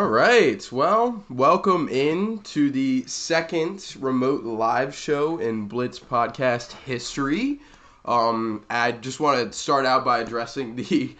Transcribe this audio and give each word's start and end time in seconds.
All 0.00 0.08
right. 0.08 0.66
Well, 0.72 1.22
welcome 1.28 1.86
in 1.90 2.38
to 2.44 2.70
the 2.70 3.04
second 3.06 3.84
remote 4.00 4.44
live 4.44 4.94
show 4.94 5.36
in 5.36 5.68
Blitz 5.68 6.00
podcast 6.00 6.72
history. 6.86 7.60
Um, 8.06 8.64
I 8.70 8.92
just 8.92 9.20
want 9.20 9.52
to 9.52 9.58
start 9.58 9.84
out 9.84 10.02
by 10.06 10.20
addressing 10.20 10.74
the 10.88 11.14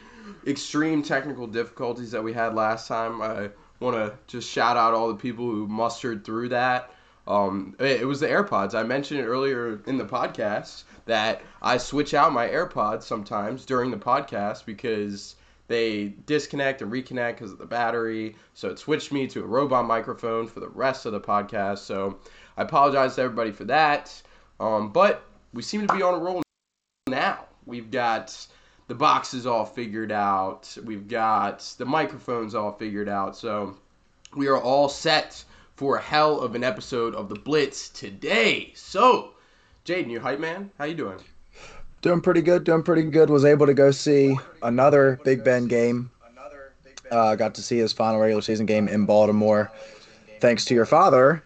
extreme 0.46 1.02
technical 1.02 1.46
difficulties 1.46 2.10
that 2.12 2.24
we 2.24 2.32
had 2.32 2.54
last 2.54 2.88
time. 2.88 3.20
I 3.20 3.50
want 3.80 3.96
to 3.96 4.14
just 4.28 4.48
shout 4.48 4.78
out 4.78 4.94
all 4.94 5.08
the 5.08 5.14
people 5.14 5.44
who 5.44 5.68
mustered 5.68 6.24
through 6.24 6.48
that. 6.48 6.90
Um, 7.28 7.76
it, 7.78 8.00
it 8.00 8.06
was 8.06 8.20
the 8.20 8.28
AirPods. 8.28 8.74
I 8.74 8.82
mentioned 8.82 9.20
it 9.20 9.26
earlier 9.26 9.82
in 9.86 9.98
the 9.98 10.06
podcast 10.06 10.84
that 11.04 11.42
I 11.60 11.76
switch 11.76 12.14
out 12.14 12.32
my 12.32 12.48
AirPods 12.48 13.02
sometimes 13.02 13.66
during 13.66 13.90
the 13.90 13.98
podcast 13.98 14.64
because 14.64 15.36
they 15.70 16.08
disconnect 16.26 16.82
and 16.82 16.90
reconnect 16.90 17.34
because 17.34 17.52
of 17.52 17.58
the 17.58 17.64
battery. 17.64 18.34
So 18.54 18.70
it 18.70 18.80
switched 18.80 19.12
me 19.12 19.28
to 19.28 19.44
a 19.44 19.46
robot 19.46 19.86
microphone 19.86 20.48
for 20.48 20.58
the 20.58 20.68
rest 20.68 21.06
of 21.06 21.12
the 21.12 21.20
podcast. 21.20 21.78
So 21.78 22.18
I 22.56 22.62
apologize 22.62 23.14
to 23.14 23.22
everybody 23.22 23.52
for 23.52 23.62
that. 23.66 24.20
Um, 24.58 24.90
but 24.90 25.22
we 25.54 25.62
seem 25.62 25.86
to 25.86 25.94
be 25.94 26.02
on 26.02 26.14
a 26.14 26.18
roll 26.18 26.42
now. 27.06 27.44
We've 27.66 27.88
got 27.88 28.36
the 28.88 28.96
boxes 28.96 29.46
all 29.46 29.64
figured 29.64 30.10
out. 30.10 30.76
We've 30.84 31.06
got 31.06 31.60
the 31.78 31.86
microphones 31.86 32.56
all 32.56 32.72
figured 32.72 33.08
out. 33.08 33.36
So 33.36 33.76
we 34.34 34.48
are 34.48 34.60
all 34.60 34.88
set 34.88 35.44
for 35.76 35.98
a 35.98 36.02
hell 36.02 36.40
of 36.40 36.56
an 36.56 36.64
episode 36.64 37.14
of 37.14 37.28
the 37.28 37.36
Blitz 37.36 37.90
today. 37.90 38.72
So, 38.74 39.34
Jaden, 39.84 40.10
you 40.10 40.18
hype 40.18 40.40
man? 40.40 40.72
How 40.78 40.86
you 40.86 40.94
doing? 40.94 41.20
Doing 42.02 42.20
pretty 42.20 42.42
good. 42.42 42.64
Doing 42.64 42.82
pretty 42.82 43.02
good. 43.02 43.30
Was 43.30 43.44
able 43.44 43.66
to 43.66 43.74
go 43.74 43.90
see 43.90 44.36
another 44.62 45.20
Big 45.24 45.44
Ben 45.44 45.66
game. 45.66 46.10
Uh, 47.10 47.34
got 47.34 47.54
to 47.56 47.62
see 47.62 47.76
his 47.76 47.92
final 47.92 48.20
regular 48.20 48.40
season 48.40 48.66
game 48.66 48.86
in 48.88 49.04
Baltimore. 49.04 49.70
Thanks 50.40 50.64
to 50.66 50.74
your 50.74 50.86
father, 50.86 51.42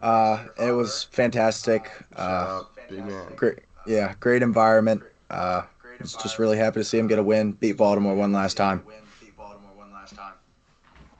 uh, 0.00 0.44
it 0.58 0.70
was 0.70 1.04
fantastic. 1.10 1.90
Uh, 2.16 2.62
Big 2.88 3.04
man. 3.04 3.26
great, 3.36 3.58
yeah, 3.86 4.14
great 4.20 4.42
environment. 4.42 5.02
Uh, 5.28 5.62
was 6.00 6.14
just 6.14 6.38
really 6.38 6.56
happy 6.56 6.80
to 6.80 6.84
see 6.84 6.98
him 6.98 7.08
get 7.08 7.18
a 7.18 7.22
win, 7.22 7.52
beat 7.52 7.76
Baltimore 7.76 8.14
one 8.14 8.32
last 8.32 8.56
time. 8.56 8.82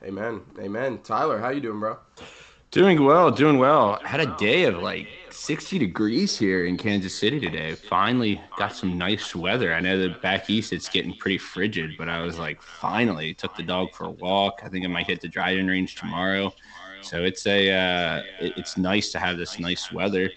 Amen. 0.03 0.41
Amen. 0.59 0.99
Tyler, 1.03 1.37
how 1.39 1.49
you 1.49 1.59
doing, 1.59 1.79
bro? 1.79 1.97
Doing 2.71 3.03
well, 3.03 3.31
doing 3.31 3.57
well. 3.59 3.99
Had 4.03 4.21
a 4.21 4.35
day 4.37 4.63
of 4.63 4.77
like 4.81 5.07
60 5.33 5.79
degrees 5.79 6.37
here 6.37 6.65
in 6.65 6.77
Kansas 6.77 7.15
City 7.15 7.39
today. 7.39 7.75
Finally 7.75 8.41
got 8.57 8.75
some 8.75 8.97
nice 8.97 9.35
weather. 9.35 9.73
I 9.73 9.79
know 9.79 9.97
that 9.97 10.21
back 10.21 10.49
east 10.49 10.73
it's 10.73 10.89
getting 10.89 11.15
pretty 11.15 11.37
frigid, 11.37 11.91
but 11.97 12.09
I 12.09 12.21
was 12.21 12.37
like, 12.37 12.61
finally 12.61 13.33
took 13.33 13.55
the 13.55 13.63
dog 13.63 13.93
for 13.93 14.05
a 14.05 14.11
walk. 14.11 14.61
I 14.63 14.69
think 14.69 14.85
I 14.85 14.87
might 14.87 15.07
hit 15.07 15.21
the 15.21 15.27
driving 15.27 15.67
range 15.67 15.95
tomorrow. 15.95 16.53
So 17.01 17.23
it's 17.23 17.45
a 17.47 17.71
uh, 17.71 18.23
it's 18.39 18.77
nice 18.77 19.11
to 19.11 19.19
have 19.19 19.37
this 19.37 19.59
nice 19.59 19.91
weather. 19.91 20.29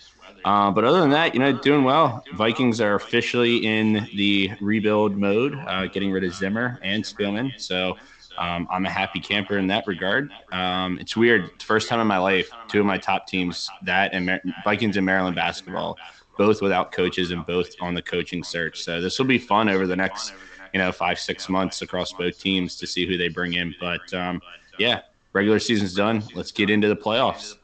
Uh, 0.45 0.71
but 0.71 0.85
other 0.85 1.01
than 1.01 1.11
that, 1.11 1.35
you 1.35 1.41
know, 1.41 1.53
doing 1.53 1.85
well. 1.85 2.25
Vikings 2.35 2.81
are 2.81 2.95
officially 2.95 3.59
in 3.59 4.09
the 4.15 4.51
rebuild 4.61 5.17
mode, 5.17 5.55
uh, 5.67 5.87
getting 5.87 6.11
rid 6.11 6.25
of 6.25 6.35
Zimmer 6.35 6.79
and 6.83 7.05
Spielman. 7.05 7.53
So 7.61 7.97
um, 8.39 8.67
I'm 8.71 8.87
a 8.87 8.91
happy 8.91 9.21
camper 9.21 9.59
in 9.59 9.67
that 9.69 9.87
regard. 9.87 10.31
Um, 10.53 10.99
it's 10.99 11.17
weird. 11.17 11.51
First 11.63 11.89
time 11.89 12.01
in 12.01 12.07
my 12.07 12.19
life, 12.19 12.51
two 12.69 12.81
of 12.81 12.87
my 12.87 12.99
top 12.99 13.27
teams, 13.27 13.69
that 13.83 14.13
and 14.13 14.27
Mar- 14.27 14.41
Vikings 14.65 14.97
and 14.97 15.07
Maryland 15.07 15.37
basketball, 15.37 15.99
both 16.39 16.63
without 16.63 16.93
coaches 16.93 17.31
and 17.31 17.45
both 17.47 17.71
on 17.81 17.95
the 17.95 18.03
coaching 18.03 18.43
search. 18.43 18.83
So 18.83 19.01
this 19.01 19.19
will 19.19 19.27
be 19.27 19.39
fun 19.39 19.69
over 19.69 19.87
the 19.87 19.97
next, 19.97 20.33
you 20.73 20.79
know, 20.79 20.93
five 20.93 21.19
six 21.19 21.49
months 21.49 21.83
across 21.83 22.13
both 22.13 22.39
teams 22.39 22.77
to 22.77 22.87
see 22.87 23.07
who 23.07 23.17
they 23.17 23.29
bring 23.29 23.55
in. 23.55 23.75
But 23.81 24.13
um, 24.15 24.41
yeah, 24.79 25.03
regular 25.33 25.59
season's 25.59 25.95
done. 25.95 26.23
Let's 26.35 26.53
get 26.53 26.71
into 26.71 26.89
the 26.89 26.97
playoffs. 26.97 27.57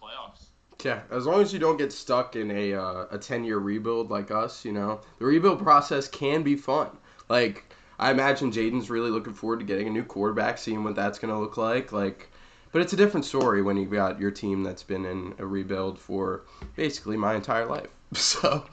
Yeah, 0.85 1.01
as 1.11 1.27
long 1.27 1.43
as 1.43 1.53
you 1.53 1.59
don't 1.59 1.77
get 1.77 1.93
stuck 1.93 2.37
in 2.37 2.53
a 2.53 2.75
uh, 2.75 3.07
a 3.11 3.19
ten 3.19 3.43
year 3.43 3.59
rebuild 3.59 4.11
like 4.11 4.31
us, 4.31 4.65
you 4.65 4.73
know, 4.73 5.01
the 5.19 5.25
rebuild 5.25 5.61
process 5.61 6.07
can 6.07 6.43
be 6.43 6.55
fun. 6.55 6.91
Like 7.29 7.68
I 7.99 8.11
imagine 8.11 8.53
Jaden's 8.53 8.91
really 8.91 9.11
looking 9.11 9.35
forward 9.35 9.59
to 9.59 9.65
getting 9.65 9.89
a 9.89 9.91
new 9.91 10.05
quarterback, 10.05 10.59
seeing 10.59 10.85
what 10.85 10.95
that's 10.95 11.19
gonna 11.19 11.39
look 11.39 11.57
like. 11.57 11.93
Like, 11.93 12.31
but 12.71 12.83
it's 12.83 12.93
a 12.93 12.97
different 12.97 13.27
story 13.27 13.63
when 13.63 13.77
you've 13.77 13.91
got 13.91 14.21
your 14.21 14.31
team 14.31 14.63
that's 14.63 14.83
been 14.83 15.05
in 15.05 15.35
a 15.39 15.47
rebuild 15.47 15.99
for 15.99 16.45
basically 16.77 17.17
my 17.17 17.35
entire 17.35 17.67
life. 17.67 17.89
So, 18.15 18.65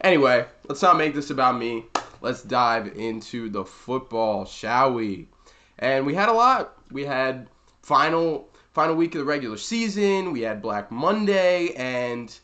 anyway, 0.00 0.46
let's 0.66 0.80
not 0.80 0.96
make 0.96 1.14
this 1.14 1.28
about 1.28 1.58
me. 1.58 1.84
Let's 2.22 2.42
dive 2.42 2.96
into 2.96 3.50
the 3.50 3.62
football, 3.62 4.46
shall 4.46 4.94
we? 4.94 5.28
And 5.78 6.06
we 6.06 6.14
had 6.14 6.30
a 6.30 6.32
lot. 6.32 6.78
We 6.90 7.04
had 7.04 7.48
final 7.82 8.48
final 8.72 8.94
week 8.94 9.14
of 9.14 9.18
the 9.18 9.24
regular 9.24 9.56
season. 9.56 10.32
We 10.32 10.42
had 10.42 10.62
Black 10.62 10.90
Monday, 10.90 11.74
and 11.74 12.34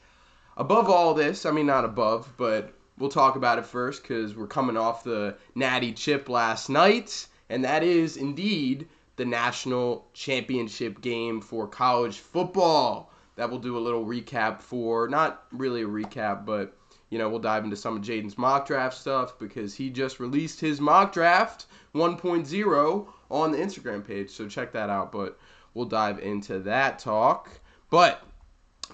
above 0.56 0.90
all 0.90 1.14
this, 1.14 1.46
I 1.46 1.52
mean 1.52 1.66
not 1.66 1.84
above, 1.84 2.30
but 2.36 2.75
we'll 2.98 3.10
talk 3.10 3.36
about 3.36 3.58
it 3.58 3.66
first 3.66 4.02
because 4.02 4.34
we're 4.34 4.46
coming 4.46 4.76
off 4.76 5.04
the 5.04 5.36
Natty 5.54 5.92
Chip 5.92 6.28
last 6.28 6.68
night, 6.68 7.26
and 7.48 7.64
that 7.64 7.82
is 7.82 8.16
indeed 8.16 8.88
the 9.16 9.24
national 9.24 10.06
championship 10.12 11.00
game 11.00 11.40
for 11.40 11.66
college 11.66 12.18
football. 12.18 13.12
That 13.36 13.50
we'll 13.50 13.60
do 13.60 13.76
a 13.76 13.78
little 13.78 14.06
recap 14.06 14.62
for, 14.62 15.08
not 15.08 15.44
really 15.52 15.82
a 15.82 15.86
recap, 15.86 16.46
but 16.46 16.76
you 17.10 17.18
know 17.18 17.28
we'll 17.28 17.38
dive 17.38 17.64
into 17.64 17.76
some 17.76 17.96
of 17.96 18.02
Jaden's 18.02 18.38
mock 18.38 18.66
draft 18.66 18.96
stuff 18.96 19.38
because 19.38 19.74
he 19.74 19.90
just 19.90 20.20
released 20.20 20.60
his 20.60 20.80
mock 20.80 21.12
draft 21.12 21.66
1.0 21.94 23.06
on 23.30 23.52
the 23.52 23.58
Instagram 23.58 24.06
page, 24.06 24.30
so 24.30 24.48
check 24.48 24.72
that 24.72 24.88
out. 24.88 25.12
But 25.12 25.38
we'll 25.74 25.84
dive 25.84 26.18
into 26.18 26.58
that 26.60 26.98
talk. 26.98 27.50
But 27.90 28.22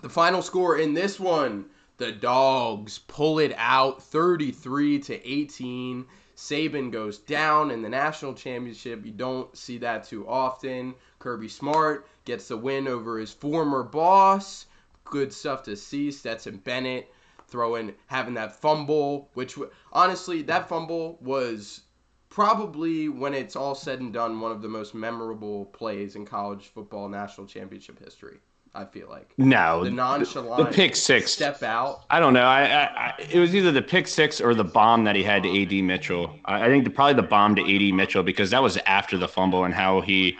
the 0.00 0.08
final 0.08 0.42
score 0.42 0.78
in 0.78 0.94
this 0.94 1.20
one, 1.20 1.66
the 1.98 2.12
Dogs 2.12 2.98
pull 2.98 3.38
it 3.38 3.54
out 3.56 4.02
33 4.02 4.98
to 5.00 5.28
18. 5.28 6.06
Saban 6.36 6.90
goes 6.90 7.18
down 7.18 7.70
in 7.70 7.82
the 7.82 7.88
national 7.88 8.34
championship. 8.34 9.04
You 9.04 9.12
don't 9.12 9.56
see 9.56 9.78
that 9.78 10.04
too 10.04 10.26
often. 10.26 10.94
Kirby 11.18 11.48
Smart 11.48 12.08
gets 12.24 12.48
the 12.48 12.56
win 12.56 12.88
over 12.88 13.18
his 13.18 13.32
former 13.32 13.82
boss. 13.82 14.66
Good 15.04 15.32
stuff 15.32 15.62
to 15.64 15.76
see. 15.76 16.10
Stetson 16.10 16.56
Bennett 16.56 17.12
throwing, 17.46 17.94
having 18.06 18.34
that 18.34 18.56
fumble, 18.56 19.28
which 19.34 19.58
honestly, 19.92 20.42
that 20.42 20.68
fumble 20.68 21.18
was 21.20 21.82
probably 22.30 23.10
when 23.10 23.34
it's 23.34 23.54
all 23.54 23.74
said 23.74 24.00
and 24.00 24.12
done 24.12 24.40
one 24.40 24.50
of 24.50 24.62
the 24.62 24.68
most 24.68 24.94
memorable 24.94 25.66
plays 25.66 26.16
in 26.16 26.24
college 26.24 26.68
football 26.68 27.08
national 27.08 27.46
championship 27.46 28.02
history. 28.02 28.38
I 28.74 28.86
feel 28.86 29.06
like 29.10 29.28
No, 29.36 29.84
the 29.84 29.90
nonchalant 29.90 30.56
the 30.66 30.74
pick 30.74 30.96
six. 30.96 31.30
step 31.30 31.62
out. 31.62 32.04
I 32.08 32.18
don't 32.18 32.32
know. 32.32 32.44
I, 32.44 32.62
I, 32.62 32.84
I 32.84 33.14
it 33.18 33.38
was 33.38 33.54
either 33.54 33.70
the 33.70 33.82
pick 33.82 34.08
six 34.08 34.40
or 34.40 34.54
the 34.54 34.64
bomb 34.64 35.04
that 35.04 35.14
he 35.14 35.22
had 35.22 35.42
to 35.42 35.62
AD 35.62 35.84
Mitchell. 35.84 36.38
I, 36.46 36.64
I 36.64 36.68
think 36.68 36.84
the, 36.84 36.90
probably 36.90 37.12
the 37.14 37.28
bomb 37.28 37.54
to 37.56 37.60
AD 37.62 37.92
Mitchell 37.94 38.22
because 38.22 38.48
that 38.50 38.62
was 38.62 38.78
after 38.86 39.18
the 39.18 39.28
fumble 39.28 39.64
and 39.64 39.74
how 39.74 40.00
he 40.00 40.38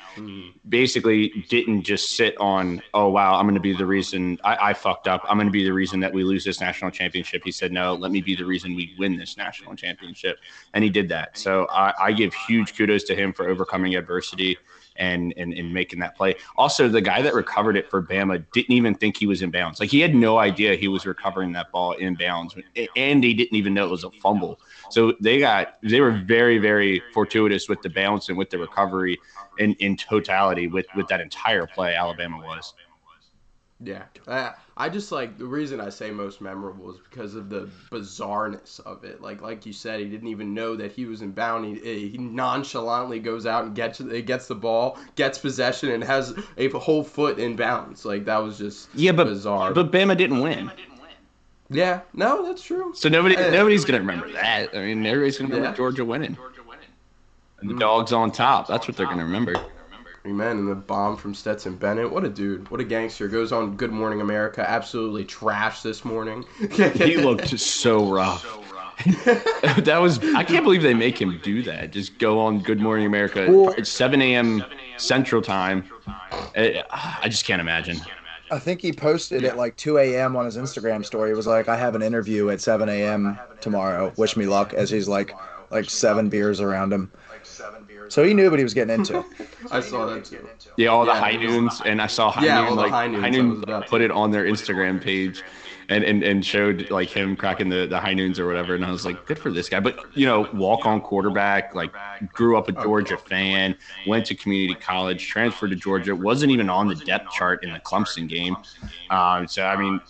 basically 0.69 1.45
didn't 1.51 1.83
just 1.83 2.17
sit 2.17 2.35
on. 2.39 2.81
Oh 2.95 3.11
wow, 3.11 3.35
I'm 3.35 3.45
going 3.45 3.55
to 3.55 3.61
be 3.61 3.75
the 3.75 3.85
reason 3.85 4.39
I, 4.45 4.71
I 4.71 4.73
fucked 4.75 5.09
up. 5.09 5.23
I'm 5.29 5.37
going 5.37 5.49
to 5.49 5.53
be 5.53 5.65
the 5.65 5.73
reason 5.75 6.01
that 6.01 6.13
we 6.13 6.25
lose 6.25 6.43
this 6.43 6.59
national 6.59 6.91
championship. 6.91 7.43
He 7.45 7.53
said 7.53 7.71
no. 7.71 7.93
Let 7.95 8.13
me 8.13 8.23
be 8.23 8.35
the 8.35 8.47
reason 8.47 8.75
we 8.75 8.95
win 8.99 9.19
this 9.19 9.37
national 9.37 9.77
championship, 9.77 10.39
and 10.73 10.83
he 10.83 10.89
did 10.89 11.07
that. 11.11 11.37
So 11.37 11.67
I, 11.71 11.93
I 12.01 12.13
give 12.13 12.33
huge 12.33 12.75
kudos 12.77 13.05
to 13.05 13.15
him 13.15 13.35
for 13.35 13.49
overcoming 13.51 13.95
adversity 13.97 14.57
and, 14.97 15.33
and 15.37 15.53
and 15.53 15.73
making 15.73 15.99
that 16.01 16.17
play. 16.17 16.35
Also, 16.57 16.89
the 16.89 17.01
guy 17.01 17.23
that 17.23 17.35
recovered 17.35 17.77
it 17.77 17.89
for 17.91 18.03
Bama 18.03 18.45
didn't 18.53 18.73
even 18.73 18.95
think 18.95 19.17
he 19.17 19.27
was 19.27 19.43
in 19.43 19.51
bounds. 19.51 19.81
Like 19.81 19.91
he 19.91 20.01
had 20.01 20.15
no 20.15 20.39
idea 20.39 20.75
he 20.75 20.89
was 20.89 21.07
recovering 21.07 21.53
that 21.53 21.71
ball 21.73 21.93
in 21.93 22.15
bounds, 22.15 22.55
and 22.97 23.25
he 23.25 23.35
didn't 23.35 23.57
even 23.57 23.75
know 23.75 23.87
it 23.87 23.91
was 23.91 24.05
a 24.05 24.11
fumble. 24.23 24.61
So 24.91 25.15
they 25.21 25.39
got 25.39 25.79
they 25.83 26.01
were 26.01 26.13
very 26.13 26.59
very 26.59 27.03
fortuitous 27.13 27.69
with 27.69 27.83
the 27.83 27.91
bounce 27.91 28.29
and 28.29 28.39
with 28.39 28.51
the 28.51 28.59
recovery 28.59 29.19
in 29.59 29.75
in 29.75 29.97
totality 29.97 30.67
with 30.67 30.87
with 30.97 31.09
that 31.09 31.21
entire 31.21 31.67
play. 31.67 31.95
Alabama 31.95 32.39
was. 32.39 32.75
Yeah, 33.85 34.05
I, 34.29 34.53
I 34.77 34.89
just 34.89 35.11
like 35.11 35.39
the 35.39 35.47
reason 35.47 35.81
I 35.81 35.89
say 35.89 36.11
most 36.13 36.41
memorable 36.41 36.91
is 36.93 36.99
because 37.11 37.35
of 37.35 37.49
the 37.49 37.69
bizarreness 37.91 38.79
of 38.81 39.03
it. 39.05 39.21
Like 39.21 39.43
like 39.43 39.67
you 39.67 39.73
said, 39.73 39.99
he 40.01 40.07
didn't 40.07 40.29
even 40.29 40.55
know 40.55 40.77
that 40.77 40.93
he 40.93 41.07
was 41.07 41.21
in 41.21 41.33
bound. 41.33 41.65
He, 41.79 42.09
he 42.09 42.19
nonchalantly 42.19 43.19
goes 43.19 43.45
out 43.45 43.65
and 43.65 43.75
gets 43.75 44.01
it 44.01 44.27
gets 44.27 44.47
the 44.47 44.55
ball, 44.55 44.99
gets 45.17 45.39
possession, 45.39 45.91
and 45.91 46.05
has 46.05 46.35
a 46.57 46.69
whole 46.69 47.03
foot 47.03 47.39
in 47.39 47.57
bounds. 47.57 48.05
Like 48.05 48.25
that 48.27 48.39
was 48.39 48.57
just 48.59 48.89
Yeah, 48.95 49.13
but 49.13 49.25
bizarre. 49.25 49.73
but 49.73 49.91
Bama 49.91 50.17
didn't 50.17 50.41
win, 50.41 50.71
yeah, 51.71 52.01
no, 52.13 52.45
that's 52.47 52.63
true. 52.63 52.93
so 52.95 53.09
nobody 53.09 53.35
nobody's 53.35 53.85
gonna 53.85 53.99
remember 54.01 54.31
that. 54.33 54.77
I 54.77 54.81
mean, 54.85 55.05
everybody's 55.07 55.39
gonna 55.39 55.49
remember 55.49 55.71
Yeah. 55.71 55.77
Georgia 55.77 56.05
winning. 56.05 56.37
And 57.61 57.71
the 57.71 57.75
dogs 57.75 58.13
on 58.13 58.33
top. 58.33 58.67
That's 58.67 58.87
what 58.89 58.97
they're 58.97 59.07
gonna 59.07 59.25
remember. 59.25 59.55
Man, 60.25 60.57
and 60.59 60.69
the 60.69 60.75
bomb 60.77 61.17
from 61.17 61.35
Stetson 61.35 61.75
Bennett. 61.77 62.11
What 62.11 62.25
a 62.25 62.29
dude. 62.29 62.71
What 62.71 62.81
a 62.81 62.85
gangster. 62.85 63.27
Goes 63.27 63.51
on 63.51 63.77
Good 63.77 63.91
Morning 63.91 64.21
America. 64.21 64.69
Absolutely 64.69 65.25
trashed 65.25 65.83
this 65.83 66.05
morning. 66.05 66.45
He 66.71 67.17
looked 67.17 67.49
so 67.59 68.09
rough. 68.09 68.47
that 69.85 69.99
was 70.01 70.21
I 70.37 70.45
can't 70.45 70.63
believe 70.65 70.83
they 70.83 70.95
make 70.95 71.21
him 71.21 71.41
do 71.43 71.63
that. 71.65 71.91
Just 71.91 72.19
go 72.19 72.39
on 72.39 72.61
Good 72.61 72.79
Morning 72.79 73.05
America 73.05 73.47
Well- 73.51 73.75
at 73.77 73.87
7 73.87 74.23
a.m. 74.23 74.65
Central 74.97 75.43
Time. 75.43 75.91
Eh, 76.55 76.83
I 76.91 77.19
I 77.23 77.29
just 77.29 77.45
can't 77.45 77.61
imagine. 77.61 78.01
I 78.53 78.59
think 78.61 78.81
he 78.81 78.93
posted 78.93 79.45
at 79.45 79.57
like 79.57 79.77
2 79.77 79.99
a.m. 79.99 80.37
on 80.37 80.45
his 80.45 80.57
Instagram 80.57 81.05
story. 81.05 81.31
It 81.33 81.37
was 81.37 81.47
like, 81.47 81.69
I 81.69 81.77
have 81.77 81.95
an 81.97 82.03
interview 82.03 82.51
at 82.51 82.61
7 82.61 82.89
a.m. 82.89 83.39
tomorrow. 83.61 84.13
Wish 84.19 84.37
me 84.37 84.47
luck. 84.47 84.73
As 84.75 84.91
he's 84.91 85.09
like, 85.09 85.33
like 85.71 85.89
seven 85.91 86.29
beers 86.29 86.61
around 86.61 86.93
him. 86.93 87.11
So 88.13 88.23
he 88.25 88.35
knew 88.35 88.51
what 88.51 88.59
he 88.59 88.63
was 88.63 88.75
getting 88.75 88.95
into. 88.95 89.25
I 89.71 89.81
saw 89.81 90.05
that 90.05 90.27
too. 90.27 90.47
Yeah, 90.77 90.89
all 90.89 91.07
the 91.07 91.13
Yeah. 91.13 91.21
high 91.21 91.37
noons, 91.37 91.81
and 91.87 92.03
I 92.03 92.07
saw 92.07 92.31
high 92.31 92.45
Yeah, 92.45 92.61
noon 92.69 92.77
like 92.77 92.91
high 92.91 93.07
noons, 93.09 93.23
high 93.23 93.27
I 93.27 93.31
noon 93.31 93.51
was 93.51 93.63
about 93.63 93.85
to- 93.87 93.89
put 93.91 94.03
it 94.03 94.11
on 94.11 94.31
their 94.31 94.45
Instagram 94.45 95.01
page, 95.01 95.43
and, 95.89 96.05
and 96.05 96.23
and 96.23 96.45
showed 96.45 96.91
like 96.91 97.09
him 97.09 97.37
cracking 97.37 97.71
the, 97.71 97.87
the 97.87 97.99
high 97.99 98.13
noons 98.13 98.39
or 98.39 98.47
whatever, 98.47 98.75
and 98.75 98.85
I 98.85 98.91
was 98.91 99.07
like, 99.07 99.25
good 99.25 99.39
for 99.39 99.51
this 99.51 99.71
guy. 99.71 99.81
But 99.81 99.99
you 100.15 100.27
know, 100.27 100.47
walk 100.53 100.85
on 100.85 101.01
quarterback, 101.01 101.75
like 101.75 101.91
grew 102.35 102.59
up 102.59 102.69
a 102.69 102.73
Georgia 102.73 103.17
fan, 103.17 103.75
went 104.07 104.27
to 104.27 104.35
community 104.35 104.75
college, 104.75 105.27
transferred 105.27 105.71
to 105.71 105.77
Georgia, 105.77 106.15
wasn't 106.15 106.53
even 106.53 106.69
on 106.69 106.89
the 106.89 106.95
depth 106.97 107.33
chart 107.33 107.65
in 107.65 107.73
the 107.73 107.81
Clemson 107.81 108.29
game. 108.29 108.57
Um, 109.09 109.49
so 109.49 109.65
I 109.65 109.77
mean, 109.77 110.01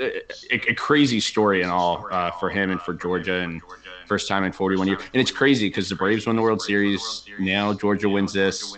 a, 0.00 0.20
a, 0.52 0.70
a 0.70 0.74
crazy 0.74 1.20
story 1.20 1.62
and 1.62 1.70
all 1.70 2.06
uh, 2.10 2.30
for 2.32 2.50
him 2.50 2.70
and 2.70 2.80
for 2.82 2.92
Georgia 2.92 3.36
and. 3.40 3.62
First 4.08 4.26
time 4.26 4.44
in 4.44 4.52
41 4.52 4.88
years, 4.88 5.02
and 5.12 5.20
it's 5.20 5.30
crazy 5.30 5.68
because 5.68 5.88
the 5.88 5.94
Braves 5.94 6.26
won 6.26 6.34
the 6.34 6.42
World 6.42 6.62
Series. 6.62 7.24
Now 7.38 7.74
Georgia 7.74 8.08
wins 8.08 8.32
this. 8.32 8.74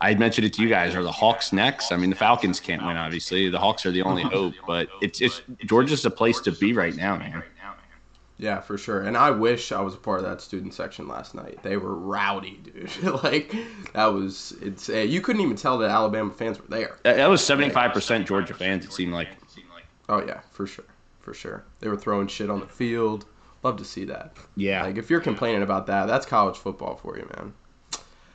I 0.00 0.08
had 0.08 0.18
mentioned 0.18 0.44
it 0.44 0.52
to 0.54 0.62
you 0.62 0.68
guys. 0.68 0.96
Are 0.96 1.02
the 1.04 1.12
Hawks 1.12 1.52
next? 1.52 1.92
I 1.92 1.96
mean, 1.96 2.10
the 2.10 2.16
Falcons 2.16 2.58
can't 2.58 2.84
win, 2.84 2.96
obviously. 2.96 3.48
The 3.48 3.58
Hawks 3.58 3.86
are 3.86 3.92
the 3.92 4.02
only 4.02 4.22
hope, 4.36 4.54
but 4.66 4.88
it's 5.00 5.20
it's 5.20 5.42
Georgia's 5.64 6.02
the 6.02 6.10
place 6.10 6.40
to 6.40 6.50
be 6.52 6.72
right 6.72 6.94
now, 6.96 7.16
man. 7.16 7.44
Yeah, 8.42 8.60
for 8.60 8.76
sure. 8.76 9.02
And 9.02 9.16
I 9.16 9.30
wish 9.30 9.70
I 9.70 9.80
was 9.80 9.94
a 9.94 9.98
part 9.98 10.18
of 10.18 10.24
that 10.26 10.40
student 10.40 10.74
section 10.74 11.06
last 11.06 11.32
night. 11.32 11.62
They 11.62 11.76
were 11.76 11.94
rowdy, 11.94 12.58
dude. 12.64 12.90
like 13.22 13.54
that 13.92 14.06
was 14.06 14.56
it's. 14.60 14.88
Uh, 14.88 14.94
you 14.96 15.20
couldn't 15.20 15.42
even 15.42 15.54
tell 15.54 15.78
that 15.78 15.90
Alabama 15.90 16.32
fans 16.32 16.58
were 16.58 16.66
there. 16.66 16.98
That 17.04 17.16
that 17.16 17.30
was 17.30 17.40
75% 17.40 18.26
Georgia 18.26 18.54
fans. 18.54 18.84
It 18.84 18.92
seemed 18.92 19.12
like. 19.12 19.28
Oh 20.08 20.24
yeah, 20.26 20.40
for 20.50 20.66
sure, 20.66 20.84
for 21.20 21.32
sure. 21.32 21.62
They 21.78 21.88
were 21.88 21.96
throwing 21.96 22.26
shit 22.26 22.50
on 22.50 22.58
the 22.58 22.66
field. 22.66 23.26
Love 23.62 23.76
to 23.76 23.84
see 23.84 24.04
that. 24.06 24.36
Yeah. 24.56 24.82
Like 24.82 24.98
if 24.98 25.08
you're 25.10 25.20
complaining 25.20 25.62
about 25.62 25.86
that, 25.86 26.06
that's 26.06 26.26
college 26.26 26.56
football 26.56 26.96
for 26.96 27.16
you, 27.16 27.28
man. 27.36 27.54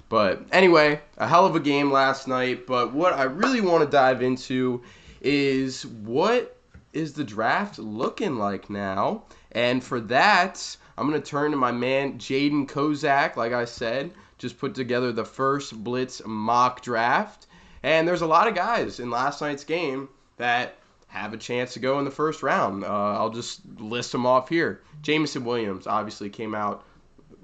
But 0.09 0.45
anyway, 0.51 1.01
a 1.17 1.27
hell 1.27 1.45
of 1.45 1.55
a 1.55 1.59
game 1.59 1.91
last 1.91 2.27
night. 2.27 2.65
But 2.65 2.93
what 2.93 3.13
I 3.13 3.23
really 3.23 3.61
want 3.61 3.83
to 3.83 3.89
dive 3.89 4.21
into 4.21 4.81
is 5.21 5.85
what 5.85 6.57
is 6.93 7.13
the 7.13 7.23
draft 7.23 7.77
looking 7.77 8.37
like 8.37 8.69
now? 8.69 9.23
And 9.51 9.83
for 9.83 9.99
that, 10.01 10.77
I'm 10.97 11.09
going 11.09 11.21
to 11.21 11.29
turn 11.29 11.51
to 11.51 11.57
my 11.57 11.71
man 11.71 12.17
Jaden 12.17 12.67
Kozak. 12.67 13.35
Like 13.35 13.51
I 13.51 13.65
said, 13.65 14.11
just 14.37 14.57
put 14.57 14.75
together 14.75 15.11
the 15.11 15.25
first 15.25 15.83
Blitz 15.83 16.21
mock 16.25 16.81
draft. 16.81 17.47
And 17.83 18.07
there's 18.07 18.21
a 18.21 18.27
lot 18.27 18.47
of 18.47 18.55
guys 18.55 18.99
in 18.99 19.09
last 19.09 19.41
night's 19.41 19.63
game 19.63 20.09
that 20.37 20.76
have 21.07 21.33
a 21.33 21.37
chance 21.37 21.73
to 21.73 21.79
go 21.79 21.99
in 21.99 22.05
the 22.05 22.11
first 22.11 22.43
round. 22.43 22.83
Uh, 22.83 23.17
I'll 23.17 23.29
just 23.29 23.61
list 23.79 24.11
them 24.11 24.25
off 24.25 24.49
here. 24.49 24.81
Jameson 25.01 25.45
Williams 25.45 25.87
obviously 25.87 26.29
came 26.29 26.53
out, 26.53 26.83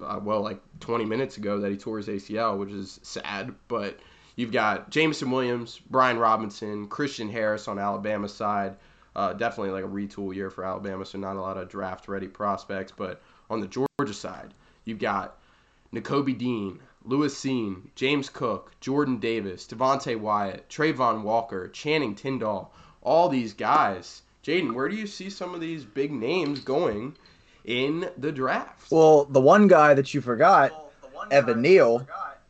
uh, 0.03 0.19
well, 0.21 0.41
like 0.41 0.59
20 0.81 1.05
minutes 1.05 1.37
ago 1.37 1.59
that 1.59 1.71
he 1.71 1.77
tore 1.77 1.97
his 1.97 2.07
ACL, 2.07 2.57
which 2.57 2.71
is 2.71 2.99
sad. 3.03 3.55
But 3.67 3.99
you've 4.35 4.51
got 4.51 4.89
Jameson 4.89 5.31
Williams, 5.31 5.79
Brian 5.89 6.17
Robinson, 6.17 6.87
Christian 6.87 7.29
Harris 7.29 7.67
on 7.67 7.79
Alabama's 7.79 8.33
side. 8.33 8.75
Uh, 9.15 9.31
definitely 9.31 9.71
like 9.71 9.85
a 9.85 9.87
retool 9.87 10.35
year 10.35 10.49
for 10.49 10.65
Alabama, 10.65 11.05
so 11.05 11.17
not 11.17 11.35
a 11.35 11.41
lot 11.41 11.57
of 11.57 11.69
draft 11.69 12.07
ready 12.07 12.27
prospects. 12.27 12.91
But 12.91 13.21
on 13.49 13.61
the 13.61 13.67
Georgia 13.67 14.13
side, 14.13 14.53
you've 14.85 14.99
got 14.99 15.37
Nakobe 15.93 16.37
Dean, 16.37 16.79
Lewis 17.05 17.39
Cine, 17.39 17.89
James 17.95 18.29
Cook, 18.29 18.71
Jordan 18.79 19.19
Davis, 19.19 19.67
Devonte 19.67 20.19
Wyatt, 20.19 20.67
Travon 20.67 21.21
Walker, 21.21 21.67
Channing 21.69 22.15
Tindall, 22.15 22.73
all 23.03 23.29
these 23.29 23.53
guys. 23.53 24.21
Jaden, 24.43 24.73
where 24.73 24.89
do 24.89 24.95
you 24.95 25.07
see 25.07 25.29
some 25.29 25.53
of 25.53 25.61
these 25.61 25.85
big 25.85 26.11
names 26.11 26.59
going 26.59 27.15
in 27.65 28.09
the 28.17 28.31
draft? 28.31 28.91
Well, 28.91 29.25
the 29.25 29.39
one 29.39 29.67
guy 29.67 29.93
that 29.93 30.13
you 30.13 30.21
forgot, 30.21 30.91
Evan 31.31 31.61
Neal, 31.61 32.05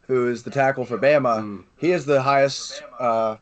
who 0.08 0.28
is 0.30 0.44
the 0.44 0.50
tackle 0.50 0.86
for 0.86 0.98
Bama, 0.98 1.64
he 1.78 1.92
is 1.92 2.06
the 2.06 2.22
highest 2.22 2.82
uh, 3.00 3.38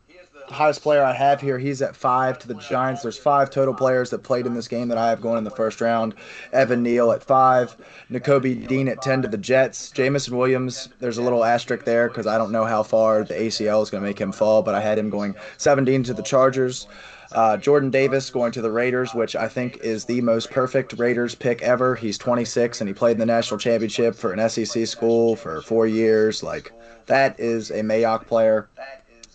highest 0.51 0.81
player 0.81 1.03
I 1.03 1.13
have 1.13 1.41
here. 1.41 1.57
He's 1.57 1.81
at 1.81 1.95
five 1.95 2.37
to 2.39 2.47
the 2.47 2.55
Giants. 2.55 3.01
There's 3.01 3.17
five 3.17 3.49
total 3.49 3.73
players 3.73 4.09
that 4.09 4.19
played 4.19 4.45
in 4.45 4.53
this 4.53 4.67
game 4.67 4.87
that 4.89 4.97
I 4.97 5.09
have 5.09 5.21
going 5.21 5.37
in 5.37 5.43
the 5.43 5.51
first 5.51 5.81
round. 5.81 6.13
Evan 6.53 6.83
Neal 6.83 7.11
at 7.11 7.23
five, 7.23 7.75
Nakobe 8.11 8.67
Dean 8.67 8.87
at 8.87 9.01
ten 9.01 9.21
to 9.21 9.27
the 9.27 9.37
Jets. 9.37 9.91
Jameson 9.91 10.37
Williams, 10.37 10.89
there's 10.99 11.17
a 11.17 11.21
little 11.21 11.43
asterisk 11.43 11.85
there 11.85 12.07
because 12.07 12.27
I 12.27 12.37
don't 12.37 12.51
know 12.51 12.65
how 12.65 12.83
far 12.83 13.23
the 13.23 13.33
ACL 13.33 13.81
is 13.81 13.89
going 13.89 14.03
to 14.03 14.09
make 14.09 14.19
him 14.19 14.31
fall, 14.31 14.61
but 14.61 14.75
I 14.75 14.81
had 14.81 14.97
him 14.97 15.09
going 15.09 15.35
17 15.57 16.03
to 16.03 16.13
the 16.13 16.23
Chargers. 16.23 16.87
Uh, 17.33 17.55
Jordan 17.55 17.89
Davis 17.89 18.29
going 18.29 18.51
to 18.51 18.61
the 18.61 18.71
Raiders, 18.71 19.13
which 19.13 19.35
I 19.37 19.47
think 19.47 19.77
is 19.77 20.03
the 20.05 20.19
most 20.21 20.51
perfect 20.51 20.93
Raiders 20.97 21.33
pick 21.33 21.61
ever. 21.61 21.95
He's 21.95 22.17
26 22.17 22.81
and 22.81 22.89
he 22.89 22.93
played 22.93 23.13
in 23.13 23.19
the 23.19 23.25
national 23.25 23.57
championship 23.57 24.15
for 24.15 24.33
an 24.33 24.49
SEC 24.49 24.85
school 24.85 25.37
for 25.37 25.61
four 25.61 25.87
years. 25.87 26.43
Like, 26.43 26.73
that 27.05 27.39
is 27.39 27.71
a 27.71 27.81
Mayock 27.81 28.27
player. 28.27 28.67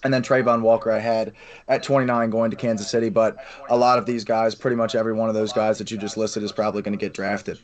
And 0.05 0.13
then 0.13 0.23
Travon 0.23 0.63
Walker, 0.63 0.91
I 0.91 0.99
had 0.99 1.33
at 1.69 1.83
29 1.83 2.31
going 2.31 2.51
to 2.51 2.57
Kansas 2.57 2.89
City. 2.89 3.09
But 3.09 3.37
a 3.69 3.77
lot 3.77 3.99
of 3.99 4.07
these 4.07 4.25
guys, 4.25 4.55
pretty 4.55 4.77
much 4.77 4.95
every 4.95 5.13
one 5.13 5.29
of 5.29 5.35
those 5.35 5.53
guys 5.53 5.79
that 5.79 5.91
you 5.91 5.99
just 5.99 6.17
listed, 6.17 6.43
is 6.43 6.53
probably 6.53 6.83
going 6.83 6.97
to 6.97 7.03
get 7.03 7.13
drafted. 7.13 7.59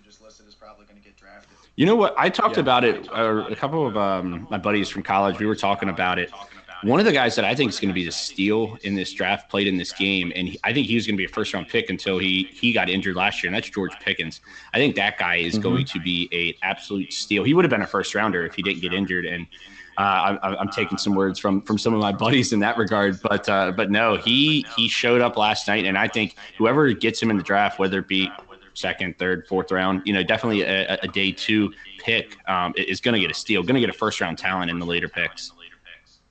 You 1.77 1.87
know 1.87 1.97
what? 1.97 2.15
I 2.19 2.29
talked 2.29 2.59
about 2.59 2.85
it. 2.85 3.09
Uh, 3.13 3.47
a 3.51 3.57
couple 3.57 3.87
of 3.87 3.97
um, 3.97 4.47
my 4.51 4.59
buddies 4.59 4.89
from 4.89 5.03
college, 5.03 5.39
we 5.39 5.47
were 5.47 5.57
talking 5.57 5.89
about 5.89 6.19
it. 6.19 6.31
One 6.83 6.99
of 6.99 7.07
the 7.07 7.13
guys 7.13 7.37
that 7.37 7.45
I 7.45 7.55
think 7.55 7.71
is 7.71 7.79
going 7.79 7.91
to 7.91 7.95
be 7.95 8.05
the 8.05 8.11
steal 8.11 8.77
in 8.83 8.97
this 8.97 9.13
draft 9.13 9.49
played 9.49 9.69
in 9.69 9.77
this 9.77 9.93
game, 9.93 10.33
and 10.35 10.49
he, 10.49 10.59
I 10.65 10.73
think 10.73 10.89
he 10.89 10.97
was 10.97 11.07
going 11.07 11.15
to 11.15 11.19
be 11.19 11.25
a 11.25 11.29
first 11.29 11.55
round 11.55 11.69
pick 11.69 11.89
until 11.91 12.19
he 12.19 12.49
he 12.53 12.73
got 12.73 12.91
injured 12.91 13.15
last 13.15 13.43
year, 13.43 13.49
and 13.49 13.55
that's 13.55 13.71
George 13.71 13.93
Pickens. 14.01 14.41
I 14.75 14.79
think 14.79 14.97
that 14.97 15.17
guy 15.17 15.37
is 15.37 15.59
going 15.59 15.85
to 15.85 16.01
be 16.01 16.29
a 16.33 16.57
absolute 16.67 17.13
steal. 17.13 17.45
He 17.45 17.55
would 17.55 17.65
have 17.65 17.71
been 17.71 17.83
a 17.83 17.87
first 17.87 18.15
rounder 18.17 18.45
if 18.45 18.55
he 18.55 18.63
didn't 18.63 18.81
get 18.81 18.93
injured, 18.93 19.27
and 19.27 19.47
uh, 19.99 20.39
I'm, 20.43 20.57
I'm 20.57 20.69
taking 20.71 20.99
some 20.99 21.15
words 21.15 21.39
from 21.39 21.63
from 21.63 21.79
some 21.79 21.95
of 21.95 22.01
my 22.01 22.13
buddies 22.13 22.53
in 22.53 22.61
that 22.61 22.77
regard. 22.79 23.21
But 23.23 23.49
uh, 23.49 23.73
but 23.73 23.91
no, 23.91 24.17
he 24.17 24.65
he 24.77 24.89
showed 24.89 25.21
up 25.21 25.37
last 25.37 25.69
night, 25.69 25.85
and 25.85 25.99
I 25.99 26.09
think 26.09 26.37
whoever 26.59 26.91
gets 26.93 27.23
him 27.23 27.31
in 27.31 27.37
the 27.37 27.43
draft, 27.43 27.79
whether 27.79 27.99
it 27.99 28.09
be 28.09 28.31
second, 28.75 29.19
third, 29.19 29.47
fourth 29.47 29.71
round, 29.71 30.03
you 30.07 30.13
know, 30.15 30.23
definitely 30.23 30.63
a, 30.63 30.95
a 31.03 31.09
day 31.09 31.31
two 31.31 31.73
pick 31.99 32.39
um, 32.49 32.73
is 32.77 33.01
going 33.01 33.15
to 33.15 33.21
get 33.21 33.31
a 33.31 33.35
steal, 33.35 33.63
going 33.63 33.75
to 33.75 33.81
get 33.81 33.91
a 33.91 33.93
first 33.93 34.21
round 34.21 34.39
talent 34.39 34.71
in 34.71 34.79
the 34.79 34.87
later 34.87 35.09
picks. 35.09 35.53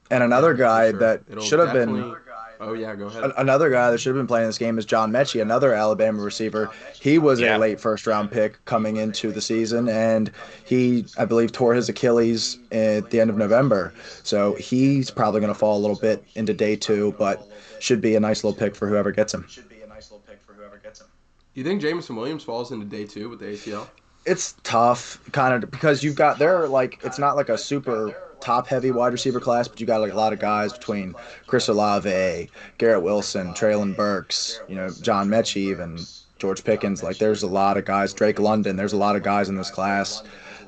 And 0.09 0.23
another 0.23 0.53
guy 0.53 0.89
Sure. 0.89 0.99
that 0.99 1.43
should 1.43 1.59
have 1.59 1.73
been. 1.73 2.15
Definitely- 2.61 2.85
Oh 2.85 2.89
yeah, 2.89 2.95
go 2.95 3.07
ahead. 3.07 3.23
A- 3.23 3.41
Another 3.41 3.69
guy 3.69 3.91
that 3.91 3.97
should 3.99 4.09
have 4.09 4.19
been 4.19 4.27
playing 4.27 4.47
this 4.47 4.57
game 4.57 4.77
is 4.77 4.85
John 4.85 5.11
Metchie, 5.11 5.41
another 5.41 5.73
Alabama 5.73 6.21
receiver. 6.21 6.69
He 6.99 7.17
was 7.17 7.39
Yeah. 7.39 7.57
a 7.57 7.59
late 7.59 7.79
first 7.79 8.05
round 8.07 8.31
pick 8.31 8.63
coming 8.65 8.97
into 8.97 9.31
the 9.31 9.41
season, 9.41 9.89
and 9.89 10.31
he, 10.65 11.05
I 11.17 11.25
believe, 11.25 11.51
tore 11.51 11.73
his 11.73 11.89
Achilles 11.89 12.57
at 12.71 13.09
the 13.09 13.19
end 13.19 13.29
of 13.29 13.37
November. 13.37 13.93
So 14.23 14.53
he's 14.55 15.09
probably 15.09 15.39
going 15.41 15.53
to 15.53 15.57
fall 15.59 15.77
a 15.77 15.81
little 15.81 15.97
bit 15.97 16.23
into 16.35 16.53
day 16.53 16.75
two, 16.75 17.15
but 17.17 17.47
should 17.79 18.01
be 18.01 18.15
a 18.15 18.19
nice 18.19 18.43
little 18.43 18.57
pick 18.57 18.75
for 18.75 18.87
whoever 18.87 19.11
gets 19.11 19.33
him. 19.33 19.45
Should 19.49 19.67
be 19.69 19.81
a 19.81 19.87
nice 19.87 20.11
little 20.11 20.23
pick 20.27 20.39
for 20.45 20.53
whoever 20.53 20.77
gets 20.77 21.01
him. 21.01 21.07
You 21.55 21.63
think 21.63 21.81
Jameson 21.81 22.15
Williams 22.15 22.43
falls 22.43 22.71
into 22.71 22.85
day 22.85 23.05
two 23.05 23.27
with 23.29 23.39
the 23.39 23.45
ACL? 23.47 23.87
It's 24.23 24.53
tough, 24.63 25.19
kind 25.31 25.63
of, 25.63 25.71
because 25.71 26.03
you've 26.03 26.15
got 26.15 26.37
there 26.37 26.67
like 26.67 26.99
it's 27.03 27.17
not 27.17 27.35
like 27.35 27.49
a 27.49 27.57
super 27.57 28.15
top 28.41 28.67
heavy 28.67 28.91
wide 28.91 29.13
receiver 29.13 29.39
class, 29.39 29.67
but 29.67 29.79
you 29.79 29.85
got 29.85 30.01
like 30.01 30.11
a 30.11 30.17
lot 30.17 30.33
of 30.33 30.39
guys 30.39 30.73
between 30.73 31.15
Chris 31.47 31.67
Olave, 31.67 32.49
Garrett 32.77 33.03
Wilson, 33.03 33.53
Treylon 33.53 33.95
Burks, 33.95 34.59
you 34.67 34.75
know, 34.75 34.89
John 35.01 35.29
Metchie, 35.29 35.57
even 35.57 35.99
George 36.39 36.63
Pickens. 36.63 37.03
Like 37.03 37.17
there's 37.19 37.43
a 37.43 37.47
lot 37.47 37.77
of 37.77 37.85
guys, 37.85 38.13
Drake 38.13 38.39
London. 38.39 38.75
There's 38.75 38.93
a 38.93 38.97
lot 38.97 39.15
of 39.15 39.23
guys 39.23 39.47
in 39.47 39.55
this 39.55 39.69
class 39.69 40.23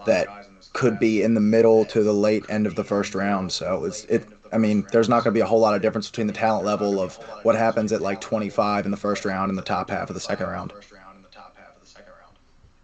that 0.05 0.27
could 0.73 0.99
be 0.99 1.21
in 1.21 1.33
the 1.33 1.41
middle 1.41 1.85
to 1.85 2.03
the 2.03 2.13
late 2.13 2.45
end 2.49 2.65
of 2.65 2.75
the 2.75 2.83
first 2.83 3.15
round. 3.15 3.51
So 3.51 3.85
it's 3.85 4.05
it 4.05 4.27
I 4.53 4.59
mean, 4.59 4.85
there's 4.91 5.09
not 5.09 5.23
going 5.23 5.33
to 5.33 5.37
be 5.37 5.41
a 5.41 5.45
whole 5.45 5.59
lot 5.59 5.73
of 5.73 5.81
difference 5.81 6.09
between 6.09 6.27
the 6.27 6.33
talent 6.33 6.63
level 6.63 7.01
of 7.01 7.15
what 7.41 7.55
happens 7.55 7.91
at 7.91 8.01
like 8.01 8.21
25 8.21 8.85
in 8.85 8.91
the 8.91 8.97
first 8.97 9.25
round 9.25 9.49
and 9.49 9.57
the 9.57 9.63
top 9.63 9.89
half 9.89 10.09
of 10.09 10.13
the 10.13 10.19
second 10.19 10.47
round. 10.47 10.71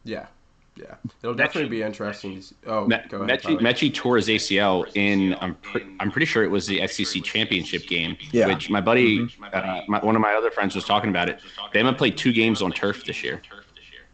Yeah, 0.03 0.25
yeah, 0.79 0.95
it'll 1.21 1.35
definitely 1.35 1.69
be 1.69 1.81
interesting. 1.83 2.35
To 2.35 2.41
see. 2.41 2.55
Oh, 2.65 2.85
Me- 2.87 2.97
go 3.09 3.21
ahead. 3.21 3.39
Metchie, 3.39 3.41
Tyler. 3.43 3.59
Metchie 3.61 3.93
tore 3.93 4.15
his 4.17 4.27
ACL 4.27 4.85
in 4.95 5.35
I'm 5.41 5.55
pre- 5.55 5.85
I'm 5.99 6.09
pretty 6.11 6.25
sure 6.25 6.43
it 6.43 6.51
was 6.51 6.65
the 6.67 6.85
SEC 6.87 7.21
championship 7.23 7.85
game, 7.87 8.15
Yeah. 8.31 8.47
which 8.47 8.69
my 8.69 8.81
buddy, 8.81 9.27
uh, 9.53 9.81
my, 9.87 9.99
one 9.99 10.15
of 10.15 10.21
my 10.21 10.33
other 10.33 10.51
friends 10.51 10.75
was 10.75 10.85
talking 10.85 11.09
about 11.09 11.27
it. 11.29 11.39
They 11.73 11.79
haven't 11.79 11.97
played 11.97 12.17
two 12.17 12.31
games 12.33 12.61
on 12.61 12.71
turf 12.71 13.03
this 13.05 13.23
year. 13.23 13.41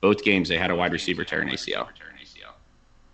Both 0.01 0.23
games 0.23 0.49
they 0.49 0.57
had 0.57 0.71
a 0.71 0.75
wide 0.75 0.91
receiver 0.91 1.23
tear 1.23 1.41
an 1.41 1.49
ACL. 1.49 1.87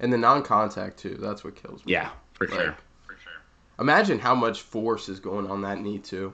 and 0.00 0.12
the 0.12 0.18
non-contact 0.18 0.98
too. 0.98 1.16
That's 1.20 1.44
what 1.44 1.56
kills 1.60 1.84
me. 1.84 1.92
Yeah, 1.92 2.10
for 2.34 2.46
Like, 2.46 2.60
sure. 2.60 2.76
For 3.06 3.16
sure. 3.22 3.32
Imagine 3.78 4.18
how 4.18 4.34
much 4.34 4.62
force 4.62 5.08
is 5.08 5.20
going 5.20 5.50
on 5.50 5.62
that 5.62 5.80
knee 5.80 5.98
too, 5.98 6.32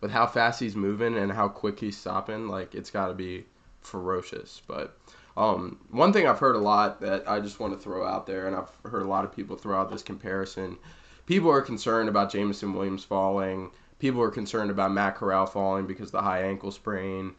with 0.00 0.10
how 0.10 0.26
fast 0.26 0.60
he's 0.60 0.76
moving 0.76 1.16
and 1.16 1.30
how 1.32 1.48
quick 1.48 1.78
he's 1.78 1.96
stopping. 1.96 2.48
Like 2.48 2.74
it's 2.74 2.90
got 2.90 3.08
to 3.08 3.14
be 3.14 3.44
ferocious. 3.82 4.62
But 4.66 4.96
um, 5.36 5.78
one 5.90 6.12
thing 6.12 6.26
I've 6.26 6.38
heard 6.38 6.56
a 6.56 6.60
lot 6.60 7.00
that 7.00 7.28
I 7.28 7.40
just 7.40 7.60
want 7.60 7.72
to 7.74 7.78
throw 7.78 8.06
out 8.06 8.26
there, 8.26 8.46
and 8.46 8.56
I've 8.56 8.70
heard 8.90 9.02
a 9.02 9.08
lot 9.08 9.24
of 9.24 9.34
people 9.34 9.56
throw 9.56 9.78
out 9.78 9.90
this 9.90 10.02
comparison. 10.02 10.78
People 11.26 11.50
are 11.50 11.60
concerned 11.60 12.08
about 12.08 12.32
Jameson 12.32 12.72
Williams 12.72 13.04
falling. 13.04 13.70
People 13.98 14.22
are 14.22 14.30
concerned 14.30 14.70
about 14.70 14.92
Matt 14.92 15.16
Corral 15.16 15.46
falling 15.46 15.86
because 15.86 16.08
of 16.08 16.12
the 16.12 16.22
high 16.22 16.42
ankle 16.42 16.70
sprain. 16.70 17.34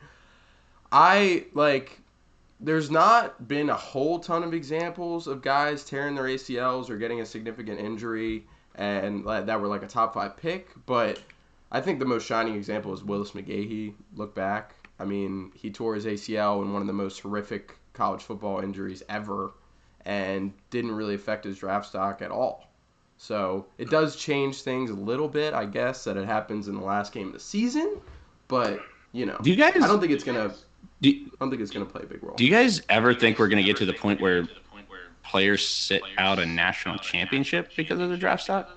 I 0.92 1.46
like. 1.54 2.00
There's 2.60 2.90
not 2.90 3.48
been 3.48 3.70
a 3.70 3.76
whole 3.76 4.20
ton 4.20 4.44
of 4.44 4.52
examples 4.52 5.28
of 5.28 5.44
guys 5.44 5.84
tearing 5.84 6.16
their 6.16 6.24
ACLs 6.24 6.90
or 6.90 6.98
getting 6.98 7.22
a 7.22 7.26
significant 7.26 7.80
injury 7.80 8.48
and 8.78 9.26
that 9.26 9.60
were 9.62 9.68
like 9.68 9.84
a 9.84 9.88
top 9.88 10.14
five 10.14 10.38
pick. 10.38 10.70
But 10.86 11.22
I 11.72 11.82
think 11.82 12.00
the 12.00 12.06
most 12.06 12.26
shining 12.26 12.56
example 12.56 12.94
is 12.94 13.04
Willis 13.04 13.32
McGahee. 13.32 13.94
Look 14.16 14.34
back. 14.36 14.76
I 15.00 15.06
mean, 15.06 15.52
he 15.56 15.70
tore 15.70 15.96
his 15.96 16.06
ACL 16.06 16.64
in 16.64 16.74
one 16.74 16.82
of 16.82 16.88
the 16.88 16.94
most 16.94 17.20
horrific 17.20 17.76
college 17.98 18.22
football 18.22 18.60
injuries 18.60 19.04
ever 19.10 19.52
and 20.06 20.54
didn't 20.70 20.92
really 20.92 21.16
affect 21.16 21.44
his 21.44 21.58
draft 21.58 21.88
stock 21.88 22.22
at 22.22 22.32
all. 22.32 22.70
So 23.18 23.66
it 23.78 23.90
does 23.90 24.16
change 24.16 24.62
things 24.62 24.92
a 24.92 24.96
little 24.96 25.28
bit, 25.28 25.54
I 25.54 25.66
guess, 25.66 26.04
that 26.04 26.16
it 26.18 26.26
happens 26.26 26.68
in 26.68 26.76
the 26.76 26.86
last 26.86 27.12
game 27.12 27.28
of 27.28 27.34
the 27.34 27.40
season. 27.40 27.98
But, 28.48 28.80
you 29.12 29.26
know, 29.26 29.38
Do 29.42 29.50
you 29.50 29.56
guys? 29.56 29.76
I 29.76 29.88
don't 29.88 30.00
think 30.00 30.14
it's 30.14 30.24
going 30.24 30.50
to. 30.50 30.56
Do, 31.02 31.10
I 31.10 31.30
don't 31.40 31.50
think 31.50 31.62
it's 31.62 31.72
going 31.72 31.86
to 31.86 31.92
play 31.92 32.04
a 32.04 32.06
big 32.06 32.24
role. 32.24 32.36
do 32.36 32.46
you 32.46 32.52
guys 32.52 32.82
ever 32.90 33.14
think 33.14 33.38
we're 33.40 33.50
going 33.50 33.62
to 33.62 33.68
get 33.68 33.78
to 33.78 33.86
the 33.86 33.94
point 33.94 34.22
where 34.22 34.48
players 35.24 35.68
sit 35.68 36.02
out 36.18 36.40
a 36.40 36.46
national 36.46 36.98
championship 37.00 37.72
because 37.76 38.00
of 38.00 38.10
the 38.10 38.18
draft 38.18 38.44
stock? 38.44 38.70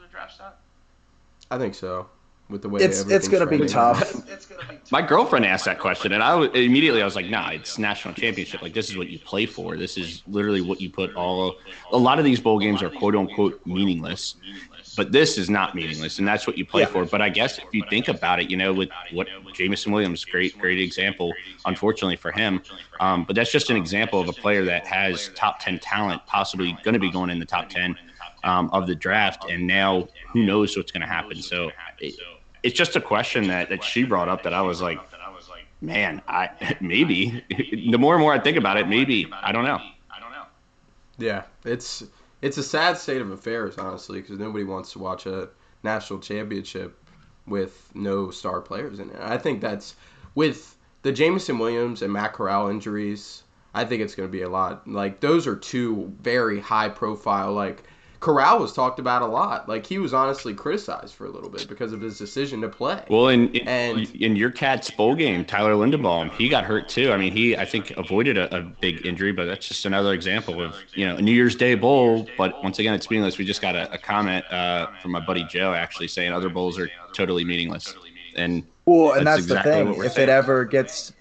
I 1.50 1.58
think 1.58 1.74
so. 1.74 2.08
With 2.50 2.62
the 2.62 2.68
way 2.68 2.82
It's 2.82 3.02
it's 3.02 3.28
going 3.28 3.48
to 3.48 3.58
be 3.58 3.64
tough. 3.66 4.12
My 4.90 5.00
girlfriend 5.02 5.46
asked 5.46 5.66
that 5.66 5.78
question, 5.78 6.12
and 6.12 6.22
I 6.22 6.34
was, 6.34 6.50
immediately 6.54 7.00
I 7.00 7.04
was 7.04 7.14
like, 7.14 7.26
"Nah, 7.26 7.50
it's 7.50 7.78
national 7.78 8.12
championship. 8.14 8.60
Like 8.60 8.74
this 8.74 8.90
is 8.90 8.96
what 8.96 9.08
you 9.08 9.20
play 9.20 9.46
for. 9.46 9.76
This 9.76 9.96
is 9.96 10.24
literally 10.26 10.60
what 10.60 10.80
you 10.80 10.90
put 10.90 11.14
all. 11.14 11.54
A 11.92 11.96
lot 11.96 12.18
of 12.18 12.24
these 12.24 12.40
bowl 12.40 12.58
games 12.58 12.82
are 12.82 12.90
quote 12.90 13.14
unquote 13.14 13.64
meaningless, 13.64 14.34
but 14.96 15.12
this 15.12 15.38
is 15.38 15.48
not 15.48 15.76
meaningless, 15.76 16.18
and 16.18 16.26
that's 16.26 16.44
what 16.44 16.58
you 16.58 16.66
play 16.66 16.82
Yeah. 16.82 16.88
for. 16.88 17.04
But 17.04 17.22
I 17.22 17.28
guess 17.28 17.58
if 17.58 17.64
you 17.72 17.84
think 17.88 18.08
about 18.08 18.40
it, 18.40 18.50
you 18.50 18.56
know, 18.56 18.72
with 18.72 18.88
what 19.12 19.28
Jameson 19.54 19.92
Williams, 19.92 20.24
great 20.24 20.58
great 20.58 20.80
example. 20.80 21.32
Unfortunately 21.66 22.16
for 22.16 22.32
him, 22.32 22.60
um, 22.98 23.24
but 23.24 23.36
that's 23.36 23.52
just 23.52 23.70
an 23.70 23.76
example 23.76 24.20
of 24.20 24.28
a 24.28 24.32
player 24.32 24.64
that 24.64 24.86
has 24.88 25.30
top 25.36 25.60
ten 25.60 25.78
talent, 25.78 26.26
possibly 26.26 26.76
going 26.82 26.94
to 26.94 27.00
be 27.00 27.12
going 27.12 27.30
in 27.30 27.38
the 27.38 27.46
top 27.46 27.68
ten 27.68 27.96
um, 28.42 28.70
of 28.72 28.88
the 28.88 28.94
draft, 28.96 29.44
and 29.48 29.68
now 29.68 30.08
who 30.32 30.44
knows 30.44 30.76
what's 30.76 30.90
going 30.90 31.02
to 31.02 31.06
happen. 31.06 31.40
So. 31.40 31.70
It, 32.00 32.14
it's 32.62 32.76
just 32.76 32.96
a 32.96 33.00
question 33.00 33.48
that, 33.48 33.68
that 33.68 33.82
she 33.84 34.04
brought 34.04 34.28
up 34.28 34.42
that 34.42 34.52
I 34.52 34.62
was 34.62 34.80
like, 34.80 34.98
man, 35.80 36.22
I 36.28 36.76
maybe. 36.80 37.42
the 37.48 37.98
more 37.98 38.14
and 38.14 38.22
more 38.22 38.32
I 38.32 38.38
think 38.38 38.56
about 38.56 38.76
it, 38.76 38.88
maybe 38.88 39.30
I 39.32 39.52
don't 39.52 39.64
know. 39.64 39.80
I 40.10 40.20
don't 40.20 40.32
know. 40.32 40.44
Yeah, 41.18 41.42
it's 41.64 42.04
it's 42.42 42.58
a 42.58 42.62
sad 42.62 42.96
state 42.96 43.20
of 43.20 43.30
affairs, 43.30 43.76
honestly, 43.78 44.20
because 44.20 44.38
nobody 44.38 44.64
wants 44.64 44.92
to 44.92 44.98
watch 44.98 45.26
a 45.26 45.48
national 45.82 46.20
championship 46.20 46.96
with 47.46 47.90
no 47.94 48.30
star 48.30 48.60
players 48.60 49.00
in 49.00 49.10
it. 49.10 49.16
I 49.20 49.38
think 49.38 49.60
that's 49.60 49.94
with 50.34 50.76
the 51.02 51.12
Jameson 51.12 51.58
Williams 51.58 52.02
and 52.02 52.12
Matt 52.12 52.32
Corral 52.32 52.68
injuries. 52.68 53.42
I 53.72 53.84
think 53.84 54.02
it's 54.02 54.14
going 54.14 54.28
to 54.28 54.32
be 54.32 54.42
a 54.42 54.48
lot. 54.48 54.88
Like 54.88 55.20
those 55.20 55.46
are 55.46 55.56
two 55.56 56.12
very 56.20 56.60
high 56.60 56.88
profile. 56.88 57.52
Like 57.52 57.84
Corral 58.20 58.58
was 58.58 58.74
talked 58.74 58.98
about 58.98 59.22
a 59.22 59.26
lot. 59.26 59.66
Like 59.66 59.86
he 59.86 59.98
was 59.98 60.12
honestly 60.12 60.52
criticized 60.52 61.14
for 61.14 61.24
a 61.24 61.30
little 61.30 61.48
bit 61.48 61.66
because 61.68 61.94
of 61.94 62.02
his 62.02 62.18
decision 62.18 62.60
to 62.60 62.68
play. 62.68 63.02
Well, 63.08 63.28
in 63.28 63.48
in, 63.54 63.66
And- 63.68 64.14
in 64.14 64.36
your 64.36 64.50
cat's 64.50 64.90
bowl 64.90 65.14
game, 65.14 65.44
Tyler 65.44 65.72
Linderbaum, 65.72 66.30
he 66.32 66.48
got 66.50 66.64
hurt 66.64 66.88
too. 66.88 67.12
I 67.12 67.16
mean, 67.16 67.32
he 67.32 67.56
I 67.56 67.64
think 67.64 67.90
avoided 67.92 68.36
a, 68.36 68.54
a 68.54 68.60
big 68.60 69.06
injury, 69.06 69.32
but 69.32 69.46
that's 69.46 69.66
just 69.66 69.86
another 69.86 70.12
example 70.12 70.62
of 70.62 70.74
you 70.94 71.06
know 71.06 71.16
a 71.16 71.22
New 71.22 71.32
Year's 71.32 71.56
Day 71.56 71.74
bowl. 71.74 72.28
But 72.36 72.62
once 72.62 72.78
again, 72.78 72.92
it's 72.92 73.08
meaningless. 73.10 73.38
We 73.38 73.46
just 73.46 73.62
got 73.62 73.74
a, 73.74 73.90
a 73.92 73.98
comment 73.98 74.44
uh, 74.52 74.88
from 75.00 75.12
my 75.12 75.20
buddy 75.20 75.44
Joe 75.44 75.72
actually 75.72 76.08
saying 76.08 76.30
other 76.32 76.50
bowls 76.50 76.78
are 76.78 76.90
totally 77.14 77.44
meaningless, 77.44 77.94
and 78.36 78.64
Well, 78.84 79.12
and 79.12 79.26
That's 79.26 79.46
that's, 79.46 79.64
exactly 79.66 79.72
the 79.72 79.78
what 79.78 79.90
thing. 79.92 79.98
we're 79.98 80.04
If 80.04 80.12
saying. 80.12 80.28
it 80.28 80.32
ever 80.32 80.64
gets, 80.66 81.12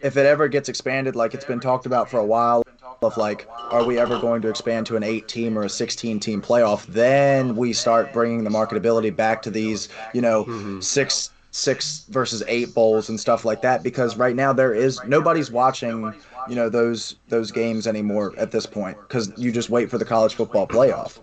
if 0.00 0.16
it 0.16 0.26
ever 0.26 0.46
gets 0.48 0.68
expanded, 0.68 1.16
like 1.16 1.34
it's 1.34 1.44
been 1.44 1.58
talked 1.60 1.86
about 1.86 2.08
for 2.08 2.18
a 2.20 2.24
while, 2.24 2.62
of 3.02 3.16
like, 3.16 3.48
are 3.70 3.84
we 3.84 3.98
ever 3.98 4.18
going 4.18 4.42
to 4.42 4.48
expand 4.48 4.86
to 4.86 4.96
an 4.96 5.02
eight-team 5.02 5.58
or 5.58 5.64
a 5.64 5.68
sixteen-team 5.68 6.42
playoff? 6.42 6.86
Then 6.86 7.56
we 7.56 7.72
start 7.72 8.12
bringing 8.12 8.44
the 8.44 8.50
marketability 8.50 9.14
back 9.14 9.42
to 9.42 9.50
these, 9.50 9.88
you 10.12 10.20
know, 10.20 10.44
mm-hmm. 10.44 10.80
six 10.80 11.30
six 11.52 12.04
versus 12.10 12.44
eight 12.46 12.72
bowls 12.74 13.08
and 13.08 13.18
stuff 13.18 13.44
like 13.44 13.62
that. 13.62 13.82
Because 13.82 14.16
right 14.16 14.36
now 14.36 14.52
there 14.52 14.74
is 14.74 15.00
nobody's 15.06 15.50
watching, 15.50 16.14
you 16.48 16.54
know, 16.54 16.68
those 16.68 17.16
those 17.28 17.50
games 17.50 17.86
anymore 17.86 18.34
at 18.36 18.50
this 18.50 18.66
point 18.66 18.96
because 19.00 19.32
you 19.36 19.50
just 19.50 19.70
wait 19.70 19.90
for 19.90 19.98
the 19.98 20.04
college 20.04 20.34
football 20.34 20.66
playoff. 20.66 21.18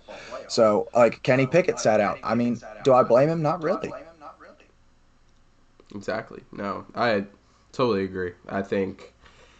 So 0.50 0.88
like 0.96 1.24
Kenny 1.24 1.46
Pickett 1.46 1.80
sat 1.80 2.00
out. 2.00 2.20
I 2.24 2.36
mean, 2.36 2.60
do 2.84 2.94
I 2.94 3.04
blame 3.04 3.30
him? 3.30 3.42
Not 3.42 3.64
really. 3.64 3.92
Exactly. 5.96 6.42
No, 6.52 6.86
I 6.96 7.26
totally 7.72 8.04
agree. 8.04 8.34
I 8.50 8.62
think 8.62 9.14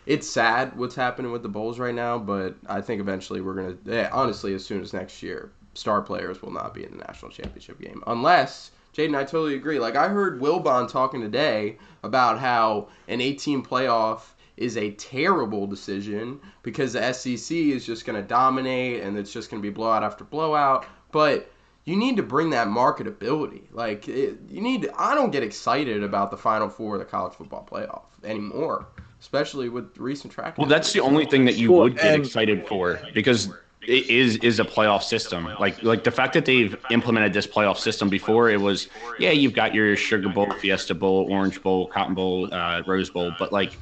it's 0.08 0.28
sad 0.28 0.76
what's 0.78 0.96
happening 0.96 1.34
with 1.34 1.44
the 1.44 1.50
bowls 1.50 1.80
right 1.80 1.94
now, 1.94 2.18
but 2.18 2.56
I 2.68 2.80
think 2.80 3.02
eventually 3.02 3.42
we're 3.42 3.54
gonna. 3.54 3.78
Yeah, 3.86 4.10
honestly, 4.12 4.54
as 4.54 4.66
soon 4.66 4.82
as 4.82 4.94
next 4.94 5.22
year, 5.22 5.52
star 5.74 6.02
players 6.02 6.42
will 6.42 6.52
not 6.52 6.74
be 6.74 6.86
in 6.86 6.92
the 6.92 7.04
national 7.06 7.30
championship 7.30 7.80
game 7.80 8.02
unless. 8.08 8.72
Jaden, 8.96 9.16
I 9.16 9.26
totally 9.26 9.54
agree. 9.54 9.80
Like 9.80 9.96
I 9.96 10.08
heard 10.08 10.42
Wilbon 10.42 10.90
talking 10.90 11.22
today 11.22 11.78
about 12.02 12.40
how 12.40 12.88
an 13.08 13.22
18 13.22 13.64
playoff 13.64 14.22
is 14.56 14.76
a 14.76 14.92
terrible 14.92 15.68
decision 15.68 16.40
because 16.64 16.94
the 16.94 17.14
SEC 17.14 17.56
is 17.56 17.86
just 17.86 18.06
going 18.06 18.20
to 18.20 18.28
dominate 18.28 19.04
and 19.04 19.16
it's 19.16 19.32
just 19.32 19.52
going 19.52 19.62
to 19.62 19.70
be 19.70 19.72
blowout 19.72 20.04
after 20.04 20.24
blowout. 20.24 20.86
But 21.12 21.52
you 21.84 21.96
need 21.96 22.18
to 22.18 22.24
bring 22.24 22.50
that 22.52 22.68
marketability. 22.68 23.64
Like 23.72 24.08
it, 24.08 24.40
you 24.50 24.62
need. 24.62 24.84
To, 24.84 24.94
I 25.00 25.16
don't 25.16 25.32
get 25.32 25.44
excited 25.44 26.02
about 26.02 26.32
the 26.32 26.38
Final 26.38 26.70
Four 26.70 26.96
of 26.96 27.00
the 27.00 27.06
college 27.06 27.34
football 27.34 27.68
playoff 27.70 28.04
anymore, 28.24 28.88
especially 29.20 29.70
with 29.70 29.98
recent 29.98 30.32
track. 30.34 30.58
well, 30.58 30.68
that's 30.68 30.94
the 30.94 31.00
only 31.00 31.26
thing 31.26 31.46
that 31.46 31.56
you 31.56 31.72
would 31.72 31.96
get 31.96 32.16
and- 32.16 32.26
excited 32.26 32.68
for 32.68 33.00
because 33.14 33.50
it 33.82 34.10
is 34.10 34.38
is 34.38 34.60
a 34.60 34.66
playoff 34.66 35.04
system. 35.04 35.46
Like 35.60 35.82
like 35.82 36.04
the 36.04 36.12
fact 36.12 36.34
that 36.34 36.46
they've 36.46 36.76
implemented 36.92 37.34
this 37.34 37.48
playoff 37.48 37.78
system 37.78 38.10
before, 38.10 38.50
it 38.50 38.60
was 38.60 38.90
yeah, 39.20 39.32
you've 39.32 39.54
got 39.54 39.74
your 39.74 39.96
Sugar 39.96 40.30
Bowl, 40.30 40.52
Fiesta 40.60 40.94
Bowl, 40.94 41.28
Orange 41.30 41.62
Bowl, 41.62 41.88
Cotton 41.88 42.14
Bowl, 42.14 42.54
uh, 42.54 42.84
Rose 42.86 43.10
Bowl, 43.10 43.32
but 43.40 43.54
like 43.54 43.78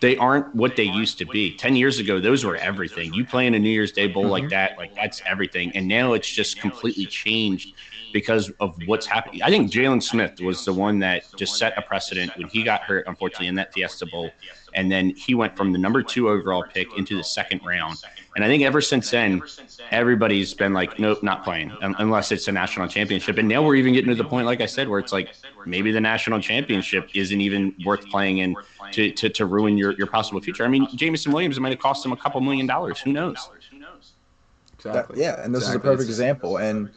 they 0.00 0.16
aren't 0.16 0.54
what 0.54 0.76
they 0.76 0.84
used 0.84 1.18
to 1.18 1.24
be. 1.24 1.56
Ten 1.56 1.76
years 1.76 1.98
ago, 1.98 2.20
those 2.20 2.44
were 2.44 2.56
everything. 2.56 3.14
You 3.14 3.24
play 3.24 3.46
in 3.46 3.54
a 3.54 3.58
New 3.58 3.70
Year's 3.70 3.92
Day 3.92 4.06
bowl 4.06 4.26
like 4.26 4.50
that, 4.50 4.76
like 4.76 4.94
that's 4.94 5.22
everything. 5.24 5.72
And 5.74 5.88
now 5.88 6.12
it's 6.12 6.28
just 6.28 6.60
completely 6.60 7.06
changed 7.06 7.74
because 8.12 8.50
of 8.60 8.76
what's 8.86 9.06
happening. 9.06 9.42
I 9.42 9.50
think 9.50 9.70
Jaylon 9.70 10.02
Smith 10.02 10.40
was 10.40 10.64
the 10.64 10.72
one 10.72 10.98
that 11.00 11.24
just 11.36 11.56
set 11.56 11.76
a 11.76 11.82
precedent 11.82 12.36
when 12.36 12.48
he 12.48 12.62
got 12.62 12.82
hurt, 12.82 13.06
unfortunately, 13.06 13.48
in 13.48 13.54
that 13.56 13.72
Fiesta 13.72 14.06
Bowl. 14.06 14.30
And 14.74 14.90
then 14.90 15.10
he 15.10 15.34
went 15.34 15.56
from 15.56 15.72
the 15.72 15.78
number 15.78 16.02
two 16.02 16.28
overall 16.28 16.62
pick 16.62 16.88
into 16.96 17.16
the 17.16 17.24
second 17.24 17.60
round. 17.64 17.96
And 18.36 18.44
I 18.44 18.48
think 18.48 18.62
ever 18.62 18.80
since 18.80 19.10
then, 19.10 19.42
everybody's 19.90 20.54
been 20.54 20.72
like, 20.72 20.98
nope, 20.98 21.22
not 21.22 21.42
playing 21.42 21.72
unless 21.80 22.30
it's 22.30 22.46
a 22.48 22.52
national 22.52 22.86
championship. 22.88 23.38
And 23.38 23.48
now 23.48 23.62
we're 23.62 23.76
even 23.76 23.94
getting 23.94 24.10
to 24.10 24.14
the 24.14 24.28
point, 24.28 24.46
like 24.46 24.60
I 24.60 24.66
said, 24.66 24.88
where 24.88 24.98
it's 24.98 25.12
like 25.12 25.34
maybe 25.66 25.90
the 25.90 26.00
national 26.00 26.40
championship 26.40 27.08
isn't 27.14 27.40
even 27.40 27.74
worth 27.84 28.06
playing 28.08 28.38
in 28.38 28.56
to, 28.92 29.10
to, 29.12 29.28
to 29.30 29.46
ruin 29.46 29.76
your, 29.76 29.92
your 29.92 30.06
possible 30.06 30.40
future. 30.40 30.64
I 30.64 30.68
mean, 30.68 30.86
Jameson 30.94 31.32
Williams 31.32 31.58
might 31.58 31.70
have 31.70 31.80
cost 31.80 32.04
him 32.04 32.12
a 32.12 32.16
couple 32.16 32.40
million 32.40 32.66
dollars. 32.66 33.00
Who 33.00 33.12
knows? 33.12 33.48
That, 34.82 34.90
exactly. 34.90 35.20
yeah, 35.20 35.42
and 35.42 35.52
this 35.52 35.68
is 35.68 35.74
a 35.74 35.80
perfect 35.80 36.08
example. 36.08 36.58
And 36.58 36.90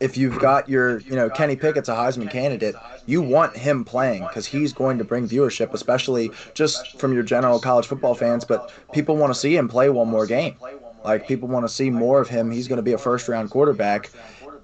if 0.00 0.16
you've 0.16 0.38
got 0.38 0.68
your, 0.68 1.00
you 1.00 1.16
know, 1.16 1.28
Kenny 1.28 1.56
Pickett's 1.56 1.88
a 1.88 1.94
Heisman 1.94 2.30
candidate, 2.30 2.74
you 3.06 3.20
want 3.20 3.56
him 3.56 3.84
playing 3.84 4.22
because 4.22 4.46
he's 4.46 4.72
going 4.72 4.98
to 4.98 5.04
bring 5.04 5.28
viewership, 5.28 5.72
especially 5.72 6.30
just 6.54 6.98
from 7.00 7.12
your 7.12 7.22
general 7.22 7.58
college 7.58 7.86
football 7.86 8.14
fans. 8.14 8.44
But 8.44 8.72
people 8.92 9.16
want 9.16 9.32
to 9.32 9.38
see 9.38 9.56
him 9.56 9.68
play 9.68 9.90
one 9.90 10.08
more 10.08 10.26
game. 10.26 10.56
Like 11.04 11.26
people 11.26 11.48
want 11.48 11.64
to 11.64 11.72
see 11.72 11.90
more 11.90 12.20
of 12.20 12.28
him. 12.28 12.50
He's 12.50 12.68
going 12.68 12.78
to 12.78 12.82
be 12.82 12.92
a 12.92 12.98
first 12.98 13.28
round 13.28 13.50
quarterback 13.50 14.10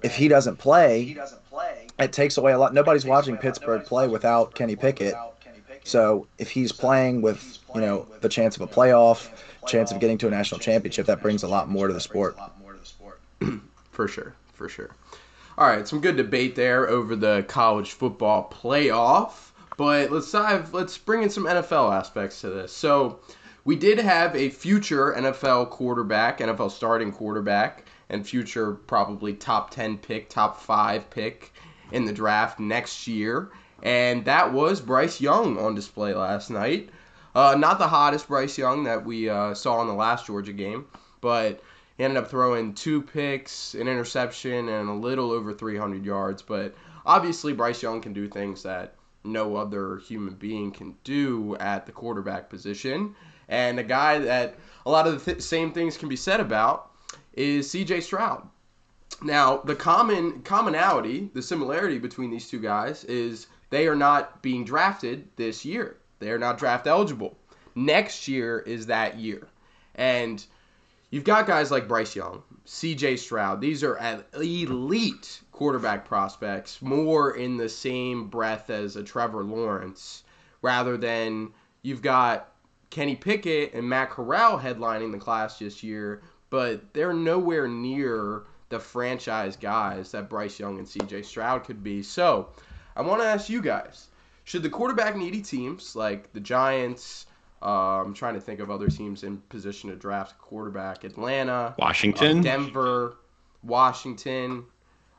if 0.05 0.15
he 0.15 0.27
doesn't 0.27 0.57
play, 0.57 1.17
it 1.99 2.13
takes 2.13 2.37
away 2.37 2.51
a 2.51 2.59
lot. 2.59 2.73
Nobody's 2.73 3.05
watching 3.05 3.37
Pittsburgh 3.37 3.83
play 3.83 4.07
without 4.07 4.53
Kenny 4.53 4.75
Pickett. 4.75 5.15
So 5.83 6.27
if 6.37 6.49
he's 6.51 6.71
playing 6.71 7.21
with, 7.21 7.59
you 7.73 7.81
know, 7.81 8.07
the 8.21 8.29
chance 8.29 8.55
of 8.55 8.61
a 8.61 8.67
playoff, 8.67 9.29
chance 9.67 9.91
of 9.91 9.99
getting 9.99 10.17
to 10.19 10.27
a 10.27 10.29
national 10.29 10.59
championship, 10.59 11.07
that 11.07 11.21
brings 11.21 11.43
a 11.43 11.47
lot 11.47 11.69
more 11.69 11.87
to 11.87 11.93
the 11.93 11.99
sport. 11.99 12.37
For 13.91 14.07
sure, 14.07 14.35
for 14.53 14.67
sure. 14.67 14.89
All 15.57 15.67
right, 15.67 15.87
some 15.87 16.01
good 16.01 16.17
debate 16.17 16.53
there 16.55 16.89
over 16.89 17.15
the 17.15 17.45
college 17.47 17.93
football 17.93 18.51
playoff, 18.53 19.51
but 19.77 20.11
let's 20.11 20.29
dive. 20.29 20.73
Let's 20.73 20.97
bring 20.97 21.23
in 21.23 21.29
some 21.29 21.45
NFL 21.45 21.93
aspects 21.97 22.41
to 22.41 22.49
this. 22.49 22.73
So, 22.73 23.19
we 23.63 23.77
did 23.77 23.97
have 23.97 24.35
a 24.35 24.49
future 24.49 25.13
NFL 25.17 25.69
quarterback, 25.69 26.39
NFL 26.39 26.71
starting 26.71 27.13
quarterback, 27.13 27.85
and 28.09 28.27
future 28.27 28.73
probably 28.73 29.31
top 29.31 29.71
ten 29.71 29.97
pick, 29.97 30.27
top 30.27 30.59
five 30.59 31.09
pick 31.09 31.53
in 31.93 32.03
the 32.03 32.11
draft 32.11 32.59
next 32.59 33.07
year, 33.07 33.49
and 33.81 34.25
that 34.25 34.51
was 34.51 34.81
Bryce 34.81 35.21
Young 35.21 35.57
on 35.57 35.73
display 35.73 36.13
last 36.13 36.49
night. 36.49 36.89
Uh, 37.33 37.55
not 37.57 37.79
the 37.79 37.87
hottest 37.87 38.27
Bryce 38.27 38.57
Young 38.57 38.83
that 38.83 39.05
we 39.05 39.29
uh, 39.29 39.53
saw 39.53 39.81
in 39.81 39.87
the 39.87 39.93
last 39.93 40.25
Georgia 40.25 40.51
game, 40.51 40.85
but 41.21 41.61
he 41.97 42.03
ended 42.03 42.17
up 42.17 42.29
throwing 42.29 42.73
two 42.73 43.01
picks, 43.01 43.73
an 43.73 43.87
interception, 43.87 44.67
and 44.67 44.89
a 44.89 44.93
little 44.93 45.31
over 45.31 45.53
300 45.53 46.05
yards. 46.05 46.41
But 46.41 46.75
obviously, 47.05 47.53
Bryce 47.53 47.81
Young 47.81 48.01
can 48.01 48.11
do 48.11 48.27
things 48.27 48.63
that 48.63 48.95
no 49.23 49.55
other 49.55 49.97
human 49.97 50.35
being 50.35 50.71
can 50.71 50.95
do 51.03 51.55
at 51.59 51.85
the 51.85 51.91
quarterback 51.91 52.49
position. 52.49 53.15
And 53.47 53.79
a 53.79 53.83
guy 53.83 54.19
that 54.19 54.55
a 54.85 54.91
lot 54.91 55.07
of 55.07 55.13
the 55.13 55.33
th- 55.33 55.43
same 55.43 55.71
things 55.71 55.97
can 55.97 56.09
be 56.09 56.15
said 56.15 56.39
about 56.39 56.91
is 57.33 57.69
CJ 57.69 58.03
Stroud. 58.03 58.47
Now, 59.21 59.57
the 59.57 59.75
common 59.75 60.41
commonality, 60.41 61.29
the 61.33 61.41
similarity 61.41 61.97
between 61.99 62.29
these 62.29 62.49
two 62.49 62.59
guys 62.59 63.03
is 63.05 63.47
they 63.69 63.87
are 63.87 63.95
not 63.95 64.41
being 64.41 64.65
drafted 64.65 65.29
this 65.37 65.63
year. 65.63 65.97
They 66.19 66.31
are 66.31 66.39
not 66.39 66.57
draft 66.57 66.87
eligible. 66.87 67.37
Next 67.73 68.27
year 68.27 68.59
is 68.59 68.87
that 68.87 69.17
year. 69.17 69.47
And 69.95 70.45
You've 71.15 71.23
got 71.23 71.47
guys 71.47 71.71
like 71.71 71.87
Bryce 71.87 72.13
Young, 72.13 72.43
CJ 72.65 73.17
Stroud. 73.19 73.61
These 73.61 73.85
are 73.85 73.97
elite 74.33 75.39
quarterback 75.53 76.03
prospects, 76.03 76.81
more 76.81 77.37
in 77.37 77.55
the 77.55 77.69
same 77.69 78.27
breath 78.27 78.69
as 78.69 78.97
a 78.97 79.03
Trevor 79.03 79.41
Lawrence, 79.41 80.25
rather 80.61 80.97
than 80.97 81.53
you've 81.83 82.01
got 82.01 82.51
Kenny 82.89 83.15
Pickett 83.15 83.73
and 83.73 83.87
Matt 83.87 84.09
Corral 84.09 84.59
headlining 84.59 85.13
the 85.13 85.17
class 85.17 85.57
this 85.57 85.81
year, 85.81 86.21
but 86.49 86.93
they're 86.93 87.13
nowhere 87.13 87.69
near 87.69 88.43
the 88.67 88.81
franchise 88.81 89.55
guys 89.55 90.11
that 90.11 90.29
Bryce 90.29 90.59
Young 90.59 90.79
and 90.79 90.85
CJ 90.85 91.23
Stroud 91.23 91.63
could 91.63 91.81
be. 91.81 92.03
So 92.03 92.49
I 92.97 93.01
want 93.03 93.21
to 93.21 93.27
ask 93.27 93.47
you 93.47 93.61
guys 93.61 94.09
should 94.43 94.63
the 94.63 94.69
quarterback 94.69 95.15
needy 95.15 95.41
teams 95.41 95.95
like 95.95 96.33
the 96.33 96.41
Giants, 96.41 97.25
uh, 97.65 98.01
I'm 98.03 98.13
trying 98.13 98.35
to 98.35 98.39
think 98.39 98.59
of 98.59 98.69
other 98.69 98.87
teams 98.87 99.23
in 99.23 99.37
position 99.49 99.89
to 99.89 99.95
draft 99.95 100.37
quarterback. 100.37 101.03
Atlanta, 101.03 101.73
Washington, 101.79 102.39
uh, 102.39 102.43
Denver, 102.43 103.17
Washington. 103.63 104.63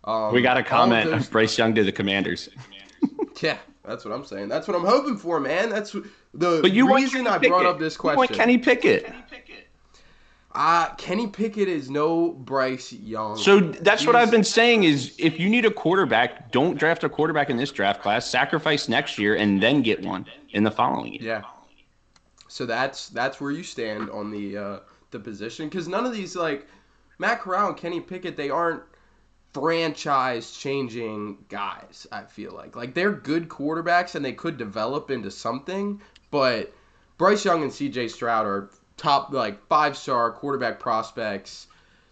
Um, 0.05 0.33
we 0.33 0.41
got 0.41 0.57
a 0.57 0.61
all 0.61 0.61
of 0.61 0.67
comment. 0.67 1.11
those- 1.11 1.29
Bryce 1.31 1.59
Young 1.59 1.75
to 1.75 1.85
the 1.85 1.93
Commanders. 1.93 2.49
Yeah, 3.43 3.59
that's 3.85 4.03
what 4.03 4.15
I'm 4.15 4.25
saying. 4.25 4.49
That's 4.49 4.67
what 4.67 4.75
I'm 4.75 4.87
hoping 4.87 5.19
for, 5.19 5.39
man. 5.41 5.69
That's 5.69 5.93
the 5.93 6.09
But 6.63 6.73
you 6.73 6.87
want 6.87 7.03
reason 7.03 7.25
Kenny 7.25 7.29
I 7.29 7.39
Pickett. 7.39 7.51
brought 7.51 7.67
up 7.67 7.79
this 7.79 7.93
You 7.95 7.99
question. 8.01 8.17
want 8.19 8.33
Kenny 8.33 8.57
Pickett. 8.57 9.13
Uh, 10.55 10.89
Kenny 10.95 11.27
Pickett 11.27 11.69
is 11.69 11.91
no 11.91 12.31
Bryce 12.31 12.95
Young. 12.95 13.37
So 13.37 13.61
that's 13.61 14.07
what 14.07 14.17
I've 14.17 14.31
been 14.31 14.43
saying 14.45 14.85
is 14.85 15.15
if 15.19 15.39
you 15.39 15.51
need 15.51 15.67
a 15.67 15.71
quarterback, 15.71 16.51
don't 16.51 16.79
draft 16.79 17.05
a 17.05 17.11
quarterback 17.11 17.51
in 17.51 17.59
this 17.59 17.71
draft 17.71 18.01
class. 18.01 18.27
Sacrifice 18.27 18.89
next 18.89 19.19
year 19.19 19.35
and 19.37 19.63
then 19.63 19.83
get 19.83 20.03
one 20.03 20.25
in 20.53 20.65
the 20.65 20.71
following 20.71 21.13
year. 21.13 21.23
Yeah. 21.23 21.43
So 22.57 22.65
that's 22.65 23.11
that's 23.11 23.39
where 23.39 23.51
you 23.51 23.63
stand 23.63 24.09
on 24.09 24.31
the 24.31 24.57
uh, 24.57 24.79
the 25.11 25.21
position 25.21 25.69
because 25.69 25.89
none 25.89 26.07
of 26.07 26.15
these 26.15 26.35
like 26.35 26.67
Matt 27.19 27.43
Corral 27.43 27.69
and 27.69 27.77
Kenny 27.77 28.01
Pickett 28.01 28.35
they 28.35 28.49
aren't 28.49 28.83
franchise 29.53 30.53
changing 30.53 31.45
guys. 31.51 32.07
I 32.11 32.23
feel 32.23 32.53
like 32.53 32.75
like 32.75 32.95
they're 32.95 33.13
good 33.13 33.51
quarterbacks 33.51 34.15
and 34.15 34.25
they 34.25 34.33
could 34.33 34.57
develop 34.57 35.11
into 35.11 35.31
something, 35.31 36.01
but 36.31 36.73
Bryce 37.19 37.45
Young 37.45 37.63
and 37.63 37.71
C.J. 37.71 38.09
Stroud 38.09 38.47
are 38.47 38.71
top 38.97 39.35
like 39.35 39.63
five 39.67 39.95
star 39.95 40.33
quarterback 40.33 40.81
prospects, 40.81 41.67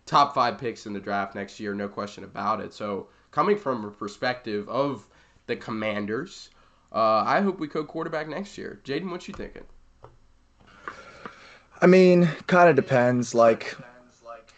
top 0.05 0.35
five 0.35 0.59
picks 0.59 0.85
in 0.85 0.93
the 0.93 1.01
draft 1.01 1.35
next 1.35 1.59
year, 1.59 1.73
no 1.73 1.89
question 1.89 2.23
about 2.23 2.61
it. 2.61 2.75
So 2.75 3.09
coming 3.31 3.57
from 3.57 3.83
a 3.87 3.91
perspective 3.91 4.69
of 4.69 5.07
the 5.47 5.57
Commanders, 5.57 6.51
uh, 6.93 7.25
I 7.25 7.41
hope 7.41 7.59
we 7.59 7.67
go 7.67 7.83
quarterback 7.83 8.29
next 8.29 8.59
year. 8.59 8.83
Jaden, 8.85 9.11
what 9.11 9.27
you 9.27 9.33
thinking? 9.33 9.65
I 11.85 11.87
mean, 11.87 12.31
kind 12.47 12.71
of 12.71 12.77
depends. 12.77 13.35
Like, 13.35 13.77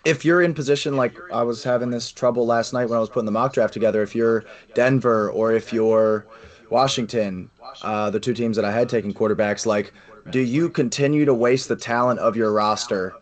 if 0.04 0.24
you're 0.24 0.42
in 0.42 0.54
position, 0.54 0.96
like 0.96 1.18
I 1.32 1.42
was 1.42 1.64
having 1.64 1.90
this 1.90 2.12
trouble 2.12 2.46
last 2.46 2.72
night 2.72 2.88
when 2.88 2.96
I 2.96 3.00
was 3.00 3.08
putting 3.08 3.26
the 3.26 3.32
mock 3.32 3.52
draft 3.52 3.74
together. 3.74 4.00
If 4.00 4.14
you're 4.14 4.44
Denver 4.74 5.28
or 5.30 5.50
if 5.50 5.72
you're 5.72 6.24
Washington, 6.70 7.50
uh, 7.82 8.10
the 8.10 8.20
two 8.20 8.32
teams 8.32 8.54
that 8.54 8.64
I 8.64 8.70
had 8.70 8.88
taken 8.88 9.12
quarterbacks, 9.12 9.66
like, 9.66 9.92
do 10.30 10.38
you 10.38 10.70
continue 10.70 11.24
to 11.24 11.34
waste 11.34 11.66
the 11.66 11.74
talent 11.74 12.20
of 12.20 12.36
your 12.36 12.52
roster 12.52 13.12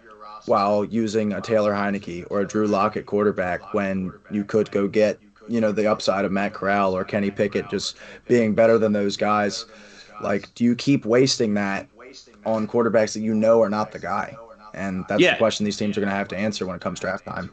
while 0.44 0.84
using 0.84 1.32
a 1.32 1.40
Taylor 1.40 1.72
Heinicke 1.72 2.26
or 2.30 2.42
a 2.42 2.46
Drew 2.46 2.66
Lockett 2.66 3.06
quarterback 3.06 3.72
when 3.72 4.12
you 4.30 4.44
could 4.44 4.70
go 4.70 4.86
get, 4.86 5.18
you 5.48 5.62
know, 5.62 5.72
the 5.72 5.90
upside 5.90 6.26
of 6.26 6.32
Matt 6.32 6.52
Corral 6.52 6.94
or 6.94 7.04
Kenny 7.04 7.30
Pickett 7.30 7.70
just 7.70 7.96
being 8.28 8.54
better 8.54 8.76
than 8.76 8.92
those 8.92 9.16
guys? 9.16 9.64
Like, 10.20 10.54
do 10.54 10.62
you 10.62 10.74
keep 10.74 11.06
wasting 11.06 11.54
that 11.54 11.88
on 12.46 12.66
quarterbacks 12.68 13.14
that 13.14 13.20
you 13.20 13.34
know 13.34 13.60
are 13.62 13.70
not 13.70 13.92
the 13.92 13.98
guy? 13.98 14.36
And 14.74 15.04
that's 15.08 15.20
Yeah. 15.22 15.32
the 15.32 15.38
question 15.38 15.64
these 15.64 15.76
teams 15.76 15.96
are 15.96 16.00
going 16.00 16.10
to 16.10 16.16
have 16.16 16.28
to 16.28 16.36
answer 16.36 16.66
when 16.66 16.74
it 16.76 16.82
comes 16.82 17.00
draft 17.00 17.24
time. 17.24 17.50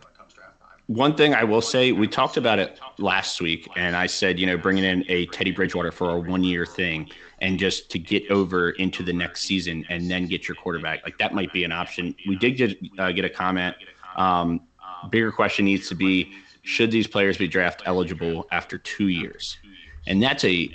One 0.87 1.15
thing 1.15 1.33
I 1.33 1.43
will 1.45 1.61
say, 1.61 1.93
we 1.93 2.07
talked 2.07 2.35
about 2.35 2.59
it 2.59 2.77
last 2.97 3.39
week, 3.39 3.69
and 3.77 3.95
I 3.95 4.07
said, 4.07 4.37
you 4.39 4.45
know, 4.45 4.57
bringing 4.57 4.83
in 4.83 5.05
a 5.07 5.25
Teddy 5.27 5.51
Bridgewater 5.51 5.91
for 5.91 6.09
a 6.09 6.19
one 6.19 6.43
year 6.43 6.65
thing 6.65 7.09
and 7.39 7.57
just 7.57 7.89
to 7.91 7.99
get 7.99 8.29
over 8.29 8.71
into 8.71 9.01
the 9.01 9.13
next 9.13 9.43
season 9.43 9.85
and 9.89 10.11
then 10.11 10.27
get 10.27 10.47
your 10.47 10.55
quarterback. 10.55 11.03
Like 11.05 11.17
that 11.19 11.33
might 11.33 11.53
be 11.53 11.63
an 11.63 11.71
option. 11.71 12.13
We 12.27 12.35
did 12.35 12.57
get, 12.57 12.77
uh, 12.99 13.11
get 13.13 13.23
a 13.23 13.29
comment. 13.29 13.75
Um, 14.17 14.61
bigger 15.09 15.31
question 15.31 15.65
needs 15.65 15.87
to 15.89 15.95
be 15.95 16.33
should 16.63 16.91
these 16.91 17.07
players 17.07 17.37
be 17.37 17.47
draft 17.47 17.83
eligible 17.85 18.47
after 18.51 18.77
two 18.77 19.07
years? 19.07 19.57
And 20.07 20.21
that's 20.21 20.43
a 20.43 20.69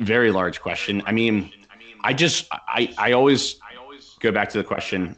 very 0.00 0.30
large 0.30 0.60
question. 0.60 1.02
I 1.06 1.12
mean, 1.12 1.50
I 2.04 2.12
just, 2.12 2.46
I, 2.52 2.94
I 2.98 3.12
always 3.12 3.56
go 4.20 4.30
back 4.30 4.50
to 4.50 4.58
the 4.58 4.64
question 4.64 5.16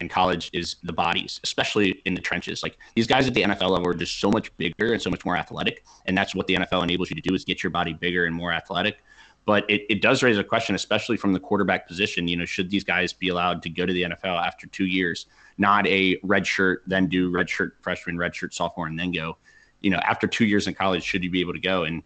in 0.00 0.08
college 0.08 0.50
is 0.52 0.76
the 0.82 0.92
bodies, 0.92 1.40
especially 1.44 2.02
in 2.04 2.14
the 2.14 2.20
trenches. 2.20 2.62
Like 2.62 2.76
these 2.96 3.06
guys 3.06 3.28
at 3.28 3.34
the 3.34 3.42
NFL 3.42 3.70
level 3.70 3.86
are 3.86 3.94
just 3.94 4.20
so 4.20 4.30
much 4.30 4.54
bigger 4.56 4.92
and 4.92 5.00
so 5.00 5.10
much 5.10 5.24
more 5.24 5.36
athletic. 5.36 5.84
And 6.06 6.18
that's 6.18 6.34
what 6.34 6.48
the 6.48 6.56
NFL 6.56 6.82
enables 6.82 7.08
you 7.10 7.16
to 7.16 7.22
do 7.22 7.34
is 7.34 7.44
get 7.44 7.62
your 7.62 7.70
body 7.70 7.92
bigger 7.92 8.26
and 8.26 8.34
more 8.34 8.52
athletic. 8.52 8.98
But 9.46 9.64
it, 9.70 9.86
it 9.88 10.02
does 10.02 10.22
raise 10.22 10.38
a 10.38 10.44
question, 10.44 10.74
especially 10.74 11.16
from 11.16 11.32
the 11.32 11.40
quarterback 11.40 11.88
position. 11.88 12.28
You 12.28 12.36
know, 12.36 12.44
should 12.44 12.70
these 12.70 12.84
guys 12.84 13.12
be 13.12 13.28
allowed 13.28 13.62
to 13.62 13.70
go 13.70 13.86
to 13.86 13.92
the 13.92 14.02
NFL 14.02 14.44
after 14.44 14.66
two 14.66 14.86
years, 14.86 15.26
not 15.56 15.86
a 15.86 16.18
red 16.22 16.46
shirt, 16.46 16.82
then 16.86 17.06
do 17.06 17.30
red 17.30 17.48
shirt 17.48 17.76
freshman, 17.80 18.18
red 18.18 18.34
shirt 18.34 18.52
sophomore, 18.54 18.88
and 18.88 18.98
then 18.98 19.10
go? 19.10 19.38
You 19.80 19.90
know, 19.90 19.98
after 19.98 20.26
two 20.26 20.44
years 20.44 20.66
in 20.66 20.74
college, 20.74 21.02
should 21.02 21.24
you 21.24 21.30
be 21.30 21.40
able 21.40 21.54
to 21.54 21.60
go? 21.60 21.84
And 21.84 22.02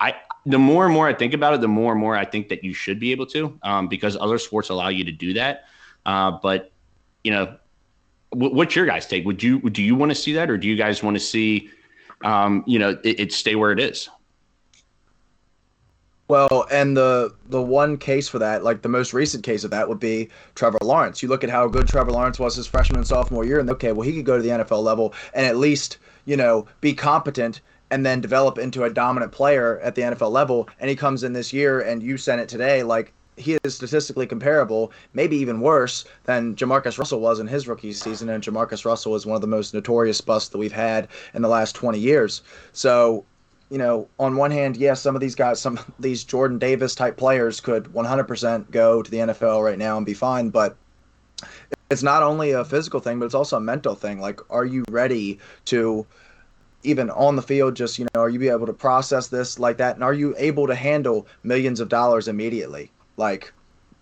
I, 0.00 0.14
the 0.46 0.58
more 0.58 0.84
and 0.84 0.92
more 0.92 1.08
I 1.08 1.14
think 1.14 1.34
about 1.34 1.54
it, 1.54 1.60
the 1.60 1.68
more 1.68 1.92
and 1.92 2.00
more 2.00 2.16
I 2.16 2.24
think 2.24 2.48
that 2.48 2.64
you 2.64 2.74
should 2.74 2.98
be 2.98 3.12
able 3.12 3.26
to, 3.26 3.58
um, 3.62 3.88
because 3.88 4.16
other 4.16 4.38
sports 4.38 4.68
allow 4.68 4.88
you 4.88 5.04
to 5.04 5.12
do 5.12 5.32
that. 5.34 5.64
Uh, 6.04 6.32
but 6.42 6.72
you 7.22 7.30
know, 7.30 7.56
w- 8.32 8.54
what's 8.54 8.76
your 8.76 8.86
guys' 8.86 9.06
take? 9.06 9.24
Would 9.24 9.42
you 9.42 9.60
do 9.70 9.82
you 9.82 9.94
want 9.94 10.10
to 10.10 10.14
see 10.14 10.32
that, 10.34 10.50
or 10.50 10.58
do 10.58 10.68
you 10.68 10.76
guys 10.76 11.02
want 11.02 11.16
to 11.16 11.20
see, 11.20 11.70
um, 12.22 12.64
you 12.66 12.78
know, 12.78 12.98
it, 13.04 13.20
it 13.20 13.32
stay 13.32 13.54
where 13.54 13.72
it 13.72 13.80
is? 13.80 14.08
Well, 16.28 16.66
and 16.70 16.96
the 16.96 17.34
the 17.46 17.60
one 17.60 17.98
case 17.98 18.28
for 18.28 18.38
that, 18.38 18.64
like 18.64 18.82
the 18.82 18.88
most 18.88 19.12
recent 19.12 19.44
case 19.44 19.62
of 19.62 19.70
that, 19.70 19.88
would 19.88 20.00
be 20.00 20.30
Trevor 20.54 20.78
Lawrence. 20.82 21.22
You 21.22 21.28
look 21.28 21.44
at 21.44 21.50
how 21.50 21.68
good 21.68 21.86
Trevor 21.86 22.12
Lawrence 22.12 22.38
was 22.38 22.56
his 22.56 22.66
freshman 22.66 22.98
and 22.98 23.06
sophomore 23.06 23.44
year, 23.44 23.60
and 23.60 23.68
okay, 23.70 23.92
well 23.92 24.06
he 24.06 24.14
could 24.14 24.24
go 24.24 24.36
to 24.36 24.42
the 24.42 24.48
NFL 24.48 24.82
level 24.82 25.14
and 25.34 25.46
at 25.46 25.56
least 25.56 25.98
you 26.24 26.36
know 26.36 26.66
be 26.80 26.94
competent 26.94 27.60
and 27.90 28.04
then 28.04 28.20
develop 28.20 28.58
into 28.58 28.84
a 28.84 28.90
dominant 28.90 29.32
player 29.32 29.78
at 29.80 29.94
the 29.94 30.02
NFL 30.02 30.30
level. 30.30 30.68
And 30.80 30.90
he 30.90 30.96
comes 30.96 31.22
in 31.22 31.32
this 31.32 31.52
year, 31.52 31.80
and 31.80 32.02
you 32.02 32.16
sent 32.16 32.40
it 32.40 32.48
today, 32.48 32.82
like 32.82 33.12
he 33.36 33.58
is 33.64 33.74
statistically 33.74 34.26
comparable, 34.26 34.92
maybe 35.12 35.36
even 35.36 35.60
worse 35.60 36.04
than 36.24 36.54
JaMarcus 36.54 36.98
Russell 36.98 37.20
was 37.20 37.40
in 37.40 37.46
his 37.46 37.66
rookie 37.66 37.92
season. 37.92 38.28
And 38.28 38.42
JaMarcus 38.42 38.84
Russell 38.84 39.14
is 39.14 39.26
one 39.26 39.34
of 39.34 39.40
the 39.40 39.46
most 39.46 39.74
notorious 39.74 40.20
busts 40.20 40.50
that 40.50 40.58
we've 40.58 40.72
had 40.72 41.08
in 41.34 41.42
the 41.42 41.48
last 41.48 41.74
20 41.74 41.98
years. 41.98 42.42
So 42.72 43.24
you 43.70 43.78
know, 43.78 44.06
on 44.18 44.36
one 44.36 44.50
hand, 44.50 44.76
yes, 44.76 45.00
some 45.00 45.14
of 45.14 45.20
these 45.20 45.34
guys, 45.34 45.60
some 45.60 45.78
of 45.78 45.92
these 45.98 46.22
Jordan 46.22 46.58
Davis 46.58 46.94
type 46.94 47.16
players 47.16 47.60
could 47.60 47.84
100% 47.86 48.70
go 48.70 49.02
to 49.02 49.10
the 49.10 49.16
NFL 49.18 49.64
right 49.64 49.78
now 49.78 49.96
and 49.96 50.06
be 50.06 50.14
fine. 50.14 50.50
But 50.50 50.76
it's 51.90 52.02
not 52.02 52.22
only 52.22 52.52
a 52.52 52.64
physical 52.64 53.00
thing, 53.00 53.18
but 53.18 53.26
it's 53.26 53.34
also 53.34 53.56
a 53.56 53.60
mental 53.60 53.94
thing. 53.94 54.20
Like, 54.20 54.40
are 54.50 54.64
you 54.64 54.84
ready 54.90 55.38
to 55.66 56.06
even 56.84 57.10
on 57.10 57.36
the 57.36 57.42
field? 57.42 57.74
Just 57.74 57.98
you 57.98 58.06
know, 58.14 58.20
are 58.20 58.28
you 58.28 58.38
be 58.38 58.48
able 58.48 58.66
to 58.66 58.72
process 58.72 59.28
this 59.28 59.58
like 59.58 59.76
that, 59.78 59.94
and 59.96 60.04
are 60.04 60.14
you 60.14 60.34
able 60.38 60.66
to 60.66 60.74
handle 60.74 61.26
millions 61.42 61.80
of 61.80 61.88
dollars 61.88 62.28
immediately? 62.28 62.90
Like, 63.16 63.52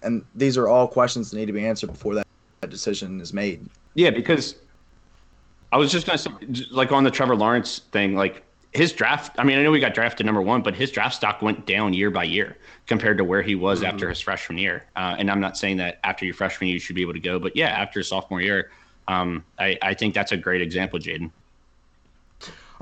and 0.03 0.25
these 0.35 0.57
are 0.57 0.69
all 0.69 0.89
questions 0.89 1.31
that 1.31 1.37
need 1.37 1.47
to 1.47 1.53
be 1.53 1.67
answered 1.67 1.89
before 1.89 2.15
that, 2.15 2.27
that 2.61 2.71
decision 2.71 3.21
is 3.21 3.33
made. 3.33 3.65
Yeah, 3.95 4.11
because 4.11 4.57
I 5.73 5.77
was 5.77 5.91
just 5.91 6.07
gonna 6.07 6.19
say, 6.19 6.31
like 6.71 6.93
on 6.93 7.05
the 7.05 7.11
Trevor 7.11 7.37
Lawrence 7.37 7.81
thing, 7.93 8.15
like 8.15 8.43
his 8.73 8.93
draft. 8.93 9.39
I 9.39 9.45
mean, 9.45 9.59
I 9.59 9.63
know 9.63 9.71
we 9.71 9.81
got 9.81 9.95
drafted 9.95 10.25
number 10.25 10.41
one, 10.41 10.63
but 10.63 10.75
his 10.75 10.91
draft 10.91 11.15
stock 11.15 11.43
went 11.43 11.67
down 11.67 11.93
year 11.93 12.11
by 12.11 12.25
year 12.25 12.57
compared 12.87 13.19
to 13.19 13.25
where 13.25 13.43
he 13.43 13.55
was 13.55 13.81
mm-hmm. 13.81 13.89
after 13.89 14.09
his 14.09 14.21
freshman 14.21 14.59
year. 14.59 14.85
Uh, 14.97 15.17
and 15.19 15.31
I'm 15.31 15.41
not 15.41 15.57
saying 15.57 15.77
that 15.79 16.01
after 16.05 16.25
your 16.25 16.35
freshman 16.35 16.69
year 16.69 16.75
you 16.75 16.81
should 16.81 16.97
be 16.97 17.03
able 17.03 17.13
to 17.13 17.21
go, 17.21 17.39
but 17.39 17.55
yeah, 17.55 17.69
after 17.69 18.03
sophomore 18.03 18.41
year, 18.41 18.71
um, 19.09 19.45
I, 19.59 19.79
I 19.83 19.95
think 19.95 20.15
that's 20.15 20.33
a 20.33 20.37
great 20.37 20.63
example, 20.63 20.99
Jaden. 20.99 21.31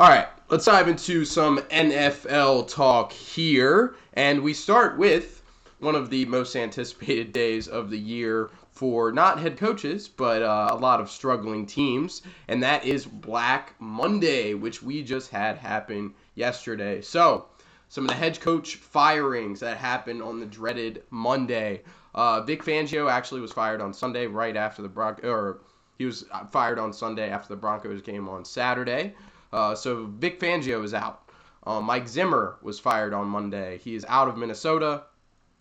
All 0.01 0.09
right, 0.09 0.29
let's 0.49 0.65
dive 0.65 0.89
into 0.89 1.27
some 1.27 1.59
NFL 1.59 2.69
talk 2.69 3.13
here, 3.13 3.97
and 4.15 4.43
we 4.43 4.55
start 4.55 4.97
with 4.97 5.43
one 5.79 5.95
of 5.95 6.09
the 6.09 6.25
most 6.25 6.57
anticipated 6.57 7.33
days 7.35 7.69
of 7.69 7.91
the 7.91 7.99
year 7.99 8.49
for 8.73 9.13
not 9.13 9.41
head 9.41 9.59
coaches, 9.59 10.09
but 10.09 10.41
uh, 10.41 10.69
a 10.71 10.75
lot 10.75 11.03
of 11.03 11.11
struggling 11.11 11.67
teams, 11.67 12.23
and 12.49 12.63
that 12.63 12.83
is 12.87 13.05
Black 13.05 13.75
Monday, 13.79 14.55
which 14.55 14.83
we 14.83 15.03
just 15.03 15.31
had 15.31 15.59
happen 15.59 16.15
yesterday. 16.35 17.03
So, 17.03 17.49
some 17.91 18.05
of 18.05 18.09
the 18.09 18.17
head 18.17 18.41
coach 18.41 18.77
firings 18.77 19.61
that 19.61 19.77
happened 19.77 20.23
on 20.23 20.41
the 20.41 20.47
dreaded 20.47 21.03
Monday. 21.11 21.83
Uh, 22.15 22.41
Vic 22.41 22.65
Fangio 22.65 23.11
actually 23.11 23.43
was 23.43 23.53
fired 23.53 23.83
on 23.83 23.93
Sunday, 23.93 24.27
right 24.27 24.57
after 24.57 24.81
the 24.81 24.89
Broncos, 24.89 25.27
or 25.27 25.59
he 25.99 26.07
was 26.07 26.25
fired 26.51 26.79
on 26.79 26.95
Sunday 26.95 27.29
after 27.29 27.49
the 27.49 27.61
Broncos 27.61 28.01
game 28.01 28.31
on 28.31 28.47
Saturday. 28.47 29.13
Uh, 29.53 29.75
so 29.75 30.07
Vic 30.07 30.39
Fangio 30.41 30.85
is 30.85 30.95
out. 30.95 31.31
Uh, 31.65 31.81
Mike 31.81 32.09
Zimmer 32.09 32.57
was 32.63 32.79
fired 32.79 33.13
on 33.13 33.29
Monday. 33.29 33.79
He 33.79 33.95
is 33.95 34.07
out 34.09 34.29
of 34.29 34.37
Minnesota. 34.37 35.05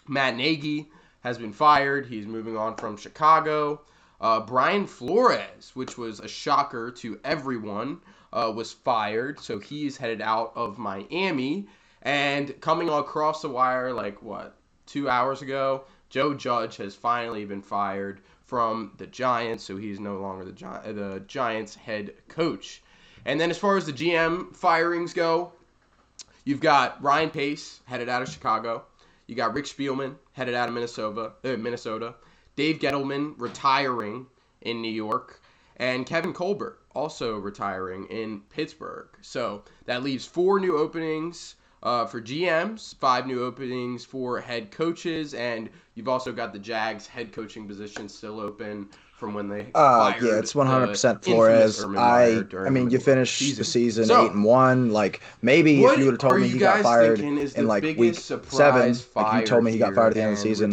Matt 0.08 0.36
Nagy 0.36 0.89
has 1.21 1.38
been 1.38 1.54
fired. 1.54 2.06
He's 2.06 2.25
moving 2.25 2.58
on 2.58 2.75
from 2.75 2.97
Chicago. 2.97 3.82
Uh, 4.21 4.39
Brian 4.39 4.86
Flores, 4.86 5.71
which 5.73 5.97
was 5.97 6.19
a 6.19 6.28
shocker 6.28 6.91
to 6.91 7.19
everyone, 7.23 7.99
uh, 8.34 8.52
was 8.56 8.71
fired. 8.71 9.39
So 9.39 9.60
he's 9.60 9.97
headed 9.97 10.21
out 10.21 10.54
of 10.56 10.78
Miami. 10.78 11.67
And 12.02 12.60
coming 12.62 12.89
across 12.89 13.41
the 13.41 13.49
wire, 13.49 13.93
like 13.93 14.21
what, 14.21 14.56
two 14.86 15.10
hours 15.10 15.41
ago, 15.41 15.84
Joe 16.10 16.34
Judge 16.34 16.78
has 16.78 16.95
finally 16.95 17.45
been 17.45 17.62
fired 17.62 18.21
from 18.45 18.93
the 18.97 19.08
Giants. 19.08 19.63
So 19.63 19.78
he's 19.78 19.99
no 19.99 20.17
longer 20.17 20.45
the, 20.45 20.54
Gi- 20.54 20.93
the 20.93 21.23
Giants 21.28 21.75
head 21.75 22.13
coach. 22.28 22.82
And 23.25 23.39
then 23.39 23.49
as 23.49 23.58
far 23.58 23.77
as 23.77 23.86
the 23.86 23.93
GM 23.93 24.55
firings 24.55 25.13
go, 25.13 25.51
you've 26.45 26.62
got 26.62 27.01
Ryan 27.03 27.29
Pace 27.29 27.82
headed 27.86 28.10
out 28.10 28.21
of 28.21 28.29
Chicago. 28.29 28.84
You 29.27 29.36
got 29.36 29.53
Rick 29.53 29.65
Spielman 29.65 30.15
headed 30.34 30.55
out 30.55 30.67
of 30.67 30.73
Minnesota. 30.73 31.34
Uh, 31.43 31.58
Minnesota. 31.58 32.15
Dave 32.55 32.79
Gettleman 32.79 33.36
retiring 33.38 34.27
in 34.62 34.82
New 34.82 34.91
York, 34.91 35.41
and 35.77 36.05
Kevin 36.05 36.34
Colbert 36.34 36.79
also 36.93 37.38
retiring 37.38 38.05
in 38.08 38.41
Pittsburgh. 38.49 39.08
So 39.21 39.63
that 39.86 40.03
leaves 40.03 40.25
four 40.25 40.60
new 40.60 40.77
openings 40.77 41.55
uh, 41.84 42.05
for 42.05 42.21
GMs, 42.21 42.95
five 42.95 43.25
new 43.25 43.43
openings 43.45 44.03
for 44.03 44.41
head 44.41 44.71
coaches, 44.71 45.34
and 45.34 45.69
you've 45.95 46.10
also 46.10 46.34
got 46.34 46.51
the 46.51 46.60
Jags 46.60 47.08
head 47.08 47.32
coaching 47.32 47.67
position 47.67 48.10
still 48.10 48.39
open 48.41 48.89
from 49.19 49.34
when 49.34 49.49
they. 49.49 49.67
Uh, 49.75 50.13
yeah, 50.21 50.39
it's 50.39 50.55
one 50.55 50.65
hundred 50.65 50.88
percent 50.88 51.23
Flores. 51.23 51.84
I, 51.84 52.43
I 52.58 52.69
mean, 52.69 52.89
you 52.89 52.99
finished 52.99 53.38
season. 53.38 53.58
the 53.58 53.65
season 53.65 54.05
so, 54.05 54.25
eight 54.25 54.32
and 54.32 54.43
one. 54.43 54.91
Like 54.91 55.21
maybe 55.41 55.84
if 55.84 55.99
you 55.99 56.05
would 56.05 56.13
have 56.13 56.19
told 56.19 56.41
me 56.41 56.47
he 56.47 56.58
got 56.58 56.82
fired 56.82 57.19
in 57.19 57.67
like 57.67 57.84
week 57.84 58.15
seven, 58.15 58.91
if 58.91 59.10
you 59.15 59.45
told 59.45 59.63
me 59.63 59.73
he 59.73 59.77
got 59.77 59.93
fired 59.93 60.10
at 60.10 60.13
the 60.15 60.21
end 60.21 60.32
of 60.32 60.38
the 60.38 60.41
season, 60.41 60.71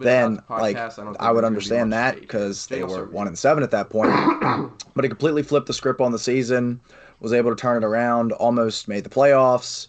then 0.00 0.36
the 0.36 0.44
like 0.48 0.76
I, 0.76 0.90
I 1.20 1.30
would 1.30 1.44
understand 1.44 1.92
that 1.92 2.18
because 2.18 2.66
they 2.66 2.82
were 2.82 3.04
one 3.06 3.28
and 3.28 3.38
seven 3.38 3.62
at 3.62 3.70
that 3.72 3.90
point. 3.90 4.10
but 4.94 5.04
he 5.04 5.08
completely 5.08 5.42
flipped 5.42 5.66
the 5.66 5.74
script 5.74 6.00
on 6.00 6.12
the 6.12 6.18
season, 6.18 6.80
was 7.20 7.32
able 7.32 7.50
to 7.50 7.60
turn 7.60 7.82
it 7.82 7.86
around, 7.86 8.32
almost 8.32 8.88
made 8.88 9.04
the 9.04 9.10
playoffs 9.10 9.88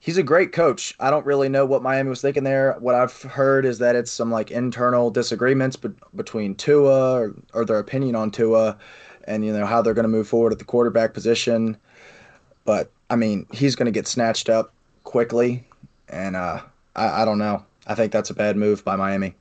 he's 0.00 0.16
a 0.16 0.22
great 0.22 0.52
coach. 0.52 0.94
I 0.98 1.10
don't 1.10 1.24
really 1.24 1.48
know 1.48 1.64
what 1.64 1.82
Miami 1.82 2.08
was 2.08 2.20
thinking 2.20 2.42
there. 2.42 2.74
What 2.80 2.94
I've 2.94 3.22
heard 3.22 3.64
is 3.64 3.78
that 3.78 3.94
it's 3.94 4.10
some 4.10 4.30
like 4.30 4.50
internal 4.50 5.10
disagreements 5.10 5.76
be- 5.76 5.90
between 6.16 6.56
Tua 6.56 7.20
or, 7.20 7.34
or, 7.54 7.64
their 7.64 7.78
opinion 7.78 8.16
on 8.16 8.30
Tua, 8.30 8.76
and 9.24 9.44
you 9.44 9.52
know 9.52 9.66
how 9.66 9.80
they're 9.80 9.94
going 9.94 10.04
to 10.04 10.08
move 10.08 10.26
forward 10.26 10.52
at 10.52 10.58
the 10.58 10.64
quarterback 10.64 11.14
position. 11.14 11.76
But 12.64 12.90
I 13.10 13.16
mean, 13.16 13.46
he's 13.52 13.76
going 13.76 13.86
to 13.86 13.92
get 13.92 14.08
snatched 14.08 14.48
up 14.48 14.72
quickly, 15.04 15.64
and 16.08 16.34
uh, 16.34 16.62
I, 16.96 17.22
I 17.22 17.24
don't 17.24 17.38
know. 17.38 17.64
I 17.86 17.94
think 17.94 18.12
that's 18.12 18.30
a 18.30 18.34
bad 18.34 18.56
move 18.56 18.84
by 18.84 18.96
Miami. 18.96 19.34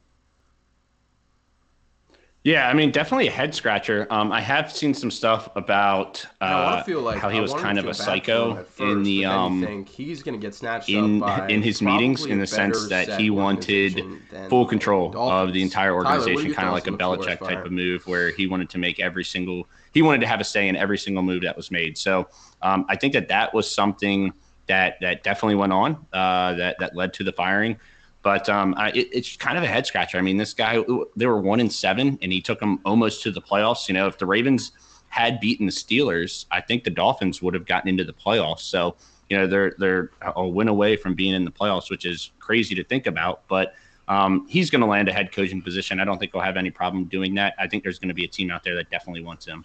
Yeah, 2.50 2.68
I 2.68 2.74
mean, 2.74 2.90
definitely 2.90 3.28
a 3.28 3.32
head 3.32 3.54
scratcher. 3.54 4.08
Um, 4.10 4.32
I 4.32 4.42
have 4.42 4.72
seen 4.72 4.96
some 4.96 5.12
stuff 5.12 5.50
about 5.56 6.26
uh, 6.42 6.82
like, 6.88 7.20
how 7.20 7.30
he 7.30 7.40
was 7.40 7.54
kind 7.54 7.78
of 7.78 7.86
a 7.86 7.94
psycho 7.94 8.56
first, 8.64 8.80
in 8.80 9.04
the 9.04 9.26
um. 9.26 9.86
he's 9.86 10.24
going 10.24 10.34
to 10.34 10.42
get 10.44 10.56
snatched 10.56 10.90
in 10.90 11.22
in 11.48 11.62
his 11.62 11.80
meetings 11.80 12.26
in 12.26 12.40
the 12.40 12.48
sense 12.48 12.88
that 12.90 13.20
he 13.20 13.30
wanted 13.30 14.04
full 14.50 14.66
control 14.66 15.16
of 15.16 15.54
the 15.54 15.62
entire 15.62 15.94
organization, 15.94 16.52
kind 16.52 16.68
of 16.68 16.74
like 16.74 16.88
a 16.88 16.92
Belichick 16.92 17.38
type 17.38 17.64
of 17.64 17.72
move, 17.72 18.08
where 18.08 18.32
he 18.32 18.48
wanted 18.48 18.72
to 18.72 18.80
make 18.80 19.00
every 19.00 19.24
single 19.24 19.68
he 19.94 20.02
wanted 20.02 20.22
to 20.22 20.28
have 20.28 20.42
a 20.42 20.44
say 20.44 20.68
in 20.68 20.76
every 20.76 20.98
single 20.98 21.22
move 21.22 21.44
that 21.44 21.56
was 21.56 21.70
made. 21.70 22.00
So 22.00 22.30
um, 22.64 22.84
I 22.90 22.96
think 22.96 23.14
that 23.14 23.28
that 23.28 23.54
was 23.54 23.70
something 23.70 24.34
that 24.66 24.96
that 25.02 25.22
definitely 25.22 25.56
went 25.56 25.74
on 25.74 26.04
uh, 26.14 26.56
that 26.56 26.78
that 26.80 26.96
led 26.96 27.14
to 27.14 27.24
the 27.24 27.32
firing. 27.32 27.78
But 28.22 28.50
um, 28.50 28.74
I, 28.78 28.90
it, 28.90 29.08
it's 29.12 29.38
kind 29.38 29.58
of 29.58 29.64
a 29.64 29.68
head 29.68 29.86
scratcher. 29.86 30.18
I 30.18 30.22
mean, 30.22 30.38
this 30.38 30.54
guy, 30.54 30.84
they 31.16 31.26
were 31.26 31.40
one 31.40 31.60
in 31.60 31.70
seven, 31.70 32.20
and 32.22 32.32
he 32.32 32.42
took 32.42 32.60
them 32.60 32.80
almost 32.86 33.24
to 33.24 33.32
the 33.32 33.42
playoffs. 33.42 33.88
You 33.88 33.94
know, 33.94 34.08
if 34.08 34.18
the 34.18 34.26
Ravens 34.26 34.74
had 35.08 35.40
beaten 35.40 35.66
the 35.66 35.72
Steelers, 35.72 36.46
I 36.52 36.62
think 36.62 36.84
the 36.84 36.90
Dolphins 36.90 37.42
would 37.42 37.54
have 37.54 37.66
gotten 37.66 37.90
into 37.90 38.04
the 38.04 38.14
playoffs. 38.14 38.62
So, 38.62 38.96
you 39.30 39.38
know, 39.38 39.48
they're 39.48 39.74
they're 39.78 40.12
a 40.36 40.46
win 40.48 40.68
away 40.68 40.96
from 40.96 41.16
being 41.16 41.34
in 41.34 41.46
the 41.46 41.52
playoffs, 41.52 41.90
which 41.90 42.06
is 42.06 42.32
crazy 42.40 42.76
to 42.76 42.84
think 42.84 43.08
about. 43.08 43.48
But 43.48 43.74
um, 44.08 44.48
he's 44.50 44.70
going 44.70 44.82
to 44.82 44.88
land 44.88 45.08
a 45.08 45.14
head 45.14 45.32
coaching 45.32 45.62
position. 45.62 46.00
I 46.00 46.06
don't 46.06 46.18
think 46.18 46.34
he'll 46.34 46.42
have 46.42 46.58
any 46.58 46.72
problem 46.72 47.06
doing 47.06 47.36
that. 47.36 47.54
I 47.60 47.68
think 47.68 47.84
there's 47.84 48.00
going 48.00 48.10
to 48.10 48.16
be 48.16 48.26
a 48.26 48.28
team 48.28 48.52
out 48.52 48.64
there 48.64 48.76
that 48.76 48.90
definitely 48.90 49.24
wants 49.24 49.46
him. 49.46 49.64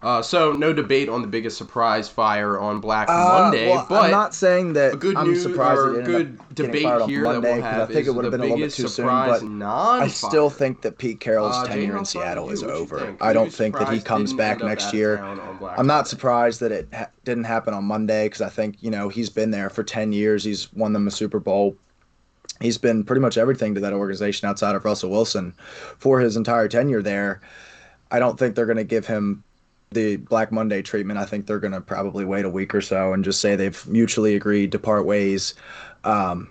Uh, 0.00 0.22
so 0.22 0.52
no 0.52 0.72
debate 0.72 1.08
on 1.08 1.22
the 1.22 1.28
biggest 1.28 1.58
surprise 1.58 2.08
fire 2.08 2.56
on 2.58 2.80
Black 2.80 3.08
uh, 3.08 3.40
Monday, 3.42 3.68
well, 3.68 3.84
but 3.88 4.04
I'm 4.04 4.10
not 4.12 4.32
saying 4.32 4.74
that 4.74 4.94
a 4.94 4.96
good 4.96 5.16
I'm 5.16 5.26
news 5.26 5.42
surprised 5.42 5.80
or 5.80 6.02
good 6.02 6.38
debate 6.54 6.82
here 7.08 7.24
Monday, 7.24 7.48
that 7.48 7.54
we'll 7.54 7.62
have 7.62 7.90
I 7.90 7.92
think 7.92 8.06
it 8.06 8.10
would 8.12 8.24
have 8.24 8.30
been 8.30 8.40
a 8.40 8.44
little 8.44 8.58
bit 8.58 8.72
too 8.72 8.86
soon, 8.86 9.06
but 9.06 9.42
I 9.66 10.06
still 10.06 10.50
think 10.50 10.82
that 10.82 10.98
Pete 10.98 11.18
Carroll's 11.18 11.56
uh, 11.56 11.66
tenure 11.66 11.96
in 11.96 12.04
Seattle 12.04 12.50
is 12.50 12.62
over. 12.62 13.16
I 13.20 13.32
don't 13.32 13.52
think 13.52 13.76
that 13.76 13.92
he 13.92 14.00
comes 14.00 14.32
back 14.32 14.60
next 14.60 14.94
year. 14.94 15.18
I'm 15.76 15.88
not 15.88 16.06
surprised 16.06 16.60
that 16.60 16.70
it 16.70 16.88
ha- 16.92 17.10
didn't 17.24 17.44
happen 17.44 17.74
on 17.74 17.82
Monday 17.82 18.26
because 18.26 18.40
I 18.40 18.50
think 18.50 18.76
you 18.80 18.92
know 18.92 19.08
he's 19.08 19.30
been 19.30 19.50
there 19.50 19.68
for 19.68 19.82
10 19.82 20.12
years. 20.12 20.44
He's 20.44 20.72
won 20.74 20.92
them 20.92 21.08
a 21.08 21.10
Super 21.10 21.40
Bowl. 21.40 21.76
He's 22.60 22.78
been 22.78 23.02
pretty 23.02 23.20
much 23.20 23.36
everything 23.36 23.74
to 23.74 23.80
that 23.80 23.92
organization 23.92 24.48
outside 24.48 24.76
of 24.76 24.84
Russell 24.84 25.10
Wilson 25.10 25.54
for 25.98 26.20
his 26.20 26.36
entire 26.36 26.68
tenure 26.68 27.02
there. 27.02 27.40
I 28.10 28.18
don't 28.18 28.38
think 28.38 28.54
they're 28.54 28.66
going 28.66 28.78
to 28.78 28.84
give 28.84 29.06
him 29.06 29.44
the 29.90 30.16
Black 30.16 30.52
Monday 30.52 30.82
treatment, 30.82 31.18
I 31.18 31.24
think 31.24 31.46
they're 31.46 31.58
going 31.58 31.72
to 31.72 31.80
probably 31.80 32.24
wait 32.24 32.44
a 32.44 32.50
week 32.50 32.74
or 32.74 32.80
so 32.80 33.12
and 33.12 33.24
just 33.24 33.40
say 33.40 33.56
they've 33.56 33.86
mutually 33.86 34.34
agreed 34.34 34.72
to 34.72 34.78
part 34.78 35.06
ways. 35.06 35.54
Um, 36.04 36.50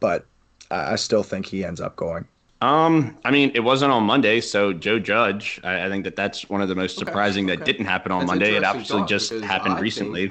but 0.00 0.26
I 0.70 0.96
still 0.96 1.22
think 1.22 1.46
he 1.46 1.64
ends 1.64 1.80
up 1.80 1.96
going. 1.96 2.26
Um, 2.62 3.16
I 3.24 3.30
mean, 3.30 3.52
it 3.54 3.60
wasn't 3.60 3.92
on 3.92 4.04
Monday, 4.04 4.40
so 4.40 4.72
Joe 4.72 4.98
Judge. 4.98 5.60
I, 5.64 5.86
I 5.86 5.88
think 5.88 6.04
that 6.04 6.14
that's 6.14 6.48
one 6.50 6.60
of 6.60 6.68
the 6.68 6.74
most 6.74 6.98
surprising 6.98 7.46
okay, 7.46 7.54
okay. 7.54 7.58
that 7.58 7.64
didn't 7.64 7.86
happen 7.86 8.12
on 8.12 8.20
that's 8.20 8.28
Monday. 8.28 8.54
It 8.54 8.62
actually 8.62 9.04
just 9.06 9.32
happened 9.32 9.74
I 9.74 9.80
recently. 9.80 10.30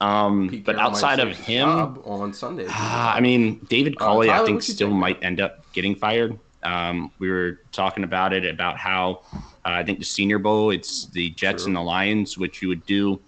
Um, 0.00 0.62
but 0.64 0.76
outside 0.76 1.20
of 1.20 1.36
him, 1.36 1.68
on 1.68 2.32
Sunday, 2.32 2.66
uh, 2.66 2.70
I 2.72 3.20
mean, 3.20 3.58
David 3.68 3.98
Culley, 3.98 4.30
uh, 4.30 4.42
I 4.42 4.46
think 4.46 4.62
still 4.62 4.90
might 4.90 5.22
end 5.22 5.40
up 5.40 5.70
getting 5.72 5.94
fired. 5.94 6.38
Um, 6.66 7.12
we 7.20 7.30
were 7.30 7.60
talking 7.70 8.02
about 8.02 8.32
it 8.32 8.44
about 8.44 8.76
how 8.76 9.22
uh, 9.32 9.40
I 9.70 9.84
think 9.84 10.00
the 10.00 10.04
Senior 10.04 10.40
Bowl, 10.40 10.70
it's 10.70 11.06
the 11.06 11.30
Jets 11.30 11.62
True. 11.62 11.70
and 11.70 11.76
the 11.76 11.80
Lions, 11.80 12.36
which 12.36 12.60
you 12.60 12.68
would 12.68 12.84
do 12.86 13.20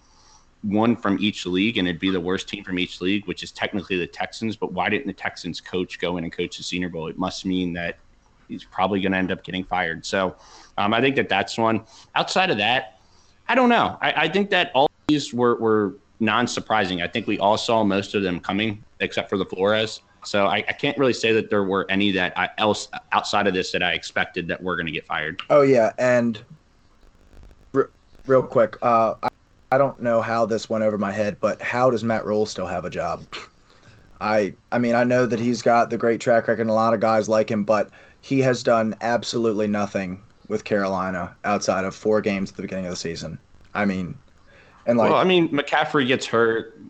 one 0.62 0.96
from 0.96 1.18
each 1.20 1.46
league, 1.46 1.78
and 1.78 1.86
it'd 1.86 2.00
be 2.00 2.10
the 2.10 2.20
worst 2.20 2.48
team 2.48 2.64
from 2.64 2.80
each 2.80 3.00
league, 3.00 3.24
which 3.26 3.44
is 3.44 3.52
technically 3.52 3.96
the 3.96 4.08
Texans. 4.08 4.56
But 4.56 4.72
why 4.72 4.88
didn't 4.88 5.06
the 5.06 5.12
Texans 5.12 5.60
coach 5.60 6.00
go 6.00 6.16
in 6.16 6.24
and 6.24 6.32
coach 6.32 6.56
the 6.56 6.64
Senior 6.64 6.88
Bowl? 6.88 7.06
It 7.06 7.16
must 7.16 7.46
mean 7.46 7.72
that 7.74 7.98
he's 8.48 8.64
probably 8.64 9.00
going 9.00 9.12
to 9.12 9.18
end 9.18 9.30
up 9.30 9.44
getting 9.44 9.62
fired. 9.62 10.04
So 10.04 10.34
um, 10.76 10.92
I 10.92 11.00
think 11.00 11.14
that 11.14 11.28
that's 11.28 11.56
one. 11.56 11.82
Outside 12.16 12.50
of 12.50 12.58
that, 12.58 12.98
I 13.46 13.54
don't 13.54 13.68
know. 13.68 13.98
I, 14.02 14.24
I 14.24 14.28
think 14.28 14.50
that 14.50 14.72
all 14.74 14.90
these 15.06 15.32
were, 15.32 15.54
were 15.56 15.94
non 16.18 16.48
surprising. 16.48 17.02
I 17.02 17.06
think 17.06 17.28
we 17.28 17.38
all 17.38 17.56
saw 17.56 17.84
most 17.84 18.16
of 18.16 18.24
them 18.24 18.40
coming, 18.40 18.82
except 18.98 19.30
for 19.30 19.38
the 19.38 19.46
Flores. 19.46 20.00
So 20.24 20.46
I, 20.46 20.56
I 20.56 20.72
can't 20.72 20.98
really 20.98 21.12
say 21.12 21.32
that 21.32 21.50
there 21.50 21.64
were 21.64 21.86
any 21.90 22.12
that 22.12 22.36
I 22.38 22.50
else 22.58 22.88
outside 23.12 23.46
of 23.46 23.54
this 23.54 23.72
that 23.72 23.82
I 23.82 23.92
expected 23.92 24.48
that 24.48 24.62
were 24.62 24.76
going 24.76 24.86
to 24.86 24.92
get 24.92 25.06
fired. 25.06 25.40
Oh 25.50 25.62
yeah, 25.62 25.92
and 25.98 26.44
r- 27.74 27.92
real 28.26 28.42
quick, 28.42 28.76
uh, 28.82 29.14
I, 29.22 29.28
I 29.70 29.78
don't 29.78 30.00
know 30.00 30.20
how 30.20 30.46
this 30.46 30.68
went 30.68 30.84
over 30.84 30.98
my 30.98 31.12
head, 31.12 31.38
but 31.40 31.60
how 31.62 31.90
does 31.90 32.04
Matt 32.04 32.24
Rhule 32.24 32.46
still 32.46 32.66
have 32.66 32.84
a 32.84 32.90
job? 32.90 33.26
I 34.20 34.54
I 34.72 34.78
mean 34.78 34.94
I 34.94 35.04
know 35.04 35.26
that 35.26 35.38
he's 35.38 35.62
got 35.62 35.90
the 35.90 35.98
great 35.98 36.20
track 36.20 36.48
record 36.48 36.62
and 36.62 36.70
a 36.70 36.74
lot 36.74 36.94
of 36.94 37.00
guys 37.00 37.28
like 37.28 37.50
him, 37.50 37.64
but 37.64 37.90
he 38.20 38.40
has 38.40 38.62
done 38.62 38.96
absolutely 39.00 39.68
nothing 39.68 40.22
with 40.48 40.64
Carolina 40.64 41.36
outside 41.44 41.84
of 41.84 41.94
four 41.94 42.20
games 42.20 42.50
at 42.50 42.56
the 42.56 42.62
beginning 42.62 42.86
of 42.86 42.90
the 42.90 42.96
season. 42.96 43.38
I 43.74 43.84
mean, 43.84 44.18
and 44.86 44.98
like 44.98 45.10
well, 45.10 45.20
I 45.20 45.24
mean, 45.24 45.48
McCaffrey 45.50 46.06
gets 46.06 46.26
hurt. 46.26 46.80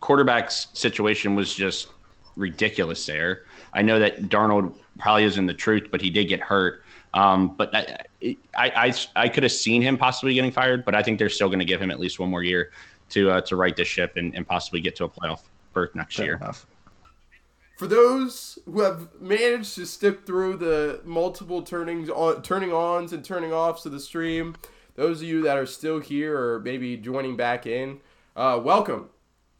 Quarterback's 0.00 0.68
situation 0.74 1.34
was 1.34 1.52
just 1.52 1.88
ridiculous 2.36 3.04
there. 3.06 3.42
I 3.72 3.82
know 3.82 3.98
that 3.98 4.22
Darnold 4.24 4.74
probably 4.98 5.24
isn't 5.24 5.46
the 5.46 5.54
truth, 5.54 5.88
but 5.90 6.00
he 6.00 6.10
did 6.10 6.26
get 6.28 6.40
hurt. 6.40 6.82
Um, 7.14 7.56
but 7.56 7.74
I, 7.74 7.98
I, 8.22 8.36
I, 8.54 8.94
I, 9.14 9.28
could 9.28 9.42
have 9.42 9.52
seen 9.52 9.80
him 9.80 9.96
possibly 9.96 10.34
getting 10.34 10.50
fired, 10.50 10.84
but 10.84 10.94
I 10.94 11.02
think 11.02 11.18
they're 11.18 11.30
still 11.30 11.48
going 11.48 11.60
to 11.60 11.64
give 11.64 11.80
him 11.80 11.90
at 11.90 11.98
least 11.98 12.18
one 12.18 12.28
more 12.28 12.42
year 12.42 12.72
to 13.10 13.30
uh, 13.30 13.40
to 13.42 13.56
right 13.56 13.74
the 13.74 13.84
ship 13.84 14.16
and, 14.16 14.34
and 14.34 14.46
possibly 14.46 14.80
get 14.80 14.96
to 14.96 15.04
a 15.04 15.08
playoff 15.08 15.40
berth 15.72 15.94
next 15.94 16.16
Fair 16.16 16.26
year. 16.26 16.36
Enough. 16.36 16.66
For 17.76 17.86
those 17.86 18.58
who 18.64 18.80
have 18.80 19.08
managed 19.20 19.74
to 19.76 19.86
stick 19.86 20.26
through 20.26 20.56
the 20.56 21.00
multiple 21.04 21.62
turnings 21.62 22.08
on, 22.08 22.42
turning 22.42 22.72
ons 22.72 23.12
and 23.12 23.24
turning 23.24 23.52
offs 23.52 23.86
of 23.86 23.92
the 23.92 24.00
stream, 24.00 24.56
those 24.94 25.20
of 25.20 25.28
you 25.28 25.42
that 25.42 25.56
are 25.56 25.66
still 25.66 26.00
here 26.00 26.38
or 26.38 26.60
maybe 26.60 26.96
joining 26.96 27.36
back 27.36 27.66
in, 27.66 28.00
uh, 28.34 28.58
welcome. 28.62 29.10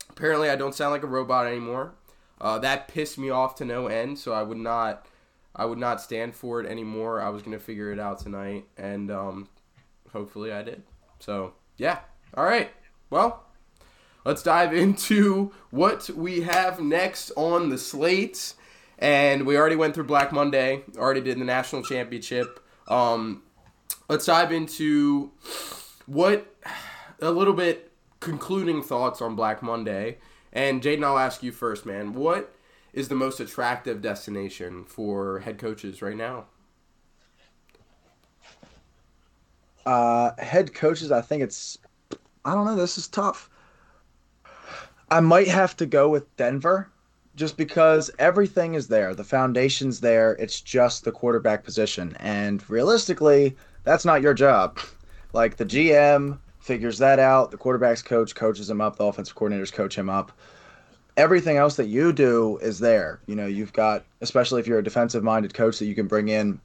Apparently, 0.09 0.49
I 0.49 0.57
don't 0.57 0.75
sound 0.75 0.93
like 0.93 1.03
a 1.03 1.07
robot 1.07 1.47
anymore. 1.47 1.93
Uh, 2.41 2.59
that 2.59 2.89
pissed 2.89 3.19
me 3.19 3.31
off 3.31 3.55
to 3.57 3.65
no 3.65 3.87
end, 3.87 4.19
so 4.19 4.33
I 4.33 4.43
would 4.43 4.59
not, 4.59 5.07
I 5.55 5.65
would 5.65 5.79
not 5.79 6.01
stand 6.01 6.35
for 6.35 6.61
it 6.61 6.67
anymore. 6.67 7.21
I 7.21 7.31
was 7.31 7.43
gonna 7.43 7.59
figure 7.59 7.93
it 7.93 7.99
out 7.99 8.21
tonight, 8.21 8.67
and 8.77 9.11
um, 9.11 9.49
hopefully 10.13 10.53
I 10.53 10.63
did. 10.63 10.83
So 11.19 11.55
yeah, 11.77 12.01
all 12.35 12.45
right. 12.45 12.71
Well, 13.11 13.45
let's 14.25 14.43
dive 14.43 14.75
into 14.75 15.53
what 15.71 16.11
we 16.11 16.43
have 16.43 16.81
next 16.81 17.31
on 17.37 17.71
the 17.71 17.79
slate. 17.79 18.55
And 18.99 19.47
we 19.47 19.59
already 19.59 19.77
went 19.77 19.95
through 19.95 20.05
Black 20.05 20.33
Monday, 20.33 20.83
already 20.97 21.21
did 21.21 21.39
the 21.39 21.45
national 21.45 21.83
championship. 21.83 22.61
Um, 22.89 23.43
let's 24.09 24.25
dive 24.25 24.53
into 24.53 25.33
what 26.07 26.55
a 27.21 27.31
little 27.31 27.53
bit 27.53 27.93
concluding 28.21 28.83
thoughts 28.83 29.21
on 29.21 29.37
Black 29.37 29.63
Monday 29.63 30.19
and 30.57 30.83
Jaden, 30.83 31.05
I'll 31.05 31.19
ask 31.19 31.43
you 31.43 31.53
first, 31.53 31.85
man. 31.85 32.15
What 32.15 32.57
is 32.95 33.09
the 33.09 33.15
most 33.15 33.41
attractive 33.41 34.01
destination 34.01 34.85
for 34.85 35.41
head 35.41 35.59
coaches 35.59 36.01
right 36.01 36.17
now? 36.17 36.47
Uh, 39.85 40.31
head 40.39 40.73
coaches, 40.73 41.13
I 41.13 41.21
think 41.21 41.43
it's. 41.43 41.77
I 42.45 42.55
don't 42.55 42.65
know. 42.65 42.75
This 42.75 42.97
is 42.97 43.07
tough. 43.07 43.51
I 45.11 45.21
might 45.21 45.49
have 45.49 45.77
to 45.77 45.85
go 45.85 46.09
with 46.09 46.35
Denver 46.37 46.91
just 47.37 47.59
because 47.59 48.11
everything 48.19 48.75
is 48.75 48.89
there. 48.89 49.15
The 49.15 49.25
foundation's 49.25 50.01
there. 50.01 50.33
It's 50.37 50.63
just 50.63 51.05
the 51.05 51.13
quarterback 51.13 51.65
position. 51.65 52.17
And 52.19 52.69
realistically, 52.71 53.57
that's 53.85 54.07
not 54.07 54.23
your 54.23 54.33
job. 54.33 54.79
Like 55.35 55.59
the 55.59 55.67
GM 55.67 56.39
figures 56.67 56.99
that 56.99 57.19
out. 57.21 57.53
The 57.53 57.57
quarterback's 57.57 58.03
coach 58.03 58.35
coaches 58.35 58.69
him 58.69 58.81
up. 58.81 58.97
The 58.97 59.05
offensive 59.05 59.37
coordinators 59.37 59.73
coach 59.73 59.97
him 59.97 60.11
up. 60.11 60.33
Everything 61.17 61.57
else 61.57 61.77
that 61.77 61.87
you 61.87 62.13
do 62.13 62.59
is 62.59 62.81
there. 62.81 63.21
You 63.27 63.37
know, 63.37 63.47
you've 63.47 63.73
got, 63.73 64.05
especially 64.21 64.61
if 64.61 64.67
you're 64.67 64.81
a 64.81 64.85
defensive 64.85 65.23
minded 65.23 65.55
coach 65.55 65.79
that 65.79 65.87
you 65.87 65.95
can 65.95 66.09
bring 66.09 66.29
in. 66.29 66.61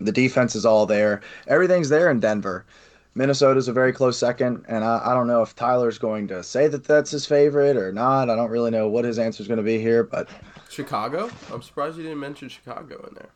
The 0.00 0.12
defense 0.12 0.54
is 0.54 0.66
all 0.66 0.84
there. 0.84 1.22
Everything's 1.48 1.88
there 1.88 2.10
in 2.10 2.20
Denver. 2.20 2.66
Minnesota's 3.14 3.66
a 3.66 3.72
very 3.72 3.94
close 3.94 4.18
second, 4.18 4.66
and 4.68 4.84
I, 4.84 5.00
I 5.02 5.14
don't 5.14 5.26
know 5.26 5.40
if 5.40 5.56
Tyler's 5.56 5.96
going 5.96 6.28
to 6.28 6.42
say 6.42 6.68
that 6.68 6.84
that's 6.84 7.10
his 7.10 7.24
favorite 7.24 7.78
or 7.78 7.90
not. 7.90 8.28
I 8.28 8.36
don't 8.36 8.50
really 8.50 8.70
know 8.70 8.88
what 8.88 9.06
his 9.06 9.18
answer 9.18 9.42
is 9.42 9.48
going 9.48 9.56
to 9.56 9.62
be 9.64 9.78
here, 9.78 10.04
but 10.04 10.28
Chicago. 10.68 11.30
I'm 11.50 11.62
surprised 11.62 11.96
you 11.96 12.02
didn't 12.02 12.20
mention 12.20 12.50
Chicago 12.50 13.02
in 13.08 13.14
there. 13.14 13.30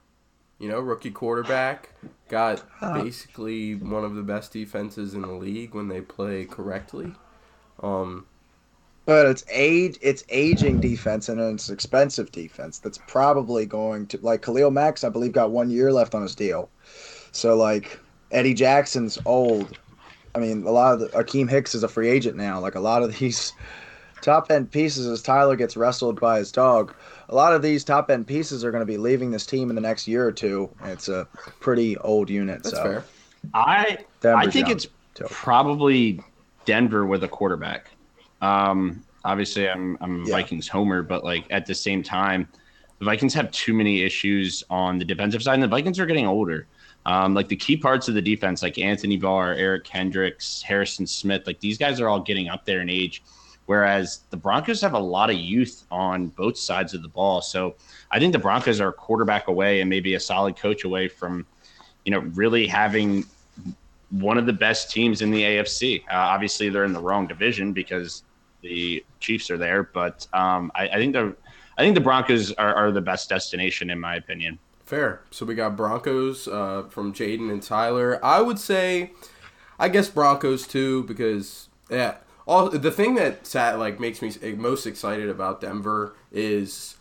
You 0.60 0.68
know, 0.68 0.78
rookie 0.78 1.10
quarterback 1.10 1.88
got 2.28 2.62
uh, 2.80 3.02
basically 3.02 3.74
one 3.74 4.04
of 4.04 4.14
the 4.14 4.22
best 4.22 4.52
defenses 4.52 5.14
in 5.14 5.22
the 5.22 5.32
league 5.32 5.74
when 5.74 5.88
they 5.88 6.02
play 6.02 6.44
correctly. 6.44 7.12
Um, 7.82 8.26
but 9.06 9.26
it's 9.26 9.44
age, 9.50 9.98
it's 10.02 10.22
aging 10.28 10.80
defense 10.80 11.28
and 11.28 11.40
it's 11.40 11.70
expensive 11.70 12.30
defense. 12.30 12.78
That's 12.78 12.98
probably 13.08 13.66
going 13.66 14.06
to 14.08 14.18
like 14.22 14.42
Khalil 14.42 14.70
Mack's. 14.70 15.02
I 15.02 15.08
believe 15.08 15.32
got 15.32 15.50
one 15.50 15.70
year 15.70 15.92
left 15.92 16.14
on 16.14 16.22
his 16.22 16.34
deal. 16.34 16.68
So 17.32 17.56
like 17.56 17.98
Eddie 18.30 18.54
Jackson's 18.54 19.18
old. 19.24 19.78
I 20.34 20.38
mean, 20.38 20.64
a 20.64 20.70
lot 20.70 20.94
of 20.94 21.00
the, 21.00 21.08
Akiem 21.08 21.50
Hicks 21.50 21.74
is 21.74 21.82
a 21.82 21.88
free 21.88 22.08
agent 22.08 22.36
now. 22.36 22.60
Like 22.60 22.76
a 22.76 22.80
lot 22.80 23.02
of 23.02 23.18
these 23.18 23.52
top 24.22 24.50
end 24.50 24.70
pieces, 24.70 25.06
as 25.06 25.22
Tyler 25.22 25.56
gets 25.56 25.76
wrestled 25.76 26.20
by 26.20 26.38
his 26.38 26.52
dog, 26.52 26.94
a 27.30 27.34
lot 27.34 27.54
of 27.54 27.62
these 27.62 27.84
top 27.84 28.10
end 28.10 28.26
pieces 28.26 28.64
are 28.64 28.70
going 28.70 28.82
to 28.82 28.86
be 28.86 28.98
leaving 28.98 29.30
this 29.30 29.46
team 29.46 29.70
in 29.70 29.76
the 29.76 29.80
next 29.80 30.06
year 30.06 30.26
or 30.26 30.32
two. 30.32 30.68
It's 30.84 31.08
a 31.08 31.26
pretty 31.60 31.96
old 31.98 32.28
unit. 32.28 32.62
That's 32.64 32.76
so. 32.76 32.82
fair. 32.82 33.04
I 33.54 33.98
Denver's 34.20 34.48
I 34.48 34.50
think 34.50 34.68
it's 34.68 34.86
probably 35.30 36.20
Denver 36.64 37.06
with 37.06 37.24
a 37.24 37.28
quarterback. 37.28 37.90
Um, 38.42 39.02
obviously, 39.24 39.68
I'm 39.68 39.96
I'm 40.00 40.24
yeah. 40.24 40.32
Vikings 40.32 40.68
homer, 40.68 41.02
but 41.02 41.24
like 41.24 41.46
at 41.50 41.66
the 41.66 41.74
same 41.74 42.02
time, 42.02 42.48
the 42.98 43.04
Vikings 43.04 43.32
have 43.34 43.50
too 43.52 43.72
many 43.72 44.02
issues 44.02 44.62
on 44.68 44.98
the 44.98 45.04
defensive 45.04 45.42
side, 45.42 45.54
and 45.54 45.62
the 45.62 45.68
Vikings 45.68 45.98
are 45.98 46.06
getting 46.06 46.26
older. 46.26 46.66
Um, 47.06 47.32
like 47.32 47.48
the 47.48 47.56
key 47.56 47.78
parts 47.78 48.08
of 48.08 48.14
the 48.14 48.20
defense, 48.20 48.62
like 48.62 48.78
Anthony 48.78 49.16
Barr, 49.16 49.54
Eric 49.54 49.84
Kendricks, 49.84 50.60
Harrison 50.60 51.06
Smith, 51.06 51.46
like 51.46 51.58
these 51.60 51.78
guys 51.78 51.98
are 51.98 52.08
all 52.08 52.20
getting 52.20 52.48
up 52.48 52.66
there 52.66 52.82
in 52.82 52.90
age. 52.90 53.22
Whereas 53.70 54.22
the 54.30 54.36
Broncos 54.36 54.80
have 54.80 54.94
a 54.94 54.98
lot 54.98 55.30
of 55.30 55.36
youth 55.36 55.84
on 55.92 56.26
both 56.26 56.58
sides 56.58 56.92
of 56.92 57.02
the 57.02 57.08
ball. 57.08 57.40
So 57.40 57.76
I 58.10 58.18
think 58.18 58.32
the 58.32 58.38
Broncos 58.40 58.80
are 58.80 58.88
a 58.88 58.92
quarterback 58.92 59.46
away 59.46 59.80
and 59.80 59.88
maybe 59.88 60.14
a 60.14 60.18
solid 60.18 60.56
coach 60.56 60.82
away 60.82 61.06
from, 61.06 61.46
you 62.04 62.10
know, 62.10 62.18
really 62.18 62.66
having 62.66 63.24
one 64.10 64.38
of 64.38 64.46
the 64.46 64.52
best 64.52 64.90
teams 64.90 65.22
in 65.22 65.30
the 65.30 65.42
AFC. 65.42 66.00
Uh, 66.10 66.14
obviously, 66.14 66.68
they're 66.68 66.84
in 66.84 66.92
the 66.92 67.00
wrong 67.00 67.28
division 67.28 67.72
because 67.72 68.24
the 68.60 69.04
Chiefs 69.20 69.52
are 69.52 69.56
there, 69.56 69.84
but 69.84 70.26
um, 70.32 70.72
I, 70.74 70.88
I, 70.88 70.96
think 70.96 71.12
the 71.12 71.36
I 71.78 71.82
think 71.82 71.94
the 71.94 72.00
Broncos 72.00 72.50
are, 72.54 72.74
are, 72.74 72.90
the 72.90 73.00
best 73.00 73.28
destination 73.28 73.88
in 73.88 74.00
my 74.00 74.16
opinion. 74.16 74.58
Fair. 74.84 75.22
So 75.30 75.46
we 75.46 75.54
got 75.54 75.76
Broncos 75.76 76.48
uh, 76.48 76.86
from 76.88 77.12
Jaden 77.12 77.52
and 77.52 77.62
Tyler. 77.62 78.18
I 78.20 78.40
would 78.40 78.58
say, 78.58 79.12
I 79.78 79.88
guess 79.88 80.08
Broncos 80.08 80.66
too 80.66 81.04
because 81.04 81.68
yeah. 81.88 82.16
All 82.50 82.68
the 82.68 82.90
thing 82.90 83.14
that 83.14 83.54
like 83.54 84.00
makes 84.00 84.20
me 84.20 84.32
most 84.54 84.84
excited 84.84 85.28
about 85.28 85.60
Denver 85.60 86.16
is 86.32 86.96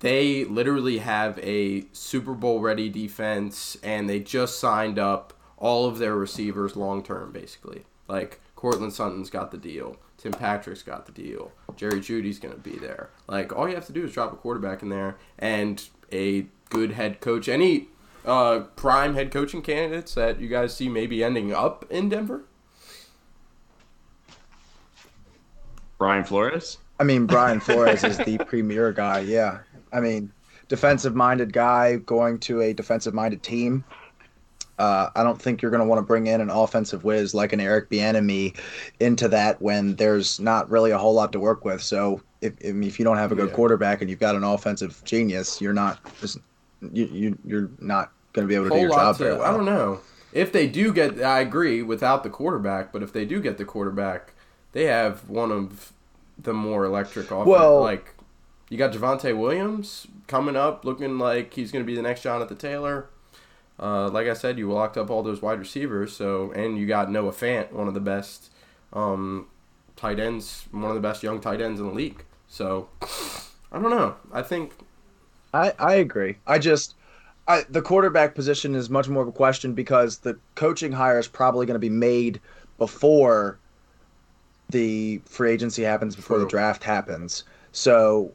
they 0.00 0.44
literally 0.44 0.98
have 0.98 1.38
a 1.38 1.84
Super 1.92 2.34
Bowl 2.34 2.58
ready 2.58 2.88
defense 2.88 3.76
and 3.84 4.10
they 4.10 4.18
just 4.18 4.58
signed 4.58 4.98
up 4.98 5.34
all 5.56 5.86
of 5.86 5.98
their 5.98 6.16
receivers 6.16 6.74
long 6.74 7.04
term 7.04 7.30
basically. 7.30 7.84
Like 8.08 8.40
Courtland 8.56 8.92
Sutton's 8.92 9.30
got 9.30 9.52
the 9.52 9.56
deal. 9.56 9.98
Tim 10.18 10.32
Patrick's 10.32 10.82
got 10.82 11.06
the 11.06 11.12
deal. 11.12 11.52
Jerry 11.76 12.00
Jeudy's 12.00 12.40
going 12.40 12.54
to 12.54 12.60
be 12.60 12.76
there. 12.76 13.10
Like 13.28 13.54
all 13.54 13.68
you 13.68 13.76
have 13.76 13.86
to 13.86 13.92
do 13.92 14.04
is 14.06 14.12
drop 14.12 14.32
a 14.32 14.36
quarterback 14.36 14.82
in 14.82 14.88
there 14.88 15.16
and 15.38 15.88
a 16.10 16.46
good 16.70 16.90
head 16.90 17.20
coach. 17.20 17.48
Any 17.48 17.86
uh, 18.26 18.64
prime 18.74 19.14
head 19.14 19.30
coaching 19.30 19.62
candidates 19.62 20.14
that 20.14 20.40
you 20.40 20.48
guys 20.48 20.74
see 20.74 20.88
maybe 20.88 21.22
ending 21.22 21.54
up 21.54 21.84
in 21.88 22.08
Denver? 22.08 22.42
Brian 26.02 26.24
Flores. 26.24 26.78
I 26.98 27.04
mean, 27.04 27.26
Brian 27.26 27.60
Flores 27.60 28.02
is 28.02 28.18
the 28.18 28.36
premier 28.38 28.90
guy. 28.90 29.20
Yeah, 29.20 29.60
I 29.92 30.00
mean, 30.00 30.32
defensive 30.66 31.14
minded 31.14 31.52
guy 31.52 31.98
going 31.98 32.40
to 32.40 32.60
a 32.60 32.72
defensive 32.72 33.14
minded 33.14 33.44
team. 33.44 33.84
Uh, 34.80 35.10
I 35.14 35.22
don't 35.22 35.40
think 35.40 35.62
you're 35.62 35.70
going 35.70 35.80
to 35.80 35.86
want 35.86 36.00
to 36.00 36.02
bring 36.02 36.26
in 36.26 36.40
an 36.40 36.50
offensive 36.50 37.04
whiz 37.04 37.34
like 37.34 37.52
an 37.52 37.60
Eric 37.60 37.88
Bieniemy 37.88 38.58
into 38.98 39.28
that 39.28 39.62
when 39.62 39.94
there's 39.94 40.40
not 40.40 40.68
really 40.68 40.90
a 40.90 40.98
whole 40.98 41.14
lot 41.14 41.30
to 41.34 41.38
work 41.38 41.64
with. 41.64 41.80
So 41.80 42.20
if 42.40 42.54
if 42.60 42.98
you 42.98 43.04
don't 43.04 43.18
have 43.18 43.30
a 43.30 43.36
good 43.36 43.50
yeah. 43.50 43.54
quarterback 43.54 44.00
and 44.00 44.10
you've 44.10 44.18
got 44.18 44.34
an 44.34 44.42
offensive 44.42 45.00
genius, 45.04 45.60
you're 45.60 45.72
not 45.72 46.00
you, 46.92 47.04
you 47.12 47.38
you're 47.44 47.70
not 47.78 48.10
going 48.32 48.44
to 48.44 48.48
be 48.48 48.56
able 48.56 48.64
to 48.64 48.70
whole 48.70 48.78
do 48.78 48.88
your 48.88 48.90
job 48.90 49.18
to, 49.18 49.22
very 49.22 49.36
well. 49.36 49.44
I 49.44 49.56
don't 49.56 49.66
know 49.66 50.00
if 50.32 50.50
they 50.50 50.66
do 50.66 50.92
get. 50.92 51.22
I 51.22 51.38
agree 51.38 51.82
without 51.82 52.24
the 52.24 52.30
quarterback, 52.30 52.92
but 52.92 53.04
if 53.04 53.12
they 53.12 53.24
do 53.24 53.40
get 53.40 53.56
the 53.56 53.64
quarterback, 53.64 54.34
they 54.72 54.84
have 54.84 55.28
one 55.28 55.50
of 55.50 55.92
the 56.38 56.52
more 56.52 56.84
electric 56.84 57.26
offense. 57.30 57.46
Well, 57.46 57.80
like 57.80 58.14
you 58.68 58.78
got 58.78 58.92
Javonte 58.92 59.36
Williams 59.36 60.06
coming 60.26 60.56
up, 60.56 60.84
looking 60.84 61.18
like 61.18 61.54
he's 61.54 61.70
going 61.70 61.84
to 61.84 61.86
be 61.86 61.94
the 61.94 62.02
next 62.02 62.22
Jonathan 62.22 62.56
Taylor. 62.56 63.08
Uh, 63.78 64.08
like 64.08 64.26
I 64.26 64.34
said, 64.34 64.58
you 64.58 64.70
locked 64.70 64.96
up 64.96 65.10
all 65.10 65.22
those 65.22 65.42
wide 65.42 65.58
receivers. 65.58 66.16
So 66.16 66.52
and 66.52 66.78
you 66.78 66.86
got 66.86 67.10
Noah 67.10 67.32
Fant, 67.32 67.72
one 67.72 67.88
of 67.88 67.94
the 67.94 68.00
best 68.00 68.50
um, 68.92 69.48
tight 69.96 70.18
ends, 70.18 70.66
one 70.70 70.90
of 70.90 70.94
the 70.94 71.00
best 71.00 71.22
young 71.22 71.40
tight 71.40 71.60
ends 71.60 71.80
in 71.80 71.86
the 71.86 71.92
league. 71.92 72.24
So 72.48 72.88
I 73.72 73.78
don't 73.78 73.90
know. 73.90 74.16
I 74.32 74.42
think 74.42 74.72
I, 75.54 75.72
I 75.78 75.94
agree. 75.94 76.36
I 76.46 76.58
just 76.58 76.94
I, 77.48 77.64
the 77.68 77.82
quarterback 77.82 78.34
position 78.34 78.74
is 78.74 78.88
much 78.88 79.08
more 79.08 79.22
of 79.22 79.28
a 79.28 79.32
question 79.32 79.74
because 79.74 80.18
the 80.18 80.38
coaching 80.54 80.92
hire 80.92 81.18
is 81.18 81.28
probably 81.28 81.66
going 81.66 81.74
to 81.74 81.80
be 81.80 81.90
made 81.90 82.40
before 82.78 83.58
the 84.72 85.20
free 85.26 85.52
agency 85.52 85.82
happens, 85.82 86.16
before 86.16 86.36
True. 86.38 86.44
the 86.44 86.50
draft 86.50 86.82
happens. 86.82 87.44
So 87.72 88.32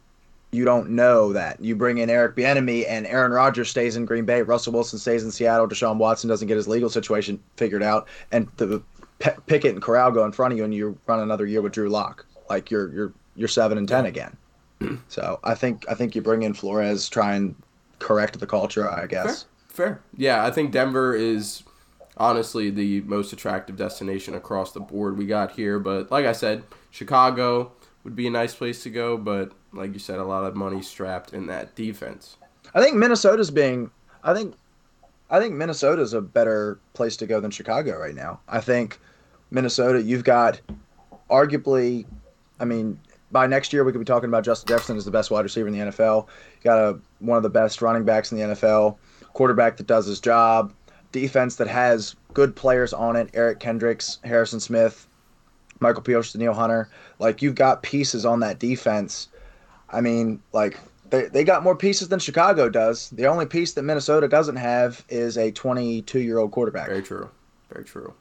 you 0.50 0.64
don't 0.64 0.90
know 0.90 1.32
that. 1.34 1.60
You 1.60 1.76
bring 1.76 1.98
in 1.98 2.08
Eric 2.08 2.34
Bieniemy 2.36 2.86
and 2.88 3.06
Aaron 3.06 3.32
Rodgers 3.32 3.68
stays 3.68 3.96
in 3.96 4.06
Green 4.06 4.24
Bay, 4.24 4.40
Russell 4.42 4.72
Wilson 4.72 4.98
stays 4.98 5.22
in 5.22 5.30
Seattle, 5.30 5.68
Deshaun 5.68 5.98
Watson 5.98 6.28
doesn't 6.28 6.48
get 6.48 6.56
his 6.56 6.66
legal 6.66 6.88
situation 6.88 7.38
figured 7.56 7.82
out, 7.82 8.08
and 8.32 8.48
the 8.56 8.82
P- 9.18 9.30
Pickett 9.46 9.74
and 9.74 9.82
Corral 9.82 10.10
go 10.10 10.24
in 10.24 10.32
front 10.32 10.52
of 10.52 10.58
you, 10.58 10.64
and 10.64 10.74
you 10.74 10.96
run 11.06 11.20
another 11.20 11.44
year 11.44 11.60
with 11.60 11.72
Drew 11.72 11.88
Lock. 11.88 12.24
Like 12.48 12.70
you're 12.70 12.88
you're 12.94 13.12
you're 13.36 13.48
seven 13.48 13.76
and 13.78 13.88
ten 13.88 14.06
again. 14.06 14.36
So 15.08 15.40
I 15.42 15.54
think 15.56 15.84
I 15.90 15.94
think 15.94 16.14
you 16.14 16.22
bring 16.22 16.44
in 16.44 16.54
Flores, 16.54 17.08
try 17.08 17.34
and 17.34 17.54
correct 17.98 18.38
the 18.38 18.46
culture. 18.46 18.88
I 18.88 19.06
guess. 19.06 19.44
Fair. 19.68 20.00
Yeah, 20.16 20.44
I 20.46 20.50
think 20.52 20.70
Denver 20.72 21.14
is 21.14 21.62
honestly 22.18 22.70
the 22.70 23.00
most 23.02 23.32
attractive 23.32 23.76
destination 23.76 24.34
across 24.34 24.72
the 24.72 24.80
board 24.80 25.16
we 25.16 25.26
got 25.26 25.52
here. 25.52 25.78
But 25.78 26.10
like 26.10 26.26
I 26.26 26.32
said, 26.32 26.64
Chicago 26.90 27.72
would 28.04 28.16
be 28.16 28.26
a 28.26 28.30
nice 28.30 28.54
place 28.54 28.82
to 28.82 28.90
go. 28.90 29.16
But 29.16 29.52
like 29.72 29.92
you 29.92 29.98
said, 29.98 30.18
a 30.18 30.24
lot 30.24 30.44
of 30.44 30.56
money 30.56 30.82
strapped 30.82 31.32
in 31.32 31.46
that 31.46 31.74
defense. 31.74 32.36
I 32.74 32.82
think 32.82 32.96
Minnesota's 32.96 33.50
being. 33.50 33.90
I 34.22 34.34
think. 34.34 34.54
I 35.30 35.40
think 35.40 35.54
Minnesota's 35.54 36.14
a 36.14 36.22
better 36.22 36.80
place 36.94 37.14
to 37.18 37.26
go 37.26 37.38
than 37.38 37.50
Chicago 37.50 37.98
right 37.98 38.14
now. 38.14 38.40
I 38.48 38.60
think 38.60 38.98
Minnesota. 39.50 40.00
You've 40.02 40.24
got, 40.24 40.58
arguably, 41.30 42.06
I 42.58 42.64
mean, 42.64 42.98
by 43.30 43.46
next 43.46 43.72
year 43.72 43.84
we 43.84 43.92
could 43.92 43.98
be 43.98 44.06
talking 44.06 44.28
about 44.28 44.44
Justin 44.44 44.68
Jefferson 44.68 44.96
as 44.96 45.04
the 45.04 45.10
best 45.10 45.30
wide 45.30 45.42
receiver 45.42 45.68
in 45.68 45.74
the 45.74 45.80
NFL. 45.80 46.26
You 46.26 46.64
got 46.64 46.78
a 46.78 46.98
one 47.18 47.36
of 47.36 47.42
the 47.42 47.50
best 47.50 47.82
running 47.82 48.04
backs 48.04 48.32
in 48.32 48.38
the 48.38 48.54
NFL, 48.54 48.96
quarterback 49.34 49.76
that 49.76 49.86
does 49.86 50.06
his 50.06 50.20
job, 50.20 50.72
defense 51.12 51.56
that 51.56 51.68
has 51.68 52.16
good 52.34 52.54
players 52.54 52.92
on 52.92 53.16
it. 53.16 53.30
Eric 53.34 53.60
Kendricks, 53.60 54.18
Harrison 54.24 54.60
Smith, 54.60 55.06
Michael 55.80 56.02
Pierce, 56.02 56.32
Danielle 56.32 56.54
Hunter. 56.54 56.88
Like 57.18 57.42
you've 57.42 57.54
got 57.54 57.82
pieces 57.82 58.24
on 58.24 58.40
that 58.40 58.58
defense. 58.58 59.28
I 59.90 60.00
mean, 60.00 60.42
like 60.52 60.78
they, 61.10 61.26
they 61.26 61.44
got 61.44 61.62
more 61.62 61.76
pieces 61.76 62.08
than 62.08 62.18
Chicago 62.18 62.68
does. 62.68 63.10
The 63.10 63.26
only 63.26 63.46
piece 63.46 63.72
that 63.74 63.82
Minnesota 63.82 64.28
doesn't 64.28 64.56
have 64.56 65.04
is 65.08 65.38
a 65.38 65.50
22 65.50 66.20
year 66.20 66.38
old 66.38 66.50
quarterback. 66.52 66.88
Very 66.88 67.02
true. 67.02 67.30
Very 67.72 67.84
true. 67.84 68.14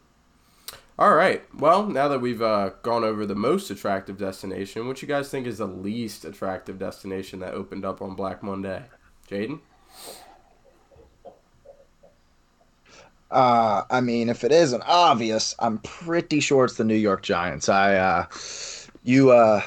All 0.99 1.13
right. 1.13 1.43
Well, 1.55 1.85
now 1.85 2.07
that 2.07 2.21
we've 2.21 2.41
uh, 2.41 2.71
gone 2.81 3.03
over 3.03 3.25
the 3.25 3.35
most 3.35 3.69
attractive 3.69 4.17
destination, 4.17 4.87
what 4.87 5.01
you 5.01 5.07
guys 5.07 5.29
think 5.29 5.45
is 5.45 5.59
the 5.59 5.67
least 5.67 6.25
attractive 6.25 6.79
destination 6.79 7.39
that 7.39 7.53
opened 7.53 7.85
up 7.85 8.01
on 8.01 8.15
Black 8.15 8.41
Monday? 8.41 8.83
Jaden? 9.29 9.59
Uh, 13.29 13.83
I 13.89 14.01
mean, 14.01 14.29
if 14.29 14.43
it 14.43 14.51
isn't 14.51 14.83
obvious, 14.85 15.53
I'm 15.59 15.79
pretty 15.79 16.39
sure 16.39 16.65
it's 16.65 16.77
the 16.77 16.83
New 16.83 16.95
York 16.95 17.23
Giants. 17.23 17.67
I, 17.67 17.95
uh, 17.95 18.25
you, 19.03 19.31
uh, 19.31 19.61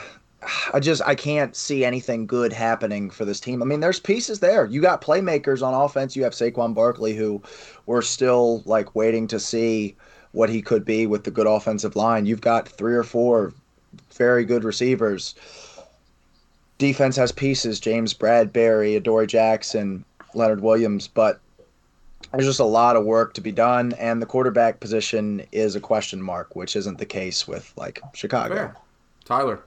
I 0.72 0.80
just 0.80 1.02
I 1.04 1.14
can't 1.14 1.54
see 1.54 1.84
anything 1.84 2.26
good 2.26 2.52
happening 2.52 3.10
for 3.10 3.24
this 3.24 3.40
team. 3.40 3.62
I 3.62 3.66
mean, 3.66 3.80
there's 3.80 4.00
pieces 4.00 4.40
there. 4.40 4.64
You 4.64 4.80
got 4.80 5.02
playmakers 5.02 5.62
on 5.62 5.74
offense. 5.74 6.16
You 6.16 6.24
have 6.24 6.32
Saquon 6.32 6.74
Barkley, 6.74 7.14
who 7.14 7.42
we're 7.86 8.02
still 8.02 8.62
like 8.64 8.94
waiting 8.94 9.26
to 9.28 9.38
see 9.38 9.96
what 10.32 10.48
he 10.48 10.62
could 10.62 10.84
be 10.84 11.06
with 11.06 11.24
the 11.24 11.30
good 11.30 11.46
offensive 11.46 11.96
line. 11.96 12.24
You've 12.24 12.40
got 12.40 12.68
three 12.68 12.94
or 12.94 13.02
four 13.02 13.52
very 14.14 14.44
good 14.44 14.64
receivers. 14.64 15.34
Defense 16.78 17.16
has 17.16 17.32
pieces: 17.32 17.78
James 17.78 18.14
Bradberry, 18.14 18.96
Adoree 18.96 19.26
Jackson, 19.26 20.04
Leonard 20.34 20.62
Williams, 20.62 21.06
but 21.06 21.40
there's 22.32 22.46
just 22.46 22.60
a 22.60 22.64
lot 22.64 22.96
of 22.96 23.04
work 23.04 23.34
to 23.34 23.40
be 23.40 23.52
done, 23.52 23.92
and 23.94 24.20
the 24.22 24.26
quarterback 24.26 24.80
position 24.80 25.44
is 25.52 25.74
a 25.74 25.80
question 25.80 26.22
mark, 26.22 26.54
which 26.54 26.76
isn't 26.76 26.98
the 26.98 27.06
case 27.06 27.48
with 27.48 27.72
like 27.76 28.00
Chicago. 28.14 28.54
Fair. 28.54 28.76
Tyler? 29.24 29.60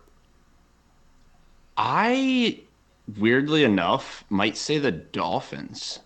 I 1.78 2.60
weirdly 3.18 3.64
enough 3.64 4.24
might 4.30 4.56
say 4.56 4.78
the 4.78 4.92
Dolphins. 4.92 6.00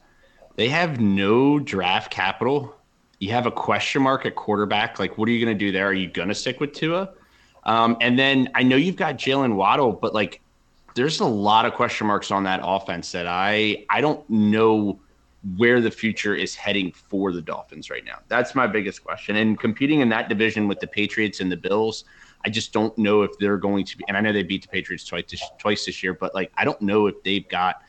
They 0.56 0.70
have 0.70 1.00
no 1.00 1.60
draft 1.60 2.12
capital. 2.12 2.76
You 3.20 3.32
have 3.32 3.46
a 3.46 3.52
question 3.52 4.02
mark 4.02 4.26
at 4.26 4.36
quarterback. 4.36 5.00
Like, 5.00 5.18
what 5.18 5.30
are 5.30 5.32
you 5.32 5.44
going 5.44 5.58
to 5.58 5.66
do 5.66 5.72
there? 5.72 5.88
Are 5.88 5.94
you 5.94 6.08
going 6.08 6.30
to 6.30 6.36
stick 6.36 6.60
with 6.60 6.74
Tua? 6.74 7.10
Um, 7.64 7.98
and 8.02 8.18
then 8.18 8.50
I 8.56 8.64
know 8.64 8.76
you've 8.76 8.96
got 8.96 9.18
Jalen 9.18 9.56
Waddle, 9.56 9.92
but 9.92 10.14
like, 10.14 10.42
there's 10.96 11.20
a 11.20 11.26
lot 11.26 11.66
of 11.66 11.74
question 11.74 12.08
marks 12.08 12.32
on 12.32 12.44
that 12.46 12.62
offense 12.64 13.12
that 13.12 13.28
I 13.28 13.86
I 13.90 14.02
don't 14.02 14.28
know 14.30 15.00
where 15.56 15.80
the 15.80 15.92
future 15.92 16.36
is 16.36 16.56
heading 16.56 16.92
for 16.92 17.32
the 17.32 17.42
Dolphins 17.42 17.90
right 17.90 18.04
now. 18.04 18.20
That's 18.28 18.56
my 18.56 18.68
biggest 18.68 19.04
question. 19.04 19.38
And 19.38 19.58
competing 19.58 20.02
in 20.02 20.10
that 20.10 20.30
division 20.30 20.68
with 20.68 20.80
the 20.80 20.88
Patriots 20.88 21.40
and 21.40 21.52
the 21.52 21.58
Bills, 21.58 22.04
I 22.44 22.50
just 22.50 22.74
don't 22.74 22.96
know 22.98 23.22
if 23.22 23.32
they're 23.40 23.58
going 23.58 23.86
to 23.86 23.98
be. 23.98 24.04
And 24.08 24.18
I 24.18 24.22
know 24.22 24.34
they 24.34 24.44
beat 24.44 24.64
the 24.64 24.68
Patriots 24.68 25.06
twice 25.06 25.26
this, 25.30 25.42
twice 25.58 25.86
this 25.86 26.04
year, 26.04 26.14
but 26.14 26.36
like 26.36 26.52
I 26.58 26.66
don't 26.66 26.82
know 26.82 27.08
if 27.08 27.22
they've 27.24 27.48
got 27.48 27.82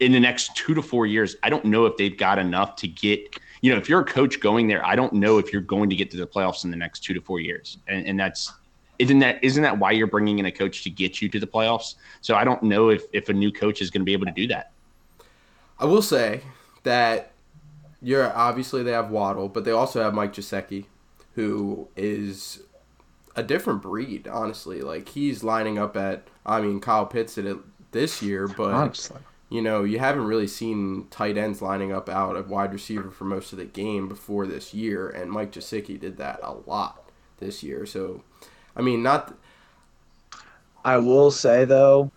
in 0.00 0.12
the 0.12 0.20
next 0.20 0.56
two 0.56 0.74
to 0.74 0.82
four 0.82 1.06
years. 1.06 1.36
I 1.42 1.50
don't 1.50 1.64
know 1.64 1.86
if 1.86 1.96
they've 1.96 2.16
got 2.16 2.38
enough 2.38 2.76
to 2.76 2.88
get. 2.88 3.38
You 3.62 3.72
know, 3.72 3.78
if 3.78 3.88
you're 3.88 4.00
a 4.00 4.04
coach 4.04 4.40
going 4.40 4.66
there, 4.66 4.84
I 4.84 4.96
don't 4.96 5.14
know 5.14 5.38
if 5.38 5.52
you're 5.52 5.62
going 5.62 5.88
to 5.90 5.96
get 5.96 6.10
to 6.10 6.16
the 6.16 6.26
playoffs 6.26 6.64
in 6.64 6.70
the 6.70 6.76
next 6.76 7.00
two 7.00 7.14
to 7.14 7.20
four 7.20 7.40
years, 7.40 7.78
and, 7.88 8.06
and 8.06 8.20
that's 8.20 8.52
isn't 8.98 9.18
that 9.18 9.42
isn't 9.42 9.62
that 9.62 9.78
why 9.78 9.92
you're 9.92 10.06
bringing 10.06 10.38
in 10.38 10.46
a 10.46 10.52
coach 10.52 10.82
to 10.84 10.90
get 10.90 11.20
you 11.20 11.28
to 11.28 11.40
the 11.40 11.46
playoffs? 11.46 11.94
So 12.20 12.34
I 12.34 12.44
don't 12.44 12.62
know 12.62 12.90
if 12.90 13.04
if 13.12 13.28
a 13.28 13.32
new 13.32 13.52
coach 13.52 13.80
is 13.80 13.90
going 13.90 14.02
to 14.02 14.04
be 14.04 14.12
able 14.12 14.26
to 14.26 14.32
do 14.32 14.46
that. 14.48 14.72
I 15.78 15.84
will 15.84 16.02
say 16.02 16.42
that 16.84 17.32
you're 18.00 18.32
obviously 18.36 18.82
they 18.82 18.92
have 18.92 19.10
Waddle, 19.10 19.48
but 19.48 19.64
they 19.64 19.72
also 19.72 20.02
have 20.02 20.14
Mike 20.14 20.32
Gesicki, 20.32 20.86
who 21.34 21.88
is 21.96 22.62
a 23.34 23.42
different 23.42 23.82
breed. 23.82 24.28
Honestly, 24.28 24.80
like 24.80 25.08
he's 25.10 25.42
lining 25.44 25.78
up 25.78 25.96
at. 25.96 26.28
I 26.44 26.60
mean, 26.60 26.80
Kyle 26.80 27.06
Pitts 27.06 27.34
did 27.34 27.46
it 27.46 27.58
this 27.92 28.22
year, 28.22 28.46
but 28.46 28.72
Honestly. 28.72 29.18
you 29.48 29.60
know 29.60 29.82
you 29.84 29.98
haven't 29.98 30.26
really 30.26 30.46
seen 30.46 31.06
tight 31.10 31.36
ends 31.36 31.60
lining 31.60 31.92
up 31.92 32.08
out 32.08 32.36
of 32.36 32.48
wide 32.48 32.72
receiver 32.72 33.10
for 33.10 33.24
most 33.24 33.52
of 33.52 33.58
the 33.58 33.64
game 33.64 34.08
before 34.08 34.46
this 34.46 34.72
year, 34.72 35.08
and 35.08 35.30
Mike 35.30 35.52
Gesicki 35.52 35.98
did 35.98 36.16
that 36.18 36.40
a 36.42 36.52
lot 36.52 37.10
this 37.38 37.62
year. 37.62 37.84
So, 37.86 38.22
I 38.76 38.82
mean, 38.82 39.02
not. 39.02 39.34
I 40.84 40.98
will 40.98 41.32
say 41.32 41.64
though, 41.64 42.12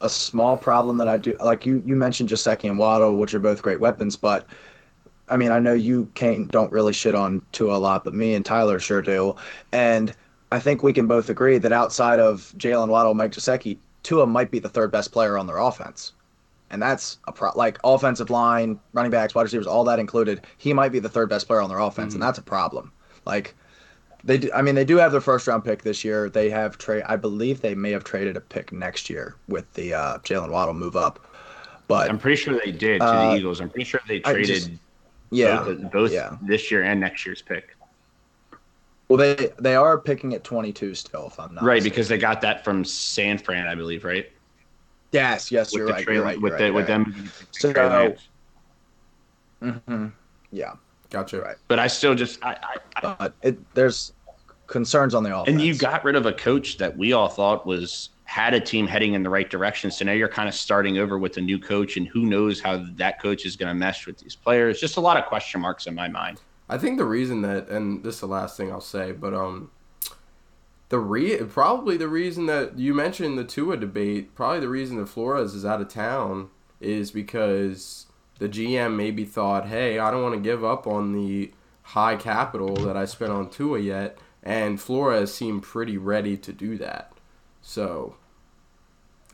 a 0.00 0.08
small 0.08 0.56
problem 0.56 0.98
that 0.98 1.08
I 1.08 1.16
do 1.16 1.36
like 1.40 1.64
you 1.64 1.82
you 1.86 1.96
mentioned 1.96 2.28
Gesicki 2.28 2.68
and 2.68 2.78
Waddle, 2.78 3.16
which 3.16 3.34
are 3.34 3.38
both 3.38 3.62
great 3.62 3.80
weapons, 3.80 4.16
but 4.16 4.46
I 5.28 5.36
mean 5.36 5.50
I 5.50 5.58
know 5.58 5.72
you 5.72 6.10
can't 6.14 6.50
don't 6.50 6.72
really 6.72 6.92
shit 6.92 7.14
on 7.14 7.42
Tua 7.52 7.76
a 7.76 7.78
lot, 7.78 8.04
but 8.04 8.14
me 8.14 8.34
and 8.34 8.44
Tyler 8.44 8.78
sure 8.78 9.02
do. 9.02 9.36
And 9.72 10.14
I 10.52 10.60
think 10.60 10.82
we 10.82 10.92
can 10.92 11.06
both 11.06 11.28
agree 11.28 11.58
that 11.58 11.72
outside 11.72 12.20
of 12.20 12.54
Jalen 12.56 12.88
Waddle, 12.88 13.14
Mike 13.14 13.32
Gesicki, 13.32 13.78
Tua 14.02 14.26
might 14.26 14.50
be 14.50 14.58
the 14.58 14.68
third 14.68 14.92
best 14.92 15.12
player 15.12 15.36
on 15.36 15.46
their 15.46 15.58
offense. 15.58 16.12
And 16.70 16.82
that's 16.82 17.18
a 17.26 17.32
pro- 17.32 17.52
like 17.54 17.78
offensive 17.84 18.30
line, 18.30 18.78
running 18.92 19.10
backs, 19.10 19.34
wide 19.34 19.42
receivers, 19.42 19.66
all 19.66 19.84
that 19.84 19.98
included. 19.98 20.42
He 20.58 20.72
might 20.72 20.92
be 20.92 20.98
the 20.98 21.08
third 21.08 21.28
best 21.28 21.46
player 21.46 21.60
on 21.60 21.68
their 21.68 21.78
offense, 21.78 22.14
and 22.14 22.20
mm-hmm. 22.20 22.28
that's 22.28 22.38
a 22.38 22.42
problem. 22.42 22.92
Like 23.24 23.54
they, 24.26 24.38
do, 24.38 24.50
I 24.54 24.60
mean, 24.60 24.74
they 24.74 24.84
do 24.84 24.96
have 24.98 25.12
their 25.12 25.20
first 25.20 25.46
round 25.46 25.64
pick 25.64 25.82
this 25.82 26.04
year. 26.04 26.28
They 26.28 26.50
have 26.50 26.76
trade. 26.78 27.04
I 27.06 27.16
believe 27.16 27.60
they 27.62 27.74
may 27.74 27.92
have 27.92 28.04
traded 28.04 28.36
a 28.36 28.40
pick 28.40 28.72
next 28.72 29.08
year 29.08 29.36
with 29.48 29.72
the 29.74 29.94
uh, 29.94 30.18
Jalen 30.18 30.50
Waddle 30.50 30.74
move 30.74 30.96
up. 30.96 31.24
But 31.88 32.10
I'm 32.10 32.18
pretty 32.18 32.36
sure 32.36 32.58
they 32.62 32.72
did 32.72 32.98
to 32.98 33.04
Uh, 33.04 33.30
the 33.30 33.36
Eagles. 33.38 33.60
I'm 33.60 33.70
pretty 33.70 33.84
sure 33.84 34.00
they 34.08 34.18
traded 34.20 34.46
just- 34.46 34.70
yeah, 35.30 35.62
both, 35.62 35.90
both 35.92 36.12
yeah. 36.12 36.36
this 36.42 36.70
year 36.70 36.82
and 36.82 37.00
next 37.00 37.24
year's 37.24 37.40
pick. 37.42 37.76
Well, 39.08 39.16
they 39.18 39.52
they 39.60 39.76
are 39.76 39.96
picking 39.98 40.34
at 40.34 40.42
22 40.44 40.94
still, 40.96 41.28
if 41.28 41.38
I'm 41.38 41.54
not 41.54 41.62
right, 41.64 41.74
mistaken. 41.76 41.90
because 41.94 42.08
they 42.08 42.18
got 42.18 42.40
that 42.40 42.64
from 42.64 42.84
San 42.84 43.38
Fran, 43.38 43.66
I 43.68 43.74
believe, 43.76 44.04
right? 44.04 44.30
yes, 45.12 45.50
yes, 45.52 45.72
With 45.72 45.78
you're 45.78 45.86
the 45.86 45.92
right, 45.92 46.04
Trey- 46.04 46.14
you're 46.14 46.24
right, 46.24 46.40
with 46.40 46.50
you're 46.50 46.58
the 46.58 46.64
right, 46.64 46.74
with 46.74 46.88
you're 46.88 46.98
them. 47.04 47.30
So- 47.52 47.72
Trey 47.72 47.86
Lance. 47.86 48.28
right. 49.60 49.86
Mhm. 49.88 50.12
Yeah, 50.52 50.72
Gotcha. 51.10 51.40
Right. 51.40 51.56
But 51.68 51.78
I 51.78 51.86
still 51.86 52.14
just 52.16 52.44
I, 52.44 52.56
I, 52.62 52.76
I 53.08 53.14
but 53.18 53.34
it, 53.42 53.74
there's 53.74 54.12
concerns 54.66 55.14
on 55.14 55.22
the 55.22 55.36
offense. 55.36 55.48
and 55.48 55.60
you 55.60 55.74
got 55.76 56.04
rid 56.04 56.16
of 56.16 56.26
a 56.26 56.32
coach 56.32 56.78
that 56.78 56.96
we 56.96 57.12
all 57.12 57.28
thought 57.28 57.66
was 57.66 58.10
had 58.24 58.54
a 58.54 58.60
team 58.60 58.86
heading 58.86 59.14
in 59.14 59.22
the 59.22 59.30
right 59.30 59.48
direction. 59.48 59.90
So 59.90 60.04
now 60.04 60.12
you're 60.12 60.28
kind 60.28 60.48
of 60.48 60.54
starting 60.54 60.98
over 60.98 61.18
with 61.18 61.36
a 61.36 61.40
new 61.40 61.58
coach, 61.58 61.96
and 61.96 62.08
who 62.08 62.26
knows 62.26 62.60
how 62.60 62.84
that 62.96 63.22
coach 63.22 63.46
is 63.46 63.56
going 63.56 63.68
to 63.68 63.74
mesh 63.74 64.06
with 64.06 64.18
these 64.18 64.34
players. 64.34 64.80
Just 64.80 64.96
a 64.96 65.00
lot 65.00 65.16
of 65.16 65.26
question 65.26 65.60
marks 65.60 65.86
in 65.86 65.94
my 65.94 66.08
mind. 66.08 66.40
I 66.68 66.78
think 66.78 66.98
the 66.98 67.04
reason 67.04 67.42
that, 67.42 67.68
and 67.68 68.02
this 68.02 68.16
is 68.16 68.20
the 68.20 68.26
last 68.26 68.56
thing 68.56 68.72
I'll 68.72 68.80
say, 68.80 69.12
but 69.12 69.32
um, 69.32 69.70
the 70.88 70.98
re 70.98 71.36
probably 71.44 71.96
the 71.96 72.08
reason 72.08 72.46
that 72.46 72.78
you 72.78 72.94
mentioned 72.94 73.38
the 73.38 73.44
Tua 73.44 73.76
debate, 73.76 74.34
probably 74.34 74.60
the 74.60 74.68
reason 74.68 74.96
that 74.96 75.08
Flores 75.08 75.54
is 75.54 75.64
out 75.64 75.80
of 75.80 75.88
town 75.88 76.50
is 76.80 77.10
because 77.10 78.06
the 78.38 78.48
GM 78.48 78.96
maybe 78.96 79.24
thought, 79.24 79.68
hey, 79.68 79.98
I 79.98 80.10
don't 80.10 80.22
want 80.22 80.34
to 80.34 80.40
give 80.40 80.64
up 80.64 80.86
on 80.86 81.12
the 81.12 81.52
high 81.82 82.16
capital 82.16 82.74
that 82.76 82.96
I 82.96 83.04
spent 83.04 83.32
on 83.32 83.48
Tua 83.48 83.78
yet, 83.78 84.18
and 84.46 84.80
Flores 84.80 85.34
seemed 85.34 85.64
pretty 85.64 85.98
ready 85.98 86.36
to 86.36 86.52
do 86.52 86.78
that. 86.78 87.12
So, 87.62 88.14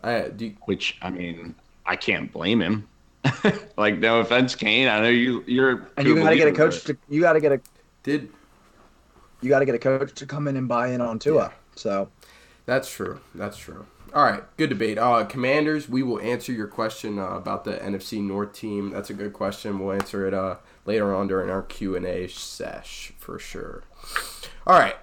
I, 0.02 0.28
do 0.28 0.46
you, 0.46 0.56
which 0.64 0.96
I 1.02 1.10
mean, 1.10 1.54
I 1.84 1.96
can't 1.96 2.32
blame 2.32 2.62
him. 2.62 2.88
like 3.76 3.98
no 3.98 4.20
offense, 4.20 4.54
Kane. 4.54 4.88
I 4.88 5.00
know 5.00 5.10
you 5.10 5.44
you're 5.46 5.86
And 5.98 6.08
you 6.08 6.16
got 6.16 6.30
to 6.30 6.36
get 6.36 6.48
a 6.48 6.52
coach 6.52 6.82
to 6.84 6.96
you 7.10 7.20
got 7.20 7.34
to 7.34 7.40
get 7.40 7.52
a 7.52 7.60
did 8.02 8.30
you 9.42 9.50
got 9.50 9.58
to 9.58 9.66
get 9.66 9.74
a 9.74 9.78
coach 9.78 10.14
to 10.14 10.26
come 10.26 10.48
in 10.48 10.56
and 10.56 10.66
buy 10.66 10.88
in 10.88 11.02
on 11.02 11.18
Tua. 11.18 11.52
So 11.76 12.08
That's 12.64 12.90
true. 12.90 13.20
That's 13.34 13.58
true. 13.58 13.86
All 14.14 14.24
right, 14.24 14.42
good 14.56 14.68
debate. 14.68 14.98
Uh, 14.98 15.24
Commanders, 15.24 15.88
we 15.88 16.02
will 16.02 16.20
answer 16.20 16.52
your 16.52 16.66
question 16.66 17.18
uh, 17.18 17.28
about 17.28 17.64
the 17.64 17.72
NFC 17.72 18.22
North 18.22 18.52
team. 18.52 18.90
That's 18.90 19.08
a 19.10 19.14
good 19.14 19.32
question. 19.32 19.78
We'll 19.78 19.92
answer 19.92 20.26
it 20.26 20.34
uh, 20.34 20.56
later 20.85 21.14
on 21.14 21.28
during 21.28 21.51
our 21.51 21.62
Q 21.62 21.97
and 21.97 22.07
A 22.07 22.28
sesh 22.28 23.12
for 23.18 23.39
sure. 23.39 23.85
All 24.66 24.78
right. 24.78 24.97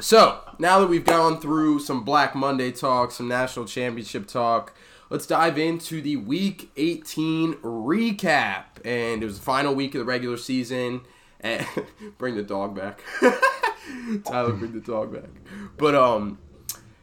So 0.00 0.40
now 0.58 0.80
that 0.80 0.88
we've 0.88 1.04
gone 1.04 1.40
through 1.40 1.78
some 1.78 2.04
Black 2.04 2.34
Monday 2.34 2.72
talk, 2.72 3.12
some 3.12 3.28
national 3.28 3.66
championship 3.66 4.26
talk, 4.26 4.74
let's 5.08 5.26
dive 5.26 5.56
into 5.56 6.02
the 6.02 6.16
Week 6.16 6.70
18 6.76 7.54
recap. 7.54 8.64
And 8.84 9.22
it 9.22 9.26
was 9.26 9.38
the 9.38 9.44
final 9.44 9.74
week 9.74 9.94
of 9.94 10.00
the 10.00 10.04
regular 10.04 10.36
season. 10.36 11.02
And 11.40 11.66
bring 12.18 12.34
the 12.34 12.42
dog 12.42 12.74
back. 12.74 13.02
Tyler, 14.24 14.52
bring 14.52 14.72
the 14.72 14.80
dog 14.80 15.12
back. 15.12 15.30
But 15.76 15.94
um, 15.94 16.38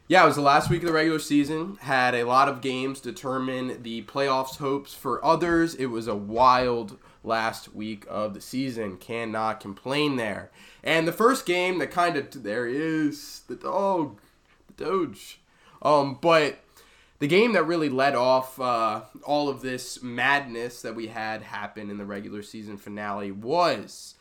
yeah, 0.08 0.24
it 0.24 0.26
was 0.26 0.36
the 0.36 0.42
last 0.42 0.68
week 0.68 0.82
of 0.82 0.88
the 0.88 0.92
regular 0.92 1.18
season. 1.18 1.78
Had 1.80 2.14
a 2.14 2.24
lot 2.24 2.48
of 2.48 2.60
games 2.60 3.00
determine 3.00 3.82
the 3.82 4.02
playoffs 4.02 4.58
hopes 4.58 4.92
for 4.92 5.24
others. 5.24 5.74
It 5.74 5.86
was 5.86 6.08
a 6.08 6.14
wild 6.14 6.98
last 7.24 7.74
week 7.74 8.04
of 8.08 8.34
the 8.34 8.40
season. 8.40 8.96
Cannot 8.96 9.60
complain 9.60 10.16
there. 10.16 10.50
And 10.82 11.06
the 11.06 11.12
first 11.12 11.46
game 11.46 11.78
that 11.78 11.90
kind 11.90 12.16
of 12.16 12.42
there 12.42 12.66
is 12.66 13.42
the 13.48 13.56
dog, 13.56 14.20
the 14.68 14.84
Doge. 14.84 15.40
Um, 15.80 16.18
but 16.20 16.58
the 17.18 17.28
game 17.28 17.52
that 17.52 17.66
really 17.66 17.88
led 17.88 18.14
off 18.14 18.60
uh, 18.60 19.02
all 19.24 19.48
of 19.48 19.62
this 19.62 20.02
madness 20.02 20.82
that 20.82 20.96
we 20.96 21.06
had 21.06 21.42
happen 21.42 21.90
in 21.90 21.98
the 21.98 22.04
regular 22.04 22.42
season 22.42 22.76
finale 22.76 23.30
was 23.30 24.16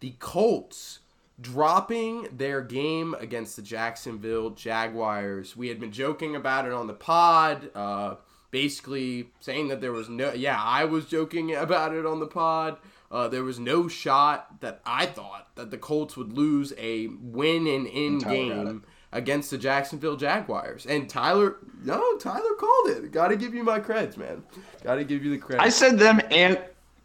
the 0.00 0.14
Colts 0.18 1.00
dropping 1.40 2.26
their 2.36 2.60
game 2.60 3.14
against 3.18 3.56
the 3.56 3.62
Jacksonville 3.62 4.50
Jaguars. 4.50 5.56
We 5.56 5.68
had 5.68 5.80
been 5.80 5.92
joking 5.92 6.36
about 6.36 6.66
it 6.66 6.72
on 6.72 6.86
the 6.86 6.92
pod, 6.92 7.70
uh, 7.74 8.16
basically 8.50 9.30
saying 9.40 9.68
that 9.68 9.80
there 9.80 9.92
was 9.92 10.08
no. 10.08 10.32
Yeah, 10.32 10.60
I 10.62 10.84
was 10.84 11.06
joking 11.06 11.54
about 11.54 11.94
it 11.94 12.06
on 12.06 12.20
the 12.20 12.26
pod. 12.26 12.78
Uh, 13.10 13.26
there 13.26 13.42
was 13.42 13.58
no 13.58 13.88
shot 13.88 14.60
that 14.60 14.80
I 14.86 15.06
thought 15.06 15.48
that 15.56 15.70
the 15.70 15.78
Colts 15.78 16.16
would 16.16 16.32
lose 16.32 16.72
a 16.78 17.08
win 17.08 17.66
and 17.66 17.88
end 17.88 18.24
game 18.24 18.84
against 19.12 19.50
the 19.50 19.58
Jacksonville 19.58 20.16
Jaguars. 20.16 20.86
And 20.86 21.08
Tyler, 21.08 21.56
no, 21.82 22.16
Tyler 22.18 22.54
called 22.58 22.90
it. 22.90 23.10
Got 23.10 23.28
to 23.28 23.36
give 23.36 23.52
you 23.52 23.64
my 23.64 23.80
creds, 23.80 24.16
man. 24.16 24.44
Got 24.84 24.96
to 24.96 25.04
give 25.04 25.24
you 25.24 25.32
the 25.32 25.38
credit. 25.38 25.62
I 25.62 25.68
said 25.68 25.98
them 25.98 26.20
and 26.30 26.60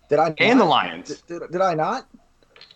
did 0.09 0.19
I 0.19 0.33
and 0.37 0.59
the? 0.59 0.65
Lions. 0.65 1.21
Did, 1.21 1.39
did, 1.39 1.51
did 1.51 1.61
I 1.61 1.73
not? 1.73 2.07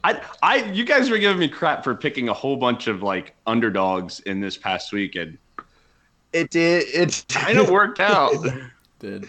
I, 0.04 0.22
I, 0.42 0.56
you 0.72 0.84
guys 0.84 1.10
were 1.10 1.18
giving 1.18 1.40
me 1.40 1.48
crap 1.48 1.84
for 1.84 1.94
picking 1.94 2.30
a 2.30 2.34
whole 2.34 2.58
bunch 2.58 2.88
of 2.88 3.04
like 3.04 3.36
underdogs 3.46 4.20
in 4.22 4.40
this 4.40 4.58
past 4.58 4.92
weekend. 4.92 5.38
It 6.34 6.50
did. 6.52 6.86
It 6.94 7.26
kind 7.30 7.58
of 7.58 7.70
worked 7.70 8.00
out. 8.00 8.34
did. 9.00 9.28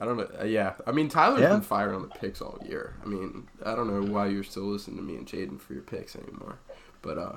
I 0.00 0.04
don't 0.04 0.16
know. 0.16 0.28
Uh, 0.40 0.44
yeah, 0.44 0.74
I 0.86 0.92
mean 0.92 1.08
Tyler's 1.08 1.40
Yeah. 1.42 1.50
been 1.50 1.60
firing 1.60 1.94
on 1.94 2.02
the 2.02 2.08
picks 2.08 2.40
all 2.40 2.58
year. 2.66 2.94
I 3.04 3.06
mean, 3.06 3.46
I 3.64 3.74
don't 3.74 3.86
know 3.88 4.10
why 4.12 4.26
you're 4.26 4.42
still 4.42 4.64
listening 4.64 4.96
to 4.96 5.02
me 5.02 5.16
and 5.16 5.26
Jaden 5.26 5.60
for 5.60 5.74
your 5.74 5.82
picks 5.82 6.16
anymore. 6.16 6.58
But 7.02 7.18
uh, 7.18 7.36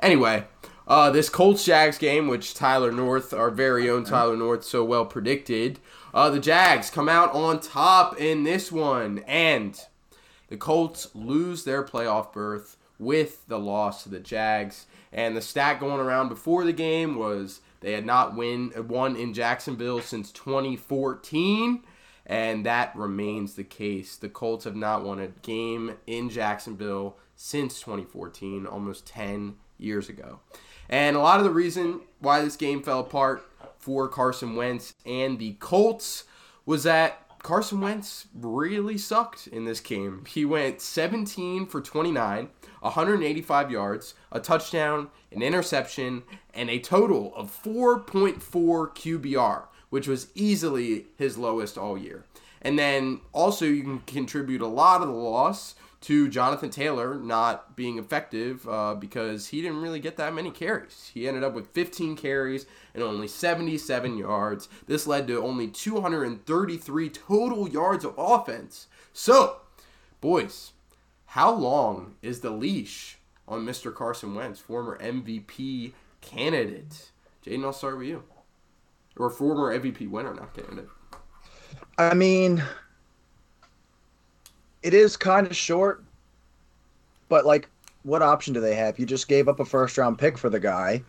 anyway, 0.00 0.44
uh, 0.86 1.10
this 1.10 1.28
Colts 1.28 1.64
Jags 1.64 1.98
game, 1.98 2.28
which 2.28 2.54
Tyler 2.54 2.92
North, 2.92 3.32
our 3.32 3.50
very 3.50 3.88
own 3.90 4.04
Tyler 4.04 4.36
North, 4.36 4.64
so 4.64 4.84
well 4.84 5.06
predicted, 5.06 5.80
uh, 6.14 6.30
the 6.30 6.40
Jags 6.40 6.90
come 6.90 7.08
out 7.08 7.32
on 7.34 7.60
top 7.60 8.16
in 8.20 8.44
this 8.44 8.70
one, 8.70 9.20
and 9.26 9.80
the 10.48 10.56
Colts 10.56 11.08
lose 11.14 11.64
their 11.64 11.82
playoff 11.82 12.32
berth 12.32 12.76
with 12.98 13.46
the 13.48 13.58
loss 13.58 14.02
to 14.04 14.08
the 14.08 14.20
Jags. 14.20 14.86
And 15.12 15.36
the 15.36 15.40
stat 15.42 15.80
going 15.80 16.00
around 16.00 16.28
before 16.28 16.64
the 16.64 16.72
game 16.72 17.16
was 17.16 17.60
they 17.80 17.92
had 17.92 18.06
not 18.06 18.36
win 18.36 18.72
uh, 18.76 18.82
won 18.82 19.16
in 19.16 19.34
Jacksonville 19.34 20.00
since 20.00 20.32
2014, 20.32 21.82
and 22.26 22.66
that 22.66 22.94
remains 22.96 23.54
the 23.54 23.64
case. 23.64 24.16
The 24.16 24.28
Colts 24.28 24.64
have 24.64 24.76
not 24.76 25.04
won 25.04 25.18
a 25.18 25.28
game 25.28 25.96
in 26.06 26.30
Jacksonville 26.30 27.16
since 27.36 27.80
2014, 27.80 28.66
almost 28.66 29.06
10 29.06 29.56
years 29.78 30.08
ago. 30.08 30.40
And 30.88 31.16
a 31.16 31.20
lot 31.20 31.38
of 31.38 31.44
the 31.44 31.50
reason 31.50 32.00
why 32.18 32.42
this 32.42 32.56
game 32.56 32.82
fell 32.82 33.00
apart 33.00 33.44
for 33.78 34.08
Carson 34.08 34.56
Wentz 34.56 34.94
and 35.06 35.38
the 35.38 35.54
Colts 35.54 36.24
was 36.66 36.82
that 36.82 37.28
Carson 37.42 37.80
Wentz 37.80 38.26
really 38.34 38.98
sucked 38.98 39.46
in 39.46 39.64
this 39.64 39.80
game. 39.80 40.24
He 40.26 40.44
went 40.44 40.80
17 40.80 41.66
for 41.66 41.80
29, 41.80 42.48
185 42.80 43.70
yards, 43.70 44.14
a 44.30 44.40
touchdown, 44.40 45.08
an 45.32 45.42
interception, 45.42 46.22
and 46.54 46.70
a 46.70 46.78
total 46.78 47.34
of 47.34 47.50
4.4 47.62 48.38
QBR, 48.40 49.62
which 49.90 50.08
was 50.08 50.28
easily 50.34 51.06
his 51.16 51.38
lowest 51.38 51.76
all 51.76 51.98
year. 51.98 52.24
And 52.62 52.78
then 52.78 53.20
also 53.32 53.64
you 53.64 53.82
can 53.82 53.98
contribute 54.00 54.60
a 54.60 54.66
lot 54.66 55.00
of 55.00 55.08
the 55.08 55.14
loss 55.14 55.74
to 56.00 56.28
Jonathan 56.28 56.70
Taylor 56.70 57.16
not 57.16 57.74
being 57.74 57.98
effective 57.98 58.68
uh, 58.68 58.94
because 58.94 59.48
he 59.48 59.60
didn't 59.60 59.82
really 59.82 60.00
get 60.00 60.16
that 60.16 60.34
many 60.34 60.50
carries. 60.50 61.10
He 61.12 61.26
ended 61.26 61.42
up 61.42 61.54
with 61.54 61.68
15 61.68 62.16
carries 62.16 62.66
and 62.94 63.02
only 63.02 63.26
77 63.26 64.16
yards. 64.16 64.68
This 64.86 65.06
led 65.06 65.26
to 65.26 65.42
only 65.42 65.68
233 65.68 67.10
total 67.10 67.68
yards 67.68 68.04
of 68.04 68.14
offense. 68.16 68.86
So, 69.12 69.58
boys, 70.20 70.72
how 71.28 71.52
long 71.52 72.14
is 72.22 72.40
the 72.40 72.48
leash 72.48 73.18
on 73.46 73.64
Mr. 73.64 73.94
Carson 73.94 74.34
Wentz, 74.34 74.60
former 74.60 74.98
MVP 74.98 75.92
candidate? 76.22 77.10
Jaden, 77.44 77.64
I'll 77.64 77.72
start 77.74 77.98
with 77.98 78.08
you. 78.08 78.22
Or 79.14 79.28
former 79.28 79.78
MVP 79.78 80.08
winner, 80.08 80.32
not 80.32 80.54
candidate. 80.54 80.88
I 81.98 82.14
mean, 82.14 82.62
it 84.82 84.94
is 84.94 85.18
kind 85.18 85.46
of 85.46 85.54
short, 85.54 86.02
but 87.28 87.44
like, 87.44 87.68
what 88.04 88.22
option 88.22 88.54
do 88.54 88.60
they 88.60 88.74
have? 88.74 88.98
You 88.98 89.04
just 89.04 89.28
gave 89.28 89.48
up 89.48 89.60
a 89.60 89.66
first 89.66 89.98
round 89.98 90.18
pick 90.18 90.38
for 90.38 90.48
the 90.48 90.60
guy. 90.60 91.02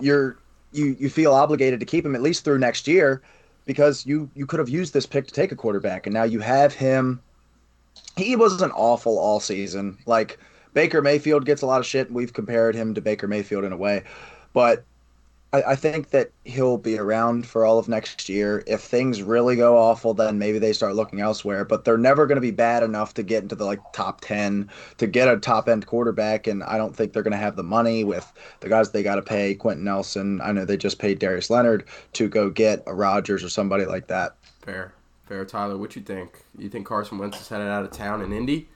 You're 0.00 0.38
you 0.72 0.96
you 0.98 1.10
feel 1.10 1.34
obligated 1.34 1.78
to 1.80 1.86
keep 1.86 2.06
him 2.06 2.14
at 2.14 2.22
least 2.22 2.42
through 2.42 2.58
next 2.58 2.88
year 2.88 3.20
because 3.66 4.06
you 4.06 4.30
you 4.34 4.46
could 4.46 4.60
have 4.60 4.70
used 4.70 4.94
this 4.94 5.04
pick 5.04 5.26
to 5.26 5.34
take 5.34 5.52
a 5.52 5.56
quarterback, 5.56 6.06
and 6.06 6.14
now 6.14 6.24
you 6.24 6.40
have 6.40 6.72
him. 6.72 7.20
He 8.16 8.36
wasn't 8.36 8.72
awful 8.74 9.18
all 9.18 9.40
season. 9.40 9.98
Like 10.06 10.38
Baker 10.74 11.02
Mayfield 11.02 11.44
gets 11.44 11.62
a 11.62 11.66
lot 11.66 11.80
of 11.80 11.86
shit. 11.86 12.12
We've 12.12 12.32
compared 12.32 12.74
him 12.74 12.94
to 12.94 13.00
Baker 13.00 13.28
Mayfield 13.28 13.64
in 13.64 13.72
a 13.72 13.76
way, 13.76 14.04
but 14.52 14.84
I, 15.52 15.62
I 15.62 15.76
think 15.76 16.10
that 16.10 16.30
he'll 16.44 16.76
be 16.76 16.98
around 16.98 17.46
for 17.46 17.64
all 17.64 17.78
of 17.78 17.88
next 17.88 18.28
year. 18.28 18.62
If 18.66 18.80
things 18.80 19.22
really 19.22 19.56
go 19.56 19.76
awful, 19.76 20.14
then 20.14 20.38
maybe 20.38 20.58
they 20.58 20.72
start 20.72 20.94
looking 20.94 21.20
elsewhere. 21.20 21.64
But 21.64 21.84
they're 21.84 21.98
never 21.98 22.26
going 22.26 22.36
to 22.36 22.42
be 22.42 22.50
bad 22.50 22.82
enough 22.82 23.14
to 23.14 23.22
get 23.22 23.42
into 23.42 23.54
the 23.54 23.64
like 23.64 23.80
top 23.92 24.20
ten 24.20 24.68
to 24.98 25.06
get 25.06 25.28
a 25.28 25.38
top 25.38 25.68
end 25.68 25.86
quarterback. 25.86 26.46
And 26.46 26.62
I 26.64 26.76
don't 26.76 26.94
think 26.94 27.12
they're 27.12 27.22
going 27.22 27.32
to 27.32 27.38
have 27.38 27.56
the 27.56 27.62
money 27.62 28.04
with 28.04 28.30
the 28.60 28.68
guys 28.68 28.90
they 28.90 29.02
got 29.02 29.16
to 29.16 29.22
pay. 29.22 29.54
Quenton 29.54 29.84
Nelson. 29.84 30.40
I 30.42 30.52
know 30.52 30.64
they 30.64 30.76
just 30.76 30.98
paid 30.98 31.18
Darius 31.18 31.50
Leonard 31.50 31.86
to 32.14 32.28
go 32.28 32.50
get 32.50 32.82
a 32.86 32.94
Rodgers 32.94 33.42
or 33.42 33.48
somebody 33.48 33.86
like 33.86 34.08
that. 34.08 34.36
Fair. 34.62 34.92
Fair. 35.28 35.44
Tyler, 35.44 35.76
what 35.76 35.94
you 35.94 36.00
think? 36.00 36.42
You 36.56 36.70
think 36.70 36.86
Carson 36.86 37.18
Wentz 37.18 37.38
is 37.38 37.48
headed 37.50 37.68
out 37.68 37.84
of 37.84 37.90
town 37.90 38.22
in 38.22 38.32
Indy? 38.32 38.66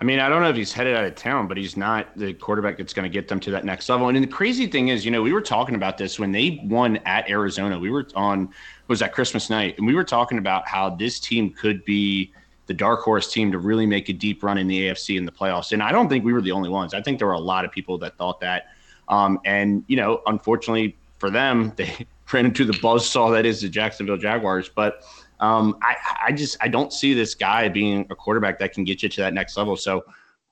I 0.00 0.04
mean, 0.04 0.20
I 0.20 0.28
don't 0.28 0.40
know 0.40 0.48
if 0.48 0.54
he's 0.54 0.72
headed 0.72 0.96
out 0.96 1.04
of 1.04 1.16
town, 1.16 1.48
but 1.48 1.56
he's 1.56 1.76
not 1.76 2.16
the 2.16 2.32
quarterback 2.32 2.78
that's 2.78 2.92
going 2.94 3.10
to 3.10 3.12
get 3.12 3.26
them 3.26 3.40
to 3.40 3.50
that 3.50 3.64
next 3.64 3.88
level. 3.88 4.08
And 4.08 4.16
the 4.16 4.26
crazy 4.28 4.68
thing 4.68 4.86
is, 4.86 5.04
you 5.04 5.10
know, 5.10 5.20
we 5.20 5.32
were 5.32 5.40
talking 5.40 5.74
about 5.74 5.98
this 5.98 6.20
when 6.20 6.30
they 6.30 6.60
won 6.62 6.98
at 6.98 7.28
Arizona. 7.28 7.76
We 7.76 7.90
were 7.90 8.06
on 8.14 8.50
was 8.86 9.00
that 9.00 9.12
Christmas 9.12 9.50
night, 9.50 9.76
and 9.78 9.86
we 9.86 9.96
were 9.96 10.04
talking 10.04 10.38
about 10.38 10.68
how 10.68 10.90
this 10.90 11.18
team 11.18 11.50
could 11.50 11.84
be 11.84 12.32
the 12.66 12.74
dark 12.74 13.00
horse 13.00 13.32
team 13.32 13.50
to 13.50 13.58
really 13.58 13.86
make 13.86 14.08
a 14.08 14.12
deep 14.12 14.44
run 14.44 14.58
in 14.58 14.68
the 14.68 14.88
AFC 14.88 15.18
in 15.18 15.24
the 15.24 15.32
playoffs. 15.32 15.72
And 15.72 15.82
I 15.82 15.90
don't 15.90 16.08
think 16.08 16.24
we 16.24 16.32
were 16.32 16.40
the 16.40 16.52
only 16.52 16.70
ones. 16.70 16.94
I 16.94 17.02
think 17.02 17.18
there 17.18 17.26
were 17.26 17.34
a 17.34 17.40
lot 17.40 17.64
of 17.64 17.72
people 17.72 17.98
that 17.98 18.16
thought 18.16 18.38
that. 18.40 18.68
Um, 19.08 19.40
and 19.44 19.82
you 19.88 19.96
know, 19.96 20.22
unfortunately 20.26 20.96
for 21.18 21.30
them, 21.30 21.72
they 21.76 22.06
ran 22.32 22.46
into 22.46 22.64
the 22.64 22.72
buzzsaw 22.74 23.32
that 23.32 23.46
is 23.46 23.62
the 23.62 23.68
Jacksonville 23.68 24.16
Jaguars. 24.16 24.68
But 24.68 25.02
um, 25.40 25.78
I, 25.82 25.96
I 26.26 26.32
just 26.32 26.56
I 26.60 26.68
don't 26.68 26.92
see 26.92 27.14
this 27.14 27.34
guy 27.34 27.68
being 27.68 28.06
a 28.10 28.14
quarterback 28.14 28.58
that 28.58 28.72
can 28.72 28.84
get 28.84 29.02
you 29.02 29.08
to 29.08 29.20
that 29.22 29.34
next 29.34 29.56
level. 29.56 29.76
So 29.76 30.04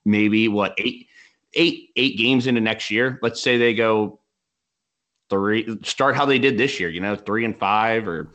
maybe 0.05 0.47
what 0.47 0.73
eight 0.77 1.07
eight 1.53 1.89
eight 1.95 2.17
games 2.17 2.47
into 2.47 2.61
next 2.61 2.89
year. 2.91 3.19
Let's 3.21 3.41
say 3.41 3.57
they 3.57 3.73
go 3.73 4.19
three 5.29 5.77
start 5.83 6.15
how 6.15 6.25
they 6.25 6.39
did 6.39 6.57
this 6.57 6.79
year. 6.79 6.89
You 6.89 7.01
know, 7.01 7.15
three 7.15 7.45
and 7.45 7.57
five 7.57 8.07
or 8.07 8.31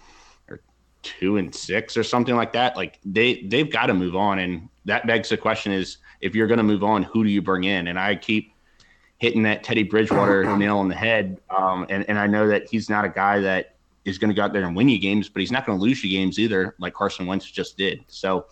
or 0.49 0.61
two 1.03 1.37
and 1.37 1.55
six 1.55 1.97
or 1.97 2.05
something 2.05 2.37
like 2.37 2.53
that. 2.53 2.77
Like 2.77 3.01
they 3.05 3.43
they've 3.43 3.71
got 3.71 3.87
to 3.87 3.95
move 3.95 4.17
on, 4.17 4.39
and 4.39 4.69
that 4.85 5.07
begs 5.07 5.29
the 5.29 5.37
question: 5.37 5.73
is 5.73 5.99
if 6.21 6.35
you're 6.35 6.47
going 6.47 6.59
to 6.59 6.65
move 6.65 6.85
on, 6.85 7.03
who 7.03 7.25
do 7.25 7.31
you 7.31 7.43
bring 7.43 7.65
in? 7.65 7.89
And 7.89 7.99
I 7.99 8.15
keep 8.15 8.54
hitting 9.19 9.43
that 9.45 9.65
Teddy 9.65 9.83
Bridgewater 9.83 10.45
nail 10.59 10.79
on 10.79 10.89
the 10.89 10.95
head. 10.95 11.41
Um, 11.51 11.87
and, 11.89 12.09
and 12.09 12.19
I 12.19 12.27
know 12.27 12.47
that 12.49 12.69
he's 12.69 12.91
not 12.91 13.05
a 13.05 13.09
guy 13.09 13.41
that 13.41 13.77
is 14.05 14.19
going 14.19 14.29
to 14.29 14.35
go 14.35 14.43
out 14.43 14.53
there 14.53 14.65
and 14.65 14.77
win 14.77 14.89
you 14.89 14.99
games, 14.99 15.29
but 15.29 15.41
he's 15.41 15.53
not 15.53 15.67
going 15.67 15.79
to 15.79 15.83
lose 15.83 16.03
you 16.05 16.11
games 16.11 16.39
either, 16.39 16.75
like 16.79 16.95
Carson 16.95 17.27
Wentz 17.27 17.51
just 17.51 17.77
did. 17.79 18.05
So 18.09 18.47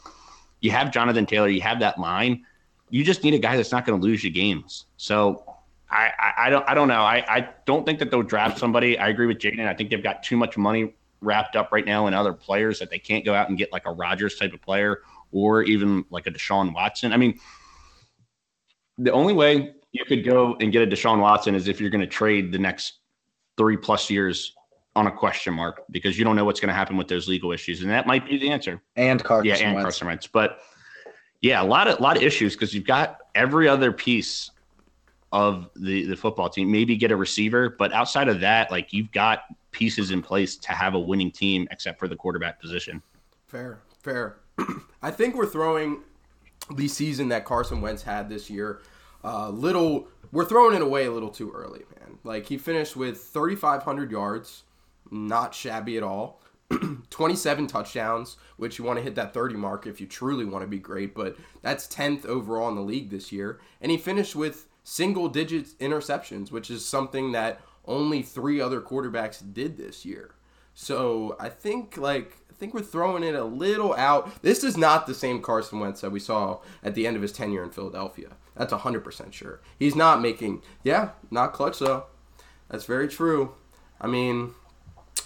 you 0.60 0.70
have 0.70 0.90
Jonathan 0.90 1.26
Taylor, 1.26 1.48
you 1.48 1.60
have 1.60 1.80
that 1.80 1.98
line. 1.98 2.44
You 2.90 3.04
just 3.04 3.22
need 3.22 3.34
a 3.34 3.38
guy 3.38 3.56
that's 3.56 3.72
not 3.72 3.84
going 3.84 4.00
to 4.00 4.06
lose 4.06 4.24
you 4.24 4.30
games. 4.30 4.86
So 4.96 5.44
I, 5.90 6.10
I, 6.18 6.32
I, 6.46 6.50
don't 6.50 6.68
I 6.68 6.74
don't 6.74 6.88
know. 6.88 7.02
I, 7.02 7.24
I 7.28 7.48
don't 7.66 7.84
think 7.84 7.98
that 7.98 8.10
they'll 8.10 8.22
draft 8.22 8.58
somebody. 8.58 8.98
I 8.98 9.08
agree 9.08 9.26
with 9.26 9.38
Jaden. 9.38 9.66
I 9.66 9.74
think 9.74 9.90
they've 9.90 10.02
got 10.02 10.22
too 10.22 10.36
much 10.36 10.56
money 10.56 10.94
wrapped 11.20 11.54
up 11.54 11.70
right 11.70 11.84
now 11.84 12.06
in 12.06 12.14
other 12.14 12.32
players 12.32 12.78
that 12.78 12.90
they 12.90 12.98
can't 12.98 13.24
go 13.24 13.34
out 13.34 13.48
and 13.48 13.58
get 13.58 13.72
like 13.72 13.86
a 13.86 13.92
Rodgers 13.92 14.36
type 14.36 14.52
of 14.52 14.60
player 14.62 15.02
or 15.30 15.62
even 15.62 16.04
like 16.10 16.26
a 16.26 16.30
Deshaun 16.30 16.74
Watson. 16.74 17.12
I 17.12 17.16
mean, 17.16 17.38
the 18.98 19.12
only 19.12 19.32
way 19.32 19.74
you 19.92 20.04
could 20.06 20.24
go 20.24 20.56
and 20.60 20.72
get 20.72 20.82
a 20.82 20.86
Deshaun 20.86 21.20
Watson 21.20 21.54
as 21.54 21.68
if 21.68 21.80
you're 21.80 21.90
going 21.90 22.00
to 22.00 22.06
trade 22.06 22.50
the 22.50 22.58
next 22.58 23.00
three 23.56 23.76
plus 23.76 24.10
years 24.10 24.54
on 24.96 25.06
a 25.06 25.12
question 25.12 25.54
mark 25.54 25.82
because 25.90 26.18
you 26.18 26.24
don't 26.24 26.36
know 26.36 26.44
what's 26.44 26.60
going 26.60 26.68
to 26.68 26.74
happen 26.74 26.96
with 26.96 27.08
those 27.08 27.28
legal 27.28 27.52
issues, 27.52 27.82
and 27.82 27.90
that 27.90 28.06
might 28.06 28.26
be 28.26 28.38
the 28.38 28.50
answer. 28.50 28.82
And 28.96 29.22
Carson, 29.22 29.46
yeah, 29.46 29.56
and 29.56 29.74
Wentz. 29.74 29.84
Carson 29.84 30.06
Wentz, 30.06 30.26
but 30.26 30.60
yeah, 31.40 31.62
a 31.62 31.64
lot 31.64 31.88
of 31.88 31.98
a 31.98 32.02
lot 32.02 32.16
of 32.16 32.22
issues 32.22 32.54
because 32.54 32.74
you've 32.74 32.86
got 32.86 33.18
every 33.34 33.68
other 33.68 33.92
piece 33.92 34.50
of 35.32 35.70
the 35.76 36.06
the 36.06 36.16
football 36.16 36.48
team. 36.48 36.70
Maybe 36.70 36.96
get 36.96 37.10
a 37.10 37.16
receiver, 37.16 37.74
but 37.78 37.92
outside 37.92 38.28
of 38.28 38.40
that, 38.40 38.70
like 38.70 38.92
you've 38.92 39.12
got 39.12 39.44
pieces 39.72 40.10
in 40.10 40.22
place 40.22 40.56
to 40.56 40.72
have 40.72 40.94
a 40.94 41.00
winning 41.00 41.30
team, 41.30 41.66
except 41.70 41.98
for 41.98 42.08
the 42.08 42.16
quarterback 42.16 42.60
position. 42.60 43.02
Fair, 43.46 43.80
fair. 44.02 44.38
I 45.02 45.10
think 45.10 45.34
we're 45.34 45.46
throwing 45.46 46.02
the 46.74 46.86
season 46.88 47.28
that 47.28 47.44
Carson 47.44 47.80
Wentz 47.80 48.02
had 48.02 48.28
this 48.28 48.48
year 48.48 48.80
uh, 49.24 49.50
little. 49.50 50.08
We're 50.30 50.46
throwing 50.46 50.74
it 50.74 50.82
away 50.82 51.04
a 51.04 51.10
little 51.10 51.28
too 51.28 51.52
early, 51.52 51.82
man. 51.98 52.18
Like 52.24 52.46
he 52.46 52.56
finished 52.56 52.96
with 52.96 53.18
3,500 53.18 54.10
yards, 54.10 54.62
not 55.10 55.54
shabby 55.54 55.96
at 55.96 56.02
all. 56.02 56.40
27 57.10 57.66
touchdowns, 57.66 58.36
which 58.56 58.78
you 58.78 58.84
want 58.84 58.98
to 58.98 59.02
hit 59.02 59.14
that 59.14 59.34
30 59.34 59.56
mark 59.56 59.86
if 59.86 60.00
you 60.00 60.06
truly 60.06 60.44
want 60.44 60.62
to 60.62 60.68
be 60.68 60.78
great, 60.78 61.14
but 61.14 61.36
that's 61.60 61.86
10th 61.86 62.24
overall 62.24 62.68
in 62.70 62.76
the 62.76 62.80
league 62.80 63.10
this 63.10 63.30
year. 63.30 63.60
And 63.80 63.90
he 63.90 63.98
finished 63.98 64.34
with 64.34 64.66
single 64.84 65.28
digit 65.28 65.78
interceptions, 65.78 66.50
which 66.50 66.70
is 66.70 66.84
something 66.84 67.32
that 67.32 67.60
only 67.84 68.22
three 68.22 68.60
other 68.60 68.80
quarterbacks 68.80 69.42
did 69.52 69.76
this 69.76 70.04
year. 70.04 70.34
So 70.74 71.36
I 71.38 71.48
think 71.48 71.96
like 71.96 72.38
I 72.50 72.54
think 72.54 72.74
we're 72.74 72.82
throwing 72.82 73.24
it 73.24 73.34
a 73.34 73.44
little 73.44 73.94
out. 73.94 74.42
This 74.42 74.62
is 74.62 74.76
not 74.76 75.06
the 75.06 75.14
same 75.14 75.42
Carson 75.42 75.80
Wentz 75.80 76.00
that 76.00 76.12
we 76.12 76.20
saw 76.20 76.60
at 76.82 76.94
the 76.94 77.06
end 77.06 77.16
of 77.16 77.22
his 77.22 77.32
tenure 77.32 77.62
in 77.62 77.70
Philadelphia. 77.70 78.28
That's 78.54 78.72
100% 78.72 79.32
sure. 79.32 79.60
He's 79.78 79.96
not 79.96 80.20
making, 80.20 80.62
yeah, 80.82 81.10
not 81.30 81.52
clutch 81.52 81.78
though. 81.78 82.04
That's 82.68 82.84
very 82.84 83.08
true. 83.08 83.54
I 84.00 84.06
mean, 84.06 84.54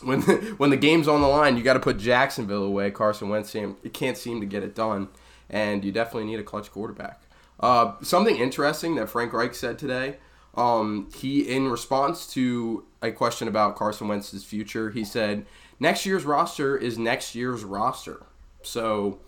when 0.02 0.20
the, 0.20 0.34
when 0.56 0.70
the 0.70 0.76
game's 0.76 1.08
on 1.08 1.20
the 1.20 1.28
line, 1.28 1.56
you 1.56 1.62
got 1.62 1.74
to 1.74 1.80
put 1.80 1.98
Jacksonville 1.98 2.64
away. 2.64 2.90
Carson 2.90 3.28
Wentz, 3.28 3.54
it 3.54 3.92
can't 3.92 4.16
seem 4.16 4.40
to 4.40 4.46
get 4.46 4.62
it 4.62 4.74
done, 4.74 5.08
and 5.48 5.84
you 5.84 5.92
definitely 5.92 6.24
need 6.24 6.40
a 6.40 6.44
clutch 6.44 6.70
quarterback. 6.70 7.22
Uh, 7.58 7.94
something 8.02 8.36
interesting 8.36 8.96
that 8.96 9.08
Frank 9.08 9.32
Reich 9.32 9.54
said 9.54 9.78
today. 9.78 10.16
Um, 10.54 11.08
he, 11.14 11.40
in 11.40 11.68
response 11.68 12.26
to 12.28 12.84
a 13.02 13.10
question 13.10 13.46
about 13.46 13.76
Carson 13.76 14.08
Wentz's 14.08 14.44
future, 14.44 14.90
he 14.90 15.04
said, 15.04 15.46
"Next 15.78 16.06
year's 16.06 16.24
roster 16.24 16.76
is 16.76 16.98
next 16.98 17.34
year's 17.34 17.62
roster." 17.62 18.24
So 18.62 19.18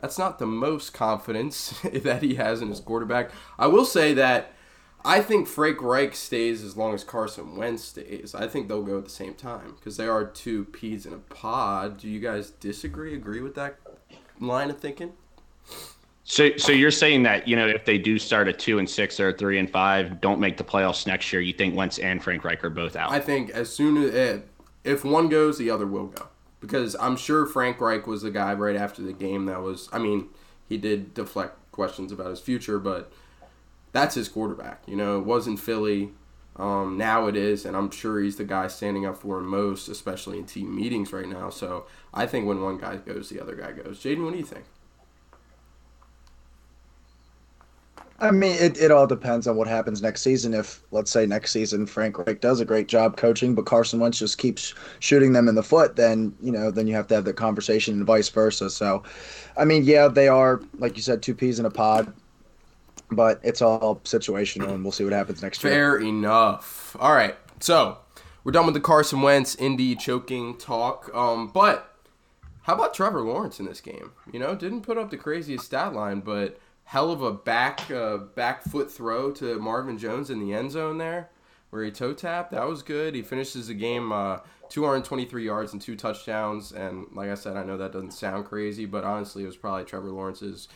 that's 0.00 0.18
not 0.18 0.38
the 0.38 0.46
most 0.46 0.92
confidence 0.92 1.80
that 1.92 2.22
he 2.22 2.34
has 2.34 2.60
in 2.60 2.68
his 2.68 2.80
quarterback. 2.80 3.30
I 3.58 3.66
will 3.66 3.84
say 3.84 4.12
that 4.14 4.52
I 5.04 5.20
think 5.20 5.46
Frank 5.46 5.80
Reich 5.80 6.14
stays 6.14 6.64
as 6.64 6.76
long 6.76 6.92
as 6.92 7.04
Carson 7.04 7.56
Wentz 7.56 7.84
stays. 7.84 8.34
I 8.34 8.48
think 8.48 8.68
they'll 8.68 8.82
go 8.82 8.98
at 8.98 9.04
the 9.04 9.10
same 9.10 9.34
time 9.34 9.74
because 9.76 9.96
they 9.96 10.06
are 10.06 10.24
two 10.24 10.64
peas 10.66 11.06
in 11.06 11.12
a 11.12 11.18
pod. 11.18 11.98
Do 11.98 12.08
you 12.08 12.20
guys 12.20 12.50
disagree? 12.50 13.14
Agree 13.14 13.40
with 13.40 13.54
that 13.54 13.78
line 14.40 14.68
of 14.68 14.78
thinking? 14.78 15.12
So, 16.24 16.56
so 16.56 16.72
you're 16.72 16.90
saying 16.90 17.22
that 17.22 17.46
you 17.46 17.54
know 17.54 17.68
if 17.68 17.84
they 17.84 17.98
do 17.98 18.18
start 18.18 18.48
at 18.48 18.58
two 18.58 18.80
and 18.80 18.90
six 18.90 19.20
or 19.20 19.32
three 19.32 19.60
and 19.60 19.70
five, 19.70 20.20
don't 20.20 20.40
make 20.40 20.56
the 20.56 20.64
playoffs 20.64 21.06
next 21.06 21.32
year, 21.32 21.40
you 21.40 21.52
think 21.52 21.76
Wentz 21.76 21.98
and 21.98 22.22
Frank 22.22 22.44
Reich 22.44 22.64
are 22.64 22.70
both 22.70 22.96
out? 22.96 23.12
I 23.12 23.20
think 23.20 23.50
as 23.50 23.72
soon 23.72 23.96
as 23.96 24.42
if 24.82 25.04
one 25.04 25.28
goes, 25.28 25.56
the 25.56 25.70
other 25.70 25.86
will 25.86 26.06
go 26.08 26.26
because 26.60 26.96
I'm 27.00 27.16
sure 27.16 27.46
Frank 27.46 27.80
Reich 27.80 28.06
was 28.06 28.22
the 28.22 28.30
guy 28.30 28.54
right 28.54 28.76
after 28.76 29.02
the 29.02 29.12
game 29.12 29.46
that 29.46 29.62
was. 29.62 29.88
I 29.92 29.98
mean, 29.98 30.28
he 30.68 30.76
did 30.76 31.14
deflect 31.14 31.56
questions 31.72 32.12
about 32.12 32.30
his 32.30 32.40
future, 32.40 32.78
but 32.78 33.12
that's 33.92 34.14
his 34.14 34.28
quarterback. 34.28 34.82
You 34.86 34.96
know, 34.96 35.18
it 35.18 35.24
wasn't 35.24 35.60
Philly. 35.60 36.10
Um, 36.56 36.96
now 36.96 37.26
it 37.26 37.36
is, 37.36 37.66
and 37.66 37.76
I'm 37.76 37.90
sure 37.90 38.20
he's 38.20 38.36
the 38.36 38.44
guy 38.44 38.68
standing 38.68 39.04
up 39.04 39.18
for 39.18 39.38
him 39.38 39.46
most, 39.46 39.88
especially 39.88 40.38
in 40.38 40.46
team 40.46 40.74
meetings 40.74 41.12
right 41.12 41.28
now. 41.28 41.50
So 41.50 41.86
I 42.14 42.26
think 42.26 42.46
when 42.46 42.62
one 42.62 42.78
guy 42.78 42.96
goes, 42.96 43.28
the 43.28 43.40
other 43.40 43.54
guy 43.54 43.72
goes. 43.72 44.02
Jaden, 44.02 44.24
what 44.24 44.32
do 44.32 44.38
you 44.38 44.44
think? 44.44 44.64
I 48.18 48.30
mean, 48.30 48.56
it, 48.58 48.78
it 48.78 48.90
all 48.90 49.06
depends 49.06 49.46
on 49.46 49.56
what 49.56 49.68
happens 49.68 50.00
next 50.00 50.22
season. 50.22 50.54
If, 50.54 50.82
let's 50.90 51.10
say, 51.10 51.26
next 51.26 51.50
season 51.52 51.86
Frank 51.86 52.18
Reich 52.18 52.40
does 52.40 52.60
a 52.60 52.64
great 52.64 52.88
job 52.88 53.16
coaching, 53.16 53.54
but 53.54 53.66
Carson 53.66 54.00
Wentz 54.00 54.18
just 54.18 54.38
keeps 54.38 54.74
shooting 55.00 55.32
them 55.32 55.48
in 55.48 55.54
the 55.54 55.62
foot, 55.62 55.96
then, 55.96 56.34
you 56.40 56.50
know, 56.50 56.70
then 56.70 56.86
you 56.86 56.94
have 56.94 57.06
to 57.08 57.14
have 57.14 57.24
that 57.24 57.34
conversation 57.36 57.94
and 57.94 58.06
vice 58.06 58.28
versa. 58.30 58.70
So, 58.70 59.02
I 59.56 59.64
mean, 59.66 59.84
yeah, 59.84 60.08
they 60.08 60.28
are, 60.28 60.62
like 60.78 60.96
you 60.96 61.02
said, 61.02 61.22
two 61.22 61.34
peas 61.34 61.58
in 61.58 61.66
a 61.66 61.70
pod, 61.70 62.12
but 63.10 63.38
it's 63.42 63.60
all 63.60 63.96
situational, 64.04 64.70
and 64.70 64.82
we'll 64.82 64.92
see 64.92 65.04
what 65.04 65.12
happens 65.12 65.42
next 65.42 65.60
Fair 65.60 65.70
year. 65.70 65.98
Fair 65.98 66.08
enough. 66.08 66.96
All 66.98 67.12
right. 67.12 67.36
So, 67.60 67.98
we're 68.44 68.52
done 68.52 68.64
with 68.64 68.74
the 68.74 68.80
Carson 68.80 69.22
Wentz 69.22 69.56
Indy 69.56 69.94
choking 69.94 70.56
talk. 70.56 71.10
Um, 71.14 71.48
but 71.48 71.92
how 72.62 72.74
about 72.74 72.94
Trevor 72.94 73.20
Lawrence 73.20 73.60
in 73.60 73.66
this 73.66 73.80
game? 73.80 74.12
You 74.32 74.38
know, 74.38 74.54
didn't 74.54 74.82
put 74.82 74.96
up 74.96 75.10
the 75.10 75.16
craziest 75.16 75.64
stat 75.64 75.92
line, 75.92 76.20
but 76.20 76.58
hell 76.86 77.10
of 77.10 77.22
a 77.22 77.32
back 77.32 77.90
uh, 77.90 78.16
back 78.16 78.62
foot 78.64 78.90
throw 78.90 79.30
to 79.32 79.58
Marvin 79.58 79.98
Jones 79.98 80.30
in 80.30 80.40
the 80.40 80.54
end 80.54 80.72
zone 80.72 80.98
there, 80.98 81.30
where 81.70 81.84
he 81.84 81.90
toe 81.90 82.14
tapped. 82.14 82.52
That 82.52 82.66
was 82.66 82.82
good. 82.82 83.14
He 83.14 83.22
finishes 83.22 83.68
the 83.68 83.74
game 83.74 84.12
uh, 84.12 84.38
223 84.68 85.44
yards 85.44 85.72
and 85.72 85.82
two 85.82 85.96
touchdowns. 85.96 86.72
And 86.72 87.06
like 87.12 87.30
I 87.30 87.34
said, 87.34 87.56
I 87.56 87.64
know 87.64 87.76
that 87.76 87.92
doesn't 87.92 88.12
sound 88.12 88.46
crazy, 88.46 88.86
but 88.86 89.04
honestly, 89.04 89.42
it 89.42 89.46
was 89.46 89.56
probably 89.56 89.84
Trevor 89.84 90.10
Lawrence's 90.10 90.68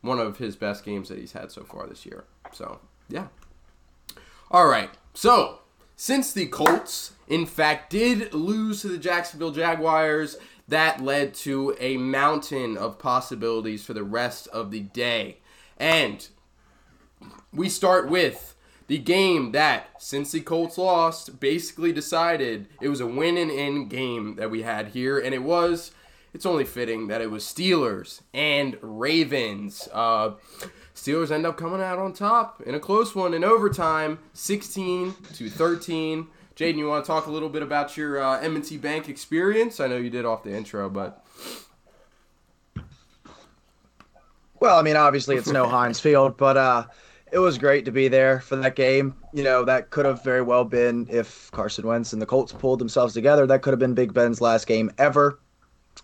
one 0.00 0.18
of 0.18 0.38
his 0.38 0.56
best 0.56 0.84
games 0.84 1.08
that 1.08 1.18
he's 1.18 1.32
had 1.32 1.50
so 1.50 1.64
far 1.64 1.86
this 1.86 2.06
year. 2.06 2.24
So 2.52 2.80
yeah. 3.08 3.28
All 4.50 4.66
right. 4.66 4.90
So 5.14 5.60
since 5.96 6.32
the 6.32 6.46
Colts, 6.46 7.12
in 7.26 7.44
fact, 7.44 7.90
did 7.90 8.32
lose 8.32 8.82
to 8.82 8.88
the 8.88 8.98
Jacksonville 8.98 9.50
Jaguars, 9.50 10.36
that 10.68 11.02
led 11.02 11.34
to 11.34 11.74
a 11.80 11.96
mountain 11.96 12.76
of 12.76 12.98
possibilities 12.98 13.84
for 13.84 13.94
the 13.94 14.04
rest 14.04 14.46
of 14.48 14.70
the 14.70 14.80
day. 14.80 15.38
And 15.78 16.28
we 17.52 17.68
start 17.68 18.08
with 18.08 18.54
the 18.88 18.98
game 18.98 19.52
that, 19.52 19.90
since 19.98 20.32
the 20.32 20.40
Colts 20.40 20.78
lost, 20.78 21.40
basically 21.40 21.92
decided 21.92 22.68
it 22.80 22.88
was 22.88 23.00
a 23.00 23.06
win 23.06 23.36
and 23.36 23.50
in 23.50 23.88
game 23.88 24.36
that 24.36 24.50
we 24.50 24.62
had 24.62 24.88
here. 24.88 25.18
And 25.18 25.34
it 25.34 25.42
was, 25.42 25.92
it's 26.32 26.46
only 26.46 26.64
fitting 26.64 27.06
that 27.08 27.20
it 27.20 27.30
was 27.30 27.44
Steelers 27.44 28.22
and 28.32 28.76
Ravens. 28.80 29.88
Uh, 29.92 30.32
Steelers 30.94 31.30
end 31.30 31.46
up 31.46 31.56
coming 31.56 31.80
out 31.80 31.98
on 31.98 32.12
top 32.12 32.62
in 32.62 32.74
a 32.74 32.80
close 32.80 33.14
one 33.14 33.34
in 33.34 33.44
overtime, 33.44 34.18
16 34.32 35.14
to 35.34 35.50
13. 35.50 36.26
Jaden, 36.56 36.76
you 36.76 36.88
want 36.88 37.04
to 37.04 37.06
talk 37.06 37.26
a 37.26 37.30
little 37.30 37.48
bit 37.48 37.62
about 37.62 37.96
your 37.96 38.20
uh, 38.20 38.40
M&T 38.40 38.78
Bank 38.78 39.08
experience? 39.08 39.78
I 39.78 39.86
know 39.86 39.96
you 39.96 40.10
did 40.10 40.24
off 40.24 40.42
the 40.42 40.56
intro, 40.56 40.90
but 40.90 41.24
Well, 44.60 44.78
I 44.78 44.82
mean, 44.82 44.96
obviously 44.96 45.36
it's 45.36 45.48
no 45.48 45.68
Heinz 45.68 46.00
Field, 46.00 46.36
but 46.36 46.56
uh, 46.56 46.84
it 47.32 47.38
was 47.38 47.58
great 47.58 47.84
to 47.84 47.92
be 47.92 48.08
there 48.08 48.40
for 48.40 48.56
that 48.56 48.76
game. 48.76 49.14
You 49.32 49.44
know, 49.44 49.64
that 49.64 49.90
could 49.90 50.04
have 50.04 50.24
very 50.24 50.42
well 50.42 50.64
been 50.64 51.06
if 51.10 51.50
Carson 51.52 51.86
Wentz 51.86 52.12
and 52.12 52.20
the 52.20 52.26
Colts 52.26 52.52
pulled 52.52 52.78
themselves 52.78 53.14
together. 53.14 53.46
That 53.46 53.62
could 53.62 53.72
have 53.72 53.78
been 53.78 53.94
Big 53.94 54.12
Ben's 54.12 54.40
last 54.40 54.66
game 54.66 54.90
ever. 54.98 55.38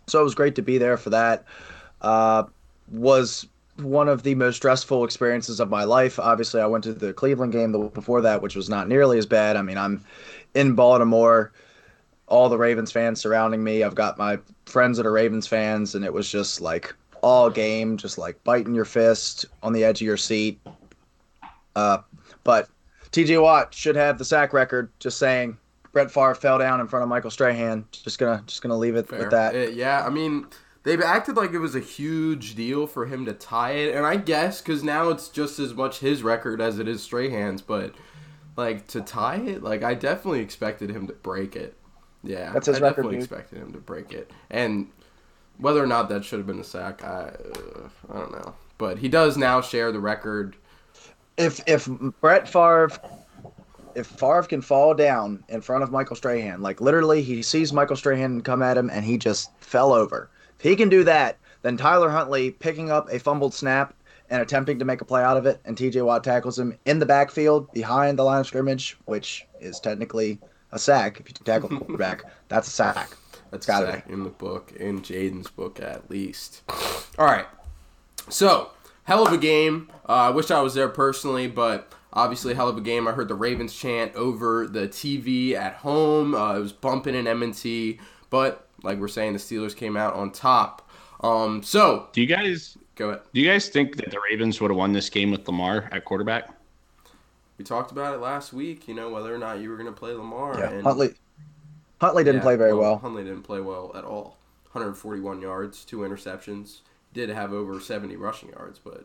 So 0.06 0.20
it 0.20 0.24
was 0.24 0.34
great 0.34 0.54
to 0.56 0.62
be 0.62 0.78
there 0.78 0.96
for 0.96 1.10
that. 1.10 1.44
Uh, 2.00 2.44
was 2.90 3.46
one 3.76 4.08
of 4.08 4.22
the 4.22 4.34
most 4.34 4.56
stressful 4.56 5.04
experiences 5.04 5.58
of 5.60 5.68
my 5.68 5.84
life. 5.84 6.18
Obviously, 6.18 6.60
I 6.60 6.66
went 6.66 6.84
to 6.84 6.92
the 6.92 7.12
Cleveland 7.12 7.52
game 7.52 7.72
the 7.72 7.78
before 7.78 8.20
that, 8.20 8.42
which 8.42 8.54
was 8.54 8.68
not 8.68 8.88
nearly 8.88 9.18
as 9.18 9.26
bad. 9.26 9.56
I 9.56 9.62
mean, 9.62 9.78
I'm 9.78 10.04
in 10.54 10.74
Baltimore, 10.74 11.52
all 12.26 12.48
the 12.48 12.58
Ravens 12.58 12.92
fans 12.92 13.20
surrounding 13.20 13.64
me. 13.64 13.82
I've 13.82 13.94
got 13.94 14.18
my 14.18 14.38
friends 14.66 14.96
that 14.98 15.06
are 15.06 15.12
Ravens 15.12 15.46
fans, 15.46 15.94
and 15.94 16.04
it 16.04 16.12
was 16.12 16.30
just 16.30 16.60
like 16.60 16.94
all 17.24 17.48
game, 17.48 17.96
just 17.96 18.18
like 18.18 18.42
biting 18.44 18.74
your 18.74 18.84
fist 18.84 19.46
on 19.62 19.72
the 19.72 19.82
edge 19.82 20.02
of 20.02 20.06
your 20.06 20.18
seat. 20.18 20.60
Uh, 21.74 21.98
but 22.44 22.68
TJ 23.12 23.40
Watt 23.42 23.72
should 23.72 23.96
have 23.96 24.18
the 24.18 24.24
sack 24.26 24.52
record. 24.52 24.90
Just 25.00 25.18
saying, 25.18 25.56
Brett 25.92 26.10
Favre 26.10 26.34
fell 26.34 26.58
down 26.58 26.80
in 26.80 26.86
front 26.86 27.02
of 27.02 27.08
Michael 27.08 27.30
Strahan. 27.30 27.86
Just 27.92 28.18
gonna 28.18 28.42
just 28.46 28.60
gonna 28.60 28.76
leave 28.76 28.94
it 28.94 29.08
Fair. 29.08 29.20
with 29.20 29.30
that. 29.30 29.54
Uh, 29.54 29.58
yeah, 29.70 30.04
I 30.04 30.10
mean, 30.10 30.46
they've 30.82 31.00
acted 31.00 31.34
like 31.36 31.52
it 31.52 31.60
was 31.60 31.74
a 31.74 31.80
huge 31.80 32.54
deal 32.54 32.86
for 32.86 33.06
him 33.06 33.24
to 33.24 33.32
tie 33.32 33.72
it, 33.72 33.94
and 33.94 34.04
I 34.04 34.16
guess 34.16 34.60
because 34.60 34.84
now 34.84 35.08
it's 35.08 35.28
just 35.28 35.58
as 35.58 35.72
much 35.72 36.00
his 36.00 36.22
record 36.22 36.60
as 36.60 36.78
it 36.78 36.86
is 36.86 37.02
Strahan's, 37.02 37.62
but 37.62 37.94
like 38.56 38.86
to 38.88 39.00
tie 39.00 39.36
it, 39.36 39.62
like 39.62 39.82
I 39.82 39.94
definitely 39.94 40.40
expected 40.40 40.90
him 40.90 41.06
to 41.06 41.14
break 41.14 41.56
it. 41.56 41.74
Yeah, 42.22 42.52
That's 42.52 42.66
his 42.66 42.76
I 42.76 42.80
record, 42.80 42.90
definitely 42.96 43.16
dude. 43.16 43.24
expected 43.24 43.58
him 43.58 43.72
to 43.72 43.78
break 43.78 44.12
it, 44.12 44.30
and 44.50 44.88
whether 45.58 45.82
or 45.82 45.86
not 45.86 46.08
that 46.08 46.24
should 46.24 46.38
have 46.38 46.46
been 46.46 46.60
a 46.60 46.64
sack, 46.64 47.04
I 47.04 47.06
uh, 47.06 47.88
I 48.12 48.18
don't 48.18 48.32
know. 48.32 48.54
But 48.78 48.98
he 48.98 49.08
does 49.08 49.36
now 49.36 49.60
share 49.60 49.92
the 49.92 50.00
record. 50.00 50.56
If 51.36 51.60
if 51.66 51.86
Brett 52.20 52.48
Favre, 52.48 52.90
if 53.94 54.06
Favre 54.06 54.42
can 54.42 54.60
fall 54.60 54.94
down 54.94 55.44
in 55.48 55.60
front 55.60 55.82
of 55.82 55.90
Michael 55.90 56.16
Strahan, 56.16 56.62
like 56.62 56.80
literally, 56.80 57.22
he 57.22 57.42
sees 57.42 57.72
Michael 57.72 57.96
Strahan 57.96 58.40
come 58.40 58.62
at 58.62 58.76
him 58.76 58.90
and 58.90 59.04
he 59.04 59.18
just 59.18 59.50
fell 59.60 59.92
over. 59.92 60.30
If 60.58 60.64
he 60.64 60.76
can 60.76 60.88
do 60.88 61.04
that, 61.04 61.38
then 61.62 61.76
Tyler 61.76 62.10
Huntley 62.10 62.50
picking 62.50 62.90
up 62.90 63.10
a 63.10 63.18
fumbled 63.18 63.54
snap 63.54 63.94
and 64.30 64.40
attempting 64.40 64.78
to 64.78 64.84
make 64.84 65.00
a 65.00 65.04
play 65.04 65.22
out 65.22 65.36
of 65.36 65.46
it, 65.46 65.60
and 65.64 65.76
T.J. 65.76 66.02
Watt 66.02 66.24
tackles 66.24 66.58
him 66.58 66.78
in 66.86 66.98
the 66.98 67.06
backfield 67.06 67.70
behind 67.72 68.18
the 68.18 68.24
line 68.24 68.40
of 68.40 68.46
scrimmage, 68.46 68.96
which 69.04 69.46
is 69.60 69.80
technically 69.80 70.38
a 70.72 70.78
sack. 70.78 71.20
If 71.20 71.28
you 71.28 71.34
tackle 71.44 71.68
the 71.68 71.76
quarterback, 71.76 72.24
that's 72.48 72.68
a 72.68 72.70
sack. 72.70 73.10
That's 73.54 73.66
Gotta 73.66 73.86
sack 73.86 74.08
in 74.08 74.24
the 74.24 74.30
book, 74.30 74.72
in 74.72 75.00
Jaden's 75.00 75.48
book 75.48 75.78
at 75.80 76.10
least. 76.10 76.62
All 77.18 77.24
right, 77.24 77.46
so 78.28 78.70
hell 79.04 79.24
of 79.24 79.32
a 79.32 79.38
game. 79.38 79.92
Uh, 80.08 80.12
I 80.12 80.30
wish 80.30 80.50
I 80.50 80.60
was 80.60 80.74
there 80.74 80.88
personally, 80.88 81.46
but 81.46 81.92
obviously 82.12 82.54
hell 82.54 82.68
of 82.68 82.76
a 82.76 82.80
game. 82.80 83.06
I 83.06 83.12
heard 83.12 83.28
the 83.28 83.36
Ravens 83.36 83.72
chant 83.72 84.12
over 84.16 84.66
the 84.66 84.88
TV 84.88 85.52
at 85.54 85.74
home. 85.74 86.34
Uh, 86.34 86.56
it 86.56 86.58
was 86.58 86.72
bumping 86.72 87.14
in 87.14 87.28
M&T, 87.28 88.00
but 88.28 88.66
like 88.82 88.98
we're 88.98 89.06
saying, 89.06 89.34
the 89.34 89.38
Steelers 89.38 89.76
came 89.76 89.96
out 89.96 90.14
on 90.14 90.32
top. 90.32 90.90
Um, 91.20 91.62
so 91.62 92.08
Do 92.12 92.20
you 92.20 92.26
guys 92.26 92.76
go 92.96 93.10
ahead. 93.10 93.22
do 93.32 93.40
you 93.40 93.48
guys 93.48 93.68
think 93.68 93.94
that 93.98 94.10
the 94.10 94.18
Ravens 94.28 94.60
would 94.60 94.72
have 94.72 94.76
won 94.76 94.92
this 94.92 95.08
game 95.08 95.30
with 95.30 95.46
Lamar 95.46 95.88
at 95.92 96.04
quarterback? 96.04 96.50
We 97.56 97.64
talked 97.64 97.92
about 97.92 98.14
it 98.14 98.18
last 98.18 98.52
week. 98.52 98.88
You 98.88 98.94
know 98.94 99.10
whether 99.10 99.32
or 99.32 99.38
not 99.38 99.60
you 99.60 99.70
were 99.70 99.76
going 99.76 99.86
to 99.86 99.92
play 99.92 100.12
Lamar. 100.12 100.58
Yeah, 100.58 100.70
and 100.70 100.82
Huntley. 100.82 101.14
Huntley 102.00 102.24
didn't 102.24 102.38
Yeah, 102.38 102.42
play 102.42 102.56
very 102.56 102.74
well. 102.74 102.98
Huntley 102.98 103.24
didn't 103.24 103.42
play 103.42 103.60
well 103.60 103.92
at 103.94 104.04
all. 104.04 104.36
141 104.72 105.40
yards, 105.40 105.84
two 105.84 105.98
interceptions. 105.98 106.80
Did 107.12 107.28
have 107.30 107.52
over 107.52 107.78
70 107.80 108.16
rushing 108.16 108.48
yards, 108.50 108.78
but 108.80 109.04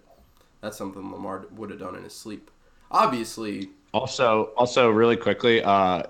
that's 0.62 0.78
something 0.78 1.12
Lamar 1.12 1.46
would 1.52 1.70
have 1.70 1.80
done 1.80 1.96
in 1.96 2.04
his 2.04 2.14
sleep. 2.14 2.50
Obviously, 2.92 3.70
Also, 3.94 4.46
also 4.58 4.90
really 4.90 5.16
quickly, 5.16 5.64
uh, 5.64 6.04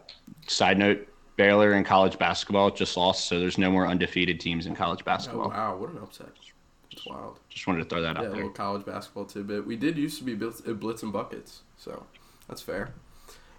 side 0.48 0.78
note: 0.78 1.06
Baylor 1.36 1.74
in 1.74 1.84
college 1.84 2.18
basketball 2.18 2.72
just 2.72 2.96
lost, 2.96 3.26
so 3.28 3.38
there's 3.40 3.58
no 3.58 3.70
more 3.70 3.86
undefeated 3.86 4.40
teams 4.40 4.66
in 4.66 4.76
college 4.76 5.00
oh, 5.02 5.06
basketball. 5.06 5.50
wow, 5.50 5.76
what 5.76 5.90
an 5.90 5.98
upset! 5.98 6.30
It's 6.92 7.06
wild. 7.06 7.40
Just 7.50 7.68
wanted 7.68 7.84
to 7.84 7.90
throw 7.90 8.02
that 8.02 8.16
Yeah, 8.16 8.22
out 8.22 8.24
there. 8.24 8.32
A 8.32 8.36
little 8.36 8.50
college 8.52 8.86
basketball 8.86 9.26
tidbit. 9.26 9.68
We 9.68 9.76
did 9.76 9.98
used 9.98 10.18
to 10.20 10.24
be 10.24 10.36
blitz, 10.36 10.62
uh, 10.66 10.72
blitz 10.72 11.04
and 11.04 11.12
buckets, 11.12 11.62
so 11.78 12.06
that's 12.48 12.62
fair. 12.62 12.94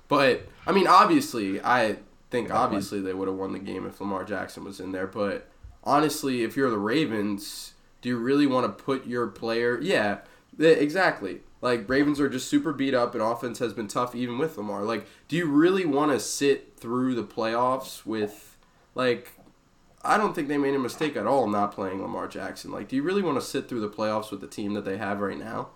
But 0.08 0.46
I 0.66 0.72
mean, 0.72 0.86
obviously, 0.86 1.62
I 1.62 1.98
think 2.30 2.50
obviously 2.52 3.00
they 3.00 3.14
would 3.14 3.28
have 3.28 3.36
won 3.36 3.52
the 3.52 3.58
game 3.58 3.86
if 3.86 4.00
Lamar 4.00 4.24
Jackson 4.24 4.64
was 4.64 4.80
in 4.80 4.92
there. 4.92 5.06
But 5.06 5.48
honestly, 5.84 6.42
if 6.42 6.56
you're 6.56 6.70
the 6.70 6.78
Ravens, 6.78 7.74
do 8.00 8.08
you 8.08 8.16
really 8.16 8.46
want 8.46 8.66
to 8.66 8.84
put 8.84 9.06
your 9.06 9.26
player? 9.26 9.78
Yeah, 9.80 10.18
exactly. 10.58 11.40
Like 11.60 11.88
Ravens 11.88 12.20
are 12.20 12.28
just 12.28 12.48
super 12.48 12.72
beat 12.72 12.94
up, 12.94 13.14
and 13.14 13.22
offense 13.22 13.58
has 13.58 13.72
been 13.72 13.88
tough 13.88 14.14
even 14.14 14.38
with 14.38 14.56
Lamar. 14.56 14.82
Like, 14.82 15.06
do 15.28 15.36
you 15.36 15.46
really 15.46 15.84
want 15.84 16.12
to 16.12 16.20
sit 16.20 16.76
through 16.76 17.14
the 17.14 17.24
playoffs 17.24 18.06
with 18.06 18.56
like? 18.94 19.32
I 20.02 20.16
don't 20.16 20.34
think 20.34 20.48
they 20.48 20.56
made 20.56 20.74
a 20.74 20.78
mistake 20.78 21.14
at 21.14 21.26
all 21.26 21.46
not 21.46 21.72
playing 21.72 22.00
Lamar 22.00 22.26
Jackson. 22.26 22.70
Like, 22.72 22.88
do 22.88 22.96
you 22.96 23.02
really 23.02 23.20
want 23.20 23.38
to 23.38 23.46
sit 23.46 23.68
through 23.68 23.80
the 23.80 23.90
playoffs 23.90 24.30
with 24.30 24.40
the 24.40 24.46
team 24.46 24.72
that 24.72 24.86
they 24.86 24.96
have 24.96 25.20
right 25.20 25.38
now? 25.38 25.68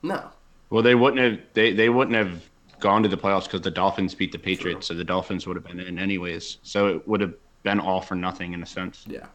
No. 0.00 0.30
Well, 0.70 0.84
they 0.84 0.94
wouldn't 0.94 1.20
have 1.20 1.46
they, 1.54 1.72
they 1.72 1.88
wouldn't 1.88 2.16
have 2.16 2.44
gone 2.80 3.02
to 3.02 3.08
the 3.08 3.16
playoffs 3.16 3.44
because 3.44 3.62
the 3.62 3.70
Dolphins 3.70 4.14
beat 4.14 4.32
the 4.32 4.38
Patriots, 4.38 4.86
so 4.86 4.94
the 4.94 5.04
Dolphins 5.04 5.46
would 5.46 5.56
have 5.56 5.64
been 5.64 5.80
in 5.80 5.98
anyways. 5.98 6.58
So 6.62 6.88
it 6.88 7.08
would 7.08 7.20
have 7.20 7.34
been 7.62 7.80
all 7.80 8.00
for 8.00 8.14
nothing 8.14 8.52
in 8.52 8.62
a 8.62 8.66
sense. 8.66 9.04
Yeah. 9.08 9.26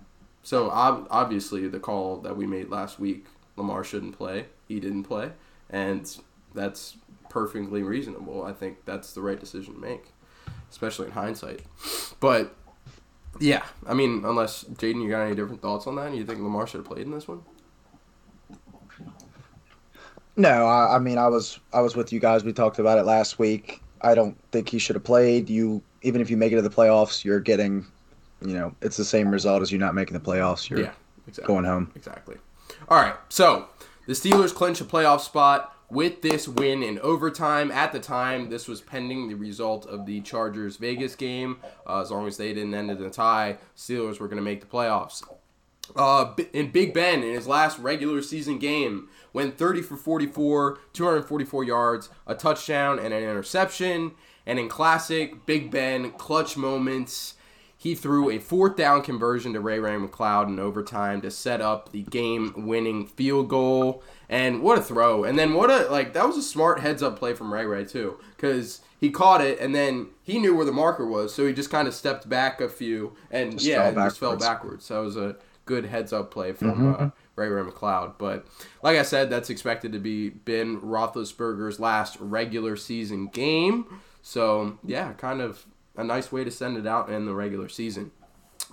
So 0.44 0.70
ob- 0.72 1.08
obviously, 1.10 1.68
the 1.68 1.80
call 1.80 2.18
that 2.22 2.36
we 2.36 2.46
made 2.46 2.70
last 2.70 3.00
week, 3.00 3.26
Lamar 3.56 3.84
shouldn't 3.84 4.18
play. 4.18 4.48
He 4.68 4.80
didn't 4.80 5.04
play, 5.04 5.32
and 5.70 6.10
that's 6.54 6.98
perfectly 7.30 7.84
reasonable. 7.84 8.44
I 8.44 8.54
think 8.54 8.86
that's 8.86 9.14
the 9.14 9.22
right 9.22 9.40
decision 9.40 9.76
to 9.76 9.80
make, 9.80 10.12
especially 10.70 11.08
in 11.08 11.14
hindsight. 11.14 11.62
But 12.20 12.56
yeah, 13.40 13.64
I 13.88 13.94
mean, 13.94 14.24
unless 14.26 14.64
Jaden, 14.66 15.02
you 15.02 15.10
got 15.10 15.26
any 15.26 15.36
different 15.36 15.62
thoughts 15.62 15.88
on 15.88 15.96
that? 15.96 16.14
You 16.14 16.26
think 16.26 16.40
Lamar 16.40 16.68
should 16.68 16.80
have 16.80 16.88
played 16.88 17.06
in 17.06 17.12
this 17.12 17.28
one? 17.28 17.44
No, 20.36 20.66
I, 20.66 20.96
I 20.96 21.00
mean 21.00 21.18
I 21.18 21.28
was 21.28 21.60
I 21.74 21.82
was 21.82 21.96
with 21.96 22.12
you 22.12 22.20
guys. 22.20 22.44
We 22.44 22.54
talked 22.54 22.80
about 22.80 22.98
it 22.98 23.04
last 23.04 23.40
week. 23.40 23.82
I 24.02 24.16
don't 24.16 24.38
think 24.52 24.70
he 24.70 24.80
should 24.80 24.96
have 24.96 25.04
played. 25.04 25.50
You 25.50 25.82
even 26.02 26.22
if 26.22 26.30
you 26.30 26.38
make 26.38 26.52
it 26.52 26.56
to 26.56 26.62
the 26.62 26.70
playoffs, 26.70 27.24
you're 27.24 27.40
getting, 27.40 27.86
you 28.42 28.54
know, 28.54 28.76
it's 28.82 28.98
the 28.98 29.06
same 29.06 29.30
result 29.30 29.62
as 29.62 29.72
you 29.72 29.78
not 29.78 29.96
making 29.96 30.14
the 30.14 30.20
playoffs. 30.20 30.70
You're 30.70 30.82
Yeah, 30.82 30.92
exactly. 31.28 31.54
going 31.54 31.66
home. 31.66 31.92
Exactly. 31.96 32.36
All 32.90 33.02
right. 33.02 33.16
So 33.30 33.68
the 34.08 34.14
Steelers 34.14 34.54
clinch 34.54 34.82
a 34.82 34.86
playoff 34.86 35.22
spot 35.22 35.74
with 35.90 36.22
this 36.22 36.48
win 36.48 36.84
in 36.84 37.00
overtime. 37.00 37.72
At 37.72 37.94
the 37.94 38.00
time, 38.00 38.50
this 38.50 38.68
was 38.68 38.82
pending 38.82 39.30
the 39.30 39.36
result 39.36 39.86
of 39.86 40.06
the 40.06 40.22
Chargers 40.22 40.78
Vegas 40.78 41.16
game. 41.16 41.58
Uh, 41.88 42.02
as 42.02 42.12
long 42.12 42.28
as 42.28 42.38
they 42.38 42.54
didn't 42.54 42.74
end 42.74 42.90
in 42.90 43.02
a 43.02 43.10
tie, 43.10 43.58
Steelers 43.78 44.20
were 44.20 44.28
going 44.28 44.38
to 44.38 44.44
make 44.44 44.60
the 44.60 44.68
playoffs. 44.68 45.24
Uh, 45.96 46.34
in 46.54 46.72
Big 46.72 46.94
Ben, 46.94 47.24
in 47.24 47.34
his 47.34 47.48
last 47.48 47.78
regular 47.80 48.22
season 48.22 48.60
game, 48.60 49.10
went 49.32 49.58
30 49.58 49.82
for 49.82 49.98
44, 49.98 50.80
244 50.94 51.64
yards, 51.64 52.10
a 52.26 52.36
touchdown, 52.36 53.00
and 53.00 53.14
an 53.14 53.24
interception. 53.24 54.12
And 54.46 54.60
in 54.60 54.70
classic 54.70 55.46
Big 55.46 55.72
Ben 55.72 56.12
clutch 56.12 56.58
moments, 56.58 57.36
he 57.78 57.96
threw 57.96 58.30
a 58.30 58.40
fourth 58.40 58.76
down 58.76 59.02
conversion 59.02 59.54
to 59.54 59.60
Ray 59.60 59.78
Ray 59.80 59.96
McCloud 59.96 60.48
in 60.48 60.60
overtime 60.60 61.22
to 61.22 61.30
set 61.30 61.62
up 61.62 61.92
the 61.92 62.04
game 62.04 62.54
winning 62.56 63.06
field 63.06 63.50
goal. 63.50 64.04
And 64.30 64.62
what 64.62 64.78
a 64.78 64.82
throw. 64.82 65.24
And 65.24 65.38
then 65.38 65.54
what 65.54 65.70
a, 65.70 65.90
like, 65.92 66.14
that 66.14 66.26
was 66.26 66.38
a 66.38 66.42
smart 66.42 66.80
heads 66.80 67.04
up 67.04 67.20
play 67.20 67.34
from 67.34 67.54
Ray 67.54 67.66
Ray, 67.66 67.86
too. 67.86 68.20
Because 68.36 68.82
he 69.00 69.10
caught 69.10 69.42
it 69.42 69.60
and 69.60 69.76
then 69.76 70.08
he 70.24 70.40
knew 70.40 70.56
where 70.56 70.66
the 70.66 70.72
marker 70.72 71.06
was. 71.06 71.34
So 71.34 71.46
he 71.46 71.52
just 71.52 71.70
kind 71.70 71.88
of 71.88 71.94
stepped 71.94 72.30
back 72.30 72.62
a 72.62 72.70
few 72.70 73.18
and, 73.30 73.52
Just 73.52 73.66
yeah, 73.66 73.92
fell 73.92 74.06
just 74.06 74.20
fell 74.20 74.38
backwards. 74.38 74.86
So 74.86 75.02
it 75.02 75.06
was 75.06 75.18
a 75.18 75.36
good 75.66 75.86
heads 75.86 76.14
up 76.14 76.32
play 76.32 76.52
from 76.54 76.94
uh, 76.94 77.10
Ray 77.36 77.48
Ray 77.48 77.64
McCloud. 77.64 78.14
But 78.18 78.46
like 78.82 78.98
I 78.98 79.04
said, 79.04 79.30
that's 79.30 79.50
expected 79.50 79.92
to 79.94 80.00
be 80.00 80.30
Ben 80.30 80.80
Roethlisberger's 80.82 81.80
last 81.80 82.18
regular 82.20 82.76
season 82.76 83.28
game. 83.28 84.02
So 84.22 84.78
yeah, 84.84 85.14
kind 85.14 85.42
of 85.42 85.66
a 85.96 86.04
nice 86.04 86.32
way 86.32 86.44
to 86.44 86.52
send 86.52 86.78
it 86.78 86.88
out 86.88 87.10
in 87.10 87.26
the 87.26 87.34
regular 87.34 87.70
season. 87.70 88.12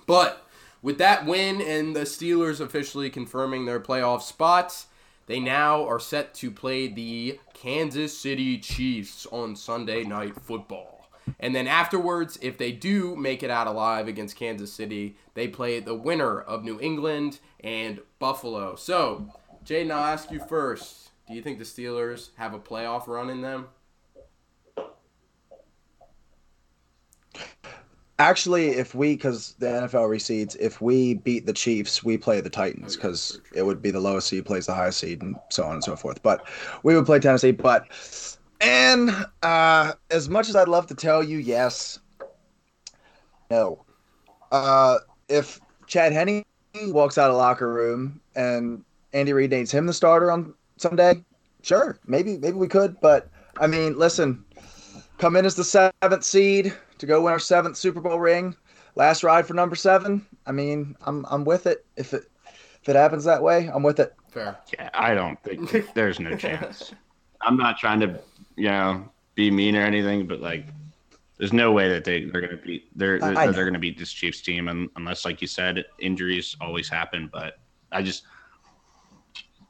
But 0.07 0.47
with 0.83 0.99
that 0.99 1.27
win 1.27 1.61
and 1.61 1.95
the 1.95 2.01
Steelers 2.01 2.61
officially 2.61 3.11
confirming 3.11 3.67
their 3.67 3.81
playoff 3.81 4.23
spots, 4.23 4.87
they 5.27 5.39
now 5.39 5.87
are 5.87 6.01
set 6.01 6.35
to 6.35 6.51
play 6.51 6.89
the 6.89 7.39
Kansas 7.55 8.17
City 8.17 8.59
Chiefs 8.59 9.27
on 9.27 9.55
Sunday 9.55 10.03
Night 10.05 10.35
Football. 10.41 11.00
And 11.39 11.55
then 11.55 11.67
afterwards, 11.67 12.39
if 12.43 12.59
they 12.59 12.73
do 12.73 13.15
make 13.17 13.43
it 13.43 13.51
out 13.51 13.67
alive 13.67 14.09
against 14.09 14.37
Kansas 14.37 14.73
City, 14.73 15.17
they 15.35 15.49
play 15.49 15.81
the 15.81 15.95
winner 15.95 16.41
of 16.41 16.65
New 16.65 16.81
England 16.81 17.39
and 17.61 18.01
Buffalo. 18.19 18.77
So, 18.77 19.27
Jaden, 19.65 19.91
I'll 19.91 20.05
ask 20.05 20.31
you 20.31 20.41
first. 20.41 21.11
Do 21.29 21.35
you 21.35 21.43
think 21.43 21.59
the 21.59 21.65
Steelers 21.65 22.31
have 22.37 22.55
a 22.55 22.59
playoff 22.59 23.07
run 23.07 23.31
in 23.31 23.41
them? 23.41 23.69
Actually, 28.19 28.71
if 28.71 28.95
we, 28.95 29.15
because 29.15 29.55
the 29.61 29.67
NFL 29.67 30.11
recedes, 30.11 30.55
if 30.57 30.83
we 30.83 31.15
beat 31.15 31.47
the 31.47 31.55
Chiefs, 31.55 32.05
we 32.05 32.19
play 32.19 32.43
the 32.43 32.51
Titans 32.51 32.95
because 32.95 33.41
it 33.55 33.63
would 33.63 33.81
be 33.81 33.91
the 33.91 34.01
lowest 34.01 34.29
seed 34.29 34.45
plays 34.45 34.67
the 34.67 34.75
highest 34.75 34.99
seed 34.99 35.23
and 35.23 35.37
so 35.49 35.65
on 35.65 35.73
and 35.73 35.83
so 35.83 35.97
forth. 35.97 36.23
But 36.23 36.47
we 36.83 36.95
would 36.95 37.07
play 37.07 37.19
Tennessee. 37.19 37.53
But 37.53 37.87
and 38.61 39.27
uh, 39.43 39.93
as 40.11 40.29
much 40.29 40.49
as 40.49 40.57
I'd 40.57 40.69
love 40.69 40.87
to 40.89 40.95
tell 40.95 41.23
you, 41.23 41.39
yes, 41.39 41.99
no. 43.51 43.85
Uh, 44.53 44.99
if 45.29 45.61
Chad 45.87 46.13
Henne 46.13 46.45
walks 46.93 47.19
out 47.19 47.31
of 47.31 47.35
the 47.35 47.39
locker 47.39 47.73
room 47.73 48.21
and 48.35 48.85
Andy 49.13 49.33
Reid 49.33 49.51
names 49.51 49.71
him 49.71 49.87
the 49.87 49.93
starter 49.93 50.31
on 50.31 50.55
Sunday, 50.77 51.25
sure, 51.63 51.99
maybe 52.07 52.39
maybe 52.39 52.57
we 52.57 52.69
could. 52.69 53.01
But 53.01 53.29
I 53.61 53.67
mean, 53.67 53.99
listen, 53.99 54.45
come 55.19 55.37
in 55.37 55.47
as 55.47 55.55
the 55.55 55.65
seventh 55.65 56.25
seed 56.25 56.73
to 56.99 57.07
go 57.07 57.23
win 57.23 57.33
our 57.33 57.39
seventh 57.39 57.77
Super 57.77 58.01
Bowl 58.01 58.19
ring. 58.19 58.55
Last 58.97 59.23
ride 59.23 59.47
for 59.47 59.55
number 59.55 59.77
seven. 59.77 60.27
I 60.47 60.53
mean, 60.53 60.97
I'm 61.03 61.25
I'm 61.31 61.45
with 61.45 61.67
it. 61.67 61.85
If 61.97 62.13
it 62.13 62.25
if 62.83 62.89
it 62.89 62.97
happens 62.97 63.25
that 63.25 63.43
way, 63.43 63.71
I'm 63.73 63.83
with 63.83 64.01
it. 64.01 64.15
Fair. 64.31 64.59
Yeah, 64.73 64.91
I 64.95 65.15
don't 65.15 65.43
think 65.43 65.93
there's 65.95 66.21
no 66.21 66.37
chance. 66.37 66.93
I'm 67.43 67.57
not 67.57 67.79
trying 67.79 68.01
to, 68.01 68.21
you 68.57 68.69
know, 68.69 69.09
be 69.35 69.51
mean 69.51 69.77
or 69.77 69.83
anything, 69.83 70.27
but 70.27 70.41
like, 70.41 70.67
there's 71.39 71.53
no 71.53 71.73
way 71.73 71.89
that 71.89 72.05
they 72.05 72.25
they're 72.25 72.43
gonna 72.43 72.59
beat 72.59 72.97
they're 72.97 73.19
they're, 73.19 73.39
I 73.39 73.47
they're 73.47 73.65
gonna 73.65 73.79
beat 73.79 73.99
this 73.99 74.13
Chiefs 74.13 74.43
team, 74.43 74.69
un 74.69 74.91
unless, 74.97 75.25
like 75.25 75.41
you 75.41 75.47
said, 75.49 75.85
injuries 75.99 76.55
always 76.61 76.89
happen. 76.89 77.31
But 77.33 77.59
I 77.91 78.03
just 78.03 78.25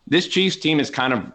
this 0.09 0.26
Chiefs 0.26 0.57
team 0.57 0.78
has 0.78 0.91
kind 0.91 1.12
of 1.12 1.33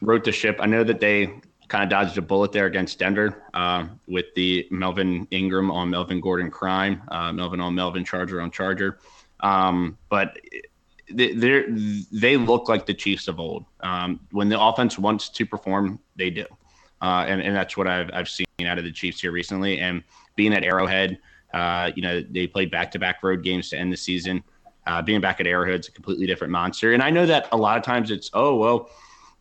wrote 0.00 0.24
the 0.24 0.32
ship. 0.32 0.58
I 0.60 0.66
know 0.66 0.82
that 0.84 1.00
they 1.00 1.40
kind 1.68 1.84
of 1.84 1.90
dodged 1.90 2.18
a 2.18 2.22
bullet 2.22 2.52
there 2.52 2.66
against 2.66 2.98
Denver 2.98 3.44
uh, 3.54 3.86
with 4.06 4.26
the 4.34 4.66
Melvin 4.70 5.26
Ingram 5.30 5.70
on 5.70 5.90
Melvin 5.90 6.20
Gordon 6.20 6.50
crime, 6.50 7.02
uh, 7.08 7.32
Melvin 7.32 7.60
on 7.60 7.74
Melvin 7.74 8.04
Charger 8.04 8.40
on 8.40 8.50
Charger. 8.50 8.98
Um, 9.40 9.98
but 10.08 10.38
they 11.10 11.64
they 12.12 12.36
look 12.36 12.68
like 12.68 12.86
the 12.86 12.94
Chiefs 12.94 13.28
of 13.28 13.38
old. 13.38 13.64
Um, 13.80 14.20
when 14.32 14.48
the 14.48 14.60
offense 14.60 14.98
wants 14.98 15.28
to 15.30 15.46
perform, 15.46 16.00
they 16.16 16.30
do, 16.30 16.46
uh, 17.02 17.24
and 17.26 17.40
and 17.40 17.54
that's 17.54 17.76
what 17.76 17.86
I've 17.86 18.10
I've 18.12 18.28
seen 18.28 18.46
out 18.64 18.78
of 18.78 18.84
the 18.84 18.92
Chiefs 18.92 19.20
here 19.20 19.32
recently. 19.32 19.80
And 19.80 20.02
being 20.34 20.52
at 20.54 20.64
Arrowhead, 20.64 21.18
uh, 21.54 21.90
you 21.94 22.02
know 22.02 22.22
they 22.22 22.46
played 22.46 22.70
back 22.70 22.90
to 22.92 22.98
back 22.98 23.22
road 23.22 23.42
games 23.42 23.70
to 23.70 23.78
end 23.78 23.92
the 23.92 23.96
season. 23.96 24.42
Uh, 24.86 25.02
being 25.02 25.20
back 25.20 25.40
at 25.40 25.46
Arrowhead's 25.46 25.88
a 25.88 25.90
completely 25.90 26.26
different 26.26 26.52
monster. 26.52 26.92
And 26.92 27.02
I 27.02 27.10
know 27.10 27.26
that 27.26 27.48
a 27.50 27.56
lot 27.56 27.76
of 27.76 27.82
times 27.82 28.10
it's 28.10 28.30
oh 28.34 28.56
well, 28.56 28.90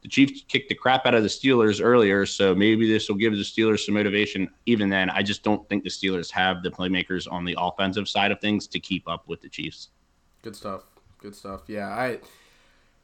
the 0.01 0.09
Chiefs 0.09 0.43
kicked 0.47 0.69
the 0.69 0.75
crap 0.75 1.05
out 1.05 1.15
of 1.15 1.23
the 1.23 1.29
Steelers 1.29 1.81
earlier, 1.83 2.25
so 2.25 2.53
maybe 2.53 2.87
this 2.87 3.09
will 3.09 3.15
give 3.15 3.33
the 3.33 3.39
Steelers 3.39 3.85
some 3.85 3.95
motivation. 3.95 4.49
Even 4.65 4.89
then, 4.89 5.09
I 5.09 5.23
just 5.23 5.43
don't 5.43 5.67
think 5.69 5.83
the 5.83 5.89
Steelers 5.89 6.29
have 6.31 6.61
the 6.61 6.69
playmakers 6.69 7.27
on 7.31 7.45
the 7.45 7.55
offensive 7.57 8.07
side 8.07 8.31
of 8.31 8.39
things 8.39 8.67
to 8.67 8.79
keep 8.79 9.07
up 9.07 9.27
with 9.27 9.41
the 9.41 9.49
Chiefs. 9.49 9.89
Good 10.41 10.55
stuff. 10.55 10.83
Good 11.17 11.35
stuff. 11.35 11.61
Yeah, 11.67 11.87
I 11.87 12.19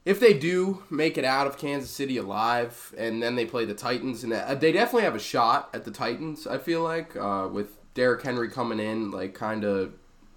if 0.03 0.19
they 0.19 0.33
do 0.33 0.83
make 0.89 1.17
it 1.17 1.25
out 1.25 1.47
of 1.47 1.57
Kansas 1.57 1.91
City 1.91 2.17
alive, 2.17 2.93
and 2.97 3.21
then 3.21 3.35
they 3.35 3.45
play 3.45 3.65
the 3.65 3.73
Titans, 3.73 4.23
and 4.23 4.33
uh, 4.33 4.55
they 4.55 4.71
definitely 4.71 5.03
have 5.03 5.15
a 5.15 5.19
shot 5.19 5.69
at 5.73 5.85
the 5.85 5.91
Titans. 5.91 6.47
I 6.47 6.57
feel 6.57 6.81
like 6.81 7.15
uh, 7.15 7.47
with 7.51 7.77
Derrick 7.93 8.23
Henry 8.23 8.49
coming 8.49 8.79
in, 8.79 9.11
like 9.11 9.33
kind 9.33 9.63
of, 9.63 9.93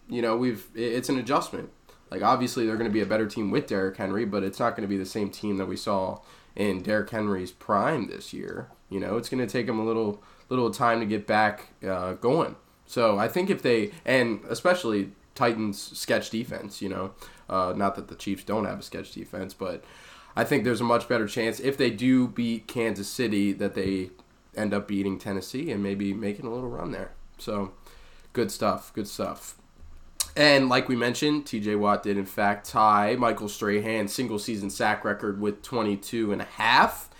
you 0.09 0.21
know, 0.21 0.37
we've 0.37 0.67
it's 0.75 1.09
an 1.09 1.19
adjustment. 1.19 1.71
Like 2.11 2.23
obviously 2.23 2.67
they're 2.67 2.77
going 2.77 2.91
to 2.91 2.95
be 2.95 3.01
a 3.01 3.07
better 3.07 3.27
team 3.27 3.51
with 3.51 3.67
Derrick 3.67 3.97
Henry, 3.97 4.25
but 4.25 4.43
it's 4.43 4.61
not 4.61 4.77
going 4.77 4.83
to 4.83 4.89
be 4.89 4.99
the 4.99 5.07
same 5.07 5.31
team 5.31 5.57
that 5.57 5.67
we 5.67 5.77
saw 5.77 6.21
in 6.55 6.83
Derrick 6.83 7.11
Henry's 7.11 7.51
prime 7.51 8.09
this 8.09 8.33
year. 8.33 8.69
You 8.91 9.01
know, 9.01 9.17
it's 9.17 9.29
going 9.29 9.45
to 9.45 9.51
take 9.51 9.67
him 9.67 9.79
a 9.79 9.85
little 9.85 10.23
little 10.49 10.71
time 10.71 11.01
to 11.01 11.07
get 11.07 11.27
back 11.27 11.69
uh, 11.87 12.13
going. 12.15 12.57
So 12.87 13.19
I 13.19 13.29
think 13.29 13.49
if 13.49 13.63
they 13.63 13.93
and 14.05 14.41
especially 14.49 15.13
Titans 15.35 15.99
sketch 15.99 16.31
defense, 16.31 16.83
you 16.83 16.89
know, 16.89 17.13
uh, 17.49 17.73
not 17.77 17.95
that 17.97 18.09
the 18.09 18.15
Chiefs 18.15 18.45
don't 18.45 18.65
have 18.65 18.79
a 18.79 18.83
sketch 18.83 19.13
defense, 19.13 19.55
but 19.55 19.85
I 20.37 20.45
think 20.45 20.65
there's 20.65 20.81
a 20.81 20.85
much 20.85 21.09
better 21.09 21.27
chance 21.27 21.61
if 21.61 21.77
they 21.77 21.91
do 21.91 22.27
beat 22.27 22.67
Kansas 22.67 23.09
City 23.09 23.53
that 23.53 23.75
they 23.75 24.11
end 24.57 24.75
up 24.75 24.89
beating 24.89 25.19
Tennessee 25.19 25.71
and 25.71 25.83
maybe 25.83 26.13
making 26.13 26.47
a 26.47 26.53
little 26.53 26.69
run 26.69 26.93
there. 26.93 27.13
So 27.39 27.73
good 28.33 28.51
stuff, 28.51 28.93
good 28.95 29.09
stuff. 29.09 29.57
And 30.37 30.69
like 30.69 30.89
we 30.89 30.97
mentioned, 30.97 31.45
TJ 31.45 31.79
Watt 31.79 32.03
did 32.03 32.19
in 32.19 32.27
fact 32.27 32.69
tie 32.69 33.15
Michael 33.17 33.49
Strahan's 33.49 34.13
single 34.13 34.39
season 34.39 34.71
sack 34.71 35.05
record 35.05 35.41
with 35.41 35.63
22 35.63 36.33
and 36.33 36.43
a 36.43 36.47
half. 36.47 37.11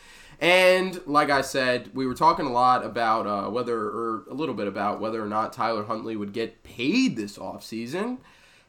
And 0.41 1.01
like 1.07 1.31
I 1.31 1.43
said, 1.43 1.91
we 1.95 2.07
were 2.07 2.15
talking 2.15 2.47
a 2.47 2.53
lot 2.53 2.85
about 2.85 3.27
uh, 3.27 3.51
whether, 3.51 3.79
or 3.79 4.25
a 4.29 4.35
little 4.35 4.55
bit 4.55 4.67
about 4.67 5.01
whether 5.01 5.23
or 5.23 5.29
not 5.29 5.53
Tyler 5.53 5.85
Huntley 5.85 6.17
would 6.17 6.33
get 6.33 6.65
paid 6.65 7.17
this 7.17 7.39
offseason. 7.39 8.19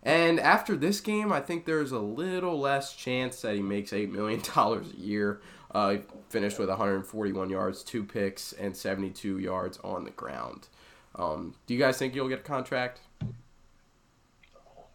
And 0.06 0.40
after 0.40 0.76
this 0.78 1.02
game, 1.02 1.34
I 1.34 1.42
think 1.42 1.66
there's 1.66 1.92
a 1.92 2.00
little 2.00 2.60
less 2.60 2.96
chance 2.96 3.42
that 3.42 3.56
he 3.56 3.62
makes 3.62 3.90
$8 3.92 4.12
million 4.12 4.40
a 4.56 4.82
year. 4.96 5.42
Uh, 5.72 5.90
he 5.90 6.00
finished 6.30 6.60
with 6.60 6.70
141 6.70 7.50
yards, 7.50 7.84
two 7.84 8.04
picks, 8.04 8.54
and 8.54 8.78
72 8.78 9.40
yards 9.40 9.80
on 9.84 10.06
the 10.06 10.12
ground. 10.12 10.68
Um, 11.16 11.56
do 11.66 11.74
you 11.74 11.80
guys 11.80 11.98
think 11.98 12.14
you'll 12.14 12.30
get 12.30 12.40
a 12.40 12.44
contract? 12.44 13.02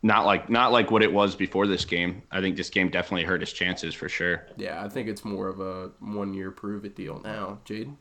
Not 0.03 0.25
like 0.25 0.49
not 0.49 0.73
like 0.73 0.91
what 0.91 1.03
it 1.03 1.13
was 1.13 1.35
before 1.35 1.67
this 1.67 1.85
game. 1.85 2.23
I 2.31 2.41
think 2.41 2.57
this 2.57 2.71
game 2.71 2.89
definitely 2.89 3.25
hurt 3.25 3.43
his 3.43 3.53
chances 3.53 3.95
for 3.95 4.09
sure. 4.09 4.47
Yeah, 4.57 4.83
I 4.83 4.89
think 4.89 5.09
it's 5.09 5.27
more 5.27 5.49
of 5.49 5.61
a 5.61 5.91
one 5.99 6.33
year 6.33 6.51
prove 6.51 6.87
it 6.87 6.97
deal 6.97 7.21
now, 7.23 7.59
Jaden. 7.67 7.97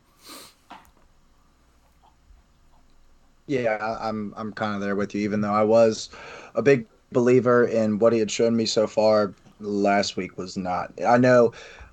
Yeah, 3.46 3.98
I'm 4.00 4.32
I'm 4.34 4.54
kind 4.54 4.74
of 4.74 4.80
there 4.80 4.96
with 4.96 5.14
you. 5.14 5.20
Even 5.22 5.42
though 5.42 5.52
I 5.52 5.62
was 5.62 6.08
a 6.54 6.62
big 6.62 6.86
believer 7.12 7.64
in 7.64 7.98
what 7.98 8.12
he 8.12 8.18
had 8.18 8.30
shown 8.30 8.56
me 8.56 8.66
so 8.66 8.86
far, 8.86 9.34
last 9.60 10.16
week 10.16 10.38
was 10.38 10.56
not. 10.56 10.92
I 11.06 11.18
know, 11.18 11.52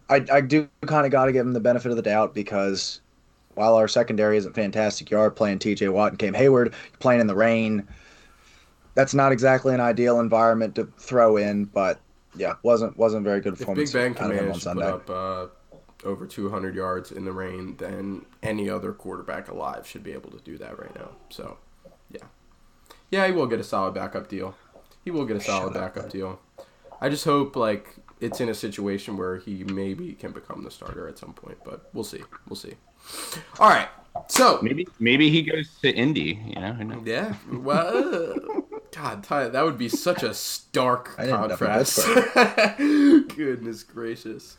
I 0.10 0.26
I 0.32 0.42
do 0.42 0.68
kind 0.86 1.06
of 1.06 1.12
got 1.12 1.26
to 1.26 1.32
give 1.32 1.46
him 1.46 1.54
the 1.54 1.60
benefit 1.60 1.92
of 1.92 1.98
the 1.98 2.04
doubt 2.04 2.34
because 2.34 3.02
while 3.56 3.76
our 3.76 3.88
secondary 3.88 4.38
isn't 4.38 4.54
fantastic, 4.54 5.10
you 5.10 5.18
are 5.18 5.32
playing 5.32 5.60
T.J. 5.60 5.90
Watt 5.90 6.12
and 6.12 6.20
Cam 6.20 6.34
Heyward, 6.34 6.74
playing 7.00 7.22
in 7.22 7.28
the 7.28 7.36
rain 7.36 7.88
that's 8.98 9.14
not 9.14 9.32
exactly 9.32 9.76
an 9.76 9.80
ideal 9.80 10.20
environment 10.20 10.74
to 10.74 10.86
throw 10.98 11.38
in, 11.38 11.66
but 11.66 12.00
yeah, 12.36 12.56
wasn't 12.64 12.98
wasn't 12.98 13.24
very 13.24 13.40
good 13.42 13.56
performance. 13.56 13.92
If 13.92 13.94
Big 13.94 14.02
Ben 14.02 14.14
can 14.16 14.36
manage 14.36 14.64
to 14.64 14.74
put 14.74 14.84
up 14.84 15.10
uh, 15.10 15.46
over 16.04 16.26
200 16.26 16.74
yards 16.74 17.12
in 17.12 17.24
the 17.24 17.32
rain, 17.32 17.76
then 17.78 18.26
any 18.42 18.72
other 18.72 18.94
quarterback 18.94 19.50
alive 19.50 19.86
should 19.86 20.04
be 20.04 20.14
able 20.14 20.32
to 20.32 20.40
do 20.40 20.58
that 20.58 20.80
right 20.80 20.94
now. 20.96 21.12
So, 21.30 21.60
yeah, 22.10 22.24
yeah, 23.12 23.28
he 23.28 23.34
will 23.34 23.46
get 23.46 23.60
a 23.60 23.64
solid 23.64 23.94
backup 23.94 24.30
deal. 24.30 24.56
He 25.08 25.12
will 25.12 25.24
get 25.24 25.38
a 25.38 25.40
solid 25.40 25.72
Shut 25.72 25.82
backup 25.82 26.04
up, 26.04 26.12
deal. 26.12 26.38
I 27.00 27.08
just 27.08 27.24
hope 27.24 27.56
like 27.56 27.96
it's 28.20 28.42
in 28.42 28.50
a 28.50 28.54
situation 28.54 29.16
where 29.16 29.38
he 29.38 29.64
maybe 29.64 30.12
can 30.12 30.34
become 30.34 30.66
the 30.66 30.70
starter 30.70 31.08
at 31.08 31.18
some 31.18 31.32
point, 31.32 31.60
but 31.64 31.90
we'll 31.94 32.04
see. 32.04 32.24
We'll 32.50 32.58
see. 32.58 32.74
All 33.58 33.70
right. 33.70 33.88
So 34.28 34.60
maybe 34.62 34.86
maybe 35.00 35.30
he 35.30 35.44
goes 35.44 35.70
to 35.82 35.96
Indy. 35.96 36.44
You 36.46 36.60
know. 36.60 37.02
Yeah. 37.06 37.36
Well. 37.50 38.36
God, 38.92 39.24
that 39.24 39.64
would 39.64 39.78
be 39.78 39.88
such 39.88 40.24
a 40.24 40.34
stark 40.34 41.16
contrast. 41.16 42.06
Goodness 42.78 43.84
gracious. 43.84 44.58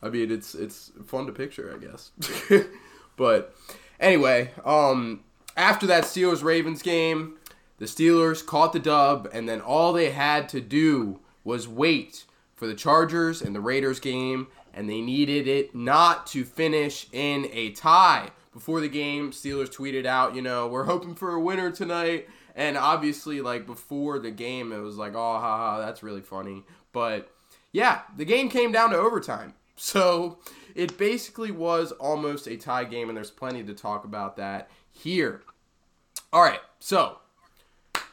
I 0.00 0.10
mean, 0.10 0.30
it's 0.30 0.54
it's 0.54 0.92
fun 1.06 1.26
to 1.26 1.32
picture, 1.32 1.74
I 1.74 1.84
guess. 1.84 2.12
but 3.16 3.52
anyway, 3.98 4.52
um, 4.64 5.24
after 5.56 5.88
that 5.88 6.04
Steelers 6.04 6.44
Ravens 6.44 6.82
game, 6.82 7.37
the 7.78 7.86
Steelers 7.86 8.44
caught 8.44 8.72
the 8.72 8.78
dub, 8.78 9.28
and 9.32 9.48
then 9.48 9.60
all 9.60 9.92
they 9.92 10.10
had 10.10 10.48
to 10.50 10.60
do 10.60 11.20
was 11.44 11.68
wait 11.68 12.24
for 12.54 12.66
the 12.66 12.74
Chargers 12.74 13.40
and 13.40 13.54
the 13.54 13.60
Raiders 13.60 14.00
game, 14.00 14.48
and 14.74 14.88
they 14.88 15.00
needed 15.00 15.46
it 15.46 15.74
not 15.74 16.26
to 16.28 16.44
finish 16.44 17.06
in 17.12 17.48
a 17.52 17.70
tie. 17.70 18.30
Before 18.52 18.80
the 18.80 18.88
game, 18.88 19.30
Steelers 19.30 19.70
tweeted 19.70 20.06
out, 20.06 20.34
you 20.34 20.42
know, 20.42 20.66
we're 20.66 20.84
hoping 20.84 21.14
for 21.14 21.32
a 21.32 21.40
winner 21.40 21.70
tonight. 21.70 22.28
And 22.56 22.76
obviously, 22.76 23.40
like 23.40 23.66
before 23.66 24.18
the 24.18 24.32
game, 24.32 24.72
it 24.72 24.78
was 24.78 24.96
like, 24.96 25.14
oh, 25.14 25.38
haha, 25.38 25.78
that's 25.78 26.02
really 26.02 26.20
funny. 26.20 26.64
But 26.92 27.30
yeah, 27.70 28.00
the 28.16 28.24
game 28.24 28.48
came 28.48 28.72
down 28.72 28.90
to 28.90 28.98
overtime. 28.98 29.54
So 29.80 30.40
it 30.74 30.98
basically 30.98 31.52
was 31.52 31.92
almost 31.92 32.48
a 32.48 32.56
tie 32.56 32.82
game, 32.82 33.08
and 33.08 33.16
there's 33.16 33.30
plenty 33.30 33.62
to 33.62 33.74
talk 33.74 34.04
about 34.04 34.36
that 34.36 34.68
here. 34.90 35.42
All 36.32 36.42
right, 36.42 36.58
so 36.80 37.18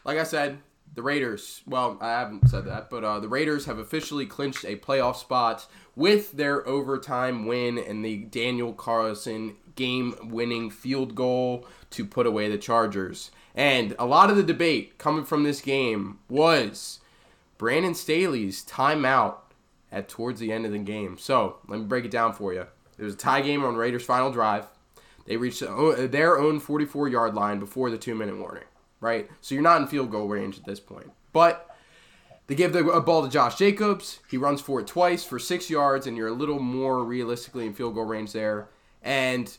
like 0.06 0.18
I 0.18 0.24
said, 0.24 0.60
the 0.94 1.02
Raiders, 1.02 1.62
well, 1.68 1.98
I 2.00 2.12
haven't 2.12 2.48
said 2.48 2.66
that, 2.66 2.90
but 2.90 3.04
uh, 3.04 3.20
the 3.20 3.28
Raiders 3.28 3.66
have 3.66 3.80
officially 3.80 4.26
clinched 4.26 4.64
a 4.64 4.78
playoff 4.78 5.18
spot 5.18 5.68
with 5.96 6.32
their 6.32 6.66
overtime 6.68 7.46
win 7.46 7.78
and 7.78 8.04
the 8.04 8.18
Daniel 8.18 8.72
Carlson 8.72 9.58
game 9.76 10.16
winning 10.22 10.70
field 10.70 11.16
goal 11.16 11.68
to 11.90 12.06
put 12.06 12.26
away 12.26 12.50
the 12.50 12.58
Chargers. 12.58 13.32
And 13.54 13.96
a 14.00 14.06
lot 14.06 14.30
of 14.30 14.38
the 14.38 14.44
debate 14.44 14.98
coming 14.98 15.26
from 15.26 15.44
this 15.44 15.60
game 15.60 16.20
was 16.30 17.00
Brandon 17.58 17.96
Staley's 17.96 18.64
timeout 18.66 19.38
at 19.92 20.10
towards 20.10 20.40
the 20.40 20.52
end 20.52 20.66
of 20.66 20.72
the 20.72 20.80
game. 20.80 21.18
So 21.18 21.58
let 21.68 21.80
me 21.80 21.86
break 21.86 22.06
it 22.06 22.12
down 22.12 22.34
for 22.34 22.54
you. 22.54 22.66
It 22.98 23.04
was 23.04 23.14
a 23.14 23.18
tie 23.18 23.42
game 23.42 23.64
on 23.64 23.76
Raiders' 23.76 24.04
final 24.04 24.32
drive. 24.32 24.68
They 25.26 25.38
reached 25.38 25.62
their 25.62 26.38
own 26.38 26.60
44 26.60 27.08
yard 27.10 27.34
line 27.34 27.60
before 27.60 27.90
the 27.90 27.98
two 27.98 28.16
minute 28.16 28.38
warning, 28.38 28.64
right? 29.06 29.30
So 29.42 29.56
you're 29.56 29.64
not 29.64 29.82
in 29.82 29.88
field 29.88 30.12
goal 30.12 30.28
range 30.28 30.58
at 30.58 30.66
this 30.66 30.80
point. 30.80 31.12
But 31.32 31.70
they 32.48 32.56
give 32.56 32.74
the 32.74 32.84
ball 32.84 33.24
to 33.24 33.30
Josh 33.30 33.56
Jacobs. 33.58 34.20
He 34.30 34.38
runs 34.38 34.62
for 34.62 34.80
it 34.80 34.88
twice 34.88 35.24
for 35.24 35.40
six 35.40 35.70
yards, 35.70 36.08
and 36.08 36.18
you're 36.18 36.28
a 36.28 36.34
little 36.34 36.60
more 36.60 37.04
realistically 37.04 37.66
in 37.66 37.74
field 37.74 37.96
goal 37.96 38.06
range 38.06 38.34
there. 38.34 38.70
And 39.02 39.56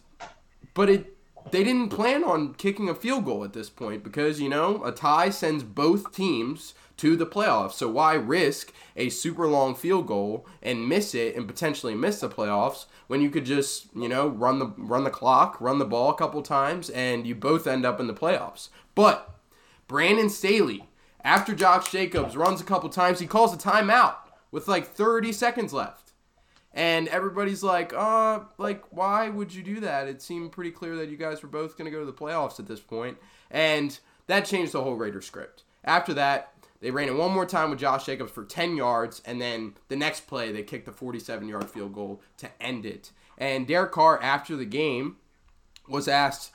but 0.74 0.90
it 0.90 1.16
they 1.50 1.62
didn't 1.62 1.90
plan 1.90 2.24
on 2.24 2.54
kicking 2.54 2.88
a 2.88 2.94
field 2.94 3.24
goal 3.24 3.44
at 3.44 3.52
this 3.52 3.70
point 3.70 4.02
because, 4.02 4.40
you 4.40 4.48
know, 4.48 4.82
a 4.84 4.90
tie 4.90 5.30
sends 5.30 5.62
both 5.62 6.12
teams 6.12 6.74
to 6.96 7.14
the 7.14 7.26
playoffs. 7.26 7.74
So 7.74 7.88
why 7.88 8.14
risk 8.14 8.72
a 8.96 9.10
super 9.10 9.46
long 9.46 9.74
field 9.74 10.06
goal 10.06 10.46
and 10.62 10.88
miss 10.88 11.14
it 11.14 11.36
and 11.36 11.46
potentially 11.46 11.94
miss 11.94 12.20
the 12.20 12.28
playoffs 12.28 12.86
when 13.06 13.20
you 13.20 13.30
could 13.30 13.44
just, 13.44 13.86
you 13.94 14.08
know, 14.08 14.26
run 14.26 14.58
the 14.58 14.72
run 14.76 15.04
the 15.04 15.10
clock, 15.10 15.60
run 15.60 15.78
the 15.78 15.84
ball 15.84 16.10
a 16.10 16.16
couple 16.16 16.42
times 16.42 16.90
and 16.90 17.26
you 17.26 17.34
both 17.34 17.66
end 17.66 17.86
up 17.86 18.00
in 18.00 18.06
the 18.06 18.14
playoffs. 18.14 18.68
But 18.94 19.35
Brandon 19.88 20.28
Staley, 20.28 20.88
after 21.22 21.54
Josh 21.54 21.90
Jacobs 21.90 22.36
runs 22.36 22.60
a 22.60 22.64
couple 22.64 22.88
times, 22.88 23.20
he 23.20 23.26
calls 23.26 23.54
a 23.54 23.58
timeout 23.58 24.16
with 24.50 24.68
like 24.68 24.86
30 24.86 25.32
seconds 25.32 25.72
left 25.72 26.06
and 26.76 27.08
everybody's 27.08 27.62
like, 27.62 27.94
uh, 27.94 28.40
like, 28.58 28.84
why 28.90 29.30
would 29.30 29.52
you 29.54 29.62
do 29.62 29.80
that? 29.80 30.08
It 30.08 30.20
seemed 30.20 30.52
pretty 30.52 30.70
clear 30.70 30.94
that 30.96 31.08
you 31.08 31.16
guys 31.16 31.42
were 31.42 31.48
both 31.48 31.78
going 31.78 31.86
to 31.86 31.90
go 31.90 32.00
to 32.00 32.06
the 32.06 32.12
playoffs 32.12 32.60
at 32.60 32.66
this 32.66 32.80
point. 32.80 33.16
And 33.50 33.98
that 34.26 34.44
changed 34.44 34.72
the 34.72 34.82
whole 34.82 34.94
Raider 34.94 35.22
script. 35.22 35.62
After 35.82 36.12
that, 36.14 36.52
They 36.80 36.90
ran 36.90 37.08
it 37.08 37.16
one 37.16 37.32
more 37.32 37.46
time 37.46 37.70
with 37.70 37.78
Josh 37.78 38.04
Jacobs 38.04 38.30
for 38.30 38.44
10 38.44 38.76
yards, 38.76 39.22
and 39.24 39.40
then 39.40 39.74
the 39.88 39.96
next 39.96 40.26
play, 40.26 40.52
they 40.52 40.62
kicked 40.62 40.86
a 40.86 40.92
47 40.92 41.48
yard 41.48 41.70
field 41.70 41.94
goal 41.94 42.20
to 42.36 42.50
end 42.60 42.84
it. 42.84 43.12
And 43.38 43.66
Derek 43.66 43.92
Carr, 43.92 44.22
after 44.22 44.56
the 44.56 44.66
game, 44.66 45.16
was 45.88 46.08
asked 46.08 46.52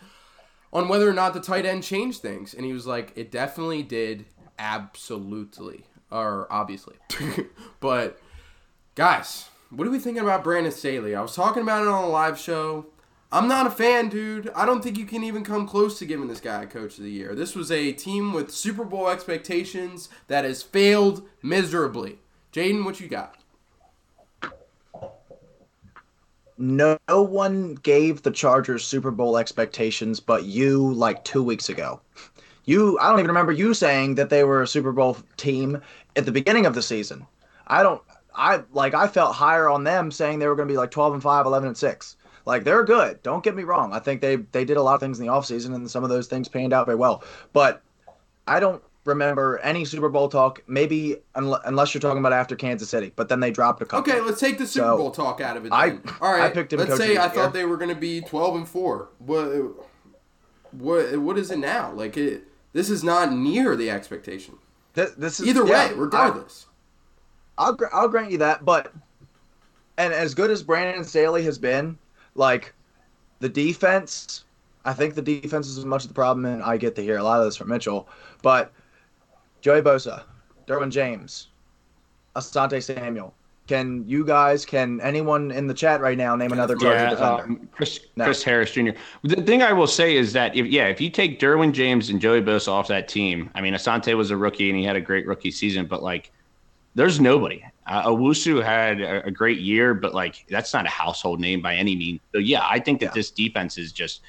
on 0.73 0.87
whether 0.87 1.09
or 1.09 1.13
not 1.13 1.33
the 1.33 1.39
tight 1.39 1.65
end 1.65 1.83
changed 1.83 2.21
things. 2.21 2.53
And 2.53 2.65
he 2.65 2.73
was 2.73 2.87
like, 2.87 3.11
it 3.15 3.31
definitely 3.31 3.83
did, 3.83 4.25
absolutely. 4.57 5.85
Or 6.09 6.47
obviously. 6.49 6.95
but, 7.79 8.21
guys, 8.95 9.49
what 9.69 9.87
are 9.87 9.91
we 9.91 9.99
thinking 9.99 10.23
about 10.23 10.43
Brandon 10.43 10.71
Staley? 10.71 11.15
I 11.15 11.21
was 11.21 11.35
talking 11.35 11.63
about 11.63 11.83
it 11.83 11.87
on 11.87 12.03
a 12.03 12.09
live 12.09 12.37
show. 12.37 12.87
I'm 13.33 13.47
not 13.47 13.65
a 13.65 13.71
fan, 13.71 14.09
dude. 14.09 14.51
I 14.53 14.65
don't 14.65 14.83
think 14.83 14.97
you 14.97 15.05
can 15.05 15.23
even 15.23 15.45
come 15.45 15.65
close 15.65 15.97
to 15.99 16.05
giving 16.05 16.27
this 16.27 16.41
guy 16.41 16.63
a 16.63 16.67
Coach 16.67 16.97
of 16.97 17.05
the 17.05 17.11
Year. 17.11 17.33
This 17.33 17.55
was 17.55 17.71
a 17.71 17.93
team 17.93 18.33
with 18.33 18.51
Super 18.51 18.83
Bowl 18.83 19.07
expectations 19.07 20.09
that 20.27 20.43
has 20.43 20.61
failed 20.61 21.25
miserably. 21.41 22.19
Jaden, 22.51 22.83
what 22.83 22.99
you 22.99 23.07
got? 23.07 23.40
No 26.61 26.97
one 27.07 27.75
gave 27.75 28.21
the 28.21 28.31
Chargers 28.31 28.85
Super 28.85 29.09
Bowl 29.09 29.37
expectations 29.37 30.19
but 30.19 30.45
you 30.45 30.93
like 30.93 31.23
two 31.23 31.41
weeks 31.41 31.69
ago. 31.69 31.99
You, 32.65 32.99
I 32.99 33.09
don't 33.09 33.17
even 33.17 33.29
remember 33.29 33.51
you 33.51 33.73
saying 33.73 34.15
that 34.15 34.29
they 34.29 34.43
were 34.43 34.61
a 34.61 34.67
Super 34.67 34.91
Bowl 34.91 35.17
team 35.37 35.81
at 36.15 36.25
the 36.25 36.31
beginning 36.31 36.67
of 36.67 36.75
the 36.75 36.83
season. 36.83 37.25
I 37.65 37.81
don't, 37.81 38.01
I 38.35 38.61
like, 38.71 38.93
I 38.93 39.07
felt 39.07 39.35
higher 39.35 39.67
on 39.67 39.83
them 39.83 40.11
saying 40.11 40.37
they 40.37 40.47
were 40.47 40.55
going 40.55 40.67
to 40.67 40.71
be 40.71 40.77
like 40.77 40.91
12 40.91 41.15
and 41.15 41.23
5, 41.23 41.45
11 41.47 41.67
and 41.67 41.77
6. 41.77 42.15
Like 42.45 42.63
they're 42.63 42.83
good. 42.83 43.21
Don't 43.23 43.43
get 43.43 43.55
me 43.55 43.63
wrong. 43.63 43.93
I 43.93 43.99
think 43.99 44.21
they 44.21 44.35
they 44.35 44.65
did 44.65 44.77
a 44.77 44.81
lot 44.81 44.95
of 44.95 44.99
things 44.99 45.19
in 45.19 45.25
the 45.25 45.31
offseason 45.31 45.75
and 45.75 45.89
some 45.89 46.03
of 46.03 46.09
those 46.09 46.27
things 46.27 46.47
panned 46.47 46.73
out 46.73 46.85
very 46.85 46.97
well. 46.97 47.23
But 47.53 47.81
I 48.47 48.59
don't 48.59 48.81
remember 49.05 49.57
any 49.59 49.85
Super 49.85 50.09
Bowl 50.09 50.29
talk. 50.29 50.61
Maybe 50.67 51.17
unless, 51.35 51.61
unless 51.65 51.93
you're 51.93 52.01
talking 52.01 52.19
about 52.19 52.33
after 52.33 52.55
Kansas 52.55 52.89
City, 52.89 53.11
but 53.15 53.29
then 53.29 53.39
they 53.39 53.51
dropped 53.51 53.81
a 53.81 53.85
couple. 53.85 54.11
Okay, 54.11 54.21
let's 54.21 54.39
take 54.39 54.57
the 54.57 54.67
Super 54.67 54.85
So, 54.87 54.97
Bowl 54.97 55.11
talk 55.11 55.41
out 55.41 55.57
of 55.57 55.65
it. 55.65 55.71
I- 55.71 55.97
All 56.21 56.31
right, 56.33 56.43
I 56.43 56.49
picked 56.49 56.73
him 56.73 56.79
Let's 56.79 56.97
say 56.97 57.17
I 57.17 57.25
Year. 57.25 57.29
thought 57.33 57.53
they 57.53 57.65
were 57.65 57.77
going 57.77 57.93
to 57.93 57.99
be 57.99 58.21
12 58.21 58.55
and 58.55 58.67
four. 58.67 59.09
What 59.19 59.47
what 60.71 61.17
what 61.17 61.37
is 61.37 61.51
it 61.51 61.59
now? 61.59 61.91
Like 61.91 62.15
it, 62.17 62.43
this 62.73 62.89
is 62.89 63.03
not 63.03 63.33
near 63.33 63.75
the 63.75 63.89
expectation. 63.89 64.55
This, 64.93 65.11
this 65.11 65.39
is 65.39 65.47
Either 65.47 65.65
yeah, 65.65 65.89
way, 65.89 65.93
regardless. 65.95 66.67
I, 67.57 67.65
I'll 67.65 67.77
I'll 67.91 68.07
grant 68.07 68.31
you 68.31 68.37
that. 68.39 68.63
But 68.65 68.93
and 69.97 70.13
as 70.13 70.33
good 70.33 70.49
as 70.51 70.63
Brandon 70.63 71.03
Staley 71.03 71.43
has 71.43 71.57
been, 71.57 71.97
like 72.35 72.73
the 73.39 73.49
defense, 73.49 74.45
I 74.85 74.93
think 74.93 75.15
the 75.15 75.21
defense 75.21 75.67
is 75.67 75.77
as 75.77 75.85
much 75.85 76.03
of 76.03 76.07
the 76.07 76.13
problem, 76.13 76.45
and 76.45 76.63
I 76.63 76.77
get 76.77 76.95
to 76.95 77.01
hear 77.01 77.17
a 77.17 77.23
lot 77.23 77.39
of 77.39 77.45
this 77.45 77.57
from 77.57 77.67
Mitchell. 77.69 78.07
But 78.41 78.71
Joey 79.61 79.81
Bosa, 79.81 80.23
Derwin 80.67 80.89
James, 80.91 81.47
Asante 82.35 82.81
Samuel. 82.81 83.33
Can 83.67 84.03
you 84.07 84.25
guys, 84.25 84.65
can 84.65 84.99
anyone 85.01 85.51
in 85.51 85.67
the 85.67 85.73
chat 85.73 86.01
right 86.01 86.17
now 86.17 86.35
name 86.35 86.51
another 86.51 86.75
Charger 86.75 87.03
Yeah, 87.03 87.09
defender? 87.11 87.43
um, 87.43 87.69
Chris, 87.71 87.99
No. 88.17 88.25
Chris 88.25 88.43
Harris 88.43 88.71
Jr. 88.71 88.89
The 89.23 89.41
thing 89.43 89.61
I 89.61 89.71
will 89.71 89.87
say 89.87 90.17
is 90.17 90.33
that 90.33 90.55
if 90.55 90.65
yeah, 90.65 90.87
if 90.87 90.99
you 90.99 91.09
take 91.09 91.39
Derwin 91.39 91.71
James 91.71 92.09
and 92.09 92.19
Joey 92.19 92.41
Bosa 92.41 92.69
off 92.69 92.87
that 92.89 93.07
team, 93.07 93.49
I 93.55 93.61
mean 93.61 93.73
Asante 93.73 94.13
was 94.17 94.31
a 94.31 94.35
rookie 94.35 94.69
and 94.69 94.77
he 94.77 94.83
had 94.83 94.95
a 94.95 95.01
great 95.01 95.25
rookie 95.27 95.51
season, 95.51 95.85
but 95.85 96.03
like 96.03 96.31
there's 96.95 97.21
nobody. 97.21 97.63
Uh, 97.87 98.07
Nwosu 98.07 98.61
had 98.61 98.99
a, 98.99 99.25
a 99.27 99.31
great 99.31 99.59
year, 99.59 99.93
but 99.93 100.13
like 100.13 100.45
that's 100.49 100.73
not 100.73 100.85
a 100.85 100.89
household 100.89 101.39
name 101.39 101.61
by 101.61 101.75
any 101.75 101.95
means. 101.95 102.19
So 102.33 102.39
yeah, 102.39 102.65
I 102.67 102.79
think 102.79 102.99
that 102.99 103.07
Yeah. 103.07 103.11
this 103.13 103.31
defense 103.31 103.77
is 103.77 103.93
just 103.93 104.21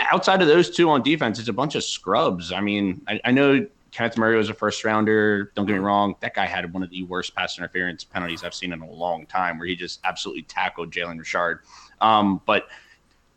outside 0.00 0.40
of 0.42 0.46
those 0.46 0.70
two 0.70 0.88
on 0.90 1.02
defense, 1.02 1.38
it's 1.40 1.48
a 1.48 1.52
bunch 1.52 1.74
of 1.74 1.82
scrubs. 1.82 2.52
I 2.52 2.60
mean, 2.60 3.00
I, 3.08 3.20
I 3.24 3.30
know 3.32 3.66
Kenneth 3.90 4.18
Murray 4.18 4.36
was 4.36 4.50
a 4.50 4.54
first 4.54 4.84
rounder. 4.84 5.52
Don't 5.54 5.66
get 5.66 5.72
me 5.72 5.78
wrong, 5.78 6.14
that 6.20 6.34
guy 6.34 6.46
had 6.46 6.72
one 6.72 6.82
of 6.82 6.90
the 6.90 7.02
worst 7.04 7.34
pass 7.34 7.58
interference 7.58 8.04
penalties 8.04 8.44
I've 8.44 8.54
seen 8.54 8.72
in 8.72 8.80
a 8.80 8.90
long 8.90 9.26
time, 9.26 9.58
where 9.58 9.66
he 9.66 9.74
just 9.76 10.00
absolutely 10.04 10.42
tackled 10.42 10.90
Jalen 10.90 11.18
Richard. 11.18 11.60
Um, 12.00 12.40
but 12.46 12.68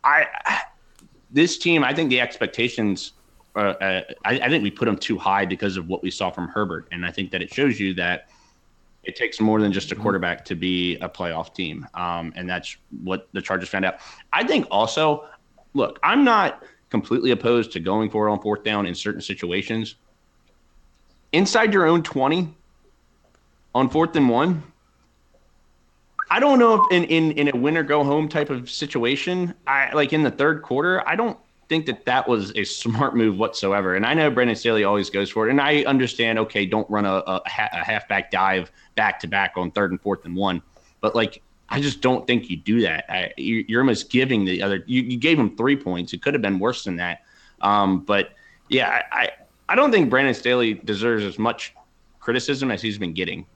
I, 0.04 0.26
this 1.30 1.58
team, 1.58 1.84
I 1.84 1.94
think 1.94 2.10
the 2.10 2.20
expectations. 2.20 3.12
Uh, 3.54 3.58
uh, 3.58 4.02
I, 4.24 4.40
I 4.40 4.48
think 4.48 4.62
we 4.62 4.70
put 4.70 4.86
them 4.86 4.96
too 4.96 5.18
high 5.18 5.44
because 5.44 5.76
of 5.76 5.86
what 5.86 6.02
we 6.02 6.10
saw 6.10 6.30
from 6.30 6.48
Herbert, 6.48 6.88
and 6.90 7.04
I 7.04 7.10
think 7.10 7.30
that 7.32 7.42
it 7.42 7.52
shows 7.52 7.78
you 7.78 7.92
that 7.94 8.30
it 9.02 9.14
takes 9.14 9.40
more 9.40 9.60
than 9.60 9.72
just 9.72 9.92
a 9.92 9.94
quarterback 9.94 10.42
to 10.46 10.54
be 10.54 10.96
a 10.96 11.08
playoff 11.08 11.54
team, 11.54 11.86
um, 11.92 12.32
and 12.34 12.48
that's 12.48 12.78
what 13.02 13.28
the 13.32 13.42
Chargers 13.42 13.68
found 13.68 13.84
out. 13.84 13.96
I 14.32 14.42
think 14.42 14.66
also, 14.70 15.28
look, 15.74 15.98
I'm 16.02 16.24
not 16.24 16.62
completely 16.88 17.32
opposed 17.32 17.72
to 17.72 17.80
going 17.80 18.08
for 18.08 18.28
it 18.28 18.32
on 18.32 18.40
fourth 18.40 18.64
down 18.64 18.86
in 18.86 18.94
certain 18.94 19.20
situations. 19.20 19.96
Inside 21.32 21.72
your 21.72 21.86
own 21.86 22.02
20 22.02 22.52
on 23.74 23.88
fourth 23.88 24.14
and 24.16 24.28
one, 24.28 24.62
I 26.30 26.40
don't 26.40 26.58
know 26.58 26.74
if 26.74 26.92
in, 26.92 27.04
in, 27.04 27.32
in 27.32 27.54
a 27.54 27.58
win 27.58 27.76
or 27.76 27.82
go 27.82 28.04
home 28.04 28.28
type 28.28 28.50
of 28.50 28.70
situation, 28.70 29.54
I 29.66 29.92
like 29.92 30.12
in 30.12 30.22
the 30.22 30.30
third 30.30 30.62
quarter, 30.62 31.06
I 31.06 31.16
don't 31.16 31.38
think 31.68 31.86
that 31.86 32.04
that 32.04 32.28
was 32.28 32.52
a 32.56 32.64
smart 32.64 33.16
move 33.16 33.38
whatsoever. 33.38 33.94
And 33.96 34.04
I 34.04 34.14
know 34.14 34.30
Brandon 34.30 34.56
Staley 34.56 34.84
always 34.84 35.10
goes 35.10 35.30
for 35.30 35.46
it. 35.46 35.50
And 35.50 35.60
I 35.60 35.82
understand, 35.84 36.38
okay, 36.40 36.66
don't 36.66 36.88
run 36.90 37.04
a, 37.06 37.14
a, 37.26 37.40
a 37.46 37.48
halfback 37.84 38.30
dive 38.30 38.70
back 38.94 39.20
to 39.20 39.26
back 39.26 39.52
on 39.56 39.70
third 39.70 39.90
and 39.90 40.00
fourth 40.00 40.24
and 40.24 40.36
one. 40.36 40.62
But 41.00 41.14
like, 41.14 41.42
I 41.68 41.80
just 41.80 42.02
don't 42.02 42.26
think 42.26 42.50
you 42.50 42.56
do 42.58 42.82
that. 42.82 43.06
I, 43.08 43.32
you- 43.38 43.64
you're 43.68 43.80
almost 43.80 44.10
giving 44.10 44.44
the 44.44 44.62
other, 44.62 44.84
you, 44.86 45.02
you 45.02 45.16
gave 45.16 45.38
him 45.38 45.56
three 45.56 45.76
points. 45.76 46.12
It 46.12 46.20
could 46.22 46.34
have 46.34 46.42
been 46.42 46.58
worse 46.58 46.84
than 46.84 46.96
that. 46.96 47.22
Um, 47.62 48.00
but 48.00 48.30
yeah, 48.68 49.02
I, 49.10 49.30
I, 49.68 49.72
I 49.72 49.76
don't 49.76 49.90
think 49.90 50.10
Brandon 50.10 50.34
Staley 50.34 50.74
deserves 50.74 51.24
as 51.24 51.38
much 51.38 51.74
criticism 52.20 52.70
as 52.70 52.82
he's 52.82 52.98
been 52.98 53.12
getting. 53.12 53.46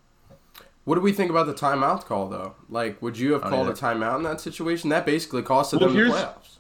What 0.84 0.94
do 0.94 1.00
we 1.00 1.12
think 1.12 1.30
about 1.30 1.46
the 1.46 1.54
timeout 1.54 2.04
call 2.04 2.28
though? 2.28 2.54
Like, 2.68 3.00
would 3.02 3.18
you 3.18 3.32
have 3.32 3.42
called 3.42 3.68
a 3.68 3.72
timeout 3.72 4.16
in 4.18 4.22
that 4.22 4.40
situation? 4.40 4.88
That 4.90 5.04
basically 5.04 5.42
costed 5.42 5.80
Well, 5.80 5.90
them 5.90 5.96
the 5.96 6.14
playoffs. 6.14 6.58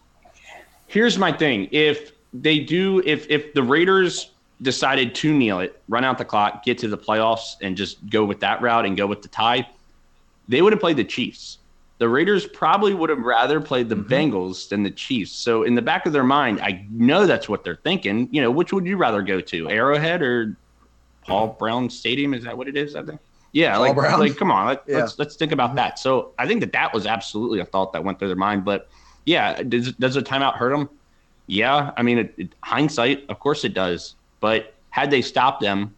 Here's 0.88 1.16
my 1.16 1.30
thing: 1.30 1.68
if 1.70 2.12
they 2.32 2.58
do, 2.58 3.02
if 3.04 3.28
if 3.30 3.54
the 3.54 3.62
Raiders 3.62 4.32
decided 4.62 5.14
to 5.14 5.32
kneel 5.32 5.60
it, 5.60 5.80
run 5.88 6.04
out 6.04 6.18
the 6.18 6.24
clock, 6.24 6.64
get 6.64 6.78
to 6.78 6.88
the 6.88 6.98
playoffs, 6.98 7.54
and 7.62 7.76
just 7.76 8.04
go 8.08 8.24
with 8.24 8.40
that 8.40 8.60
route 8.60 8.84
and 8.84 8.96
go 8.96 9.06
with 9.06 9.22
the 9.22 9.28
tie, 9.28 9.68
they 10.48 10.60
would 10.60 10.72
have 10.72 10.80
played 10.80 10.96
the 10.96 11.04
Chiefs. 11.04 11.58
The 11.98 12.08
Raiders 12.08 12.46
probably 12.46 12.92
would 12.92 13.08
have 13.08 13.20
rather 13.20 13.60
played 13.60 13.88
the 13.88 13.96
mm-hmm. 13.96 14.12
Bengals 14.12 14.68
than 14.68 14.82
the 14.82 14.90
Chiefs. 14.90 15.32
So 15.32 15.62
in 15.62 15.74
the 15.74 15.82
back 15.82 16.04
of 16.06 16.12
their 16.12 16.24
mind, 16.24 16.60
I 16.60 16.84
know 16.90 17.26
that's 17.26 17.48
what 17.48 17.64
they're 17.64 17.80
thinking. 17.82 18.28
You 18.30 18.42
know, 18.42 18.50
which 18.50 18.72
would 18.72 18.86
you 18.86 18.96
rather 18.96 19.22
go 19.22 19.40
to, 19.40 19.70
Arrowhead 19.70 20.22
or 20.22 20.56
Paul 21.22 21.56
Brown 21.58 21.88
Stadium? 21.88 22.34
Is 22.34 22.44
that 22.44 22.56
what 22.56 22.68
it 22.68 22.76
is? 22.76 22.94
I 22.96 23.02
think. 23.02 23.20
Yeah, 23.52 23.78
like, 23.78 23.94
Brown? 23.94 24.20
like 24.20 24.36
come 24.36 24.50
on, 24.50 24.66
let, 24.66 24.82
Yeah. 24.86 24.98
let's 24.98 25.18
let's 25.18 25.36
think 25.36 25.52
about 25.52 25.68
mm-hmm. 25.68 25.76
that. 25.76 25.98
So 25.98 26.32
I 26.38 26.46
think 26.46 26.60
that 26.60 26.72
that 26.72 26.92
was 26.92 27.06
absolutely 27.06 27.60
a 27.60 27.64
thought 27.64 27.92
that 27.94 28.04
went 28.04 28.18
through 28.18 28.28
their 28.28 28.36
mind. 28.36 28.64
But 28.64 28.88
yeah, 29.24 29.62
does 29.62 29.92
does 29.92 30.16
a 30.16 30.22
timeout 30.22 30.56
hurt 30.56 30.76
them? 30.76 30.90
Yeah, 31.46 31.92
I 31.96 32.02
mean, 32.02 32.18
it, 32.18 32.34
it, 32.36 32.54
hindsight, 32.62 33.24
of 33.30 33.38
course 33.38 33.64
it 33.64 33.72
does. 33.72 34.16
But 34.40 34.74
had 34.90 35.10
they 35.10 35.22
stopped 35.22 35.62
them, 35.62 35.94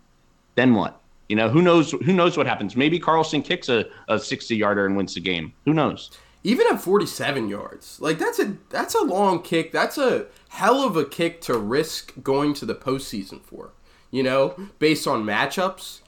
then 0.54 0.74
what? 0.74 1.00
You 1.28 1.36
know, 1.36 1.48
who 1.48 1.60
knows? 1.60 1.92
Who 1.92 2.12
knows 2.12 2.36
what 2.36 2.46
happens? 2.46 2.76
Maybe 2.76 2.98
Carlson 2.98 3.42
kicks 3.42 3.68
a, 3.68 3.86
a 4.08 4.18
sixty 4.18 4.56
yarder 4.56 4.86
and 4.86 4.96
wins 4.96 5.14
the 5.14 5.20
game. 5.20 5.52
Who 5.64 5.74
knows? 5.74 6.10
Even 6.44 6.66
at 6.68 6.80
47 6.80 7.48
yards, 7.48 8.00
like 8.00 8.18
that's 8.18 8.38
a 8.38 8.56
that's 8.70 8.94
a 8.94 9.02
long 9.02 9.42
kick. 9.42 9.72
That's 9.72 9.98
a 9.98 10.26
hell 10.48 10.82
of 10.82 10.96
a 10.96 11.04
kick 11.04 11.40
to 11.42 11.58
risk 11.58 12.12
going 12.22 12.54
to 12.54 12.66
the 12.66 12.74
postseason 12.74 13.42
for. 13.42 13.72
You 14.10 14.22
know, 14.22 14.54
based 14.78 15.06
on 15.06 15.24
matchups. 15.24 16.00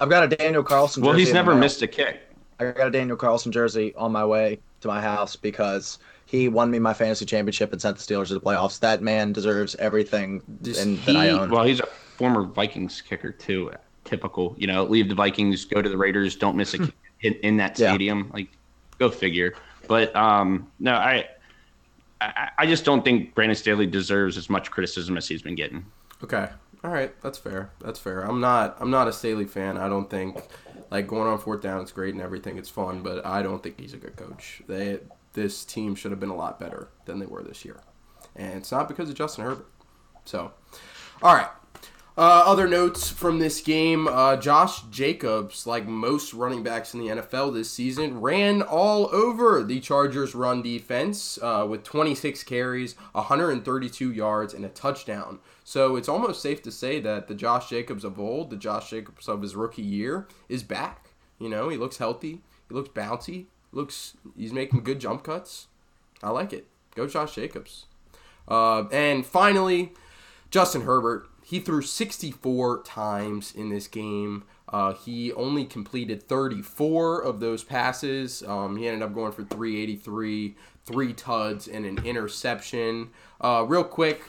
I've 0.00 0.10
got 0.10 0.24
a 0.24 0.36
Daniel 0.36 0.64
Carlson. 0.64 1.02
Well, 1.02 1.12
jersey 1.12 1.26
he's 1.26 1.34
never 1.34 1.54
missed 1.54 1.82
a 1.82 1.86
kick. 1.86 2.20
I 2.58 2.72
got 2.72 2.88
a 2.88 2.90
Daniel 2.90 3.16
Carlson 3.16 3.52
jersey 3.52 3.94
on 3.96 4.12
my 4.12 4.24
way 4.24 4.58
to 4.80 4.88
my 4.88 5.00
house 5.00 5.36
because 5.36 5.98
he 6.24 6.48
won 6.48 6.70
me 6.70 6.78
my 6.78 6.92
fantasy 6.92 7.24
championship 7.24 7.72
and 7.72 7.80
sent 7.80 7.98
the 7.98 8.02
Steelers 8.02 8.28
to 8.28 8.34
the 8.34 8.40
playoffs. 8.40 8.80
That 8.80 9.02
man 9.02 9.32
deserves 9.32 9.76
everything 9.76 10.42
Just 10.62 10.84
in, 10.84 10.96
that 11.04 11.16
I 11.16 11.28
own. 11.28 11.50
Well, 11.50 11.64
he's 11.64 11.80
a 11.80 11.86
former 11.86 12.42
Vikings 12.42 13.00
kicker 13.00 13.30
too. 13.30 13.70
Typical, 14.06 14.54
you 14.58 14.66
know, 14.66 14.84
leave 14.84 15.08
the 15.08 15.14
Vikings, 15.14 15.64
go 15.64 15.82
to 15.82 15.88
the 15.88 15.96
Raiders, 15.96 16.36
don't 16.36 16.56
miss 16.56 16.74
a 16.74 16.78
kick 16.78 16.94
in, 17.22 17.34
in 17.42 17.56
that 17.58 17.78
Yeah. 17.78 17.90
stadium. 17.90 18.30
Like, 18.32 18.48
go 18.98 19.10
figure. 19.10 19.54
But 19.88 20.14
um, 20.16 20.70
no, 20.80 20.94
I, 20.94 21.26
I, 22.20 22.50
I 22.58 22.66
just 22.66 22.84
don't 22.84 23.04
think 23.04 23.34
Brandon 23.34 23.56
Staley 23.56 23.86
deserves 23.86 24.36
as 24.36 24.48
much 24.48 24.70
criticism 24.70 25.16
as 25.16 25.28
he's 25.28 25.42
been 25.42 25.54
getting. 25.54 25.84
Okay. 26.24 26.48
All 26.84 26.90
right, 26.92 27.20
that's 27.20 27.38
fair. 27.38 27.70
That's 27.80 27.98
fair. 27.98 28.20
I'm 28.20 28.40
not 28.40 28.76
I'm 28.80 28.90
not 28.90 29.08
a 29.08 29.12
Staley 29.12 29.46
fan. 29.46 29.76
I 29.76 29.88
don't 29.88 30.08
think 30.08 30.38
like 30.90 31.08
going 31.08 31.26
on 31.26 31.38
fourth 31.38 31.60
down 31.60 31.80
it's 31.80 31.90
great 31.90 32.14
and 32.14 32.22
everything. 32.22 32.58
It's 32.58 32.68
fun, 32.68 33.02
but 33.02 33.26
I 33.26 33.42
don't 33.42 33.60
think 33.60 33.80
he's 33.80 33.92
a 33.92 33.96
good 33.96 34.14
coach. 34.16 34.62
They 34.68 35.00
this 35.32 35.64
team 35.64 35.94
should 35.96 36.12
have 36.12 36.20
been 36.20 36.30
a 36.30 36.36
lot 36.36 36.60
better 36.60 36.88
than 37.06 37.18
they 37.18 37.26
were 37.26 37.42
this 37.42 37.64
year. 37.64 37.80
And 38.36 38.54
it's 38.58 38.70
not 38.70 38.86
because 38.88 39.08
of 39.10 39.16
Justin 39.16 39.44
Herbert. 39.44 39.66
So, 40.24 40.52
all 41.22 41.34
right. 41.34 41.48
Uh, 42.18 42.44
other 42.46 42.66
notes 42.66 43.10
from 43.10 43.40
this 43.40 43.60
game 43.60 44.08
uh, 44.08 44.36
Josh 44.36 44.80
Jacobs, 44.84 45.66
like 45.66 45.86
most 45.86 46.32
running 46.32 46.62
backs 46.62 46.94
in 46.94 47.00
the 47.00 47.08
NFL 47.08 47.52
this 47.52 47.70
season, 47.70 48.22
ran 48.22 48.62
all 48.62 49.14
over 49.14 49.62
the 49.62 49.80
Chargers' 49.80 50.34
run 50.34 50.62
defense 50.62 51.38
uh, 51.42 51.66
with 51.68 51.82
26 51.82 52.42
carries, 52.44 52.94
132 53.12 54.10
yards, 54.12 54.54
and 54.54 54.64
a 54.64 54.70
touchdown. 54.70 55.40
So 55.62 55.96
it's 55.96 56.08
almost 56.08 56.40
safe 56.40 56.62
to 56.62 56.72
say 56.72 57.00
that 57.00 57.28
the 57.28 57.34
Josh 57.34 57.68
Jacobs 57.68 58.02
of 58.02 58.18
old, 58.18 58.48
the 58.48 58.56
Josh 58.56 58.88
Jacobs 58.88 59.28
of 59.28 59.42
his 59.42 59.54
rookie 59.54 59.82
year, 59.82 60.26
is 60.48 60.62
back. 60.62 61.10
You 61.38 61.50
know, 61.50 61.68
he 61.68 61.76
looks 61.76 61.98
healthy, 61.98 62.40
he 62.70 62.74
looks 62.74 62.88
bouncy, 62.88 63.44
looks 63.72 64.16
he's 64.34 64.54
making 64.54 64.84
good 64.84 65.00
jump 65.00 65.22
cuts. 65.22 65.66
I 66.22 66.30
like 66.30 66.54
it. 66.54 66.66
Go 66.94 67.06
Josh 67.06 67.34
Jacobs. 67.34 67.84
Uh, 68.48 68.84
and 68.88 69.26
finally, 69.26 69.92
Justin 70.50 70.82
Herbert 70.82 71.28
he 71.46 71.60
threw 71.60 71.80
64 71.80 72.82
times 72.82 73.54
in 73.54 73.68
this 73.68 73.86
game. 73.86 74.42
Uh, 74.68 74.94
he 74.94 75.32
only 75.34 75.64
completed 75.64 76.24
34 76.24 77.22
of 77.22 77.38
those 77.38 77.62
passes. 77.62 78.42
Um, 78.42 78.76
he 78.76 78.88
ended 78.88 79.04
up 79.04 79.14
going 79.14 79.30
for 79.30 79.44
383, 79.44 80.56
three 80.84 81.12
tuds, 81.12 81.68
and 81.68 81.86
an 81.86 82.04
interception. 82.04 83.10
Uh, 83.40 83.64
real 83.64 83.84
quick, 83.84 84.22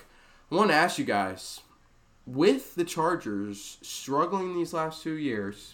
I 0.52 0.56
want 0.56 0.70
to 0.70 0.76
ask 0.76 1.00
you 1.00 1.06
guys 1.06 1.62
with 2.28 2.76
the 2.76 2.84
Chargers 2.84 3.80
struggling 3.82 4.54
these 4.54 4.72
last 4.72 5.02
two 5.02 5.16
years, 5.16 5.74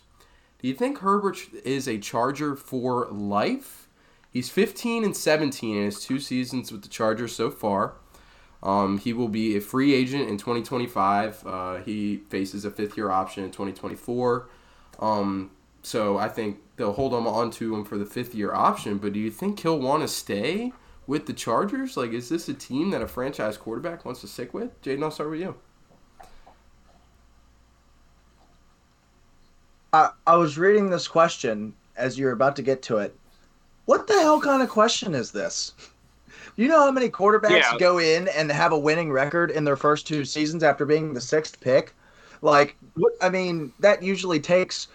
do 0.62 0.70
you 0.70 0.74
think 0.74 1.00
Herbert 1.00 1.40
is 1.66 1.90
a 1.90 1.98
Charger 1.98 2.56
for 2.56 3.08
life? 3.12 3.90
He's 4.32 4.50
15 4.50 5.04
and 5.04 5.18
17 5.18 5.76
in 5.76 5.84
his 5.84 6.00
two 6.00 6.22
seasons 6.22 6.72
with 6.72 6.84
the 6.84 6.88
Chargers 6.88 7.36
so 7.36 7.52
far. 7.52 7.96
Um, 8.64 8.98
he 8.98 9.12
will 9.12 9.28
be 9.28 9.58
a 9.58 9.62
free 9.62 9.94
agent 9.94 10.30
in 10.30 10.38
2025. 10.38 11.46
Uh, 11.46 11.76
he 11.78 12.18
faces 12.30 12.64
a 12.64 12.72
fifth 12.72 12.96
year 12.96 13.12
option 13.12 13.44
in 13.44 13.52
2024. 13.52 14.48
Um, 15.00 15.52
so 15.84 16.18
I 16.18 16.30
think 16.30 16.60
they'll 16.78 16.94
hold 16.94 17.14
him 17.14 17.28
on 17.28 17.52
to 17.52 17.76
him 17.76 17.84
for 17.84 17.98
the 17.98 18.06
fifth 18.06 18.34
year 18.34 18.54
option. 18.54 18.98
But 18.98 19.14
do 19.14 19.20
you 19.20 19.30
think 19.30 19.60
he'll 19.60 19.80
want 19.80 20.02
to 20.02 20.08
stay 20.08 20.72
with 21.06 21.26
the 21.26 21.34
Chargers? 21.34 21.98
Like, 21.98 22.14
is 22.14 22.30
this 22.30 22.48
a 22.48 22.54
team 22.54 22.92
that 22.92 23.02
a 23.02 23.08
franchise 23.08 23.58
quarterback 23.58 24.06
wants 24.06 24.22
to 24.22 24.28
stick 24.28 24.54
with? 24.54 24.82
Jaden, 24.82 25.04
I'll 25.04 25.12
start 25.12 25.32
with 25.32 25.42
you. 25.42 25.56
I, 29.92 30.12
I 30.26 30.38
was 30.38 30.58
reading 30.58 30.90
this 30.90 31.08
question 31.08 31.74
as 31.98 32.18
you're 32.18 32.32
about 32.32 32.56
to 32.56 32.62
get 32.62 32.82
to 32.84 32.98
it. 32.98 33.16
What 33.86 34.08
the 34.08 34.14
hell 34.14 34.40
kind 34.40 34.64
of 34.64 34.70
question 34.70 35.14
is 35.14 35.32
this? 35.32 35.74
You 36.56 36.68
know 36.68 36.82
how 36.82 36.92
many 36.92 37.10
quarterbacks 37.10 37.50
Yeah. 37.52 37.78
go 37.80 37.98
in 37.98 38.28
and 38.28 38.52
have 38.52 38.72
a 38.72 38.78
winning 38.78 39.12
record 39.12 39.50
in 39.52 39.64
their 39.64 39.76
first 39.76 40.06
two 40.08 40.24
seasons 40.26 40.64
after 40.64 40.86
being 40.86 41.14
the 41.14 41.22
sixth 41.22 41.60
pick? 41.60 41.94
Like, 42.42 42.76
I 43.22 43.30
mean, 43.30 43.72
that 43.80 44.04
usually 44.04 44.40
takes 44.40 44.88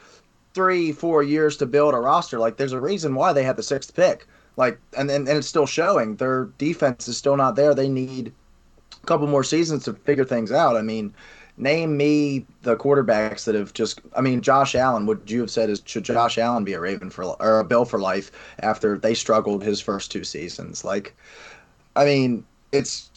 three, 0.54 0.92
four 0.92 1.22
years 1.22 1.56
to 1.59 1.66
build 1.66 1.94
a 1.94 1.98
roster. 1.98 2.38
Like, 2.38 2.56
there's 2.56 2.72
a 2.72 2.80
reason 2.80 3.14
why 3.14 3.32
they 3.32 3.42
had 3.42 3.56
the 3.56 3.62
sixth 3.62 3.94
pick. 3.94 4.26
Like, 4.56 4.78
and 4.96 5.11
and, 5.11 5.28
and 5.28 5.38
it's 5.38 5.46
still 5.48 5.66
showing. 5.66 6.16
Their 6.16 6.46
defense 6.59 7.09
is 7.09 7.16
still 7.16 7.36
not 7.36 7.56
there. 7.56 7.74
They 7.74 7.88
need 7.88 8.32
a 9.02 9.06
couple 9.06 9.26
more 9.26 9.44
seasons 9.44 9.84
to 9.84 9.94
figure 9.94 10.24
things 10.24 10.52
out. 10.52 10.76
I 10.76 10.82
mean, 10.82 11.14
name 11.59 11.96
me 11.96 12.46
the 12.62 12.76
quarterbacks 12.76 13.44
that 13.44 13.54
have 13.54 13.72
just. 13.72 14.00
I 14.16 14.20
mean, 14.20 14.40
Josh 14.40 14.74
Allen. 14.74 15.06
Would 15.06 15.30
you 15.30 15.40
have 15.40 15.50
said 15.50 15.70
is 15.70 15.82
should 15.84 16.04
Josh 16.04 16.38
Allen 16.38 16.64
be 16.64 16.72
a 16.72 16.80
Raven 16.80 17.11
for 17.11 17.24
or 17.24 17.61
a 17.61 17.64
Bill 17.64 17.84
for 17.84 17.98
life 17.98 18.30
after 18.61 18.98
they 18.98 19.14
struggled 19.14 19.62
his 19.62 19.80
first 19.80 20.11
two 20.11 20.24
seasons? 20.24 20.84
Like, 20.84 21.14
I 21.96 22.04
mean, 22.04 22.44
it's 22.72 23.11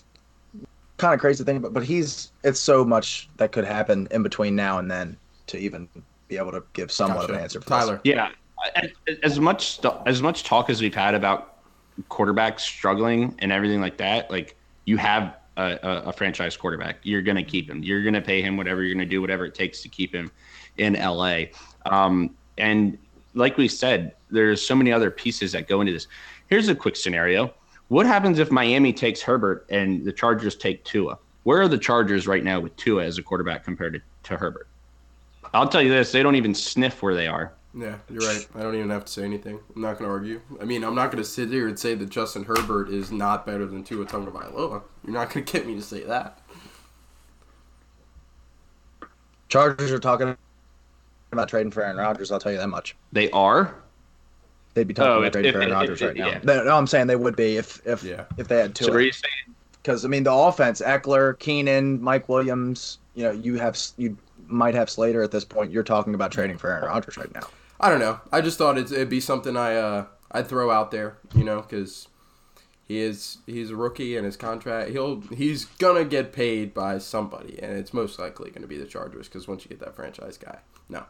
kind 0.98 1.14
of 1.14 1.20
crazy 1.20 1.44
to 1.44 1.46
think 1.46 1.60
about, 1.60 1.74
but 1.74 1.84
he's 1.84 2.32
it's 2.44 2.60
so 2.60 2.84
much 2.86 3.30
that 3.38 3.52
could 3.52 3.66
happen 3.66 4.08
in 4.12 4.24
between 4.24 4.56
now 4.56 4.78
and 4.80 4.90
then 4.90 5.18
to 5.48 5.58
even 5.58 5.88
be 6.28 6.38
able 6.38 6.52
to 6.52 6.64
give 6.74 6.92
somewhat 6.92 7.26
of 7.26 7.36
an 7.36 7.42
answer. 7.42 7.60
For 7.62 7.68
Tyler. 7.70 8.02
Yeah, 8.04 8.30
as- 8.76 9.18
as 9.24 9.40
much 9.40 9.80
as 10.06 10.22
much 10.22 10.44
talk 10.44 10.70
as 10.70 10.82
we've 10.82 10.96
had 10.96 11.14
about 11.16 11.58
quarterbacks 12.10 12.62
struggling 12.62 13.36
and 13.40 13.52
everything 13.52 13.82
like 13.82 13.98
that, 13.98 14.32
like 14.32 14.56
you 14.86 14.98
have 14.98 15.36
a, 15.58 16.04
a, 16.08 16.14
franchise 16.14 16.56
quarterback, 16.56 16.98
you're 17.04 17.22
gonna 17.22 17.44
keep 17.44 17.70
him. 17.70 17.84
You're 17.84 18.04
gonna 18.04 18.22
pay 18.22 18.42
him 18.42 18.58
whatever 18.58 18.84
you're 18.84 18.94
gonna 18.94 19.06
do, 19.06 19.22
whatever 19.22 19.46
it 19.46 19.54
takes 19.54 19.82
to 19.82 19.90
keep 19.90 20.14
him 20.14 20.32
in 20.78 20.94
LA. 20.94 21.44
Um, 21.86 22.36
and 22.58 22.98
like 23.34 23.58
we 23.58 23.68
said, 23.68 24.16
there's 24.30 24.66
so 24.66 24.76
many 24.76 24.92
other 24.92 25.12
pieces 25.12 25.52
that 25.52 25.68
go 25.68 25.82
into 25.82 25.94
this. 25.94 26.08
Here's 26.48 26.70
a 26.70 26.76
quick 26.76 26.96
scenario: 26.96 27.54
What 27.90 28.06
happens 28.06 28.40
if 28.40 28.52
Miami 28.52 28.94
takes 28.94 29.22
Herbert 29.22 29.66
and 29.70 30.06
the 30.06 30.14
Chargers 30.14 30.56
take 30.56 30.84
Tua? 30.86 31.18
Where 31.44 31.62
are 31.62 31.68
the 31.68 31.78
Chargers 31.78 32.28
right 32.28 32.44
now 32.44 32.60
with 32.60 32.76
Tua 32.78 33.04
as 33.04 33.18
a 33.18 33.24
quarterback 33.24 33.64
compared 33.64 33.94
to, 33.94 34.02
to 34.30 34.38
Herbert? 34.38 34.68
I'll 35.54 35.68
tell 35.68 35.82
you 35.82 35.90
this: 35.90 36.12
they 36.12 36.24
don't 36.24 36.36
even 36.36 36.56
sniff 36.56 37.02
where 37.02 37.16
they 37.16 37.28
are. 37.28 37.54
Yeah, 37.74 37.96
you're 38.10 38.20
right. 38.22 38.46
I 38.56 38.62
don't 38.64 38.76
even 38.76 38.90
have 38.90 39.06
to 39.06 39.12
say 39.12 39.24
anything. 39.24 39.58
I'm 39.76 39.82
not 39.82 39.98
going 39.98 40.04
to 40.10 40.12
argue. 40.12 40.42
I 40.60 40.66
mean, 40.66 40.84
I'm 40.84 40.94
not 40.96 41.10
going 41.10 41.24
to 41.24 41.30
sit 41.30 41.50
here 41.50 41.68
and 41.70 41.80
say 41.80 41.96
that 41.96 42.10
Justin 42.10 42.44
Herbert 42.44 42.90
is 42.90 43.12
not 43.14 43.46
better 43.46 43.66
than 43.66 43.84
Tua 43.84 44.06
Tagovailoa. 44.06 44.82
You're 45.06 45.14
not 45.14 45.34
going 45.34 45.46
to 45.46 45.52
get 45.54 45.66
me 45.66 45.76
to 45.76 45.82
say 45.82 46.04
that. 46.04 46.40
Chargers 49.50 49.92
are 49.92 50.00
talking 50.00 50.36
about 51.32 51.50
trading 51.50 51.72
for 51.72 51.84
Aaron 51.84 51.98
Rodgers. 51.98 52.32
I'll 52.32 52.40
tell 52.40 52.52
you 52.52 52.58
that 52.58 52.68
much. 52.68 52.96
They 53.12 53.30
are. 53.32 53.76
They'd 54.74 54.88
be 54.88 54.94
talking 54.94 55.12
Oh, 55.12 55.20
about 55.20 55.34
trading 55.34 55.50
if- 55.50 55.56
for 55.56 55.62
Aaron 55.62 55.74
Rodgers 55.74 56.02
right 56.02 56.16
now. 56.16 56.28
yeah. 56.30 56.40
No, 56.44 56.64
no, 56.64 56.78
I'm 56.78 56.88
saying 56.88 57.08
they 57.08 57.16
would 57.18 57.36
be 57.36 57.58
if 57.58 57.86
if 57.86 58.04
Yeah. 58.04 58.26
if 58.38 58.48
they 58.48 58.58
had 58.58 58.74
two. 58.76 58.86
So 58.86 58.94
are 58.94 59.02
you 59.02 59.12
saying 59.12 59.56
Because 59.82 60.06
I 60.06 60.08
mean, 60.08 60.24
the 60.24 60.32
offense: 60.34 60.82
Ekeler, 60.82 61.38
Keenan, 61.40 62.02
Mike 62.02 62.30
Williams. 62.30 63.00
You 63.16 63.24
know, 63.26 63.32
you 63.32 63.58
have 63.58 63.78
you 63.98 64.18
might 64.48 64.76
have 64.76 64.90
Slater 64.90 65.22
at 65.24 65.32
this 65.32 65.44
point. 65.44 65.72
You're 65.72 65.84
talking 65.84 66.14
about 66.16 66.32
trading 66.32 66.58
for 66.58 66.70
Aaron 66.70 66.86
Rodgers 66.86 67.18
right 67.18 67.34
now. 67.34 67.48
I 67.82 67.90
don't 67.90 68.00
know. 68.00 68.22
I 68.32 68.42
just 68.42 68.60
thought 68.60 68.78
it'd, 68.78 68.92
it'd 68.92 69.10
be 69.10 69.20
something 69.20 69.58
I 69.58 69.76
uh, 69.76 70.06
I'd 70.32 70.48
throw 70.48 70.70
out 70.70 70.92
there, 70.92 71.18
you 71.34 71.44
know, 71.44 71.62
because 71.62 72.08
he 72.88 73.00
is 73.00 73.40
he's 73.48 73.72
a 73.72 73.76
rookie 73.76 74.16
and 74.16 74.26
his 74.26 74.38
contract 74.38 74.92
he'll 74.92 75.22
he's 75.34 75.66
gonna 75.66 76.06
get 76.06 76.32
paid 76.32 76.76
by 76.76 77.00
somebody, 77.00 77.60
and 77.62 77.74
it's 77.74 77.94
most 77.94 78.20
likely 78.20 78.52
gonna 78.52 78.68
be 78.68 78.78
the 78.78 78.86
Chargers 78.86 79.28
because 79.28 79.48
once 79.48 79.64
you 79.64 79.70
get 79.70 79.80
that 79.80 79.96
franchise 79.96 80.38
guy, 80.38 80.60
no, 80.90 81.06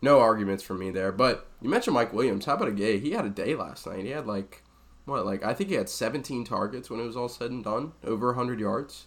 no 0.00 0.20
arguments 0.20 0.62
from 0.62 0.78
me 0.78 0.92
there. 0.92 1.10
But 1.10 1.48
you 1.60 1.68
mentioned 1.68 1.94
Mike 1.94 2.12
Williams. 2.12 2.44
How 2.44 2.54
about 2.54 2.68
a 2.68 2.72
gay? 2.72 3.00
He 3.00 3.10
had 3.10 3.24
a 3.24 3.30
day 3.30 3.56
last 3.56 3.84
night. 3.86 4.04
He 4.04 4.10
had 4.10 4.26
like 4.26 4.62
what 5.06 5.26
like 5.26 5.44
I 5.44 5.54
think 5.54 5.70
he 5.70 5.76
had 5.76 5.88
17 5.88 6.44
targets 6.44 6.88
when 6.88 7.00
it 7.00 7.04
was 7.04 7.16
all 7.16 7.28
said 7.28 7.50
and 7.50 7.64
done, 7.64 7.94
over 8.04 8.28
100 8.28 8.60
yards, 8.60 9.06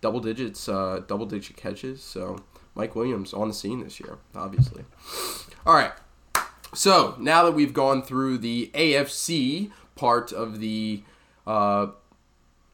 double 0.00 0.20
digits, 0.20 0.66
uh, 0.66 1.02
double 1.06 1.26
digit 1.26 1.56
catches. 1.56 2.02
So 2.02 2.38
Mike 2.74 2.96
Williams 2.96 3.34
on 3.34 3.48
the 3.48 3.54
scene 3.54 3.84
this 3.84 4.00
year, 4.00 4.16
obviously. 4.34 4.84
All 5.66 5.74
right. 5.74 5.92
So 6.74 7.14
now 7.18 7.44
that 7.44 7.52
we've 7.52 7.72
gone 7.72 8.02
through 8.02 8.38
the 8.38 8.70
AFC 8.74 9.70
part 9.94 10.32
of 10.32 10.58
the 10.58 11.02
uh, 11.46 11.88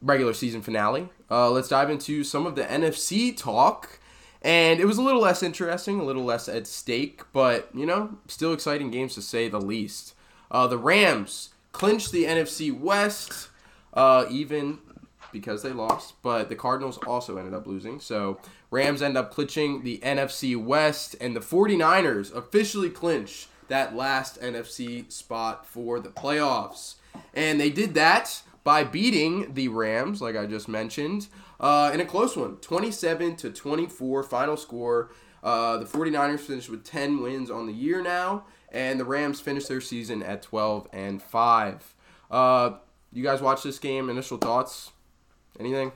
regular 0.01 0.33
season 0.33 0.61
finale, 0.61 1.09
uh, 1.29 1.51
let's 1.51 1.67
dive 1.67 1.89
into 1.89 2.23
some 2.23 2.47
of 2.47 2.55
the 2.55 2.63
NFC 2.63 3.35
talk. 3.35 3.99
And 4.41 4.79
it 4.79 4.85
was 4.85 4.97
a 4.97 5.03
little 5.03 5.21
less 5.21 5.43
interesting, 5.43 5.99
a 5.99 6.03
little 6.03 6.25
less 6.25 6.49
at 6.49 6.65
stake, 6.65 7.21
but 7.31 7.69
you 7.75 7.85
know, 7.85 8.17
still 8.27 8.53
exciting 8.53 8.89
games 8.89 9.13
to 9.13 9.21
say 9.21 9.47
the 9.47 9.61
least. 9.61 10.15
Uh, 10.49 10.65
the 10.65 10.79
Rams 10.79 11.49
clinched 11.71 12.11
the 12.11 12.23
NFC 12.23 12.77
West, 12.77 13.49
uh, 13.93 14.25
even 14.31 14.79
because 15.31 15.61
they 15.61 15.71
lost, 15.71 16.15
but 16.23 16.49
the 16.49 16.55
Cardinals 16.55 16.97
also 17.05 17.37
ended 17.37 17.53
up 17.53 17.67
losing. 17.67 17.99
So 17.99 18.39
Rams 18.71 19.03
end 19.03 19.15
up 19.15 19.31
clinching 19.31 19.83
the 19.83 19.99
NFC 19.99 20.61
West, 20.61 21.15
and 21.21 21.35
the 21.35 21.39
49ers 21.39 22.35
officially 22.35 22.89
clinch 22.89 23.47
that 23.67 23.95
last 23.95 24.41
NFC 24.41 25.11
spot 25.11 25.65
for 25.65 25.99
the 25.99 26.09
playoffs. 26.09 26.95
And 27.33 27.59
they 27.59 27.69
did 27.69 27.93
that 27.95 28.41
by 28.63 28.83
beating 28.83 29.53
the 29.53 29.67
Rams, 29.69 30.21
like 30.21 30.35
I 30.35 30.45
just 30.45 30.67
mentioned, 30.67 31.27
uh, 31.59 31.91
in 31.93 31.99
a 31.99 32.05
close 32.05 32.35
one 32.35 32.57
27 32.57 33.35
to 33.37 33.51
24 33.51 34.23
final 34.23 34.57
score. 34.57 35.11
Uh, 35.43 35.77
the 35.77 35.85
49ers 35.85 36.41
finished 36.41 36.69
with 36.69 36.83
10 36.83 37.21
wins 37.21 37.49
on 37.49 37.65
the 37.65 37.73
year 37.73 38.01
now, 38.01 38.45
and 38.71 38.99
the 38.99 39.05
Rams 39.05 39.41
finished 39.41 39.67
their 39.67 39.81
season 39.81 40.21
at 40.21 40.43
12 40.43 40.87
and 40.93 41.21
5. 41.21 41.95
Uh, 42.29 42.71
you 43.11 43.23
guys 43.23 43.41
watch 43.41 43.63
this 43.63 43.79
game? 43.79 44.09
Initial 44.09 44.37
thoughts? 44.37 44.91
Anything? 45.59 45.91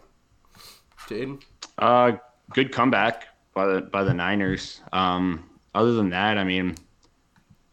Jaden? 1.07 1.41
uh 1.77 2.13
good 2.51 2.71
comeback 2.71 3.27
by 3.53 3.67
the 3.67 3.81
by 3.81 4.03
the 4.03 4.13
Niners? 4.13 4.81
Um, 4.91 5.49
other 5.73 5.93
than 5.93 6.09
that, 6.09 6.37
I 6.37 6.43
mean, 6.43 6.75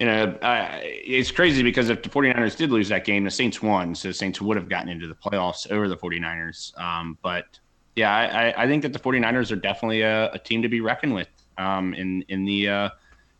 you 0.03 0.09
know, 0.09 0.37
I, 0.43 0.81
it's 0.83 1.31
crazy 1.31 1.63
because 1.63 1.89
if 1.89 2.03
the 2.03 2.09
49ers 2.09 2.57
did 2.57 2.73
lose 2.73 2.89
that 2.89 3.05
game, 3.05 3.23
the 3.23 3.31
Saints 3.31 3.63
won, 3.63 3.95
so 3.95 4.09
the 4.09 4.15
Saints 4.15 4.41
would 4.41 4.57
have 4.57 4.69
gotten 4.69 4.89
into 4.89 5.07
the 5.07 5.15
playoffs 5.15 5.71
over 5.71 5.87
the 5.89 5.97
49ers. 5.97 6.77
Um, 6.77 7.17
but 7.23 7.61
yeah, 7.95 8.13
I, 8.13 8.49
I- 8.49 8.63
I 8.65 8.67
think 8.67 8.83
that 8.83 8.93
the 8.93 8.99
49ers 8.99 9.53
are 9.53 9.57
definitely 9.57 10.01
a, 10.03 10.29
a 10.33 10.41
team 10.41 10.61
to 10.63 10.69
be 10.69 10.81
reckoned 10.81 11.15
with 11.15 11.29
um, 11.57 11.95
in 11.95 12.23
in 12.23 12.45
the 12.45 12.69
uh, 12.69 12.89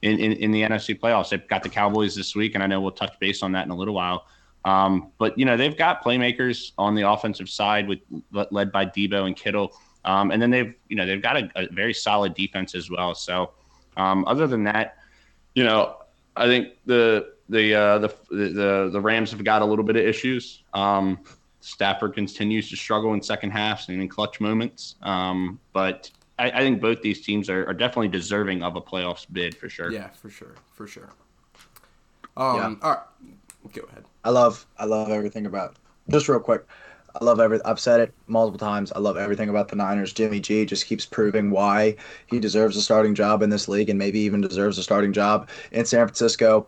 in, 0.03 0.21
in 0.21 0.33
in 0.35 0.53
the 0.53 0.63
NFC 0.63 0.97
playoffs. 0.97 1.31
They've 1.31 1.49
got 1.49 1.65
the 1.65 1.69
Cowboys 1.69 2.15
this 2.15 2.37
week, 2.37 2.55
and 2.55 2.63
I 2.63 2.69
know 2.69 2.81
we'll 2.81 2.93
touch 2.93 3.19
base 3.19 3.43
on 3.43 3.51
that 3.53 3.65
in 3.65 3.73
a 3.73 3.77
little 3.77 3.95
while. 3.95 4.27
Um, 4.65 5.11
but 5.19 5.37
you 5.37 5.45
know 5.45 5.57
they've 5.57 5.77
got 5.77 6.05
playmakers 6.05 6.75
on 6.79 6.95
the 6.95 7.11
offensive 7.11 7.49
side 7.49 7.89
with 7.89 7.99
led 8.31 8.71
by 8.71 8.87
Deebo 8.87 9.27
and 9.27 9.35
Kittle. 9.37 9.73
Um, 10.05 10.31
and 10.31 10.41
then 10.41 10.51
they've 10.53 10.73
you 10.89 10.95
know 10.95 11.07
they've 11.07 11.21
got 11.21 11.37
a, 11.39 11.51
a 11.57 11.67
very 11.73 11.93
solid 11.93 12.35
defense 12.35 12.77
as 12.77 12.89
well. 12.89 13.17
So 13.17 13.51
um, 13.97 14.25
other 14.29 14.47
than 14.47 14.63
that, 14.63 14.99
you 15.57 15.65
know, 15.65 15.97
I 16.37 16.47
think 16.47 16.69
the 16.87 17.33
the 17.49 17.75
uh, 17.75 17.99
the 17.99 18.15
the 18.31 18.91
the 18.93 19.01
Rams 19.01 19.31
have 19.31 19.45
got 19.45 19.63
a 19.63 19.65
little 19.65 19.85
bit 19.85 19.97
of 19.97 20.05
issues. 20.05 20.63
Um, 20.75 21.21
Stafford 21.61 22.15
continues 22.15 22.69
to 22.71 22.77
struggle 22.77 23.15
in 23.15 23.23
second 23.23 23.51
halves 23.51 23.89
and 23.89 24.01
in 24.01 24.09
clutch 24.09 24.41
moments. 24.41 24.97
Um, 25.03 25.61
but 25.73 26.11
I, 26.39 26.51
I, 26.51 26.59
think 26.59 26.81
both 26.81 27.03
these 27.03 27.21
teams 27.21 27.49
are, 27.49 27.65
are, 27.69 27.75
definitely 27.75 28.09
deserving 28.09 28.65
of 28.65 28.75
a 28.75 28.81
playoffs 28.81 29.27
bid 29.33 29.57
for 29.57 29.69
sure. 29.69 29.93
Yeah, 29.93 30.09
for 30.09 30.29
sure, 30.29 30.57
for 30.73 30.89
sure. 30.89 31.11
Um, 32.37 32.57
yeah. 32.57 32.75
All 32.83 32.91
right, 32.91 33.73
go 33.73 33.83
ahead. 33.83 34.05
I 34.25 34.31
love 34.31 34.67
I 34.79 34.87
love 34.87 35.11
everything 35.11 35.47
about. 35.47 35.77
Just 36.11 36.29
real 36.29 36.41
quick, 36.41 36.67
I 37.21 37.25
love 37.25 37.41
every. 37.41 37.63
I've 37.65 37.81
said 37.81 38.01
it 38.01 38.15
multiple 38.27 38.59
times. 38.59 38.93
I 38.93 38.99
love 38.99 39.17
everything 39.17 39.49
about 39.49 39.69
the 39.69 39.77
Niners. 39.77 40.13
Jimmy 40.13 40.41
G 40.41 40.65
just 40.65 40.87
keeps 40.87 41.05
proving 41.05 41.51
why 41.51 41.97
he 42.27 42.41
deserves 42.41 42.77
a 42.77 42.83
starting 42.83 43.15
job 43.15 43.43
in 43.43 43.51
this 43.51 43.69
league, 43.69 43.91
and 43.91 43.99
maybe 43.99 44.21
even 44.21 44.41
deserves 44.41 44.79
a 44.79 44.83
starting 44.83 45.13
job 45.13 45.49
in 45.73 45.85
San 45.85 46.07
Francisco. 46.07 46.67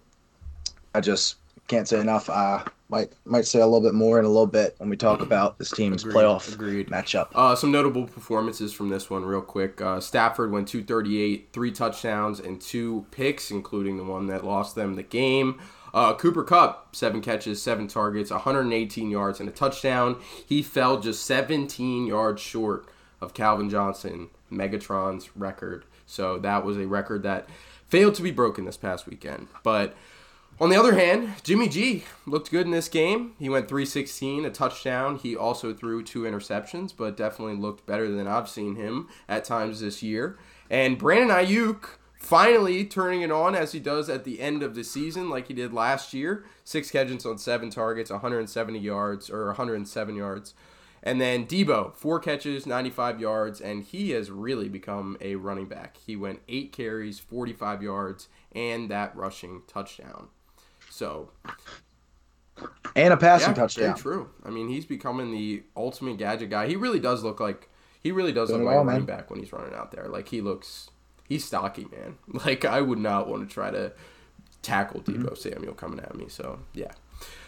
I 0.95 1.01
just 1.01 1.37
can't 1.69 1.89
say 1.89 2.01
enough. 2.01 2.29
I 2.29 2.63
might 2.89 3.13
might 3.25 3.47
say 3.47 3.61
a 3.61 3.67
little 3.67 3.81
bit 3.81 3.95
more 3.95 4.19
in 4.19 4.25
a 4.25 4.29
little 4.29 4.47
bit 4.47 4.75
when 4.79 4.89
we 4.89 4.97
talk 4.97 5.21
about 5.21 5.59
this 5.59 5.71
team's 5.71 6.03
agreed, 6.03 6.15
playoff 6.15 6.53
agreed. 6.53 6.89
matchup. 6.89 7.29
Uh, 7.35 7.57
some 7.57 7.73
notable 7.73 8.07
performances 8.07 8.73
from 8.73 8.91
this 8.91 9.09
one, 9.09 9.25
real 9.25 9.41
quick. 9.41 9.81
Uh, 9.81 10.01
Stafford 10.01 10.53
went 10.53 10.69
238, 10.69 11.49
three 11.53 11.73
touchdowns 11.73 12.39
and 12.41 12.61
two 12.61 13.07
picks, 13.11 13.51
including 13.51 13.97
the 13.97 14.05
one 14.05 14.27
that 14.27 14.45
lost 14.45 14.75
them 14.75 14.95
the 14.95 15.03
game. 15.03 15.61
Uh, 15.95 16.13
Cooper 16.13 16.43
Kupp, 16.43 16.97
seven 16.97 17.21
catches, 17.21 17.63
seven 17.63 17.87
targets, 17.87 18.33
118 18.33 19.11
yards, 19.11 19.39
and 19.39 19.49
a 19.49 19.53
touchdown. 19.53 20.21
He 20.45 20.61
fell 20.61 20.99
just 20.99 21.25
17 21.25 22.09
yards 22.09 22.43
short 22.43 22.87
of 23.21 23.33
Calvin 23.33 23.71
Johnson, 23.71 24.29
Megatron's 24.53 25.37
record. 25.37 25.85
So 26.05 26.39
that 26.41 26.65
was 26.65 26.77
a 26.77 26.89
record 26.89 27.23
that 27.23 27.49
failed 27.87 28.17
to 28.17 28.23
be 28.23 28.33
broken 28.33 28.65
this 28.65 28.77
past 28.77 29.07
weekend. 29.07 29.47
But 29.63 29.95
on 30.61 30.69
the 30.69 30.77
other 30.77 30.95
hand, 30.95 31.35
Jimmy 31.45 31.69
G 31.69 32.03
looked 32.27 32.51
good 32.51 32.67
in 32.67 32.73
this 32.73 32.89
game. 32.89 33.35
He 33.39 33.49
went 33.49 33.69
316, 33.69 34.45
a 34.45 34.51
touchdown. 34.51 35.17
He 35.17 35.37
also 35.37 35.73
threw 35.73 36.03
two 36.03 36.23
interceptions, 36.23 36.93
but 36.97 37.17
definitely 37.17 37.57
looked 37.57 37.87
better 37.87 38.11
than 38.11 38.27
I've 38.27 38.49
seen 38.49 38.75
him 38.75 39.09
at 39.29 39.45
times 39.45 39.79
this 39.79 40.03
year. 40.03 40.39
And 40.69 40.99
Brandon 40.99 41.37
Aiyuk 41.37 41.85
finally 42.25 42.85
turning 42.85 43.23
it 43.23 43.31
on 43.31 43.55
as 43.55 43.73
he 43.73 43.81
does 43.81 44.09
at 44.09 44.25
the 44.25 44.41
end 44.41 44.63
of 44.63 44.75
the 44.75 44.83
season, 44.83 45.29
like 45.29 45.49
he 45.49 45.55
did 45.55 45.73
last 45.73 46.15
year. 46.15 46.45
Six 46.65 46.91
catches 46.91 47.27
on 47.27 47.39
seven 47.39 47.71
targets, 47.71 48.11
170 48.11 48.79
yards 48.79 49.31
or 49.31 49.47
107 49.47 50.17
yards. 50.17 50.55
And 51.03 51.21
then 51.21 51.47
Deebo, 51.47 51.95
four 51.95 52.19
catches, 52.19 52.67
95 52.67 53.21
yards, 53.21 53.61
and 53.61 53.83
he 53.85 54.11
has 54.13 54.31
really 54.31 54.71
become 54.71 55.19
a 55.21 55.35
running 55.35 55.67
back. 55.67 55.99
He 55.99 56.17
went 56.17 56.41
eight 56.49 56.73
carries, 56.73 57.19
45 57.19 57.83
yards, 57.83 58.29
and 58.53 58.91
that 58.91 59.15
rushing 59.15 59.63
touchdown. 59.67 60.29
So. 60.89 61.31
And 62.97 63.13
a 63.13 63.19
passing 63.19 63.51
yeah, 63.51 63.55
touchdown. 63.55 63.97
True. 63.97 64.31
I 64.45 64.49
mean, 64.49 64.69
he's 64.69 64.87
becoming 64.87 65.31
the 65.31 65.65
ultimate 65.77 66.17
gadget 66.17 66.49
guy. 66.49 66.69
He 66.69 66.77
really 66.77 67.01
does 67.01 67.23
look 67.23 67.39
like 67.39 67.69
he 68.03 68.13
really 68.13 68.33
does 68.33 68.51
look 68.51 68.63
like 68.63 68.77
a 68.77 68.85
running 68.85 69.07
back 69.07 69.31
when 69.31 69.41
he's 69.41 69.53
running 69.53 69.75
out 69.75 69.91
there. 69.91 70.09
Like 70.09 70.29
he 70.29 70.41
looks 70.41 70.91
he's 71.29 71.45
stocky, 71.45 71.87
man. 71.91 72.17
Like 72.45 72.65
I 72.65 72.81
would 72.81 72.99
not 72.99 73.29
want 73.29 73.49
to 73.49 73.53
try 73.53 73.71
to 73.71 73.93
tackle 74.63 75.01
Deebo 75.01 75.25
mm-hmm. 75.25 75.35
Samuel 75.35 75.75
coming 75.75 76.01
at 76.01 76.15
me. 76.17 76.27
So 76.29 76.61
yeah. 76.73 76.93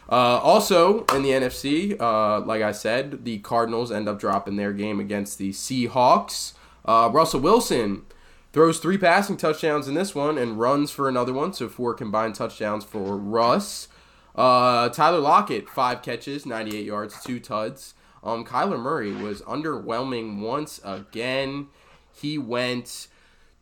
Uh, 0.08 0.38
also 0.38 1.04
in 1.06 1.22
the 1.22 1.30
NFC, 1.30 2.00
uh, 2.00 2.40
like 2.40 2.62
I 2.62 2.72
said, 2.72 3.24
the 3.24 3.38
Cardinals 3.38 3.90
end 3.90 4.08
up 4.08 4.20
dropping 4.20 4.56
their 4.56 4.72
game 4.72 5.00
against 5.00 5.38
the 5.38 5.50
Seahawks. 5.50 6.52
Uh, 6.84 7.10
Russell 7.12 7.40
Wilson 7.40 8.04
throws 8.52 8.78
three 8.78 8.96
passing 8.96 9.36
touchdowns 9.36 9.88
in 9.88 9.94
this 9.94 10.14
one 10.14 10.38
and 10.38 10.58
runs 10.58 10.90
for 10.92 11.08
another 11.08 11.32
one, 11.32 11.52
so 11.52 11.68
four 11.68 11.92
combined 11.92 12.36
touchdowns 12.36 12.84
for 12.84 13.16
Russ. 13.16 13.88
Uh, 14.36 14.88
Tyler 14.90 15.18
Lockett, 15.18 15.68
five 15.68 16.02
catches, 16.02 16.46
98 16.46 16.84
yards, 16.84 17.22
two 17.24 17.40
tuds. 17.40 17.94
Um, 18.22 18.44
Kyler 18.44 18.78
Murray 18.78 19.12
was 19.12 19.42
underwhelming 19.42 20.40
once 20.40 20.80
again. 20.84 21.68
He 22.14 22.38
went 22.38 23.08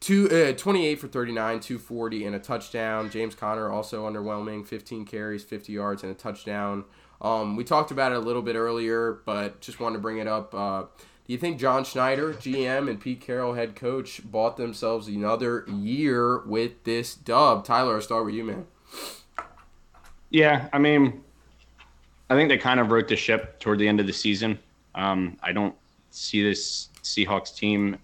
Two, 0.05 0.28
uh, 0.30 0.52
28 0.52 1.00
for 1.00 1.09
39, 1.09 1.61
240, 1.61 2.26
and 2.26 2.36
a 2.36 2.38
touchdown. 2.38 3.09
James 3.09 3.34
Conner 3.34 3.70
also 3.70 4.07
underwhelming, 4.07 4.66
15 4.66 5.07
carries, 5.07 5.42
50 5.42 5.72
yards, 5.72 6.02
and 6.02 6.12
a 6.12 6.14
touchdown. 6.14 6.84
Um, 7.22 7.57
we 7.57 7.64
talked 7.64 7.90
about 7.90 8.12
it 8.12 8.16
a 8.16 8.20
little 8.20 8.42
bit 8.42 8.55
earlier, 8.55 9.22
but 9.24 9.62
just 9.62 9.80
wanted 9.80 9.94
to 9.94 10.02
bring 10.02 10.18
it 10.18 10.26
up. 10.26 10.55
Uh, 10.55 10.82
do 10.82 11.32
you 11.32 11.38
think 11.38 11.59
John 11.59 11.84
Schneider, 11.84 12.34
GM, 12.34 12.90
and 12.90 13.00
Pete 13.00 13.22
Carroll, 13.22 13.55
head 13.55 13.76
coach, 13.76 14.20
bought 14.30 14.59
themselves 14.59 15.09
another 15.09 15.64
year 15.68 16.44
with 16.44 16.84
this 16.84 17.14
dub? 17.14 17.64
Tyler, 17.64 17.94
I'll 17.94 18.02
start 18.02 18.26
with 18.26 18.34
you, 18.34 18.44
man. 18.44 18.66
Yeah, 20.28 20.68
I 20.74 20.78
mean, 20.78 21.24
I 22.28 22.34
think 22.34 22.50
they 22.50 22.59
kind 22.59 22.78
of 22.78 22.90
wrote 22.90 23.09
the 23.09 23.16
ship 23.16 23.59
toward 23.59 23.78
the 23.78 23.88
end 23.88 24.00
of 24.00 24.07
the 24.07 24.12
season. 24.12 24.59
Um, 24.94 25.38
I 25.42 25.52
don't 25.52 25.74
see 26.11 26.42
this 26.42 26.90
Seahawks 27.02 27.57
team 27.57 27.96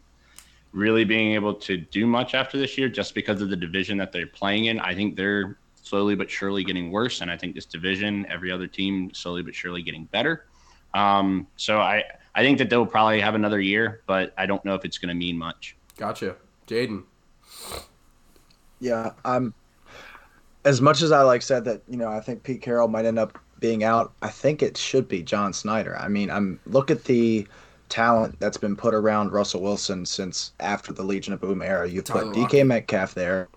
really 0.72 1.04
being 1.04 1.32
able 1.32 1.54
to 1.54 1.76
do 1.76 2.06
much 2.06 2.34
after 2.34 2.58
this 2.58 2.78
year 2.78 2.88
just 2.88 3.14
because 3.14 3.42
of 3.42 3.50
the 3.50 3.56
division 3.56 3.98
that 3.98 4.12
they're 4.12 4.26
playing 4.26 4.66
in. 4.66 4.78
I 4.80 4.94
think 4.94 5.16
they're 5.16 5.58
slowly 5.82 6.14
but 6.14 6.30
surely 6.30 6.62
getting 6.62 6.90
worse, 6.90 7.20
and 7.20 7.30
I 7.30 7.36
think 7.36 7.54
this 7.54 7.66
division, 7.66 8.26
every 8.28 8.52
other 8.52 8.66
team, 8.66 9.12
slowly 9.12 9.42
but 9.42 9.54
surely 9.54 9.82
getting 9.82 10.04
better. 10.06 10.46
Um, 10.94 11.46
so 11.56 11.80
I 11.80 12.04
I 12.34 12.42
think 12.42 12.58
that 12.58 12.70
they'll 12.70 12.86
probably 12.86 13.20
have 13.20 13.34
another 13.34 13.60
year, 13.60 14.02
but 14.06 14.32
I 14.38 14.46
don't 14.46 14.64
know 14.64 14.74
if 14.74 14.84
it's 14.84 14.98
going 14.98 15.08
to 15.08 15.14
mean 15.14 15.36
much. 15.36 15.76
Gotcha, 15.96 16.36
Jaden. 16.66 17.04
Yeah, 18.78 19.12
I'm. 19.24 19.54
As 20.64 20.80
much 20.80 21.00
as 21.00 21.10
I 21.10 21.22
like 21.22 21.42
said 21.42 21.64
that, 21.64 21.82
you 21.88 21.96
know, 21.96 22.08
I 22.08 22.20
think 22.20 22.42
Pete 22.42 22.60
Carroll 22.60 22.88
might 22.88 23.06
end 23.06 23.18
up 23.18 23.38
being 23.60 23.82
out. 23.82 24.12
I 24.20 24.28
think 24.28 24.62
it 24.62 24.76
should 24.76 25.08
be 25.08 25.22
John 25.22 25.52
Schneider. 25.52 25.96
I 25.96 26.08
mean, 26.08 26.30
I'm 26.30 26.60
look 26.66 26.90
at 26.90 27.04
the 27.04 27.46
talent 27.91 28.38
that's 28.41 28.57
been 28.57 28.76
put 28.76 28.95
around 28.95 29.32
Russell 29.32 29.61
Wilson 29.61 30.07
since 30.07 30.53
after 30.61 30.93
the 30.93 31.03
Legion 31.03 31.34
of 31.34 31.41
Boom 31.41 31.61
era. 31.61 31.88
You've 31.88 32.05
Tyler 32.05 32.26
put 32.26 32.34
DK 32.34 32.43
Lockett. 32.43 32.66
Metcalf 32.66 33.14
there. 33.14 33.49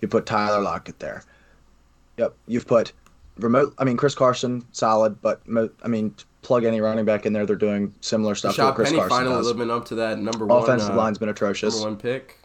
You 0.00 0.08
put 0.08 0.26
Tyler 0.26 0.60
Lockett 0.60 0.98
there. 0.98 1.22
Yep. 2.16 2.34
You've 2.46 2.66
put 2.66 2.92
remote. 3.38 3.74
I 3.78 3.84
mean, 3.84 3.96
Chris 3.96 4.14
Carson, 4.14 4.64
solid, 4.72 5.20
but 5.22 5.46
mo- 5.46 5.70
I 5.82 5.88
mean, 5.88 6.14
plug 6.42 6.64
any 6.64 6.80
running 6.80 7.04
back 7.04 7.26
in 7.26 7.32
there. 7.32 7.46
They're 7.46 7.56
doing 7.56 7.94
similar 8.00 8.34
stuff. 8.34 8.56
Rashad 8.56 8.74
Chris 8.74 8.88
Penny 8.88 8.98
Carson 9.00 9.16
finally 9.16 9.36
does. 9.36 9.46
living 9.46 9.70
up 9.70 9.84
to 9.86 9.94
that 9.96 10.18
number 10.18 10.46
one. 10.46 10.62
Offensive 10.62 10.90
uh, 10.90 10.96
line's 10.96 11.18
been 11.18 11.28
atrocious. 11.28 11.74
Number 11.74 11.90
one 11.90 11.98
pick. 11.98 12.38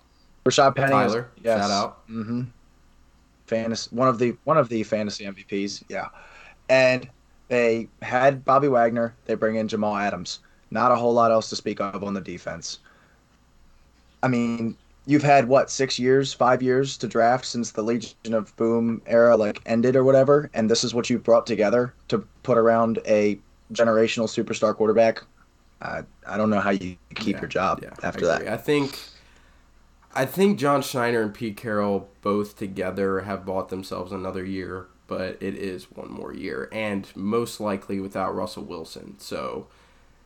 Rashad 0.46 0.76
Penny. 0.76 0.92
Tyler, 0.92 1.30
is, 1.38 1.44
yes. 1.44 1.62
shout 1.62 1.72
out. 1.72 2.08
Mm-hmm. 2.10 2.44
Fantasy, 3.46 3.96
one 3.96 4.08
of 4.08 4.20
the 4.20 4.36
one 4.44 4.58
of 4.58 4.70
the 4.70 4.84
fantasy 4.84 5.26
MVPs. 5.26 5.84
Yeah, 5.88 6.08
and 6.70 7.08
they 7.48 7.88
had 8.02 8.44
Bobby 8.44 8.68
Wagner. 8.68 9.14
They 9.26 9.36
bring 9.36 9.56
in 9.56 9.68
Jamal 9.68 9.96
Adams. 9.96 10.40
Not 10.72 10.92
a 10.92 10.96
whole 10.96 11.14
lot 11.14 11.32
else 11.32 11.50
to 11.50 11.56
speak 11.56 11.80
of 11.82 12.04
on 12.04 12.14
the 12.14 12.22
defense. 12.22 12.80
I 14.24 14.28
mean, 14.28 14.78
you've 15.06 15.24
had 15.24 15.48
what 15.48 15.70
six 15.70 16.00
years, 16.00 16.34
five 16.34 16.62
years 16.62 16.98
to 16.98 17.08
draft 17.08 17.46
since 17.46 17.72
the 17.72 17.82
Legion 17.82 18.34
of 18.34 18.56
Boom 18.56 19.02
era 19.06 19.36
like 19.36 19.62
ended 19.66 19.96
or 19.96 20.04
whatever, 20.04 20.50
and 20.54 20.70
this 20.70 20.84
is 20.84 20.94
what 20.94 21.10
you 21.10 21.20
brought 21.20 21.46
together 21.46 21.94
to 22.08 22.20
put 22.44 22.58
around 22.58 23.00
a 23.06 23.38
generational 23.74 24.28
superstar 24.28 24.76
quarterback. 24.76 25.24
I 25.82 26.04
I 26.28 26.38
don't 26.38 26.50
know 26.50 26.60
how 26.60 26.72
you 26.72 26.98
keep 27.16 27.36
yeah, 27.36 27.42
your 27.42 27.50
job 27.50 27.80
yeah, 27.84 27.94
after 28.04 28.26
I 28.26 28.40
that. 28.40 28.48
I 28.48 28.58
think. 28.58 28.98
I 30.14 30.26
think 30.26 30.60
John 30.60 30.82
Schneider 30.82 31.22
and 31.22 31.34
Pete 31.34 31.56
Carroll 31.56 32.10
both 32.22 32.58
together 32.58 33.22
have 33.22 33.46
bought 33.46 33.70
themselves 33.70 34.12
another 34.12 34.44
year, 34.44 34.88
but 35.08 35.38
it 35.42 35.56
is 35.56 35.86
one 35.86 36.12
more 36.12 36.34
year, 36.34 36.68
and 36.74 37.08
most 37.16 37.62
likely 37.62 38.02
without 38.02 38.36
Russell 38.36 38.64
Wilson. 38.66 39.16
So 39.20 39.68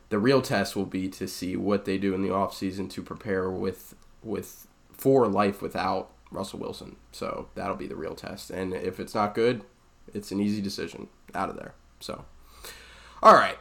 the 0.08 0.18
real 0.18 0.40
test 0.40 0.76
will 0.76 0.86
be 0.86 1.08
to 1.08 1.26
see 1.26 1.56
what 1.56 1.84
they 1.84 1.98
do 1.98 2.14
in 2.14 2.22
the 2.22 2.28
offseason 2.28 2.88
to 2.90 3.02
prepare 3.02 3.50
with 3.50 3.94
with 4.22 4.66
for 4.92 5.26
life 5.26 5.60
without 5.60 6.10
Russell 6.30 6.58
Wilson. 6.58 6.96
So 7.12 7.48
that'll 7.54 7.76
be 7.76 7.86
the 7.86 7.96
real 7.96 8.14
test. 8.14 8.50
And 8.50 8.72
if 8.74 8.98
it's 8.98 9.14
not 9.14 9.34
good, 9.34 9.62
it's 10.12 10.32
an 10.32 10.40
easy 10.40 10.60
decision 10.60 11.08
out 11.34 11.48
of 11.48 11.56
there. 11.56 11.74
So 12.00 12.24
all 13.22 13.34
right. 13.34 13.58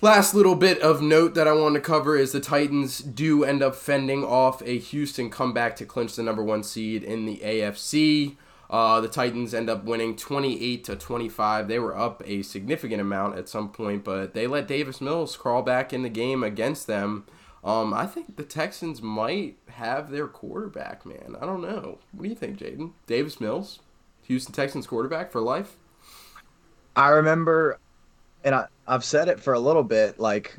Last 0.00 0.34
little 0.34 0.54
bit 0.54 0.80
of 0.80 1.00
note 1.00 1.34
that 1.34 1.48
I 1.48 1.52
want 1.52 1.76
to 1.76 1.80
cover 1.80 2.16
is 2.16 2.32
the 2.32 2.40
Titans 2.40 2.98
do 2.98 3.42
end 3.42 3.62
up 3.62 3.74
fending 3.74 4.22
off 4.22 4.60
a 4.62 4.78
Houston 4.78 5.30
comeback 5.30 5.76
to 5.76 5.86
clinch 5.86 6.14
the 6.14 6.22
number 6.22 6.44
one 6.44 6.62
seed 6.62 7.02
in 7.02 7.24
the 7.24 7.38
AFC. 7.38 8.36
Uh, 8.74 9.00
the 9.00 9.06
Titans 9.06 9.54
end 9.54 9.70
up 9.70 9.84
winning 9.84 10.16
28 10.16 10.82
to 10.82 10.96
25. 10.96 11.68
They 11.68 11.78
were 11.78 11.96
up 11.96 12.20
a 12.26 12.42
significant 12.42 13.00
amount 13.00 13.38
at 13.38 13.48
some 13.48 13.68
point, 13.68 14.02
but 14.02 14.34
they 14.34 14.48
let 14.48 14.66
Davis 14.66 15.00
Mills 15.00 15.36
crawl 15.36 15.62
back 15.62 15.92
in 15.92 16.02
the 16.02 16.08
game 16.08 16.42
against 16.42 16.88
them. 16.88 17.24
Um, 17.62 17.94
I 17.94 18.06
think 18.06 18.34
the 18.34 18.42
Texans 18.42 19.00
might 19.00 19.58
have 19.68 20.10
their 20.10 20.26
quarterback, 20.26 21.06
man. 21.06 21.36
I 21.40 21.46
don't 21.46 21.62
know. 21.62 22.00
What 22.10 22.24
do 22.24 22.28
you 22.28 22.34
think, 22.34 22.58
Jaden? 22.58 22.94
Davis 23.06 23.40
Mills, 23.40 23.78
Houston 24.22 24.52
Texans 24.52 24.88
quarterback 24.88 25.30
for 25.30 25.40
life? 25.40 25.76
I 26.96 27.10
remember, 27.10 27.78
and 28.42 28.56
I, 28.56 28.66
I've 28.88 29.04
said 29.04 29.28
it 29.28 29.38
for 29.38 29.54
a 29.54 29.60
little 29.60 29.84
bit, 29.84 30.18
like 30.18 30.56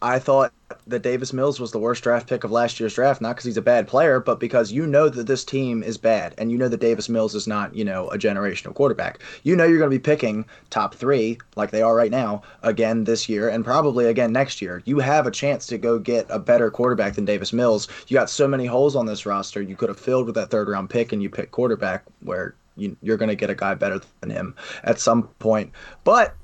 I 0.00 0.20
thought 0.20 0.52
that 0.86 1.02
Davis 1.02 1.32
Mills 1.32 1.58
was 1.58 1.72
the 1.72 1.78
worst 1.78 2.04
draft 2.04 2.28
pick 2.28 2.44
of 2.44 2.52
last 2.52 2.78
year's 2.78 2.94
draft, 2.94 3.20
not 3.20 3.34
because 3.34 3.46
he's 3.46 3.56
a 3.56 3.62
bad 3.62 3.88
player, 3.88 4.20
but 4.20 4.38
because 4.38 4.70
you 4.70 4.86
know 4.86 5.08
that 5.08 5.26
this 5.26 5.44
team 5.44 5.82
is 5.82 5.98
bad, 5.98 6.34
and 6.38 6.52
you 6.52 6.58
know 6.58 6.68
that 6.68 6.80
Davis 6.80 7.08
Mills 7.08 7.34
is 7.34 7.48
not, 7.48 7.74
you 7.74 7.84
know, 7.84 8.08
a 8.10 8.18
generational 8.18 8.74
quarterback. 8.74 9.18
You 9.42 9.56
know 9.56 9.64
you're 9.64 9.78
going 9.78 9.90
to 9.90 9.96
be 9.96 10.02
picking 10.02 10.44
top 10.70 10.94
three, 10.94 11.38
like 11.56 11.72
they 11.72 11.82
are 11.82 11.96
right 11.96 12.10
now, 12.10 12.42
again 12.62 13.04
this 13.04 13.28
year, 13.28 13.48
and 13.48 13.64
probably 13.64 14.06
again 14.06 14.32
next 14.32 14.62
year. 14.62 14.82
You 14.84 15.00
have 15.00 15.26
a 15.26 15.32
chance 15.32 15.66
to 15.66 15.78
go 15.78 15.98
get 15.98 16.26
a 16.28 16.38
better 16.38 16.70
quarterback 16.70 17.14
than 17.14 17.24
Davis 17.24 17.52
Mills. 17.52 17.88
You 18.06 18.14
got 18.14 18.30
so 18.30 18.46
many 18.46 18.66
holes 18.66 18.94
on 18.94 19.06
this 19.06 19.26
roster. 19.26 19.60
You 19.60 19.74
could 19.74 19.88
have 19.88 19.98
filled 19.98 20.26
with 20.26 20.36
that 20.36 20.50
third 20.50 20.68
round 20.68 20.90
pick, 20.90 21.12
and 21.12 21.22
you 21.22 21.28
pick 21.28 21.50
quarterback 21.50 22.04
where 22.20 22.54
you, 22.76 22.96
you're 23.02 23.16
going 23.16 23.30
to 23.30 23.34
get 23.34 23.50
a 23.50 23.54
guy 23.54 23.74
better 23.74 24.00
than 24.20 24.30
him 24.30 24.54
at 24.84 25.00
some 25.00 25.24
point. 25.40 25.72
But 26.04 26.36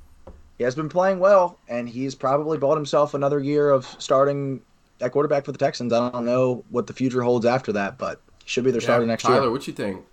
he 0.58 0.64
has 0.64 0.74
been 0.74 0.88
playing 0.88 1.18
well, 1.18 1.58
and 1.68 1.88
he's 1.88 2.14
probably 2.14 2.58
bought 2.58 2.76
himself 2.76 3.14
another 3.14 3.40
year 3.40 3.70
of 3.70 3.86
starting 3.98 4.62
at 5.00 5.12
quarterback 5.12 5.44
for 5.44 5.52
the 5.52 5.58
Texans. 5.58 5.92
I 5.92 6.10
don't 6.10 6.24
know 6.24 6.64
what 6.70 6.86
the 6.86 6.92
future 6.92 7.22
holds 7.22 7.44
after 7.44 7.72
that, 7.72 7.98
but 7.98 8.20
he 8.42 8.48
should 8.48 8.64
be 8.64 8.70
their 8.70 8.80
Yeah, 8.80 8.86
starter 8.86 9.06
next 9.06 9.24
Tyler, 9.24 9.34
year. 9.34 9.40
Tyler, 9.42 9.52
what 9.52 9.66
you 9.66 9.72
think? 9.72 10.04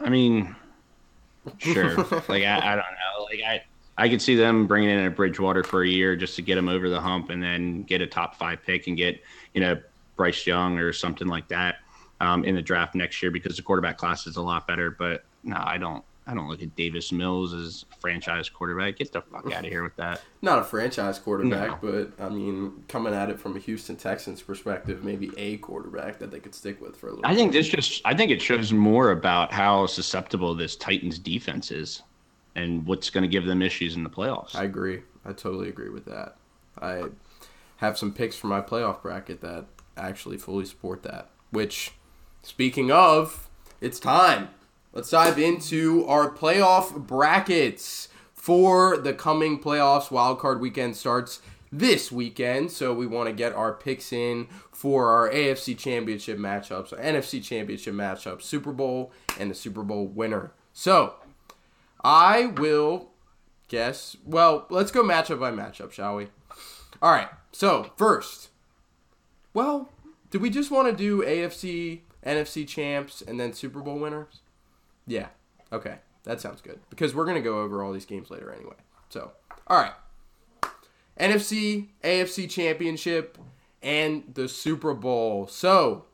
I 0.00 0.08
mean, 0.08 0.54
sure. 1.58 1.96
like 2.28 2.44
I, 2.44 2.72
I 2.72 2.76
don't 2.76 2.78
know. 2.78 3.24
Like 3.24 3.40
I, 3.46 3.62
I 3.98 4.08
could 4.08 4.22
see 4.22 4.36
them 4.36 4.66
bringing 4.66 4.90
in 4.90 5.06
a 5.06 5.10
Bridgewater 5.10 5.64
for 5.64 5.82
a 5.82 5.88
year 5.88 6.16
just 6.16 6.36
to 6.36 6.42
get 6.42 6.56
him 6.56 6.68
over 6.68 6.88
the 6.88 7.00
hump, 7.00 7.30
and 7.30 7.42
then 7.42 7.82
get 7.82 8.00
a 8.00 8.06
top 8.06 8.36
five 8.36 8.62
pick 8.64 8.86
and 8.86 8.96
get 8.96 9.20
you 9.54 9.60
know 9.60 9.80
Bryce 10.16 10.46
Young 10.46 10.78
or 10.78 10.92
something 10.92 11.26
like 11.26 11.48
that 11.48 11.76
um, 12.20 12.44
in 12.44 12.54
the 12.54 12.62
draft 12.62 12.94
next 12.94 13.20
year 13.22 13.30
because 13.30 13.56
the 13.56 13.62
quarterback 13.62 13.98
class 13.98 14.26
is 14.26 14.36
a 14.36 14.42
lot 14.42 14.66
better. 14.66 14.90
But 14.90 15.24
no, 15.42 15.56
I 15.58 15.78
don't. 15.78 16.04
I 16.30 16.34
don't 16.34 16.48
look 16.48 16.62
at 16.62 16.76
Davis 16.76 17.10
Mills 17.10 17.52
as 17.52 17.84
franchise 17.98 18.48
quarterback. 18.48 18.96
Get 18.96 19.10
the 19.10 19.20
fuck 19.20 19.50
out 19.52 19.64
of 19.64 19.70
here 19.70 19.82
with 19.82 19.96
that. 19.96 20.20
Not 20.42 20.60
a 20.60 20.64
franchise 20.64 21.18
quarterback, 21.18 21.80
but 21.82 22.12
I 22.20 22.28
mean, 22.28 22.84
coming 22.86 23.12
at 23.12 23.30
it 23.30 23.40
from 23.40 23.56
a 23.56 23.58
Houston 23.58 23.96
Texans 23.96 24.40
perspective, 24.40 25.02
maybe 25.02 25.32
a 25.36 25.56
quarterback 25.56 26.20
that 26.20 26.30
they 26.30 26.38
could 26.38 26.54
stick 26.54 26.80
with 26.80 26.96
for 26.96 27.08
a 27.08 27.10
little. 27.10 27.26
I 27.26 27.34
think 27.34 27.52
this 27.52 27.66
just. 27.66 28.00
I 28.04 28.14
think 28.14 28.30
it 28.30 28.40
shows 28.40 28.72
more 28.72 29.10
about 29.10 29.52
how 29.52 29.86
susceptible 29.86 30.54
this 30.54 30.76
Titans 30.76 31.18
defense 31.18 31.72
is, 31.72 32.02
and 32.54 32.86
what's 32.86 33.10
going 33.10 33.22
to 33.22 33.28
give 33.28 33.44
them 33.44 33.60
issues 33.60 33.96
in 33.96 34.04
the 34.04 34.10
playoffs. 34.10 34.54
I 34.54 34.62
agree. 34.62 35.02
I 35.24 35.32
totally 35.32 35.68
agree 35.68 35.90
with 35.90 36.04
that. 36.04 36.36
I 36.80 37.06
have 37.78 37.98
some 37.98 38.12
picks 38.12 38.36
for 38.36 38.46
my 38.46 38.60
playoff 38.60 39.02
bracket 39.02 39.40
that 39.40 39.64
actually 39.96 40.38
fully 40.38 40.64
support 40.64 41.02
that. 41.02 41.28
Which, 41.50 41.92
speaking 42.42 42.92
of, 42.92 43.50
it's 43.80 43.98
time. 43.98 44.50
Let's 44.92 45.10
dive 45.10 45.38
into 45.38 46.04
our 46.06 46.28
playoff 46.28 47.06
brackets 47.06 48.08
for 48.34 48.96
the 48.96 49.12
coming 49.12 49.60
playoffs. 49.60 50.08
Wildcard 50.08 50.58
weekend 50.58 50.96
starts 50.96 51.40
this 51.70 52.10
weekend, 52.10 52.72
so 52.72 52.92
we 52.92 53.06
want 53.06 53.28
to 53.28 53.32
get 53.32 53.54
our 53.54 53.72
picks 53.72 54.12
in 54.12 54.48
for 54.72 55.10
our 55.10 55.30
AFC 55.30 55.78
Championship 55.78 56.38
matchups, 56.38 56.92
NFC 57.00 57.42
Championship 57.42 57.94
matchups, 57.94 58.42
Super 58.42 58.72
Bowl, 58.72 59.12
and 59.38 59.48
the 59.48 59.54
Super 59.54 59.84
Bowl 59.84 60.06
winner. 60.06 60.52
So, 60.72 61.14
I 62.02 62.46
will 62.46 63.10
guess. 63.68 64.16
Well, 64.24 64.66
let's 64.70 64.90
go 64.90 65.04
matchup 65.04 65.38
by 65.38 65.52
matchup, 65.52 65.92
shall 65.92 66.16
we? 66.16 66.28
All 67.00 67.12
right. 67.12 67.28
So 67.52 67.90
first, 67.96 68.48
well, 69.54 69.88
do 70.30 70.38
we 70.38 70.50
just 70.50 70.70
want 70.70 70.88
to 70.88 70.96
do 70.96 71.22
AFC, 71.22 72.00
NFC 72.26 72.66
champs, 72.66 73.22
and 73.22 73.38
then 73.38 73.52
Super 73.52 73.80
Bowl 73.80 73.98
winners? 73.98 74.40
Yeah. 75.10 75.26
Okay, 75.72 75.96
that 76.24 76.40
sounds 76.40 76.60
good 76.60 76.78
because 76.88 77.14
we're 77.14 77.26
gonna 77.26 77.40
go 77.40 77.60
over 77.60 77.82
all 77.82 77.92
these 77.92 78.06
games 78.06 78.30
later 78.30 78.52
anyway. 78.52 78.76
So, 79.08 79.32
all 79.66 79.76
right. 79.76 79.92
NFC, 81.18 81.88
AFC 82.02 82.48
championship, 82.48 83.36
and 83.82 84.22
the 84.32 84.48
Super 84.48 84.94
Bowl. 84.94 85.46
So, 85.48 86.06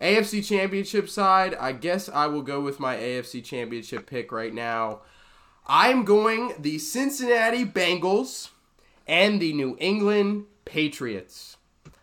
AFC 0.00 0.44
championship 0.44 1.08
side, 1.08 1.54
I 1.54 1.72
guess 1.72 2.08
I 2.08 2.26
will 2.26 2.42
go 2.42 2.60
with 2.60 2.80
my 2.80 2.96
AFC 2.96 3.44
championship 3.44 4.06
pick 4.06 4.32
right 4.32 4.52
now. 4.52 5.00
I'm 5.66 6.04
going 6.04 6.54
the 6.58 6.78
Cincinnati 6.78 7.64
Bengals 7.64 8.48
and 9.06 9.40
the 9.40 9.52
New 9.52 9.76
England 9.78 10.46
Patriots. 10.64 11.58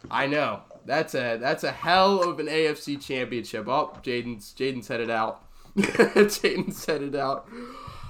I 0.09 0.27
know 0.27 0.61
that's 0.85 1.13
a 1.13 1.37
that's 1.37 1.63
a 1.63 1.71
hell 1.71 2.23
of 2.23 2.39
an 2.39 2.47
AFC 2.47 3.01
championship. 3.01 3.67
Oh, 3.67 3.97
Jaden's 4.01 4.53
Jaden's 4.57 4.87
headed 4.87 5.09
out. 5.09 5.48
Jaden's 5.83 6.87
it 6.87 7.15
out. 7.15 7.47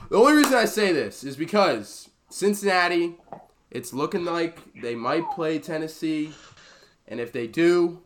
The 0.10 0.18
only 0.18 0.34
reason 0.34 0.56
I 0.56 0.66
say 0.66 0.92
this 0.92 1.24
is 1.24 1.36
because 1.36 2.10
Cincinnati, 2.30 3.16
it's 3.70 3.94
looking 3.94 4.26
like 4.26 4.60
they 4.82 4.96
might 4.96 5.30
play 5.32 5.60
Tennessee, 5.60 6.32
and 7.08 7.20
if 7.20 7.32
they 7.32 7.48
do, 7.48 8.02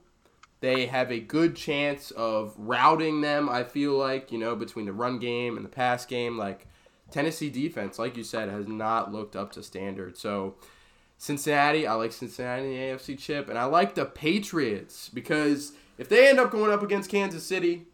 they 0.60 0.86
have 0.88 1.12
a 1.12 1.20
good 1.20 1.56
chance 1.56 2.12
of 2.12 2.54
routing 2.58 3.22
them. 3.22 3.50
I 3.50 3.64
feel 3.64 3.94
like 3.94 4.32
you 4.32 4.38
know 4.38 4.56
between 4.56 4.86
the 4.86 4.94
run 4.94 5.20
game 5.20 5.56
and 5.56 5.66
the 5.66 5.70
pass 5.70 6.06
game, 6.06 6.38
like 6.38 6.68
Tennessee 7.12 7.50
defense, 7.50 8.00
like 8.00 8.18
you 8.18 8.24
said, 8.24 8.50
has 8.50 8.68
not 8.68 9.14
looked 9.14 9.36
up 9.36 9.52
to 9.54 9.64
standard. 9.64 10.18
So 10.18 10.56
Cincinnati, 11.18 11.88
I 11.88 11.94
like 11.94 12.12
Cincinnati 12.12 12.64
in 12.64 12.70
the 12.72 12.78
AFC 12.78 13.18
chip, 13.18 13.48
and 13.50 13.58
I 13.58 13.66
like 13.66 13.96
the 13.96 14.06
Patriots 14.06 15.10
because 15.10 15.72
if 15.98 16.10
they 16.10 16.28
end 16.28 16.40
up 16.40 16.52
going 16.52 16.72
up 16.72 16.84
against 16.84 17.10
Kansas 17.10 17.46
City, 17.46 17.86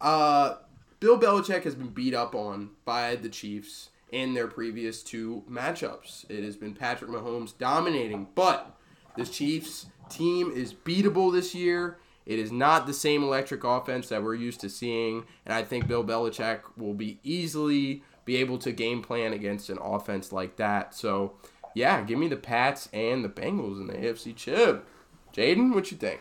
uh, 0.00 0.54
Bill 1.00 1.18
Belichick 1.18 1.64
has 1.64 1.74
been 1.74 1.88
beat 1.88 2.12
up 2.12 2.34
on 2.34 2.70
by 2.84 3.16
the 3.16 3.30
Chiefs 3.30 3.88
in 4.12 4.34
their 4.34 4.46
previous 4.46 5.02
two 5.02 5.42
matchups. 5.50 6.28
It 6.28 6.44
has 6.44 6.56
been 6.56 6.74
Patrick 6.74 7.10
Mahomes 7.10 7.56
dominating, 7.56 8.28
but 8.34 8.76
the 9.16 9.24
Chiefs 9.24 9.86
team 10.10 10.50
is 10.50 10.74
beatable 10.74 11.32
this 11.32 11.54
year. 11.54 11.96
It 12.26 12.38
is 12.38 12.52
not 12.52 12.86
the 12.86 12.92
same 12.92 13.22
electric 13.22 13.64
offense 13.64 14.10
that 14.10 14.22
we're 14.22 14.34
used 14.34 14.60
to 14.60 14.68
seeing, 14.68 15.24
and 15.46 15.54
I 15.54 15.62
think 15.62 15.88
Bill 15.88 16.04
Belichick 16.04 16.60
will 16.76 16.94
be 16.94 17.18
easily 17.24 18.02
be 18.26 18.36
able 18.36 18.58
to 18.58 18.70
game 18.70 19.00
plan 19.00 19.32
against 19.32 19.70
an 19.70 19.78
offense 19.78 20.32
like 20.32 20.56
that. 20.56 20.94
So, 20.94 21.32
yeah, 21.74 22.02
give 22.02 22.18
me 22.18 22.28
the 22.28 22.36
Pats 22.36 22.90
and 22.92 23.24
the 23.24 23.30
Bengals 23.30 23.80
in 23.80 23.86
the 23.86 23.94
AFC 23.94 24.36
chip. 24.36 24.86
Jaden, 25.34 25.74
what 25.74 25.90
you 25.90 25.96
think? 25.96 26.20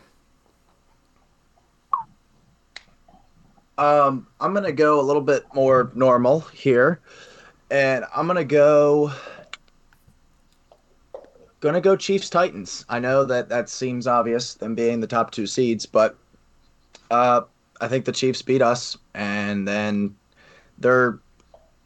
Um, 3.79 4.27
I'm 4.41 4.53
gonna 4.53 4.73
go 4.73 4.99
a 4.99 5.01
little 5.01 5.21
bit 5.21 5.45
more 5.53 5.89
normal 5.95 6.41
here, 6.41 6.99
and 7.71 8.03
I'm 8.13 8.27
gonna 8.27 8.43
go. 8.43 9.13
Gonna 11.61 11.79
go 11.79 11.95
Chiefs 11.95 12.29
Titans. 12.29 12.83
I 12.89 12.99
know 12.99 13.23
that 13.23 13.47
that 13.47 13.69
seems 13.69 14.05
obvious, 14.05 14.55
them 14.55 14.75
being 14.75 14.99
the 14.99 15.07
top 15.07 15.31
two 15.31 15.47
seeds, 15.47 15.85
but 15.85 16.17
uh, 17.09 17.41
I 17.79 17.87
think 17.87 18.03
the 18.03 18.11
Chiefs 18.11 18.41
beat 18.41 18.61
us, 18.61 18.97
and 19.13 19.65
then 19.65 20.13
they're 20.77 21.19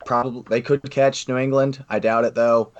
probably 0.03 0.43
they 0.49 0.61
could 0.61 0.89
catch 0.89 1.27
New 1.27 1.37
England. 1.37 1.85
I 1.89 1.99
doubt 1.99 2.25
it 2.25 2.33
though. 2.33 2.71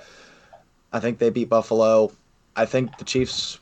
I 0.92 0.98
think 0.98 1.18
they 1.18 1.30
beat 1.30 1.48
Buffalo. 1.48 2.10
I 2.56 2.66
think 2.66 2.98
the 2.98 3.04
Chiefs 3.04 3.60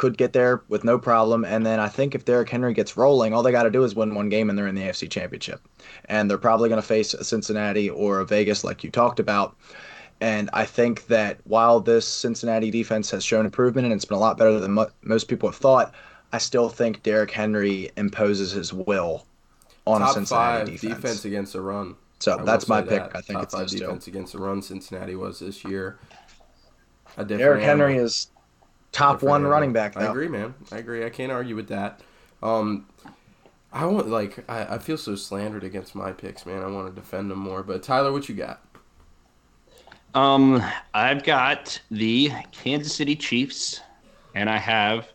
could 0.00 0.16
get 0.16 0.32
there 0.32 0.62
with 0.70 0.82
no 0.82 0.98
problem. 0.98 1.44
And 1.44 1.64
then 1.66 1.78
I 1.78 1.86
think 1.88 2.14
if 2.14 2.24
Derrick 2.24 2.48
Henry 2.48 2.72
gets 2.72 2.96
rolling, 2.96 3.34
all 3.34 3.42
they 3.42 3.52
got 3.52 3.64
to 3.64 3.70
do 3.70 3.84
is 3.84 3.94
win 3.94 4.14
one 4.14 4.30
game 4.30 4.48
and 4.48 4.58
they're 4.58 4.66
in 4.66 4.74
the 4.74 4.80
AFC 4.80 5.10
Championship. 5.10 5.60
And 6.06 6.28
they're 6.28 6.38
probably 6.38 6.70
going 6.70 6.80
to 6.80 6.86
face 6.86 7.12
a 7.12 7.22
Cincinnati 7.22 7.90
or 7.90 8.20
a 8.20 8.24
Vegas, 8.24 8.64
like 8.64 8.82
you 8.82 8.90
talked 8.90 9.20
about. 9.20 9.54
And 10.22 10.48
I 10.54 10.64
think 10.64 11.06
that 11.08 11.36
while 11.44 11.80
this 11.80 12.08
Cincinnati 12.08 12.70
defense 12.70 13.10
has 13.10 13.22
shown 13.22 13.44
improvement 13.44 13.84
and 13.84 13.92
it's 13.92 14.06
been 14.06 14.16
a 14.16 14.20
lot 14.20 14.38
better 14.38 14.58
than 14.58 14.72
mo- 14.72 14.90
most 15.02 15.28
people 15.28 15.50
have 15.50 15.56
thought, 15.58 15.94
I 16.32 16.38
still 16.38 16.70
think 16.70 17.02
Derrick 17.02 17.30
Henry 17.30 17.90
imposes 17.98 18.52
his 18.52 18.72
will 18.72 19.26
on 19.86 20.00
a 20.00 20.06
Top 20.06 20.14
Cincinnati 20.14 20.70
five 20.78 20.80
defense. 20.80 21.02
defense 21.02 21.24
against 21.26 21.52
the 21.52 21.60
run. 21.60 21.94
So 22.20 22.38
I 22.38 22.42
that's 22.44 22.68
my 22.68 22.80
pick. 22.80 22.90
that. 22.90 23.10
I 23.14 23.20
think 23.20 23.36
Top 23.36 23.42
it's 23.44 23.52
five 23.54 23.60
those 23.64 23.72
two. 23.72 23.78
defense 23.80 24.06
against 24.06 24.32
the 24.32 24.38
run. 24.38 24.62
Cincinnati 24.62 25.14
was 25.14 25.40
this 25.40 25.62
year. 25.62 25.98
A 27.18 27.24
different 27.24 27.38
Derrick 27.40 27.62
animal. 27.64 27.88
Henry 27.88 28.02
is 28.02 28.28
top 28.92 29.22
one 29.22 29.42
animal. 29.42 29.52
running 29.52 29.72
back 29.72 29.96
I 29.96 30.04
agree, 30.04 30.28
man. 30.28 30.54
I 30.72 30.78
agree. 30.78 31.04
I 31.04 31.10
can't 31.10 31.32
argue 31.32 31.56
with 31.56 31.68
that. 31.68 32.00
Um, 32.42 32.86
I 33.72 33.84
want 33.86 34.08
like 34.08 34.44
I, 34.50 34.74
I 34.74 34.78
feel 34.78 34.96
so 34.96 35.14
slandered 35.14 35.64
against 35.64 35.94
my 35.94 36.12
picks, 36.12 36.44
man. 36.46 36.62
I 36.62 36.66
want 36.66 36.88
to 36.88 37.00
defend 37.00 37.30
them 37.30 37.38
more. 37.38 37.62
But 37.62 37.82
Tyler, 37.82 38.12
what 38.12 38.28
you 38.28 38.34
got? 38.34 38.62
Um, 40.14 40.62
I've 40.92 41.22
got 41.22 41.80
the 41.90 42.32
Kansas 42.50 42.94
City 42.94 43.14
Chiefs, 43.14 43.80
and 44.34 44.50
I 44.50 44.56
have 44.56 45.08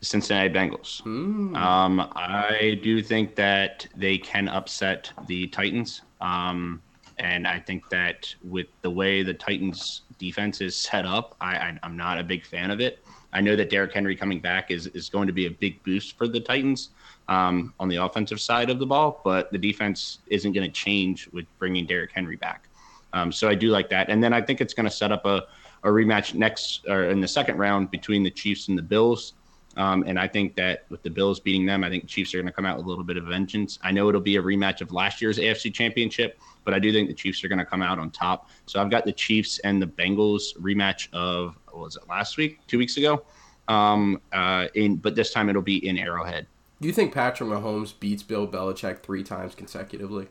the 0.00 0.06
Cincinnati 0.06 0.48
Bengals. 0.48 1.02
Mm. 1.02 1.54
Um, 1.56 2.00
I 2.16 2.80
do 2.82 3.02
think 3.02 3.34
that 3.34 3.86
they 3.94 4.16
can 4.16 4.48
upset 4.48 5.12
the 5.26 5.46
Titans. 5.48 6.02
Um, 6.22 6.80
and 7.18 7.46
I 7.46 7.58
think 7.58 7.88
that 7.90 8.34
with 8.42 8.66
the 8.82 8.90
way 8.90 9.22
the 9.22 9.34
Titans 9.34 10.02
defense 10.18 10.60
is 10.60 10.76
set 10.76 11.06
up, 11.06 11.36
I, 11.40 11.78
I'm 11.82 11.96
not 11.96 12.18
a 12.18 12.24
big 12.24 12.44
fan 12.44 12.70
of 12.70 12.80
it. 12.80 13.04
I 13.32 13.40
know 13.40 13.56
that 13.56 13.70
Derrick 13.70 13.92
Henry 13.92 14.14
coming 14.14 14.40
back 14.40 14.70
is, 14.70 14.88
is 14.88 15.08
going 15.08 15.26
to 15.26 15.32
be 15.32 15.46
a 15.46 15.50
big 15.50 15.82
boost 15.84 16.18
for 16.18 16.28
the 16.28 16.40
Titans 16.40 16.90
um, 17.28 17.72
on 17.80 17.88
the 17.88 17.96
offensive 17.96 18.40
side 18.40 18.68
of 18.68 18.78
the 18.78 18.86
ball, 18.86 19.20
but 19.24 19.50
the 19.52 19.58
defense 19.58 20.18
isn't 20.26 20.52
going 20.52 20.66
to 20.66 20.72
change 20.72 21.28
with 21.32 21.46
bringing 21.58 21.86
Derrick 21.86 22.12
Henry 22.12 22.36
back. 22.36 22.68
Um, 23.12 23.32
so 23.32 23.48
I 23.48 23.54
do 23.54 23.68
like 23.68 23.88
that. 23.90 24.08
And 24.08 24.22
then 24.22 24.32
I 24.32 24.40
think 24.42 24.60
it's 24.60 24.74
going 24.74 24.88
to 24.88 24.94
set 24.94 25.12
up 25.12 25.24
a, 25.24 25.44
a 25.82 25.88
rematch 25.88 26.34
next 26.34 26.86
or 26.88 27.04
in 27.04 27.20
the 27.20 27.28
second 27.28 27.58
round 27.58 27.90
between 27.90 28.22
the 28.22 28.30
Chiefs 28.30 28.68
and 28.68 28.76
the 28.76 28.82
Bills. 28.82 29.34
Um, 29.76 30.04
and 30.06 30.18
I 30.18 30.28
think 30.28 30.54
that 30.56 30.84
with 30.90 31.02
the 31.02 31.10
Bills 31.10 31.40
beating 31.40 31.64
them, 31.64 31.82
I 31.82 31.88
think 31.88 32.06
Chiefs 32.06 32.34
are 32.34 32.38
going 32.38 32.46
to 32.46 32.52
come 32.52 32.66
out 32.66 32.76
with 32.76 32.86
a 32.86 32.88
little 32.88 33.04
bit 33.04 33.16
of 33.16 33.24
vengeance. 33.24 33.78
I 33.82 33.90
know 33.90 34.08
it'll 34.08 34.20
be 34.20 34.36
a 34.36 34.42
rematch 34.42 34.80
of 34.80 34.92
last 34.92 35.22
year's 35.22 35.38
AFC 35.38 35.72
Championship, 35.72 36.38
but 36.64 36.74
I 36.74 36.78
do 36.78 36.92
think 36.92 37.08
the 37.08 37.14
Chiefs 37.14 37.42
are 37.42 37.48
going 37.48 37.58
to 37.58 37.64
come 37.64 37.82
out 37.82 37.98
on 37.98 38.10
top. 38.10 38.48
So 38.66 38.80
I've 38.80 38.90
got 38.90 39.04
the 39.04 39.12
Chiefs 39.12 39.58
and 39.60 39.80
the 39.80 39.86
Bengals 39.86 40.56
rematch 40.58 41.12
of 41.12 41.56
was 41.72 41.96
it 41.96 42.06
last 42.08 42.36
week, 42.36 42.58
two 42.66 42.78
weeks 42.78 42.96
ago? 42.96 43.24
Um, 43.68 44.20
uh, 44.32 44.68
in 44.74 44.96
but 44.96 45.14
this 45.14 45.32
time 45.32 45.48
it'll 45.48 45.62
be 45.62 45.86
in 45.86 45.96
Arrowhead. 45.96 46.46
Do 46.80 46.88
you 46.88 46.94
think 46.94 47.14
Patrick 47.14 47.48
Mahomes 47.48 47.98
beats 47.98 48.22
Bill 48.22 48.46
Belichick 48.46 49.00
three 49.00 49.22
times 49.22 49.54
consecutively? 49.54 50.26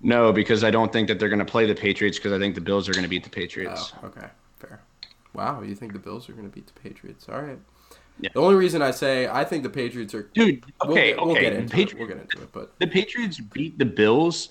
No, 0.00 0.32
because 0.32 0.64
I 0.64 0.70
don't 0.70 0.92
think 0.92 1.08
that 1.08 1.18
they're 1.18 1.28
going 1.28 1.38
to 1.38 1.44
play 1.44 1.66
the 1.66 1.74
Patriots 1.74 2.18
because 2.18 2.32
I 2.32 2.38
think 2.38 2.54
the 2.54 2.60
Bills 2.60 2.88
are 2.88 2.92
going 2.92 3.04
to 3.04 3.08
beat 3.08 3.24
the 3.24 3.30
Patriots. 3.30 3.92
Oh, 4.02 4.06
okay, 4.08 4.26
fair. 4.58 4.80
Wow, 5.34 5.62
you 5.62 5.74
think 5.74 5.92
the 5.92 5.98
Bills 5.98 6.28
are 6.28 6.32
going 6.32 6.48
to 6.48 6.54
beat 6.54 6.66
the 6.66 6.80
Patriots? 6.80 7.26
All 7.28 7.40
right. 7.40 7.58
Yeah. 8.20 8.30
The 8.32 8.40
only 8.40 8.54
reason 8.54 8.80
I 8.80 8.90
say 8.92 9.26
I 9.28 9.44
think 9.44 9.62
the 9.64 9.70
Patriots 9.70 10.14
are 10.14 10.22
Dude, 10.34 10.64
We'll 10.84 10.92
okay, 10.92 11.10
get- 11.14 11.24
we'll 11.24 11.34
get 11.34 11.50
the 11.52 11.58
into 11.58 11.64
it. 11.64 11.70
Patri- 11.78 11.98
We'll 11.98 12.08
get 12.08 12.18
into 12.18 12.42
it, 12.42 12.52
but 12.52 12.78
the 12.78 12.86
Patriots 12.86 13.40
beat 13.40 13.76
the 13.78 13.84
Bills 13.84 14.50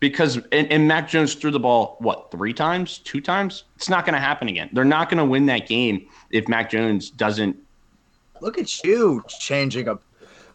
because 0.00 0.36
and, 0.52 0.70
and 0.70 0.86
Mac 0.86 1.08
Jones 1.08 1.34
threw 1.34 1.50
the 1.50 1.60
ball 1.60 1.96
what 2.00 2.30
three 2.30 2.52
times, 2.52 2.98
two 2.98 3.20
times. 3.20 3.64
It's 3.76 3.88
not 3.88 4.04
going 4.04 4.14
to 4.14 4.20
happen 4.20 4.48
again. 4.48 4.68
They're 4.72 4.84
not 4.84 5.08
going 5.10 5.18
to 5.18 5.24
win 5.24 5.46
that 5.46 5.66
game 5.66 6.06
if 6.30 6.46
Mac 6.48 6.70
Jones 6.70 7.10
doesn't. 7.10 7.56
Look 8.40 8.58
at 8.58 8.82
you 8.84 9.22
changing 9.28 9.88
up, 9.88 10.02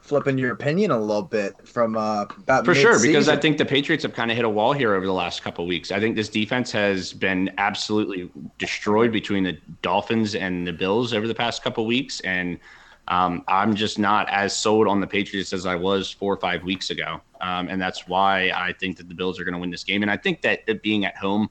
flipping 0.05 0.37
your 0.37 0.51
opinion 0.51 0.91
a 0.91 0.99
little 0.99 1.23
bit 1.23 1.55
from 1.67 1.97
uh, 1.97 2.25
about 2.37 2.63
For 2.63 2.75
sure, 2.75 3.01
because 3.01 3.27
I 3.27 3.35
think 3.35 3.57
the 3.57 3.65
Patriots 3.65 4.03
have 4.03 4.13
kind 4.13 4.29
of 4.29 4.37
hit 4.37 4.45
a 4.45 4.49
wall 4.49 4.71
here 4.71 4.93
over 4.93 5.05
the 5.05 5.13
last 5.13 5.41
couple 5.41 5.65
of 5.65 5.67
weeks. 5.67 5.91
I 5.91 5.99
think 5.99 6.15
this 6.15 6.29
defense 6.29 6.71
has 6.73 7.11
been 7.11 7.51
absolutely 7.57 8.29
destroyed 8.59 9.11
between 9.11 9.43
the 9.43 9.57
Dolphins 9.81 10.35
and 10.35 10.67
the 10.67 10.73
Bills 10.73 11.11
over 11.11 11.27
the 11.27 11.33
past 11.33 11.63
couple 11.63 11.83
of 11.83 11.87
weeks, 11.87 12.19
and 12.19 12.59
um, 13.07 13.43
I'm 13.47 13.75
just 13.75 13.97
not 13.97 14.29
as 14.29 14.55
sold 14.55 14.87
on 14.87 15.01
the 15.01 15.07
Patriots 15.07 15.53
as 15.53 15.65
I 15.65 15.75
was 15.75 16.11
four 16.11 16.31
or 16.31 16.37
five 16.37 16.63
weeks 16.63 16.91
ago, 16.91 17.19
um, 17.41 17.67
and 17.67 17.81
that's 17.81 18.07
why 18.07 18.51
I 18.55 18.73
think 18.73 18.97
that 18.97 19.09
the 19.09 19.15
Bills 19.15 19.39
are 19.39 19.43
going 19.43 19.53
to 19.55 19.59
win 19.59 19.71
this 19.71 19.83
game. 19.83 20.03
And 20.03 20.11
I 20.11 20.17
think 20.17 20.41
that 20.41 20.61
it 20.67 20.83
being 20.83 21.05
at 21.05 21.17
home, 21.17 21.49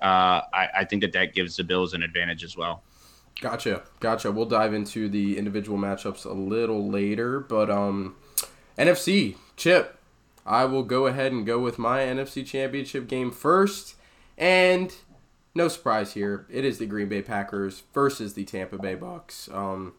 uh, 0.00 0.42
I, 0.54 0.68
I 0.78 0.84
think 0.84 1.02
that 1.02 1.12
that 1.12 1.34
gives 1.34 1.56
the 1.56 1.64
Bills 1.64 1.92
an 1.92 2.04
advantage 2.04 2.44
as 2.44 2.56
well. 2.56 2.84
Gotcha, 3.40 3.82
gotcha. 4.00 4.32
We'll 4.32 4.46
dive 4.46 4.72
into 4.72 5.08
the 5.08 5.36
individual 5.36 5.78
matchups 5.78 6.24
a 6.24 6.32
little 6.32 6.88
later, 6.88 7.38
but 7.38 7.70
um, 7.70 8.16
NFC 8.78 9.36
Chip, 9.56 9.98
I 10.46 10.64
will 10.64 10.82
go 10.82 11.06
ahead 11.06 11.32
and 11.32 11.44
go 11.44 11.58
with 11.58 11.78
my 11.78 12.00
NFC 12.00 12.46
Championship 12.46 13.08
game 13.08 13.30
first, 13.30 13.94
and 14.38 14.94
no 15.54 15.68
surprise 15.68 16.12
here, 16.12 16.46
it 16.50 16.64
is 16.64 16.78
the 16.78 16.86
Green 16.86 17.08
Bay 17.08 17.22
Packers 17.22 17.82
versus 17.92 18.34
the 18.34 18.44
Tampa 18.44 18.78
Bay 18.78 18.94
Bucks. 18.94 19.48
Um, 19.52 19.94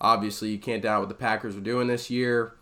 obviously, 0.00 0.50
you 0.50 0.58
can't 0.58 0.82
doubt 0.82 1.00
what 1.00 1.08
the 1.08 1.14
Packers 1.14 1.56
are 1.56 1.60
doing 1.60 1.88
this 1.88 2.10
year. 2.10 2.54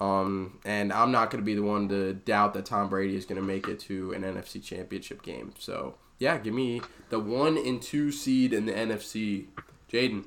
Um, 0.00 0.58
and 0.64 0.92
I'm 0.92 1.12
not 1.12 1.30
going 1.30 1.40
to 1.40 1.46
be 1.46 1.54
the 1.54 1.62
one 1.62 1.88
to 1.90 2.14
doubt 2.14 2.54
that 2.54 2.66
Tom 2.66 2.88
Brady 2.88 3.14
is 3.14 3.24
going 3.24 3.40
to 3.40 3.46
make 3.46 3.68
it 3.68 3.78
to 3.80 4.12
an 4.12 4.22
NFC 4.22 4.62
Championship 4.62 5.22
game. 5.22 5.54
So, 5.58 5.94
yeah, 6.18 6.38
give 6.38 6.54
me 6.54 6.80
the 7.10 7.18
one 7.18 7.56
and 7.56 7.80
two 7.80 8.10
seed 8.12 8.52
in 8.52 8.66
the 8.66 8.72
NFC. 8.72 9.46
Jaden. 9.92 10.24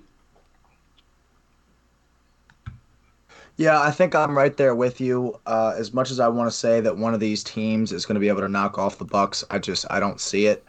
Yeah, 3.57 3.81
I 3.81 3.89
think 3.89 4.13
I'm 4.13 4.37
right 4.37 4.55
there 4.55 4.75
with 4.75 5.01
you. 5.01 5.39
Uh, 5.47 5.73
as 5.75 5.91
much 5.91 6.11
as 6.11 6.19
I 6.19 6.27
want 6.27 6.49
to 6.49 6.55
say 6.55 6.79
that 6.81 6.95
one 6.97 7.15
of 7.15 7.19
these 7.19 7.43
teams 7.43 7.91
is 7.91 8.05
going 8.05 8.13
to 8.13 8.19
be 8.19 8.27
able 8.27 8.41
to 8.41 8.47
knock 8.47 8.77
off 8.77 8.99
the 8.99 9.05
Bucks, 9.05 9.43
I 9.49 9.57
just 9.57 9.85
I 9.89 9.99
don't 9.99 10.21
see 10.21 10.45
it. 10.45 10.63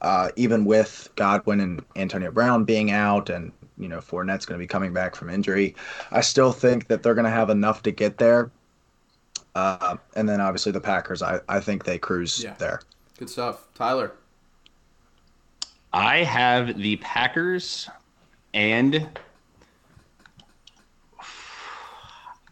Uh, 0.00 0.30
even 0.36 0.64
with 0.64 1.10
Godwin 1.14 1.60
and 1.60 1.84
Antonio 1.94 2.30
Brown 2.30 2.64
being 2.64 2.90
out, 2.90 3.28
and 3.28 3.52
you 3.76 3.86
know 3.86 3.98
Fournette's 3.98 4.46
going 4.46 4.58
to 4.58 4.62
be 4.62 4.66
coming 4.66 4.94
back 4.94 5.14
from 5.14 5.28
injury, 5.28 5.76
I 6.10 6.22
still 6.22 6.52
think 6.52 6.88
that 6.88 7.02
they're 7.02 7.14
going 7.14 7.26
to 7.26 7.30
have 7.30 7.50
enough 7.50 7.82
to 7.82 7.92
get 7.92 8.16
there. 8.16 8.50
Uh, 9.54 9.98
and 10.16 10.26
then 10.26 10.40
obviously 10.40 10.72
the 10.72 10.80
Packers, 10.80 11.22
I, 11.22 11.40
I 11.48 11.60
think 11.60 11.84
they 11.84 11.98
cruise 11.98 12.42
Yeah. 12.42 12.54
there. 12.58 12.80
Good 13.18 13.28
stuff. 13.28 13.68
Tyler. 13.74 14.12
I 15.92 16.18
have 16.24 16.78
the 16.78 16.96
Packers 16.96 17.88
and 18.54 19.08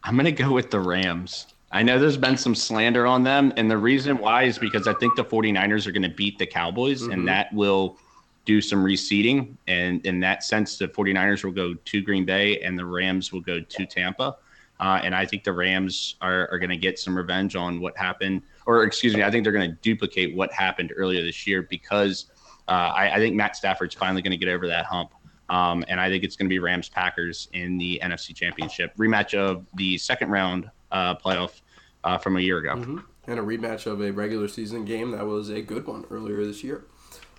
I'm 0.03 0.15
going 0.15 0.25
to 0.25 0.33
go 0.33 0.53
with 0.53 0.71
the 0.71 0.81
Rams. 0.81 1.47
I 1.73 1.83
know 1.83 1.99
there's 1.99 2.17
been 2.17 2.37
some 2.37 2.55
slander 2.55 3.07
on 3.07 3.23
them, 3.23 3.53
and 3.57 3.71
the 3.71 3.77
reason 3.79 4.19
why 4.19 4.45
is 4.45 4.59
because 4.59 4.89
I 4.89 4.95
think 4.95 5.15
the 5.15 5.25
49ers 5.25 5.87
are 5.87 5.93
going 5.93 6.03
to 6.03 6.09
beat 6.09 6.39
the 6.39 6.47
Cowboys, 6.47 7.03
Mhm. 7.03 7.13
and 7.13 7.29
that 7.29 7.53
will 7.53 7.97
do 8.45 8.61
some 8.61 8.83
reseeding. 8.83 9.57
And 9.69 10.05
in 10.05 10.19
that 10.21 10.43
sense, 10.43 10.79
the 10.79 10.89
49ers 10.89 11.45
will 11.45 11.53
go 11.53 11.75
to 11.75 12.01
Green 12.03 12.25
Bay, 12.25 12.61
and 12.61 12.77
the 12.79 12.85
Rams 12.87 13.31
will 13.33 13.43
go 13.43 13.61
to 13.61 13.87
Tampa. 13.87 14.37
Uh, 14.81 15.01
and 15.05 15.15
I 15.15 15.27
think 15.27 15.45
the 15.45 15.53
Rams 15.53 16.17
are, 16.23 16.49
are 16.51 16.59
going 16.59 16.71
to 16.71 16.77
get 16.77 16.99
some 16.99 17.15
revenge 17.17 17.55
on 17.55 17.81
what 17.81 17.97
happened, 17.97 18.43
or 18.67 18.83
excuse 18.85 19.15
me, 19.15 19.23
I 19.23 19.31
think 19.31 19.45
they're 19.45 19.53
going 19.53 19.71
to 19.71 19.77
duplicate 19.83 20.35
what 20.35 20.51
happened 20.53 20.93
earlier 20.97 21.23
this 21.23 21.47
year 21.47 21.63
because 21.63 22.27
I, 22.73 23.15
I 23.15 23.19
think 23.19 23.35
Matt 23.37 23.57
Stafford's 23.57 23.95
finally 23.95 24.23
going 24.23 24.31
to 24.33 24.37
get 24.37 24.49
over 24.49 24.67
that 24.69 24.87
hump. 24.87 25.11
Um, 25.49 25.85
and 25.89 26.01
I 26.01 26.09
think 26.09 26.23
it's 26.23 26.37
going 26.37 26.47
to 26.47 26.51
be 26.51 26.61
Rams 26.61 26.89
Packers 26.89 27.49
in 27.53 27.77
the 27.77 28.01
NFC 28.03 28.35
Championship 28.35 28.95
rematch 28.97 29.35
of 29.35 29.67
the 29.75 29.99
second 29.99 30.31
round 30.31 30.71
uh, 30.93 31.17
playoff 31.17 31.61
uh, 32.05 32.19
from 32.19 32.37
a 32.37 32.41
year 32.41 32.59
ago. 32.59 32.77
Mhm. 32.77 33.03
And 33.27 33.39
a 33.39 33.43
rematch 33.43 33.87
of 33.87 34.01
a 34.01 34.13
regular 34.13 34.49
season 34.49 34.85
game 34.85 35.11
that 35.11 35.27
was 35.27 35.51
a 35.51 35.61
good 35.61 35.87
one 35.87 36.05
earlier 36.11 36.45
this 36.45 36.63
year 36.65 36.85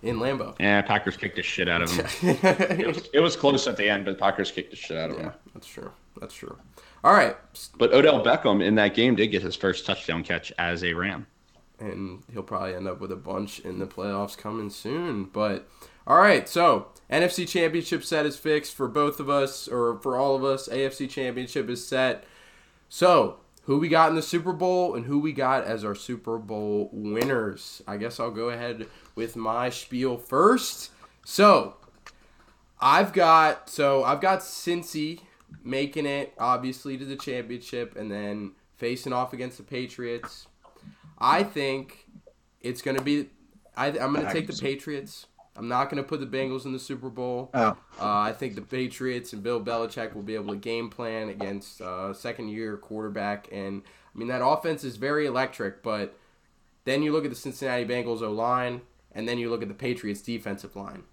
in 0.03 0.17
Lambeau. 0.17 0.55
Yeah, 0.59 0.81
Packers 0.81 1.15
kicked 1.17 1.37
the 1.37 1.43
shit 1.43 1.69
out 1.69 1.81
of 1.81 1.95
them. 1.95 2.05
it, 2.79 2.87
was, 2.87 3.09
it 3.13 3.19
was 3.19 3.35
close 3.35 3.65
at 3.67 3.77
the 3.77 3.89
end, 3.89 4.05
but 4.05 4.17
Packers 4.17 4.51
kicked 4.51 4.71
the 4.71 4.75
shit 4.77 4.97
out 4.97 5.09
of 5.11 5.15
them. 5.17 5.25
yeah, 5.27 5.31
that's 5.53 5.67
true. 5.67 5.91
That's 6.19 6.33
true. 6.33 6.57
All 7.03 7.13
right. 7.13 7.35
But 7.77 7.93
Odell 7.93 8.23
Beckham 8.23 8.63
in 8.63 8.75
that 8.75 8.93
game 8.93 9.15
did 9.15 9.27
get 9.27 9.41
his 9.41 9.55
first 9.55 9.85
touchdown 9.85 10.23
catch 10.23 10.51
as 10.59 10.83
a 10.83 10.93
Ram. 10.93 11.25
And 11.81 12.23
he'll 12.31 12.43
probably 12.43 12.75
end 12.75 12.87
up 12.87 13.01
with 13.01 13.11
a 13.11 13.17
bunch 13.17 13.59
in 13.59 13.79
the 13.79 13.87
playoffs 13.87 14.37
coming 14.37 14.69
soon. 14.69 15.25
But 15.25 15.67
all 16.07 16.17
right, 16.17 16.47
so 16.47 16.87
NFC 17.09 17.47
Championship 17.47 18.03
set 18.03 18.25
is 18.25 18.37
fixed 18.37 18.75
for 18.75 18.87
both 18.87 19.19
of 19.19 19.29
us, 19.29 19.67
or 19.67 19.99
for 19.99 20.17
all 20.17 20.35
of 20.35 20.43
us. 20.43 20.67
AFC 20.69 21.09
Championship 21.09 21.69
is 21.69 21.85
set. 21.85 22.23
So 22.89 23.37
who 23.63 23.77
we 23.77 23.89
got 23.89 24.09
in 24.09 24.15
the 24.15 24.21
Super 24.21 24.53
Bowl 24.53 24.95
and 24.95 25.05
who 25.05 25.19
we 25.19 25.33
got 25.33 25.65
as 25.65 25.85
our 25.85 25.95
Super 25.95 26.37
Bowl 26.37 26.89
winners? 26.91 27.81
I 27.87 27.97
guess 27.97 28.19
I'll 28.19 28.31
go 28.31 28.49
ahead 28.49 28.87
with 29.15 29.35
my 29.35 29.69
spiel 29.69 30.17
first. 30.17 30.91
So 31.23 31.75
I've 32.79 33.13
got 33.13 33.69
so 33.69 34.03
I've 34.03 34.21
got 34.21 34.39
Cincy 34.39 35.21
making 35.63 36.05
it 36.05 36.33
obviously 36.39 36.97
to 36.97 37.05
the 37.05 37.15
championship 37.15 37.95
and 37.95 38.11
then 38.11 38.53
facing 38.77 39.13
off 39.13 39.33
against 39.33 39.57
the 39.57 39.63
Patriots. 39.63 40.47
I 41.21 41.43
think 41.43 42.05
it's 42.61 42.81
going 42.81 42.97
to 42.97 43.03
be. 43.03 43.29
I, 43.75 43.87
I'm 43.87 44.13
going 44.13 44.25
to 44.25 44.33
take 44.33 44.47
the 44.47 44.53
Patriots. 44.53 45.27
I'm 45.55 45.67
not 45.67 45.89
going 45.89 46.01
to 46.01 46.07
put 46.07 46.19
the 46.21 46.25
Bengals 46.25 46.65
in 46.65 46.71
the 46.71 46.79
Super 46.79 47.09
Bowl. 47.09 47.49
Oh, 47.53 47.77
Uh, 47.99 48.19
I 48.19 48.31
think 48.33 48.55
the 48.55 48.61
Patriots 48.61 49.33
and 49.33 49.43
Bill 49.43 49.61
Belichick 49.61 50.15
will 50.15 50.21
be 50.21 50.35
able 50.35 50.53
to 50.53 50.59
game 50.59 50.89
plan 50.89 51.27
against 51.29 51.81
uh, 51.81 52.13
second 52.13 52.49
year 52.49 52.77
quarterback. 52.77 53.49
And 53.51 53.81
I 53.83 54.17
mean, 54.17 54.29
that 54.29 54.45
offense 54.45 54.83
is 54.83 54.95
very 54.95 55.25
electric, 55.25 55.83
but 55.83 56.17
then 56.85 57.03
you 57.03 57.11
look 57.11 57.25
at 57.25 57.29
the 57.29 57.35
Cincinnati 57.35 57.85
Bengals 57.85 58.21
O 58.21 58.31
line, 58.31 58.81
and 59.11 59.27
then 59.27 59.37
you 59.37 59.49
look 59.49 59.61
at 59.61 59.67
the 59.67 59.73
Patriots 59.73 60.21
defensive 60.21 60.75
line. 60.75 61.03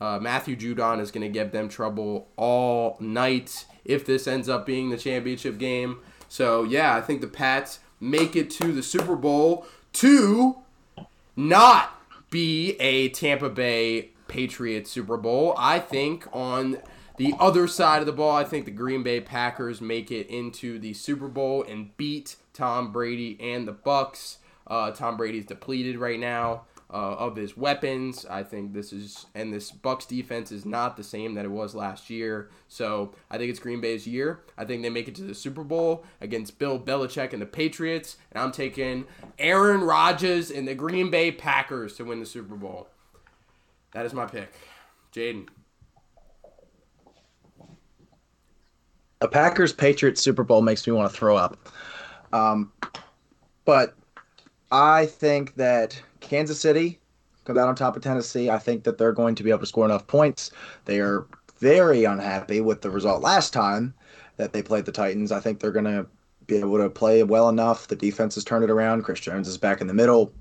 Uh, 0.00 0.18
Matthew 0.20 0.56
Judon 0.56 1.00
is 1.00 1.10
going 1.10 1.26
to 1.26 1.32
give 1.32 1.52
them 1.52 1.68
trouble 1.68 2.28
all 2.36 2.96
night 3.00 3.64
if 3.84 4.04
this 4.04 4.26
ends 4.26 4.48
up 4.48 4.66
being 4.66 4.90
the 4.90 4.98
championship 4.98 5.58
game. 5.58 6.00
So, 6.28 6.64
yeah, 6.64 6.94
I 6.96 7.00
think 7.00 7.20
the 7.20 7.28
Pats 7.28 7.78
make 8.00 8.36
it 8.36 8.50
to 8.50 8.72
the 8.72 8.82
Super 8.82 9.16
Bowl 9.16 9.66
to 9.94 10.56
not 11.34 12.00
be 12.30 12.76
a 12.80 13.08
Tampa 13.10 13.48
Bay 13.48 14.10
Patriots 14.28 14.90
Super 14.90 15.16
Bowl. 15.16 15.54
I 15.56 15.78
think 15.78 16.26
on 16.32 16.78
the 17.16 17.34
other 17.38 17.66
side 17.66 18.00
of 18.00 18.06
the 18.06 18.12
ball, 18.12 18.36
I 18.36 18.44
think 18.44 18.64
the 18.64 18.70
Green 18.70 19.02
Bay 19.02 19.20
Packers 19.20 19.80
make 19.80 20.10
it 20.10 20.28
into 20.28 20.78
the 20.78 20.92
Super 20.94 21.28
Bowl 21.28 21.62
and 21.62 21.96
beat 21.96 22.36
Tom 22.52 22.92
Brady 22.92 23.38
and 23.40 23.66
the 23.66 23.72
Bucks. 23.72 24.38
Uh, 24.66 24.90
Tom 24.90 25.16
Brady's 25.16 25.46
depleted 25.46 25.96
right 25.96 26.18
now 26.18 26.62
uh, 26.96 27.16
of 27.16 27.36
his 27.36 27.58
weapons. 27.58 28.24
I 28.24 28.42
think 28.42 28.72
this 28.72 28.90
is 28.90 29.26
and 29.34 29.52
this 29.52 29.70
Bucks 29.70 30.06
defense 30.06 30.50
is 30.50 30.64
not 30.64 30.96
the 30.96 31.04
same 31.04 31.34
that 31.34 31.44
it 31.44 31.50
was 31.50 31.74
last 31.74 32.08
year. 32.08 32.48
So 32.68 33.14
I 33.30 33.36
think 33.36 33.50
it's 33.50 33.58
Green 33.58 33.82
Bay's 33.82 34.06
year. 34.06 34.40
I 34.56 34.64
think 34.64 34.82
they 34.82 34.88
make 34.88 35.06
it 35.06 35.14
to 35.16 35.22
the 35.22 35.34
Super 35.34 35.62
Bowl 35.62 36.04
against 36.22 36.58
Bill 36.58 36.80
Belichick 36.80 37.34
and 37.34 37.42
the 37.42 37.46
Patriots, 37.46 38.16
and 38.32 38.42
I'm 38.42 38.50
taking 38.50 39.04
Aaron 39.38 39.82
Rodgers 39.82 40.50
and 40.50 40.66
the 40.66 40.74
Green 40.74 41.10
Bay 41.10 41.30
Packers 41.30 41.96
to 41.96 42.04
win 42.04 42.18
the 42.18 42.26
Super 42.26 42.54
Bowl. 42.54 42.88
That 43.92 44.06
is 44.06 44.14
my 44.14 44.24
pick, 44.24 44.54
Jaden. 45.14 45.48
a 49.20 49.28
Packers 49.28 49.72
Patriots 49.72 50.22
Super 50.22 50.44
Bowl 50.44 50.62
makes 50.62 50.86
me 50.86 50.92
want 50.94 51.10
to 51.10 51.16
throw 51.16 51.36
up. 51.36 51.58
Um, 52.32 52.72
but 53.64 53.94
I 54.70 55.06
think 55.06 55.56
that 55.56 56.00
Kansas 56.26 56.60
City 56.60 56.98
comes 57.44 57.58
out 57.58 57.68
on 57.68 57.74
top 57.74 57.96
of 57.96 58.02
Tennessee. 58.02 58.50
I 58.50 58.58
think 58.58 58.84
that 58.84 58.98
they're 58.98 59.12
going 59.12 59.34
to 59.36 59.42
be 59.42 59.50
able 59.50 59.60
to 59.60 59.66
score 59.66 59.84
enough 59.84 60.06
points. 60.06 60.50
They 60.84 61.00
are 61.00 61.26
very 61.58 62.04
unhappy 62.04 62.60
with 62.60 62.82
the 62.82 62.90
result 62.90 63.22
last 63.22 63.52
time 63.52 63.94
that 64.36 64.52
they 64.52 64.62
played 64.62 64.84
the 64.84 64.92
Titans. 64.92 65.32
I 65.32 65.40
think 65.40 65.60
they're 65.60 65.70
going 65.70 65.86
to 65.86 66.06
be 66.46 66.56
able 66.56 66.78
to 66.78 66.90
play 66.90 67.22
well 67.22 67.48
enough. 67.48 67.88
The 67.88 67.96
defense 67.96 68.34
has 68.34 68.44
turned 68.44 68.64
it 68.64 68.70
around. 68.70 69.02
Chris 69.02 69.20
Jones 69.20 69.48
is 69.48 69.58
back 69.58 69.80
in 69.80 69.86
the 69.86 69.94
middle. 69.94 70.32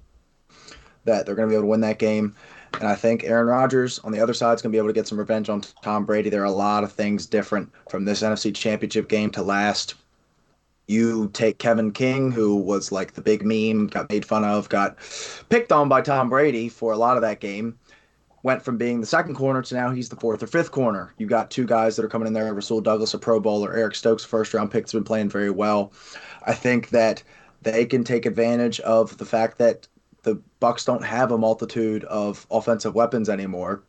That 1.05 1.25
they're 1.25 1.35
going 1.35 1.47
to 1.47 1.51
be 1.51 1.55
able 1.55 1.63
to 1.63 1.69
win 1.69 1.81
that 1.81 1.99
game. 1.99 2.35
And 2.73 2.89
I 2.89 2.95
think 2.95 3.23
Aaron 3.23 3.47
Rodgers 3.47 3.99
on 3.99 4.11
the 4.11 4.19
other 4.19 4.33
side 4.33 4.55
is 4.55 4.61
going 4.61 4.71
to 4.71 4.75
be 4.75 4.79
able 4.79 4.89
to 4.89 4.93
get 4.93 5.07
some 5.07 5.19
revenge 5.19 5.49
on 5.49 5.61
Tom 5.81 6.05
Brady. 6.05 6.29
There 6.29 6.41
are 6.41 6.45
a 6.45 6.51
lot 6.51 6.83
of 6.83 6.91
things 6.91 7.25
different 7.25 7.71
from 7.89 8.05
this 8.05 8.21
NFC 8.21 8.53
Championship 8.53 9.07
game 9.07 9.29
to 9.31 9.43
last. 9.43 9.95
You 10.87 11.29
take 11.33 11.57
Kevin 11.57 11.91
King, 11.91 12.31
who 12.31 12.55
was 12.55 12.91
like 12.91 13.13
the 13.13 13.21
big 13.21 13.43
meme, 13.43 13.87
got 13.87 14.09
made 14.09 14.25
fun 14.25 14.43
of, 14.43 14.69
got 14.69 14.97
picked 15.49 15.71
on 15.71 15.89
by 15.89 16.01
Tom 16.01 16.29
Brady 16.29 16.69
for 16.69 16.91
a 16.91 16.97
lot 16.97 17.17
of 17.17 17.21
that 17.21 17.39
game. 17.39 17.79
Went 18.43 18.61
from 18.61 18.77
being 18.77 19.01
the 19.01 19.07
second 19.07 19.33
corner 19.33 19.63
to 19.63 19.75
now 19.75 19.89
he's 19.89 20.09
the 20.09 20.15
fourth 20.15 20.43
or 20.43 20.47
fifth 20.47 20.71
corner. 20.71 21.15
You 21.17 21.25
got 21.25 21.49
two 21.49 21.65
guys 21.65 21.95
that 21.95 22.05
are 22.05 22.09
coming 22.09 22.27
in 22.27 22.33
there 22.33 22.53
Rasul 22.53 22.81
Douglas, 22.81 23.15
a 23.15 23.17
Pro 23.17 23.39
Bowler, 23.39 23.73
Eric 23.73 23.95
Stokes, 23.95 24.23
first 24.23 24.53
round 24.53 24.69
pick, 24.69 24.83
has 24.83 24.93
been 24.93 25.03
playing 25.03 25.29
very 25.29 25.49
well. 25.49 25.91
I 26.45 26.53
think 26.53 26.89
that 26.89 27.23
they 27.63 27.85
can 27.85 28.03
take 28.03 28.27
advantage 28.27 28.79
of 28.81 29.17
the 29.17 29.25
fact 29.25 29.57
that 29.57 29.87
the 30.21 30.35
Bucks 30.59 30.85
don't 30.85 31.03
have 31.03 31.31
a 31.31 31.37
multitude 31.39 32.03
of 32.03 32.45
offensive 32.51 32.93
weapons 32.93 33.29
anymore, 33.29 33.81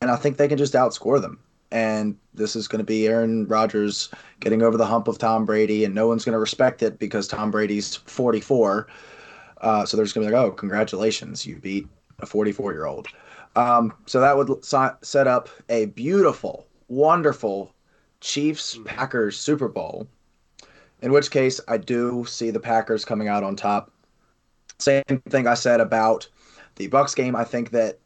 and 0.00 0.10
I 0.10 0.16
think 0.16 0.38
they 0.38 0.48
can 0.48 0.56
just 0.56 0.72
outscore 0.72 1.20
them 1.20 1.40
and 1.74 2.16
this 2.32 2.54
is 2.54 2.68
going 2.68 2.78
to 2.78 2.84
be 2.84 3.08
Aaron 3.08 3.46
Rodgers 3.48 4.08
getting 4.38 4.62
over 4.62 4.76
the 4.76 4.86
hump 4.86 5.08
of 5.08 5.18
Tom 5.18 5.44
Brady, 5.44 5.84
and 5.84 5.92
no 5.92 6.06
one's 6.06 6.24
going 6.24 6.34
to 6.34 6.38
respect 6.38 6.84
it 6.84 7.00
because 7.00 7.26
Tom 7.26 7.50
Brady's 7.50 7.96
44. 7.96 8.86
Uh, 9.60 9.84
so 9.84 9.96
they're 9.96 10.06
just 10.06 10.14
going 10.14 10.24
to 10.24 10.30
be 10.30 10.36
like, 10.36 10.46
oh, 10.46 10.52
congratulations, 10.52 11.44
you 11.44 11.56
beat 11.56 11.88
a 12.20 12.26
44 12.26 12.72
year 12.72 12.86
old. 12.86 13.08
Um, 13.56 13.92
so 14.06 14.20
that 14.20 14.36
would 14.36 14.64
set 14.64 15.26
up 15.26 15.48
a 15.68 15.86
beautiful, 15.86 16.68
wonderful 16.86 17.74
Chiefs 18.20 18.78
Packers 18.84 19.36
Super 19.36 19.68
Bowl. 19.68 20.06
In 21.02 21.10
which 21.10 21.32
case, 21.32 21.60
I 21.66 21.78
do 21.78 22.24
see 22.24 22.50
the 22.50 22.60
Packers 22.60 23.04
coming 23.04 23.26
out 23.26 23.42
on 23.42 23.56
top. 23.56 23.90
Same 24.78 25.02
thing 25.28 25.48
I 25.48 25.54
said 25.54 25.80
about 25.80 26.28
the 26.76 26.86
Bucks 26.86 27.16
game. 27.16 27.34
I 27.34 27.42
think 27.42 27.70
that 27.70 27.98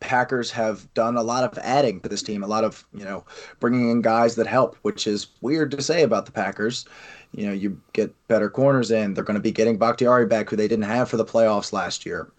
Packers 0.00 0.50
have 0.50 0.92
done 0.94 1.16
a 1.16 1.22
lot 1.22 1.44
of 1.44 1.58
adding 1.58 2.00
to 2.00 2.08
this 2.08 2.22
team, 2.22 2.42
a 2.42 2.46
lot 2.46 2.64
of, 2.64 2.86
you 2.94 3.04
know, 3.04 3.24
bringing 3.58 3.90
in 3.90 4.00
guys 4.00 4.36
that 4.36 4.46
help, 4.46 4.76
which 4.82 5.06
is 5.06 5.28
weird 5.40 5.70
to 5.72 5.82
say 5.82 6.02
about 6.02 6.26
the 6.26 6.32
Packers. 6.32 6.84
You 7.32 7.46
know, 7.46 7.52
you 7.52 7.80
get 7.92 8.14
better 8.28 8.48
corners 8.48 8.90
in. 8.90 9.14
They're 9.14 9.24
going 9.24 9.34
to 9.34 9.40
be 9.40 9.52
getting 9.52 9.76
Bakhtiari 9.76 10.26
back, 10.26 10.48
who 10.48 10.56
they 10.56 10.68
didn't 10.68 10.84
have 10.84 11.08
for 11.08 11.16
the 11.16 11.24
playoffs 11.24 11.72
last 11.72 12.06
year. 12.06 12.32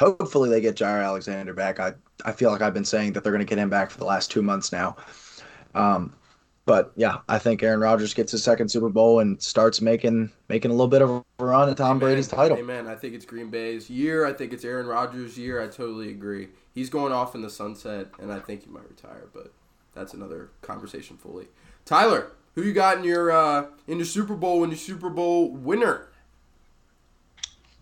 Hopefully, 0.00 0.50
they 0.50 0.60
get 0.60 0.76
Jaire 0.76 1.04
Alexander 1.04 1.54
back. 1.54 1.80
I, 1.80 1.94
I 2.24 2.32
feel 2.32 2.50
like 2.50 2.60
I've 2.60 2.74
been 2.74 2.84
saying 2.84 3.12
that 3.12 3.22
they're 3.22 3.32
going 3.32 3.44
to 3.44 3.48
get 3.48 3.58
him 3.58 3.70
back 3.70 3.90
for 3.90 3.98
the 3.98 4.04
last 4.04 4.30
two 4.30 4.42
months 4.42 4.72
now. 4.72 4.96
Um, 5.74 6.14
but 6.68 6.92
yeah, 6.96 7.20
I 7.30 7.38
think 7.38 7.62
Aaron 7.62 7.80
Rodgers 7.80 8.12
gets 8.12 8.30
his 8.32 8.44
second 8.44 8.68
Super 8.68 8.90
Bowl 8.90 9.20
and 9.20 9.40
starts 9.40 9.80
making 9.80 10.30
making 10.50 10.70
a 10.70 10.74
little 10.74 10.86
bit 10.86 11.00
of 11.00 11.08
a 11.08 11.24
run 11.42 11.70
at 11.70 11.78
Tom 11.78 11.92
Amen. 11.92 11.98
Brady's 12.00 12.28
title. 12.28 12.58
Amen. 12.58 12.86
I 12.86 12.94
think 12.94 13.14
it's 13.14 13.24
Green 13.24 13.48
Bay's 13.48 13.88
year. 13.88 14.26
I 14.26 14.34
think 14.34 14.52
it's 14.52 14.66
Aaron 14.66 14.86
Rodgers' 14.86 15.38
year. 15.38 15.62
I 15.62 15.66
totally 15.66 16.10
agree. 16.10 16.48
He's 16.74 16.90
going 16.90 17.10
off 17.10 17.34
in 17.34 17.40
the 17.40 17.48
sunset, 17.48 18.08
and 18.20 18.30
I 18.30 18.38
think 18.38 18.64
he 18.64 18.70
might 18.70 18.86
retire, 18.86 19.28
but 19.32 19.50
that's 19.94 20.12
another 20.12 20.50
conversation 20.60 21.16
fully. 21.16 21.46
Tyler, 21.86 22.32
who 22.54 22.62
you 22.62 22.74
got 22.74 22.98
in 22.98 23.04
your 23.04 23.30
uh, 23.30 23.68
in 23.86 23.96
your 23.96 24.04
Super 24.04 24.34
Bowl 24.34 24.62
and 24.62 24.70
your 24.70 24.78
Super 24.78 25.08
Bowl 25.08 25.50
winner? 25.50 26.08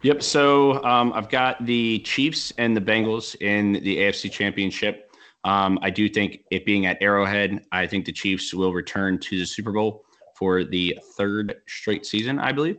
Yep. 0.03 0.23
So 0.23 0.81
um, 0.85 1.13
I've 1.13 1.29
got 1.29 1.67
the 1.67 1.99
Chiefs 2.05 2.53
and 2.57 2.77
the 2.77 2.81
Bengals 2.81 3.35
in 3.43 3.73
the 3.73 3.97
AFC 3.97 4.31
Championship. 4.31 5.06
Um, 5.47 5.79
I 5.81 5.91
do 5.91 6.09
think 6.09 6.41
it 6.51 6.67
being 6.67 6.87
at 6.87 6.99
Arrowhead, 7.01 7.65
I 7.71 7.87
think 7.87 8.05
the 8.05 8.13
Chiefs 8.13 8.53
will 8.53 8.73
return 8.73 9.17
to 9.21 9.39
the 9.39 9.47
Super 9.47 9.71
Bowl 9.71 10.05
for 10.35 10.65
the 10.65 10.99
third 11.17 11.55
straight 11.69 12.05
season, 12.05 12.41
I 12.41 12.51
believe. 12.51 12.79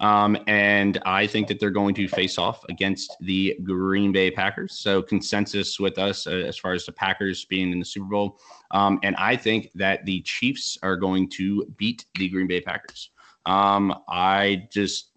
Um, 0.00 0.36
and 0.46 0.98
I 1.04 1.26
think 1.26 1.46
that 1.48 1.60
they're 1.60 1.70
going 1.70 1.94
to 1.96 2.08
face 2.08 2.38
off 2.38 2.64
against 2.70 3.16
the 3.20 3.58
Green 3.62 4.12
Bay 4.12 4.30
Packers. 4.30 4.78
So 4.78 5.02
consensus 5.02 5.78
with 5.78 5.98
us 5.98 6.26
uh, 6.26 6.30
as 6.30 6.56
far 6.56 6.72
as 6.72 6.86
the 6.86 6.92
Packers 6.92 7.44
being 7.44 7.70
in 7.70 7.78
the 7.78 7.84
Super 7.84 8.06
Bowl. 8.06 8.40
Um, 8.70 8.98
and 9.02 9.14
I 9.16 9.36
think 9.36 9.70
that 9.74 10.06
the 10.06 10.22
Chiefs 10.22 10.78
are 10.82 10.96
going 10.96 11.28
to 11.30 11.66
beat 11.76 12.06
the 12.14 12.30
Green 12.30 12.46
Bay 12.46 12.62
Packers. 12.62 13.10
Um, 13.44 13.94
I 14.08 14.68
just, 14.72 15.10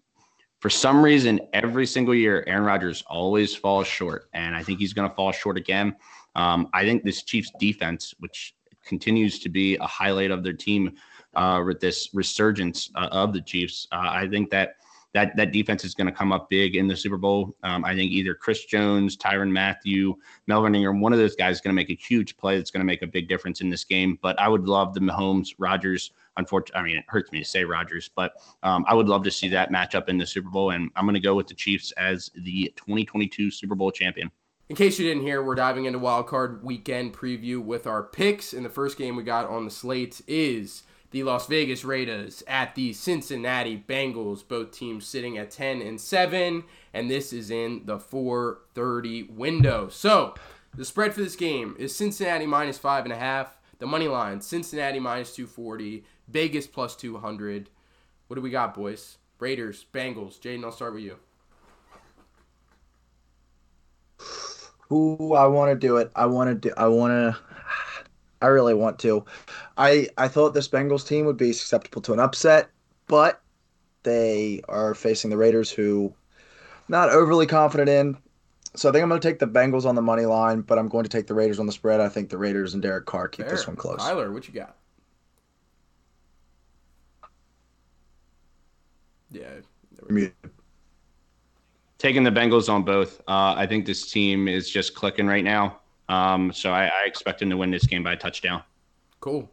for 0.60 0.68
some 0.68 1.02
reason, 1.02 1.40
every 1.54 1.86
single 1.86 2.14
year, 2.14 2.44
Aaron 2.46 2.64
Rodgers 2.64 3.02
always 3.06 3.56
falls 3.56 3.86
short. 3.86 4.28
And 4.34 4.54
I 4.54 4.62
think 4.62 4.78
he's 4.78 4.92
going 4.92 5.08
to 5.08 5.14
fall 5.14 5.32
short 5.32 5.56
again. 5.56 5.96
Um, 6.40 6.68
I 6.72 6.84
think 6.84 7.04
this 7.04 7.22
Chiefs 7.22 7.52
defense, 7.60 8.14
which 8.18 8.54
continues 8.84 9.38
to 9.40 9.48
be 9.50 9.76
a 9.76 9.86
highlight 9.86 10.30
of 10.30 10.42
their 10.42 10.54
team 10.54 10.96
uh, 11.34 11.62
with 11.64 11.80
this 11.80 12.10
resurgence 12.14 12.90
uh, 12.94 13.08
of 13.12 13.32
the 13.34 13.42
Chiefs, 13.42 13.86
uh, 13.92 14.08
I 14.10 14.26
think 14.26 14.50
that 14.50 14.76
that 15.12 15.36
that 15.36 15.52
defense 15.52 15.84
is 15.84 15.94
going 15.94 16.06
to 16.06 16.12
come 16.12 16.32
up 16.32 16.48
big 16.48 16.76
in 16.76 16.86
the 16.86 16.96
Super 16.96 17.16
Bowl. 17.16 17.56
Um, 17.64 17.84
I 17.84 17.94
think 17.96 18.12
either 18.12 18.32
Chris 18.32 18.64
Jones, 18.64 19.16
Tyrann 19.16 19.50
Mathieu, 19.50 20.14
Melvin 20.46 20.74
Ingram, 20.74 21.00
one 21.00 21.12
of 21.12 21.18
those 21.18 21.34
guys 21.34 21.56
is 21.56 21.60
going 21.60 21.74
to 21.74 21.80
make 21.82 21.90
a 21.90 22.00
huge 22.00 22.36
play 22.36 22.56
that's 22.56 22.70
going 22.70 22.80
to 22.80 22.86
make 22.86 23.02
a 23.02 23.08
big 23.08 23.28
difference 23.28 23.60
in 23.60 23.68
this 23.68 23.84
game. 23.84 24.18
But 24.22 24.38
I 24.38 24.48
would 24.48 24.68
love 24.68 24.94
the 24.94 25.00
Mahomes 25.00 25.48
Rodgers. 25.58 26.12
Unfortunately, 26.36 26.80
I 26.80 26.84
mean 26.84 26.96
it 26.96 27.04
hurts 27.08 27.32
me 27.32 27.40
to 27.40 27.44
say 27.44 27.64
Rodgers, 27.64 28.08
but 28.14 28.34
um, 28.62 28.84
I 28.88 28.94
would 28.94 29.08
love 29.08 29.24
to 29.24 29.32
see 29.32 29.48
that 29.48 29.72
matchup 29.72 30.08
in 30.08 30.16
the 30.16 30.26
Super 30.26 30.48
Bowl, 30.48 30.70
and 30.70 30.90
I'm 30.94 31.04
going 31.04 31.14
to 31.14 31.20
go 31.20 31.34
with 31.34 31.48
the 31.48 31.54
Chiefs 31.54 31.92
as 31.98 32.30
the 32.36 32.72
2022 32.76 33.50
Super 33.50 33.74
Bowl 33.74 33.90
champion. 33.90 34.30
In 34.70 34.76
case 34.76 35.00
you 35.00 35.04
didn't 35.08 35.24
hear, 35.24 35.42
we're 35.42 35.56
diving 35.56 35.86
into 35.86 35.98
Wild 35.98 36.28
Card 36.28 36.62
Weekend 36.62 37.12
preview 37.12 37.60
with 37.60 37.88
our 37.88 38.04
picks. 38.04 38.52
And 38.52 38.64
the 38.64 38.70
first 38.70 38.96
game 38.96 39.16
we 39.16 39.24
got 39.24 39.48
on 39.48 39.64
the 39.64 39.70
slate 39.70 40.22
is 40.28 40.84
the 41.10 41.24
Las 41.24 41.48
Vegas 41.48 41.84
Raiders 41.84 42.44
at 42.46 42.76
the 42.76 42.92
Cincinnati 42.92 43.84
Bengals. 43.88 44.46
Both 44.46 44.70
teams 44.70 45.08
sitting 45.08 45.36
at 45.36 45.50
10 45.50 45.82
and 45.82 46.00
7, 46.00 46.62
and 46.94 47.10
this 47.10 47.32
is 47.32 47.50
in 47.50 47.84
the 47.86 47.98
4:30 47.98 49.28
window. 49.30 49.88
So 49.88 50.34
the 50.72 50.84
spread 50.84 51.14
for 51.14 51.20
this 51.20 51.34
game 51.34 51.74
is 51.76 51.96
Cincinnati 51.96 52.46
minus 52.46 52.78
five 52.78 53.02
and 53.02 53.12
a 53.12 53.18
half. 53.18 53.58
The 53.80 53.88
money 53.88 54.06
line 54.06 54.40
Cincinnati 54.40 55.00
minus 55.00 55.34
240, 55.34 56.04
Vegas 56.28 56.68
plus 56.68 56.94
200. 56.94 57.70
What 58.28 58.36
do 58.36 58.40
we 58.40 58.50
got, 58.50 58.74
boys? 58.74 59.18
Raiders, 59.40 59.84
Bengals. 59.92 60.38
Jaden, 60.38 60.62
I'll 60.62 60.70
start 60.70 60.94
with 60.94 61.02
you. 61.02 61.16
Ooh, 64.92 65.34
I 65.34 65.46
want 65.46 65.70
to 65.70 65.76
do 65.76 65.96
it. 65.96 66.10
I 66.16 66.26
want 66.26 66.50
to 66.50 66.68
do. 66.68 66.74
I 66.76 66.88
want 66.88 67.12
to. 67.12 67.38
I 68.42 68.46
really 68.46 68.74
want 68.74 68.98
to. 69.00 69.24
I 69.76 70.08
I 70.16 70.28
thought 70.28 70.54
this 70.54 70.68
Bengals 70.68 71.06
team 71.06 71.26
would 71.26 71.36
be 71.36 71.52
susceptible 71.52 72.00
to 72.02 72.12
an 72.12 72.20
upset, 72.20 72.70
but 73.06 73.40
they 74.02 74.62
are 74.68 74.94
facing 74.94 75.30
the 75.30 75.36
Raiders, 75.36 75.70
who 75.70 76.14
not 76.88 77.10
overly 77.10 77.46
confident 77.46 77.88
in. 77.88 78.16
So 78.76 78.88
I 78.88 78.92
think 78.92 79.02
I'm 79.02 79.08
going 79.08 79.20
to 79.20 79.28
take 79.28 79.40
the 79.40 79.46
Bengals 79.46 79.84
on 79.84 79.94
the 79.94 80.02
money 80.02 80.26
line, 80.26 80.60
but 80.60 80.78
I'm 80.78 80.88
going 80.88 81.02
to 81.02 81.10
take 81.10 81.26
the 81.26 81.34
Raiders 81.34 81.58
on 81.58 81.66
the 81.66 81.72
spread. 81.72 82.00
I 82.00 82.08
think 82.08 82.30
the 82.30 82.38
Raiders 82.38 82.72
and 82.72 82.82
Derek 82.82 83.04
Carr 83.04 83.28
keep 83.28 83.46
Fair. 83.46 83.56
this 83.56 83.66
one 83.66 83.76
close. 83.76 83.98
Tyler, 83.98 84.32
what 84.32 84.46
you 84.46 84.54
got? 84.54 84.76
Yeah. 89.30 89.48
there 89.48 89.62
we 90.02 90.08
go. 90.08 90.14
Muted. 90.14 90.49
Taking 92.00 92.22
the 92.22 92.30
Bengals 92.30 92.72
on 92.72 92.82
both. 92.82 93.20
Uh, 93.28 93.52
I 93.58 93.66
think 93.66 93.84
this 93.84 94.10
team 94.10 94.48
is 94.48 94.70
just 94.70 94.94
clicking 94.94 95.26
right 95.26 95.44
now. 95.44 95.80
Um, 96.08 96.50
so 96.50 96.72
I, 96.72 96.86
I 96.86 97.02
expect 97.04 97.40
them 97.40 97.50
to 97.50 97.58
win 97.58 97.70
this 97.70 97.86
game 97.86 98.02
by 98.02 98.14
a 98.14 98.16
touchdown. 98.16 98.62
Cool. 99.20 99.50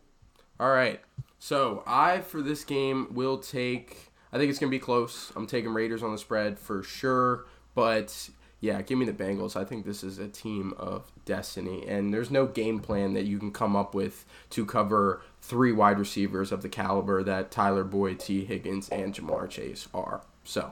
All 0.58 0.70
right. 0.70 1.02
So 1.40 1.84
I 1.86 2.22
for 2.22 2.42
this 2.42 2.64
game 2.64 3.14
will 3.14 3.38
take. 3.38 4.14
I 4.32 4.38
think 4.38 4.50
it's 4.50 4.60
gonna 4.60 4.70
be 4.70 4.80
close. 4.80 5.34
I'm 5.36 5.46
taking 5.46 5.74
Raiders 5.74 6.02
on 6.02 6.14
the 6.14 6.18
spread 6.18 6.58
for 6.58 6.84
sure. 6.84 7.48
But 7.76 8.30
yeah, 8.62 8.82
give 8.82 8.98
me 8.98 9.06
the 9.06 9.12
Bengals. 9.12 9.58
I 9.58 9.66
think 9.66 9.86
this 9.86 10.02
is 10.02 10.18
a 10.18 10.30
team 10.30 10.74
of 10.78 11.12
destiny, 11.26 11.86
and 11.86 12.14
there's 12.14 12.32
no 12.32 12.46
game 12.46 12.80
plan 12.80 13.12
that 13.14 13.26
you 13.26 13.40
can 13.40 13.52
come 13.52 13.76
up 13.76 13.94
with 13.94 14.24
to 14.52 14.66
cover 14.66 15.22
three 15.42 15.74
wide 15.74 16.00
receivers 16.00 16.54
of 16.54 16.62
the 16.62 16.70
caliber 16.70 17.24
that 17.24 17.52
Tyler 17.52 17.84
Boyd, 17.84 18.22
T. 18.22 18.46
Higgins, 18.46 18.88
and 18.88 19.14
Ja'Marr 19.14 19.50
Chase 19.50 19.90
are. 19.94 20.22
So. 20.46 20.72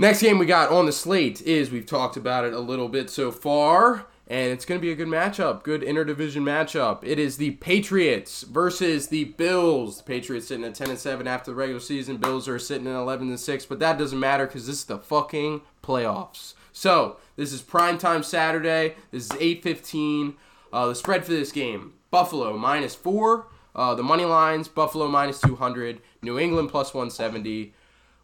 Next 0.00 0.22
game 0.22 0.38
we 0.38 0.46
got 0.46 0.70
on 0.70 0.86
the 0.86 0.92
slate 0.92 1.42
is 1.42 1.72
we've 1.72 1.84
talked 1.84 2.16
about 2.16 2.44
it 2.44 2.52
a 2.52 2.60
little 2.60 2.88
bit 2.88 3.10
so 3.10 3.32
far, 3.32 4.06
and 4.28 4.52
it's 4.52 4.64
going 4.64 4.80
to 4.80 4.82
be 4.82 4.92
a 4.92 4.94
good 4.94 5.08
matchup, 5.08 5.64
good 5.64 5.82
interdivision 5.82 6.42
matchup. 6.42 7.00
It 7.02 7.18
is 7.18 7.36
the 7.36 7.50
Patriots 7.52 8.42
versus 8.42 9.08
the 9.08 9.24
Bills. 9.24 9.96
The 9.96 10.04
Patriots 10.04 10.46
sitting 10.46 10.64
at 10.64 10.76
10 10.76 10.90
and 10.90 10.98
7 11.00 11.26
after 11.26 11.50
the 11.50 11.56
regular 11.56 11.80
season. 11.80 12.18
Bills 12.18 12.46
are 12.46 12.60
sitting 12.60 12.86
at 12.86 12.94
11 12.94 13.28
and 13.28 13.40
6, 13.40 13.66
but 13.66 13.80
that 13.80 13.98
doesn't 13.98 14.20
matter 14.20 14.46
because 14.46 14.68
this 14.68 14.76
is 14.76 14.84
the 14.84 15.00
fucking 15.00 15.62
playoffs. 15.82 16.54
So 16.72 17.16
this 17.34 17.52
is 17.52 17.60
primetime 17.60 18.24
Saturday. 18.24 18.94
This 19.10 19.24
is 19.24 19.32
8:15. 19.32 20.36
Uh, 20.72 20.86
the 20.86 20.94
spread 20.94 21.24
for 21.24 21.32
this 21.32 21.50
game: 21.50 21.94
Buffalo 22.12 22.56
minus 22.56 22.94
four. 22.94 23.48
Uh, 23.74 23.96
the 23.96 24.04
money 24.04 24.24
lines: 24.24 24.68
Buffalo 24.68 25.08
minus 25.08 25.40
200, 25.40 26.00
New 26.22 26.38
England 26.38 26.68
plus 26.68 26.94
170. 26.94 27.74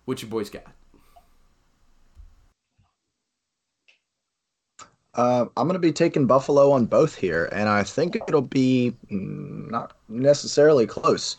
What 0.04 0.22
you 0.22 0.28
boys 0.28 0.50
got? 0.50 0.73
Uh, 5.16 5.46
I'm 5.56 5.68
going 5.68 5.74
to 5.74 5.78
be 5.78 5.92
taking 5.92 6.26
Buffalo 6.26 6.72
on 6.72 6.86
both 6.86 7.14
here, 7.14 7.48
and 7.52 7.68
I 7.68 7.84
think 7.84 8.16
it'll 8.16 8.42
be 8.42 8.94
mm, 9.10 9.70
not 9.70 9.92
necessarily 10.08 10.86
close. 10.86 11.36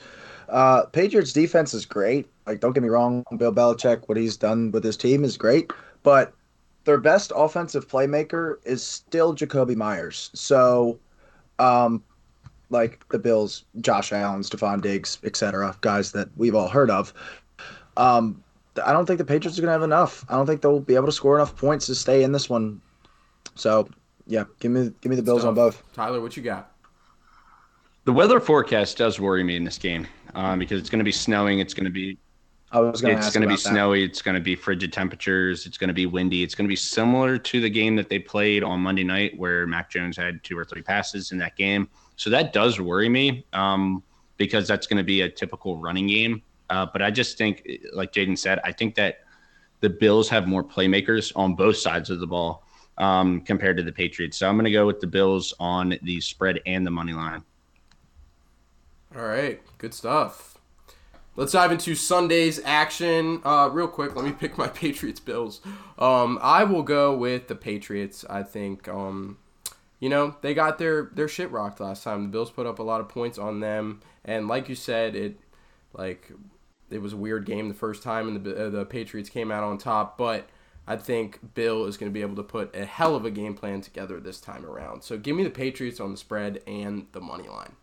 Uh, 0.50 0.86
Patriots 0.86 1.34
defense 1.34 1.74
is 1.74 1.86
great. 1.86 2.28
Like, 2.46 2.60
don't 2.60 2.74
get 2.74 2.84
me 2.84 2.90
wrong, 2.90 3.26
Bill 3.38 3.52
Belichick, 3.52 4.08
what 4.08 4.18
he's 4.18 4.38
done 4.38 4.72
with 4.72 4.84
his 4.84 4.96
team 4.96 5.24
is 5.24 5.36
great, 5.38 5.72
but 6.04 6.34
their 6.86 7.00
best 7.00 7.32
offensive 7.36 7.88
playmaker 7.88 8.58
is 8.64 8.84
still 8.84 9.36
Jakobi 9.36 9.76
Meyers. 9.76 10.30
So, 10.34 11.00
um, 11.60 12.04
like 12.70 13.08
the 13.10 13.20
Bills, 13.20 13.66
Josh 13.82 14.14
Allen, 14.14 14.42
Stefon 14.42 14.82
Diggs, 14.82 15.18
etc., 15.24 15.76
guys 15.82 16.12
that 16.12 16.30
we've 16.38 16.56
all 16.56 16.68
heard 16.68 16.92
of. 16.92 17.14
Um, 17.98 18.44
I 18.84 18.92
don't 18.92 19.06
think 19.06 19.18
the 19.18 19.26
Patriots 19.26 19.58
are 19.58 19.62
going 19.62 19.70
to 19.70 19.74
have 19.74 19.84
enough. 19.84 20.26
I 20.30 20.36
don't 20.36 20.46
think 20.46 20.62
they'll 20.62 20.80
be 20.80 20.96
able 20.96 21.06
to 21.06 21.12
score 21.12 21.36
enough 21.36 21.56
points 21.56 21.88
to 21.88 21.96
stay 21.96 22.24
in 22.24 22.32
this 22.32 22.50
one. 22.50 22.82
So, 23.56 23.90
yeah, 24.27 24.44
give 24.60 24.72
me 24.72 24.91
give 25.02 25.10
me 25.10 25.15
the 25.15 25.23
Bills 25.23 25.45
on 25.45 25.56
both. 25.56 25.82
Tyler, 25.94 26.22
what 26.22 26.36
you 26.38 26.44
got? 26.44 26.72
The 28.06 28.14
weather 28.14 28.40
forecast 28.40 28.98
does 28.98 29.19
worry 29.19 29.44
me 29.44 29.56
in 29.56 29.64
this 29.64 29.77
game 29.77 30.07
um, 30.36 30.60
because 30.60 30.80
it's 30.80 30.90
going 30.90 30.99
to 30.99 31.06
be 31.06 31.11
snowing. 31.11 31.60
It's 31.60 31.73
going 31.73 31.86
to 31.86 31.91
be 31.91 32.18
I 32.72 32.80
was 32.80 33.02
going 33.02 33.18
it's 33.18 33.32
going 33.32 33.44
to 33.44 33.48
be 33.48 33.56
that. 33.56 33.61
snowy. 33.61 34.03
It's 34.03 34.22
going 34.22 34.36
to 34.36 34.41
be 34.41 34.56
frigid 34.56 34.91
temperatures. 34.91 35.65
It's 35.65 35.77
going 35.77 35.88
to 35.88 35.94
be 35.94 36.06
windy. 36.06 36.44
It's 36.44 36.56
going 36.56 36.65
to 36.65 36.69
be 36.69 36.76
similar 36.76 37.38
to 37.38 37.61
the 37.61 37.69
game 37.69 37.95
that 37.95 38.10
they 38.10 38.19
played 38.19 38.64
on 38.64 38.82
Monday 38.82 39.03
night, 39.03 39.38
where 39.38 39.65
Mac 39.65 39.90
Jones 39.90 40.18
had 40.18 40.44
two 40.44 40.57
or 40.57 40.65
three 40.65 40.82
passes 40.82 41.32
in 41.32 41.38
that 41.38 41.56
game. 41.56 41.88
So 42.18 42.30
that 42.32 42.52
does 42.52 42.80
worry 42.80 43.07
me 43.07 43.45
um, 43.53 44.03
because 44.38 44.68
that's 44.68 44.88
going 44.88 44.98
to 44.98 45.03
be 45.03 45.22
a 45.22 45.30
typical 45.30 45.77
running 45.77 46.07
game. 46.07 46.41
Uh, 46.69 46.86
but 46.91 47.02
I 47.02 47.11
just 47.11 47.38
think, 47.38 47.65
like 47.94 48.11
Jaden 48.11 48.38
said, 48.38 48.60
I 48.65 48.72
think 48.73 48.95
that 48.95 49.19
the 49.80 49.90
Bills 49.90 50.27
have 50.30 50.48
more 50.48 50.64
playmakers 50.64 51.32
on 51.36 51.56
both 51.56 51.77
sides 51.77 52.10
of 52.10 52.19
the 52.19 52.27
ball 52.27 52.65
um, 52.98 53.42
compared 53.42 53.78
to 53.78 53.84
the 53.84 53.92
Patriots. 53.92 54.38
So 54.38 54.48
I'm 54.48 54.56
going 54.56 54.66
to 54.66 54.72
go 54.72 54.86
with 54.86 55.00
the 55.00 55.08
Bills 55.08 55.54
on 55.60 55.98
the 56.02 56.22
spread 56.22 56.62
and 56.66 56.86
the 56.86 56.92
money 56.92 57.14
line. 57.14 57.44
All 59.16 59.26
right, 59.26 59.62
good 59.78 59.94
stuff. 59.94 60.58
Let's 61.38 61.52
dive 61.52 61.72
into 61.72 61.96
Sunday's 61.96 62.62
action. 62.64 63.42
Uh, 63.44 63.70
real 63.72 63.90
quick, 63.90 64.16
let 64.16 64.24
me 64.24 64.32
pick 64.32 64.58
my 64.58 64.68
Patriots 64.70 65.20
Bills. 65.20 65.62
Um, 66.00 66.40
I 66.42 66.64
will 66.64 66.84
go 66.84 67.16
with 67.16 67.48
the 67.48 67.56
Patriots. 67.56 68.24
I 68.30 68.44
think, 68.44 68.88
um, 68.88 69.38
you 70.00 70.08
know, 70.08 70.36
they 70.42 70.54
got 70.54 70.78
their, 70.78 71.10
their 71.14 71.28
shit 71.28 71.52
rocked 71.52 71.82
last 71.82 72.04
time. 72.04 72.24
The 72.24 72.30
Bills 72.30 72.52
put 72.52 72.66
up 72.66 72.80
a 72.80 72.84
lot 72.84 73.02
of 73.02 73.10
points 73.10 73.38
on 73.38 73.60
them. 73.60 74.02
And 74.24 74.48
like 74.48 74.70
you 74.70 74.76
said, 74.76 75.16
it 75.16 75.38
like 75.94 76.32
it 76.90 77.02
was 77.02 77.14
a 77.14 77.18
weird 77.18 77.46
game 77.46 77.68
the 77.68 77.74
first 77.74 78.04
time, 78.04 78.28
and 78.28 78.44
the, 78.44 78.68
uh, 78.68 78.70
the 78.70 78.86
Patriots 78.86 79.30
came 79.30 79.52
out 79.52 79.64
on 79.64 79.78
top. 79.78 80.18
But 80.18 80.48
I 80.88 80.98
think 80.98 81.53
Bill 81.53 81.86
is 81.86 81.98
going 81.98 82.12
to 82.12 82.14
be 82.14 82.22
able 82.22 82.36
to 82.36 82.44
put 82.44 82.76
a 82.76 82.86
hell 82.86 83.16
of 83.16 83.26
a 83.26 83.32
game 83.32 83.56
plan 83.56 83.82
together 83.82 84.20
this 84.20 84.40
time 84.40 84.66
around. 84.66 85.03
So 85.03 85.18
give 85.18 85.36
me 85.36 85.44
the 85.44 85.49
Patriots 85.49 85.99
on 85.99 86.12
the 86.12 86.18
spread 86.18 86.62
and 86.68 87.07
the 87.12 87.22
money 87.22 87.48
line. 87.48 87.74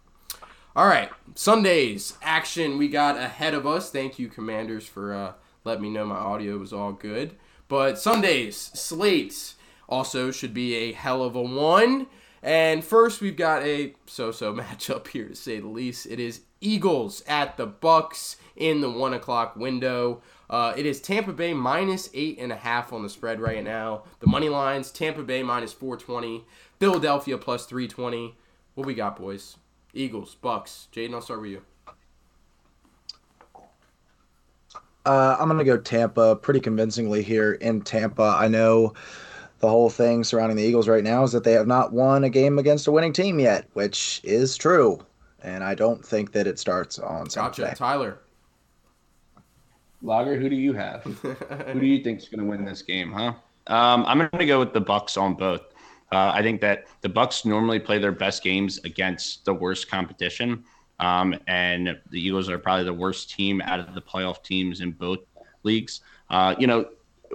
All 0.75 0.87
right, 0.87 1.11
Sunday's 1.35 2.17
action 2.23 2.79
we 2.79 2.89
got 2.89 3.17
ahead 3.17 3.53
of 3.53 3.67
us. 3.67 3.91
Thank 3.91 4.19
you, 4.19 4.29
Commanders, 4.29 4.87
for 4.87 5.13
uh, 5.13 5.33
letting 5.65 5.83
me 5.83 5.91
know 5.91 6.07
my 6.07 6.17
audio 6.17 6.57
was 6.57 6.73
all 6.73 6.93
good. 6.93 7.35
But 7.69 7.99
Sunday's 7.99 8.57
slates 8.57 9.57
also 9.89 10.31
should 10.31 10.55
be 10.55 10.75
a 10.75 10.93
hell 10.93 11.23
of 11.23 11.37
a 11.37 11.43
one. 11.43 12.07
And 12.43 12.83
first, 12.83 13.21
we've 13.21 13.37
got 13.37 13.63
a 13.63 13.95
so-so 14.07 14.55
matchup 14.57 15.09
here, 15.09 15.29
to 15.29 15.35
say 15.35 15.61
the 15.61 15.69
least. 15.69 16.07
It 16.07 16.19
is 16.19 16.41
Eagles 16.61 17.23
at 17.27 17.57
the 17.57 17.67
Bucks 17.67 18.37
in 18.57 18.81
the 18.81 18.91
one 18.91 19.15
o'clock 19.15 19.57
window. 19.57 20.23
Uh, 20.53 20.75
it 20.77 20.85
is 20.85 21.01
Tampa 21.01 21.33
Bay 21.33 21.55
minus 21.55 22.11
eight 22.13 22.39
and 22.39 22.53
a 22.53 22.57
half 22.57 22.93
on 22.93 23.03
the 23.03 23.09
spread 23.09 23.41
right 23.41 23.65
now. 23.65 24.03
The 24.21 24.27
money 24.27 24.51
lines: 24.51 24.91
Tampa 24.91 25.23
Bay 25.23 25.43
minus 25.43 25.73
four 25.73 25.97
twenty, 25.97 26.45
Philadelphia 26.79 27.39
plus 27.39 27.65
three 27.65 27.89
twenty. 27.89 28.37
What 28.75 28.87
we 28.87 28.93
got, 28.93 29.17
boys? 29.17 29.57
Eagles, 29.95 30.35
Bucks. 30.35 30.89
Jaden, 30.93 31.15
I'll 31.15 31.23
start 31.23 31.41
with 31.41 31.51
you. 31.53 31.63
Uh, 35.05 35.37
I'm 35.41 35.49
going 35.49 35.59
to 35.59 35.65
go 35.65 35.79
Tampa 35.79 36.37
pretty 36.37 36.61
convincingly 36.61 37.23
here 37.23 37.55
in 37.55 37.81
Tampa. 37.83 38.37
I 38.39 38.47
know 38.47 38.95
the 39.59 39.69
whole 39.69 39.91
thing 39.91 40.23
surrounding 40.23 40.57
the 40.57 40.63
Eagles 40.63 40.87
right 40.87 41.03
now 41.03 41.25
is 41.25 41.33
that 41.33 41.45
they 41.45 41.53
have 41.53 41.67
not 41.67 41.93
won 41.93 42.25
a 42.25 42.31
game 42.31 42.59
against 42.59 42.87
a 42.87 42.93
winning 42.93 43.13
team 43.13 43.41
yet, 43.41 43.67
which 43.73 44.21
is 44.23 44.57
true. 44.57 45.05
And 45.43 45.65
I 45.65 45.75
don't 45.75 46.05
think 46.05 46.33
that 46.33 46.47
it 46.47 46.59
starts 46.59 46.99
on 46.99 47.25
Gotcha, 47.25 47.63
Sunday. 47.63 47.75
Tyler. 47.75 48.19
Lager, 50.03 50.39
who 50.39 50.49
do 50.49 50.57
you 50.57 50.73
have? 50.73 51.05
who 51.05 51.81
do 51.81 51.87
you 51.87 52.03
think 52.03 52.21
is 52.21 52.29
going 52.29 52.41
to 52.41 52.47
win 52.47 52.65
this 52.65 52.83
game, 52.83 53.13
huh? 53.13 53.35
Um, 53.69 54.05
I'm 54.07 54.19
going 54.19 54.31
to 54.31 54.47
go 54.47 54.59
with 54.59 54.73
the 54.73 54.81
Bucks 54.81 55.17
on 55.17 55.35
both. 55.35 55.63
Uh, 56.11 56.31
I 56.35 56.43
think 56.43 56.61
that 56.61 56.89
the 57.01 57.09
Bucks 57.09 57.45
normally 57.45 57.79
play 57.79 57.99
their 57.99 58.13
best 58.13 58.43
games 58.43 58.79
against 58.85 59.45
the 59.45 59.55
worst 59.55 59.89
competition, 59.89 60.65
um, 60.99 61.35
and 61.47 61.99
the 62.11 62.21
Eagles 62.21 62.51
are 62.51 62.59
probably 62.59 62.85
the 62.85 62.93
worst 62.93 63.31
team 63.31 63.63
out 63.63 63.81
of 63.81 63.95
the 63.95 64.03
playoff 64.03 64.43
teams 64.43 64.81
in 64.81 64.93
both 64.93 65.21
leagues. 65.63 66.01
Uh, 66.29 66.55
you 66.59 66.67
know, 66.67 66.87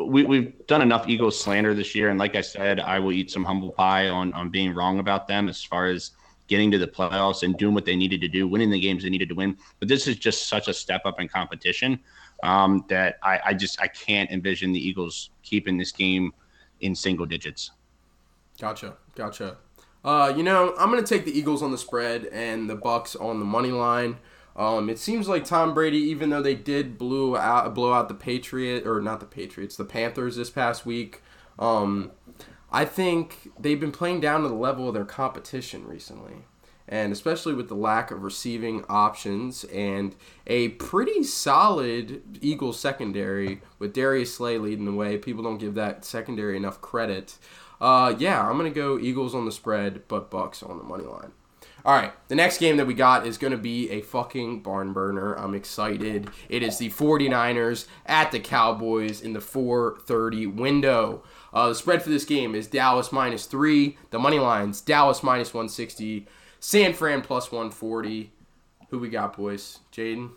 we, 0.05 0.25
we've 0.25 0.53
done 0.67 0.81
enough 0.81 1.07
Eagles 1.07 1.39
slander 1.39 1.73
this 1.73 1.95
year, 1.95 2.09
and 2.09 2.19
like 2.19 2.35
I 2.35 2.41
said, 2.41 2.79
I 2.79 2.99
will 2.99 3.13
eat 3.13 3.31
some 3.31 3.43
humble 3.43 3.71
pie 3.71 4.09
on 4.09 4.31
on 4.33 4.49
being 4.49 4.75
wrong 4.75 4.99
about 4.99 5.27
them 5.27 5.49
as 5.49 5.63
far 5.63 5.87
as 5.87 6.11
getting 6.47 6.71
to 6.71 6.77
the 6.77 6.87
playoffs 6.87 7.43
and 7.43 7.57
doing 7.57 7.73
what 7.73 7.85
they 7.85 7.95
needed 7.95 8.21
to 8.21 8.27
do, 8.27 8.47
winning 8.47 8.69
the 8.69 8.79
games 8.79 9.03
they 9.03 9.09
needed 9.09 9.29
to 9.29 9.35
win. 9.35 9.57
But 9.79 9.87
this 9.87 10.07
is 10.07 10.17
just 10.17 10.47
such 10.47 10.67
a 10.67 10.73
step 10.73 11.01
up 11.05 11.19
in 11.19 11.27
competition 11.27 11.99
um, 12.43 12.85
that 12.89 13.17
I, 13.23 13.39
I 13.47 13.53
just 13.53 13.81
I 13.81 13.87
can't 13.87 14.29
envision 14.29 14.71
the 14.71 14.79
Eagles 14.79 15.29
keeping 15.43 15.77
this 15.77 15.91
game 15.91 16.33
in 16.81 16.95
single 16.95 17.25
digits. 17.25 17.71
Gotcha, 18.59 18.95
gotcha. 19.15 19.57
Uh, 20.03 20.33
you 20.35 20.43
know, 20.43 20.73
I'm 20.77 20.89
gonna 20.89 21.03
take 21.03 21.25
the 21.25 21.37
Eagles 21.37 21.61
on 21.61 21.71
the 21.71 21.77
spread 21.77 22.25
and 22.25 22.69
the 22.69 22.75
Bucks 22.75 23.15
on 23.15 23.39
the 23.39 23.45
money 23.45 23.71
line. 23.71 24.17
Um, 24.55 24.89
it 24.89 24.97
seems 24.97 25.27
like 25.27 25.45
Tom 25.45 25.73
Brady, 25.73 25.99
even 25.99 26.31
though 26.31 26.41
they 26.41 26.55
did 26.55 26.97
blew 26.97 27.37
out 27.37 27.73
blow 27.75 27.93
out 27.93 28.07
the 28.07 28.15
Patriot 28.15 28.87
or 28.87 29.01
not 29.01 29.19
the 29.19 29.25
Patriots, 29.25 29.75
the 29.75 29.85
Panthers 29.85 30.35
this 30.35 30.49
past 30.49 30.85
week. 30.85 31.21
Um, 31.59 32.11
I 32.71 32.85
think 32.85 33.51
they've 33.59 33.79
been 33.79 33.91
playing 33.91 34.19
down 34.19 34.41
to 34.43 34.47
the 34.47 34.55
level 34.55 34.87
of 34.87 34.93
their 34.93 35.05
competition 35.05 35.87
recently. 35.87 36.45
And 36.87 37.11
especially 37.11 37.53
with 37.53 37.67
the 37.67 37.75
lack 37.75 38.11
of 38.11 38.23
receiving 38.23 38.85
options 38.87 39.65
and 39.65 40.15
a 40.45 40.69
pretty 40.69 41.23
solid 41.23 42.39
Eagles 42.41 42.79
secondary 42.79 43.61
with 43.77 43.93
Darius 43.93 44.33
Slay 44.33 44.57
leading 44.57 44.85
the 44.85 44.93
way. 44.93 45.17
People 45.17 45.43
don't 45.43 45.57
give 45.57 45.75
that 45.75 46.05
secondary 46.05 46.55
enough 46.55 46.79
credit. 46.79 47.37
Uh, 47.81 48.15
yeah, 48.17 48.47
I'm 48.47 48.57
going 48.57 48.71
to 48.71 48.75
go 48.75 48.97
Eagles 48.97 49.35
on 49.35 49.45
the 49.45 49.51
spread, 49.51 50.07
but 50.07 50.31
Bucks 50.31 50.63
on 50.63 50.77
the 50.77 50.83
money 50.83 51.03
line. 51.03 51.31
All 51.87 51.95
right, 51.95 52.11
the 52.27 52.35
next 52.35 52.57
game 52.57 52.75
that 52.77 52.85
we 52.85 52.93
got 52.93 53.25
is 53.25 53.37
going 53.37 53.51
to 53.51 53.57
be 53.57 53.89
a 53.91 54.01
fucking 54.01 54.61
barn 54.61 54.91
burner. 54.91 55.33
I'm 55.35 55.53
excited. 55.53 56.29
It 56.49 56.61
is 56.61 56.77
the 56.79 56.89
49ers 56.89 57.87
at 58.05 58.31
the 58.31 58.41
Cowboys 58.41 59.21
in 59.21 59.31
the 59.31 59.39
4:30 59.39 60.53
window. 60.53 61.23
Uh, 61.53 61.69
the 61.69 61.75
spread 61.75 62.03
for 62.03 62.09
this 62.09 62.25
game 62.25 62.55
is 62.55 62.67
Dallas 62.67 63.13
minus 63.13 63.45
three. 63.45 63.97
The 64.09 64.19
money 64.19 64.37
lines 64.37 64.81
Dallas 64.81 65.23
minus 65.23 65.53
160, 65.53 66.27
San 66.59 66.93
Fran 66.93 67.21
plus 67.21 67.51
140. 67.51 68.31
Who 68.89 68.99
we 68.99 69.09
got, 69.09 69.35
boys? 69.35 69.79
Jaden. 69.91 70.31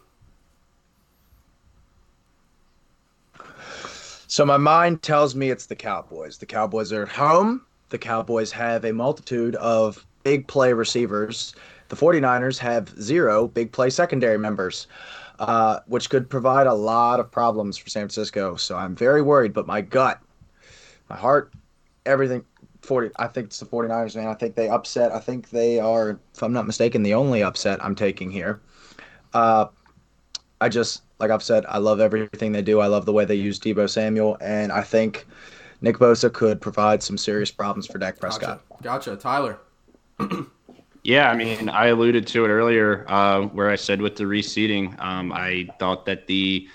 So 4.26 4.44
my 4.44 4.56
mind 4.56 5.02
tells 5.02 5.34
me 5.34 5.50
it's 5.50 5.66
the 5.66 5.74
Cowboys. 5.74 6.38
The 6.38 6.46
Cowboys 6.46 6.92
are 6.92 7.02
at 7.02 7.08
home. 7.08 7.62
The 7.88 7.98
Cowboys 7.98 8.52
have 8.52 8.84
a 8.84 8.92
multitude 8.92 9.56
of 9.56 10.06
big 10.22 10.46
play 10.46 10.72
receivers. 10.72 11.54
The 11.88 11.96
49ers 11.96 12.56
have 12.58 12.88
zero 13.00 13.48
big 13.48 13.72
play 13.72 13.90
secondary 13.90 14.38
members, 14.38 14.86
uh, 15.40 15.80
which 15.86 16.10
could 16.10 16.30
provide 16.30 16.68
a 16.68 16.74
lot 16.74 17.18
of 17.18 17.30
problems 17.30 17.76
for 17.76 17.90
San 17.90 18.02
Francisco. 18.02 18.54
So 18.54 18.76
I'm 18.76 18.94
very 18.94 19.22
worried, 19.22 19.52
but 19.52 19.66
my 19.66 19.80
gut, 19.80 20.20
my 21.08 21.16
heart, 21.16 21.52
everything 22.06 22.44
40 22.82 23.10
I 23.18 23.26
think 23.26 23.48
it's 23.48 23.60
the 23.60 23.66
49ers, 23.66 24.16
man. 24.16 24.26
I 24.28 24.34
think 24.34 24.54
they 24.54 24.68
upset. 24.68 25.12
I 25.12 25.18
think 25.18 25.50
they 25.50 25.78
are, 25.78 26.18
if 26.34 26.42
I'm 26.42 26.52
not 26.52 26.66
mistaken, 26.66 27.02
the 27.02 27.14
only 27.14 27.42
upset 27.42 27.82
I'm 27.84 27.94
taking 27.94 28.30
here. 28.30 28.60
Uh, 29.34 29.66
I 30.60 30.68
just 30.68 31.02
like 31.18 31.30
I've 31.30 31.42
said, 31.42 31.64
I 31.68 31.78
love 31.78 32.00
everything 32.00 32.52
they 32.52 32.62
do. 32.62 32.80
I 32.80 32.86
love 32.86 33.06
the 33.06 33.12
way 33.12 33.24
they 33.24 33.34
use 33.34 33.60
Deebo 33.60 33.88
Samuel, 33.88 34.38
and 34.40 34.72
I 34.72 34.82
think 34.82 35.26
Nick 35.82 35.98
Bosa 35.98 36.32
could 36.32 36.60
provide 36.60 37.02
some 37.02 37.18
serious 37.18 37.50
problems 37.50 37.86
for 37.86 37.98
Dak 37.98 38.18
Prescott. 38.18 38.62
Gotcha, 38.82 39.12
gotcha. 39.12 39.16
Tyler. 39.16 39.58
Yeah, 41.02 41.30
I 41.30 41.34
mean, 41.34 41.68
I 41.70 41.86
alluded 41.86 42.26
to 42.26 42.44
it 42.44 42.48
earlier 42.48 43.06
uh, 43.08 43.42
where 43.42 43.70
I 43.70 43.76
said 43.76 44.02
with 44.02 44.16
the 44.16 44.24
reseeding, 44.24 45.00
um, 45.00 45.32
I 45.32 45.68
thought 45.78 46.04
that 46.06 46.26
the 46.26 46.68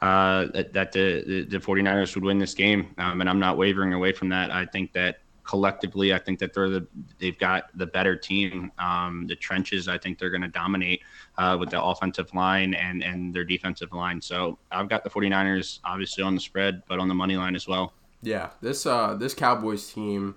uh, 0.00 0.46
that, 0.54 0.72
that 0.72 0.92
the, 0.92 1.24
the, 1.26 1.44
the 1.44 1.58
49ers 1.58 2.14
would 2.14 2.24
win 2.24 2.38
this 2.38 2.54
game, 2.54 2.94
um, 2.98 3.20
and 3.20 3.28
I'm 3.28 3.38
not 3.38 3.56
wavering 3.56 3.92
away 3.92 4.12
from 4.12 4.28
that. 4.30 4.50
I 4.50 4.66
think 4.66 4.92
that 4.92 5.20
collectively, 5.46 6.12
I 6.12 6.18
think 6.18 6.38
that 6.40 6.52
they're 6.52 6.68
the 6.68 6.86
they've 7.18 7.38
got 7.38 7.76
the 7.78 7.86
better 7.86 8.16
team. 8.16 8.72
Um, 8.78 9.26
the 9.26 9.36
trenches, 9.36 9.88
I 9.88 9.98
think 9.98 10.18
they're 10.18 10.30
going 10.30 10.42
to 10.42 10.48
dominate 10.48 11.02
uh, 11.38 11.56
with 11.58 11.70
the 11.70 11.82
offensive 11.82 12.34
line 12.34 12.74
and 12.74 13.02
and 13.02 13.32
their 13.34 13.44
defensive 13.44 13.92
line. 13.92 14.20
So 14.20 14.58
I've 14.70 14.88
got 14.88 15.04
the 15.04 15.10
49ers 15.10 15.80
obviously 15.84 16.24
on 16.24 16.34
the 16.34 16.40
spread, 16.40 16.82
but 16.88 16.98
on 16.98 17.08
the 17.08 17.14
money 17.14 17.36
line 17.36 17.54
as 17.54 17.66
well. 17.66 17.92
Yeah, 18.22 18.50
this 18.60 18.86
uh 18.86 19.14
this 19.14 19.34
Cowboys 19.34 19.92
team 19.92 20.34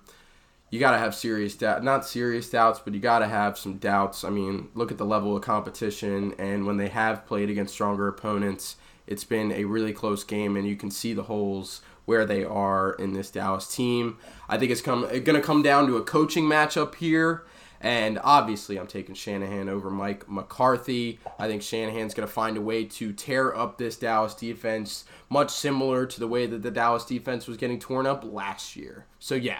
you 0.71 0.79
got 0.79 0.91
to 0.91 0.99
have 0.99 1.15
serious 1.15 1.55
doubt, 1.55 1.83
not 1.83 2.05
serious 2.05 2.49
doubts, 2.49 2.79
but 2.79 2.93
you 2.93 2.99
got 2.99 3.19
to 3.19 3.27
have 3.27 3.57
some 3.57 3.77
doubts. 3.77 4.23
I 4.23 4.29
mean, 4.29 4.69
look 4.75 4.91
at 4.91 4.97
the 4.97 5.05
level 5.05 5.35
of 5.35 5.41
competition, 5.41 6.35
and 6.37 6.65
when 6.65 6.77
they 6.77 6.89
have 6.89 7.25
played 7.25 7.49
against 7.49 7.73
stronger 7.73 8.07
opponents, 8.07 8.75
it's 9.07 9.23
been 9.23 9.51
a 9.51 9.65
really 9.65 9.93
close 9.93 10.23
game, 10.23 10.55
and 10.55 10.67
you 10.67 10.75
can 10.75 10.91
see 10.91 11.13
the 11.13 11.23
holes 11.23 11.81
where 12.09 12.25
they 12.25 12.43
are 12.43 12.93
in 12.93 13.13
this 13.13 13.29
Dallas 13.29 13.67
team. 13.67 14.17
I 14.49 14.57
think 14.57 14.71
it's 14.71 14.81
come 14.81 15.01
going 15.01 15.23
to 15.23 15.41
come 15.41 15.61
down 15.61 15.85
to 15.85 15.95
a 15.95 16.01
coaching 16.01 16.45
matchup 16.45 16.95
here. 16.95 17.45
And 17.81 18.19
obviously, 18.23 18.79
I'm 18.79 18.87
taking 18.87 19.13
Shanahan 19.13 19.69
over 19.69 19.91
Mike 19.91 20.27
McCarthy. 20.27 21.19
I 21.37 21.47
think 21.47 21.61
Shanahan's 21.61 22.15
going 22.15 22.27
to 22.27 22.33
find 22.33 22.57
a 22.57 22.61
way 22.61 22.83
to 22.83 23.13
tear 23.13 23.55
up 23.55 23.77
this 23.77 23.95
Dallas 23.95 24.33
defense, 24.33 25.05
much 25.29 25.51
similar 25.51 26.07
to 26.07 26.19
the 26.19 26.27
way 26.27 26.47
that 26.47 26.63
the 26.63 26.71
Dallas 26.71 27.05
defense 27.05 27.45
was 27.47 27.57
getting 27.57 27.79
torn 27.79 28.07
up 28.07 28.23
last 28.25 28.75
year. 28.75 29.05
So, 29.19 29.35
yeah, 29.35 29.59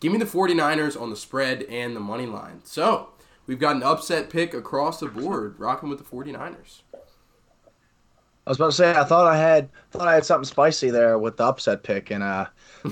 give 0.00 0.10
me 0.10 0.18
the 0.18 0.24
49ers 0.24 0.98
on 0.98 1.10
the 1.10 1.16
spread 1.16 1.64
and 1.64 1.94
the 1.94 2.00
money 2.00 2.26
line. 2.26 2.62
So, 2.64 3.10
we've 3.46 3.60
got 3.60 3.76
an 3.76 3.82
upset 3.82 4.30
pick 4.30 4.54
across 4.54 5.00
the 5.00 5.06
board, 5.06 5.60
rocking 5.60 5.90
with 5.90 5.98
the 5.98 6.04
49ers. 6.04 6.80
I 8.46 8.50
was 8.50 8.58
about 8.58 8.66
to 8.66 8.72
say 8.72 8.90
I 8.90 9.04
thought 9.04 9.26
I 9.26 9.36
had 9.36 9.68
thought 9.90 10.08
I 10.08 10.14
had 10.14 10.24
something 10.24 10.46
spicy 10.46 10.90
there 10.90 11.18
with 11.18 11.36
the 11.36 11.44
upset 11.44 11.82
pick 11.82 12.10
and 12.10 12.22
uh 12.22 12.46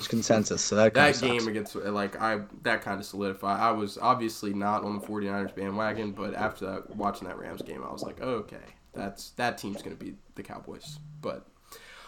consensus. 0.09 0.63
So 0.63 0.77
that 0.77 0.95
that 0.95 1.21
game 1.21 1.49
against 1.49 1.75
like 1.75 2.21
I 2.21 2.41
that 2.63 2.83
kind 2.83 3.01
of 3.01 3.07
solidified. 3.07 3.59
I 3.61 3.71
was 3.71 3.99
obviously 3.99 4.53
not 4.53 4.85
on 4.85 5.01
the 5.01 5.07
49ers 5.07 5.55
bandwagon, 5.55 6.13
but 6.13 6.35
after 6.35 6.67
that 6.67 6.97
watching 6.97 7.29
that 7.29 7.39
Rams 7.39 7.63
game, 7.63 7.83
I 7.83 7.91
was 7.91 8.03
like, 8.03 8.19
oh, 8.21 8.35
okay, 8.35 8.57
that's 8.93 9.31
that 9.31 9.59
team's 9.59 9.83
gonna 9.83 9.97
beat 9.97 10.17
the 10.35 10.43
Cowboys. 10.43 10.99
But 11.23 11.47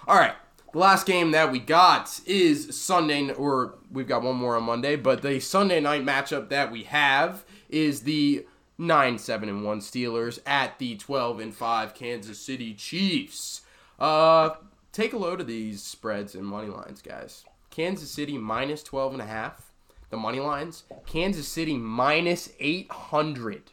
all 0.07 0.19
right, 0.19 0.35
the 0.73 0.79
last 0.79 1.07
game 1.07 1.31
that 1.33 1.51
we 1.51 1.59
got 1.59 2.21
is 2.27 2.79
Sunday, 2.79 3.31
or 3.33 3.79
we've 3.91 4.09
got 4.09 4.23
one 4.23 4.37
more 4.37 4.57
on 4.57 4.65
Monday, 4.65 4.97
but 4.97 5.23
the 5.23 5.41
Sunday 5.41 5.81
night 5.81 6.05
matchup 6.05 6.51
that 6.51 6.71
we 6.71 6.85
have 6.85 7.45
is 7.69 8.03
the 8.03 8.47
nine 8.81 9.19
seven 9.19 9.49
and 9.49 9.65
one 9.65 9.81
Steelers 9.81 10.41
at 10.47 10.79
the 10.79 10.97
twelve 10.97 11.39
and 11.39 11.55
five 11.55 11.95
Kansas 11.95 12.39
City 12.39 12.75
Chiefs. 12.75 13.61
Uh, 13.99 14.51
take 14.93 15.13
a 15.13 15.19
load 15.19 15.41
of 15.41 15.47
these 15.47 15.83
spreads 15.83 16.35
and 16.35 16.45
money 16.45 16.69
lines, 16.69 17.03
guys. 17.03 17.45
Kansas 17.71 18.11
City 18.11 18.37
minus 18.37 18.83
12 18.83 19.13
and 19.15 19.23
a 19.23 19.27
half. 19.27 19.73
The 20.11 20.17
money 20.17 20.41
lines. 20.41 20.85
Kansas 21.07 21.47
City 21.47 21.77
minus 21.77 22.51
800. 22.59 23.71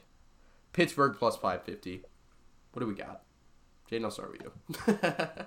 Pittsburgh 0.74 1.16
plus 1.18 1.36
550. 1.36 2.04
What 2.74 2.82
do 2.82 2.88
we 2.88 2.94
got? 2.94 3.24
Jaden, 3.92 4.04
I'll 4.04 4.12
start 4.12 4.32
with 4.32 4.44
you. 4.44 4.52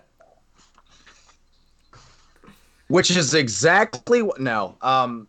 Which 2.88 3.10
is 3.12 3.34
exactly 3.34 4.22
what? 4.22 4.40
No. 4.40 4.76
Um, 4.82 5.28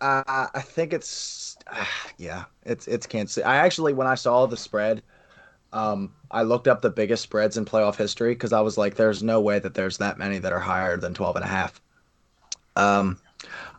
uh, 0.00 0.46
I 0.54 0.60
think 0.60 0.92
it's 0.92 1.56
uh, 1.70 1.84
yeah, 2.18 2.44
it's 2.64 2.86
it's 2.86 3.06
Kansas. 3.06 3.34
City. 3.34 3.44
I 3.44 3.56
actually 3.56 3.92
when 3.92 4.06
I 4.06 4.14
saw 4.14 4.46
the 4.46 4.56
spread, 4.56 5.02
um, 5.72 6.12
I 6.30 6.42
looked 6.42 6.68
up 6.68 6.82
the 6.82 6.90
biggest 6.90 7.22
spreads 7.22 7.56
in 7.56 7.64
playoff 7.64 7.96
history 7.96 8.34
because 8.34 8.52
I 8.52 8.60
was 8.60 8.78
like, 8.78 8.94
there's 8.94 9.22
no 9.22 9.40
way 9.40 9.58
that 9.58 9.74
there's 9.74 9.98
that 9.98 10.18
many 10.18 10.38
that 10.38 10.52
are 10.52 10.60
higher 10.60 10.96
than 10.96 11.14
12 11.14 11.36
and 11.36 11.44
a 11.44 11.48
half. 11.48 11.80
Um, 12.76 13.18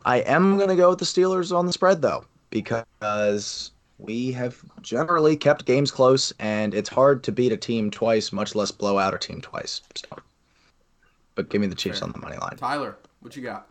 I 0.06 0.18
am 0.18 0.58
going 0.58 0.70
to 0.70 0.76
go 0.76 0.90
with 0.90 1.00
the 1.00 1.06
Steelers 1.06 1.56
on 1.56 1.66
the 1.66 1.74
spread 1.74 2.02
though 2.02 2.26
because 2.50 3.72
we 3.98 4.32
have 4.34 4.62
generally 4.82 5.38
kept 5.38 5.66
games 5.66 5.90
close 5.90 6.34
and 6.40 6.74
it's 6.74 6.90
hard 6.90 7.24
to 7.24 7.32
beat 7.32 7.52
a 7.52 7.58
team 7.58 7.90
twice, 7.90 8.32
much 8.32 8.56
less 8.56 8.72
blow 8.72 8.98
out 8.98 9.14
a 9.14 9.18
team 9.18 9.42
twice. 9.42 9.82
So, 9.96 10.08
but 11.36 11.50
give 11.50 11.62
me 11.62 11.68
the 11.68 11.76
Chiefs 11.76 12.00
Fair. 12.00 12.08
on 12.08 12.12
the 12.12 12.20
money 12.20 12.38
line. 12.38 12.58
Tyler, 12.58 12.98
what 13.22 13.36
you 13.36 13.42
got? 13.42 13.70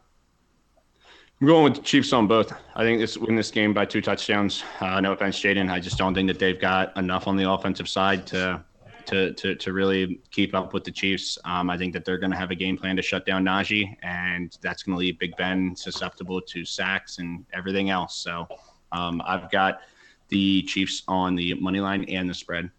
I'm 1.40 1.48
going 1.48 1.64
with 1.64 1.74
the 1.74 1.82
Chiefs 1.82 2.12
on 2.12 2.28
both. 2.28 2.52
I 2.76 2.84
think 2.84 3.00
this 3.00 3.18
win 3.18 3.34
this 3.34 3.50
game 3.50 3.74
by 3.74 3.86
two 3.86 4.00
touchdowns. 4.00 4.62
Uh, 4.80 5.00
no 5.00 5.12
offense, 5.12 5.38
Jaden. 5.40 5.70
I 5.70 5.80
just 5.80 5.98
don't 5.98 6.14
think 6.14 6.28
that 6.28 6.38
they've 6.38 6.60
got 6.60 6.96
enough 6.96 7.26
on 7.26 7.36
the 7.36 7.50
offensive 7.50 7.88
side 7.88 8.26
to 8.28 8.64
to 9.06 9.32
to, 9.32 9.54
to 9.56 9.72
really 9.72 10.20
keep 10.30 10.54
up 10.54 10.72
with 10.72 10.84
the 10.84 10.92
Chiefs. 10.92 11.36
Um, 11.44 11.70
I 11.70 11.76
think 11.76 11.92
that 11.92 12.04
they're 12.04 12.18
going 12.18 12.30
to 12.30 12.36
have 12.36 12.52
a 12.52 12.54
game 12.54 12.78
plan 12.78 12.94
to 12.96 13.02
shut 13.02 13.26
down 13.26 13.44
Najee, 13.44 13.96
and 14.02 14.56
that's 14.62 14.84
going 14.84 14.94
to 14.94 14.98
leave 14.98 15.18
Big 15.18 15.36
Ben 15.36 15.74
susceptible 15.74 16.40
to 16.40 16.64
sacks 16.64 17.18
and 17.18 17.44
everything 17.52 17.90
else. 17.90 18.16
So 18.16 18.46
um, 18.92 19.20
I've 19.26 19.50
got 19.50 19.80
the 20.28 20.62
Chiefs 20.62 21.02
on 21.08 21.34
the 21.34 21.54
money 21.54 21.80
line 21.80 22.04
and 22.04 22.30
the 22.30 22.34
spread. 22.34 22.70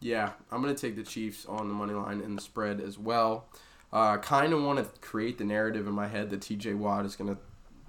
Yeah, 0.00 0.30
I'm 0.50 0.62
going 0.62 0.74
to 0.74 0.80
take 0.80 0.96
the 0.96 1.02
Chiefs 1.02 1.44
on 1.44 1.68
the 1.68 1.74
money 1.74 1.92
line 1.92 2.20
and 2.20 2.38
the 2.38 2.42
spread 2.42 2.80
as 2.80 2.98
well. 2.98 3.48
Uh, 3.92 4.16
kind 4.18 4.52
of 4.52 4.62
want 4.62 4.78
to 4.78 5.00
create 5.00 5.36
the 5.36 5.44
narrative 5.44 5.88
in 5.88 5.92
my 5.92 6.06
head 6.06 6.30
that 6.30 6.40
TJ 6.40 6.76
Watt 6.76 7.04
is 7.04 7.16
going 7.16 7.34
to 7.34 7.40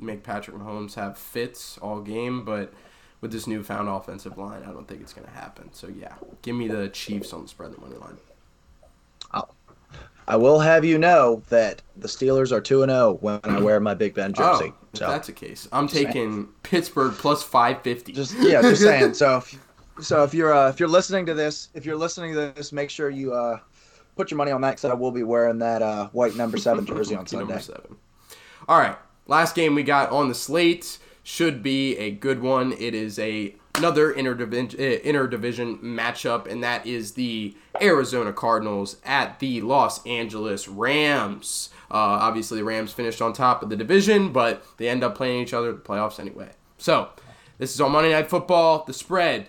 make 0.02 0.24
Patrick 0.24 0.56
Mahomes 0.56 0.96
have 0.96 1.18
fits 1.18 1.78
all 1.78 2.02
game, 2.02 2.44
but 2.44 2.74
with 3.22 3.32
this 3.32 3.48
newfound 3.48 3.88
offensive 3.88 4.38
line, 4.38 4.64
I 4.64 4.72
don't 4.72 4.88
think 4.88 5.02
it's 5.02 5.14
going 5.14 5.28
to 5.28 5.34
happen. 5.34 5.72
So 5.74 5.88
yeah, 5.88 6.16
give 6.42 6.56
me 6.56 6.68
the 6.68 6.90
Chiefs 6.90 7.34
on 7.34 7.44
the 7.44 7.48
spread 7.48 7.72
the 7.72 7.80
money 7.80 7.96
line. 7.96 8.18
Oh. 9.34 9.48
I 10.28 10.36
will 10.36 10.60
have 10.60 10.86
you 10.86 10.98
know 10.98 11.44
that 11.50 11.82
the 11.98 12.08
Steelers 12.08 12.52
are 12.52 12.62
two 12.62 12.84
and 12.84 12.90
zero 12.90 13.00
oh 13.00 13.18
when 13.22 13.40
I 13.44 13.60
wear 13.60 13.80
my 13.80 13.94
Big 13.94 14.14
Ben 14.14 14.34
jersey. 14.34 14.72
Oh, 14.72 14.76
so. 14.94 15.08
that's 15.08 15.28
the 15.28 15.34
case. 15.34 15.68
I'm 15.72 15.88
taking 15.88 16.14
saying. 16.14 16.48
Pittsburgh 16.64 17.14
plus 17.14 17.44
five 17.44 17.82
fifty. 17.82 18.14
Just 18.14 18.36
yeah, 18.40 18.62
just 18.62 18.82
saying. 18.84 19.16
So 19.16 19.38
if, 19.38 19.60
so 20.00 20.24
if 20.24 20.34
you're 20.34 20.54
uh, 20.54 20.70
if 20.70 20.80
you're 20.80 20.90
listening 20.90 21.26
to 21.26 21.34
this, 21.34 21.70
if 21.74 21.86
you're 21.86 21.98
listening 21.98 22.34
to 22.34 22.54
this, 22.54 22.72
make 22.72 22.90
sure 22.90 23.10
you 23.10 23.34
uh, 23.34 23.60
put 24.16 24.32
your 24.32 24.38
money 24.38 24.52
on 24.52 24.62
that 24.62 24.72
because 24.72 24.86
I 24.86 24.94
will 24.94 25.12
be 25.12 25.24
wearing 25.24 25.60
that 25.60 25.82
uh, 25.82 26.08
white 26.10 26.36
number 26.36 26.58
seven 26.58 26.86
jersey 26.86 27.16
on 27.18 27.28
Sunday. 27.28 27.48
Number 27.48 27.62
seven. 27.62 27.98
All 28.68 28.80
right. 28.80 28.98
Last 29.28 29.56
game 29.56 29.76
we 29.76 29.84
got 29.84 30.10
on 30.12 30.28
the 30.28 30.36
slate 30.36 30.98
should 31.24 31.62
be 31.64 31.98
a 31.98 32.12
good 32.12 32.42
one. 32.42 32.74
It 32.74 32.94
is 32.94 33.20
a 33.20 33.56
another 33.76 34.14
interdivision, 34.14 34.74
uh, 34.74 35.00
interdivision 35.02 35.82
matchup, 35.82 36.46
and 36.46 36.64
that 36.64 36.86
is 36.86 37.14
the 37.14 37.56
Arizona 37.82 38.34
Cardinals 38.34 38.98
at 39.06 39.40
the 39.40 39.62
Los 39.62 40.06
Angeles 40.06 40.68
Rams. 40.68 41.70
Uh, 41.90 41.96
obviously, 41.96 42.60
the 42.60 42.64
Rams 42.64 42.92
finished 42.92 43.22
on 43.22 43.34
top 43.34 43.64
of 43.64 43.70
the 43.70 43.76
division, 43.76 44.32
but 44.32 44.64
they 44.78 44.90
end 44.90 45.04
up 45.04 45.16
playing 45.16 45.42
each 45.42 45.54
other 45.54 45.70
in 45.70 45.76
the 45.76 45.82
playoffs 45.82 46.20
anyway. 46.20 46.50
So, 46.78 47.10
this 47.58 47.74
is 47.74 47.82
on 47.82 47.92
Monday 47.92 48.12
Night 48.12 48.30
Football. 48.30 48.84
The 48.86 48.94
spread 48.94 49.48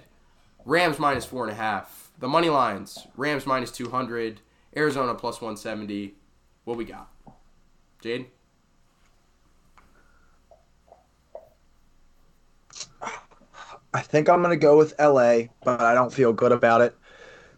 Rams 0.64 0.98
minus 0.98 1.24
four 1.24 1.44
and 1.44 1.52
a 1.52 1.56
half. 1.56 2.10
The 2.18 2.28
money 2.28 2.50
lines 2.50 3.06
Rams 3.16 3.46
minus 3.46 3.70
200, 3.72 4.40
Arizona 4.76 5.14
plus 5.14 5.40
170. 5.40 6.14
What 6.64 6.76
we 6.76 6.84
got? 6.84 7.10
Jade? 8.00 8.26
I 13.94 14.00
think 14.00 14.28
I'm 14.28 14.42
going 14.42 14.58
to 14.58 14.66
go 14.66 14.78
with 14.78 14.98
LA, 14.98 15.44
but 15.64 15.80
I 15.80 15.94
don't 15.94 16.12
feel 16.12 16.32
good 16.32 16.52
about 16.52 16.80
it 16.80 16.96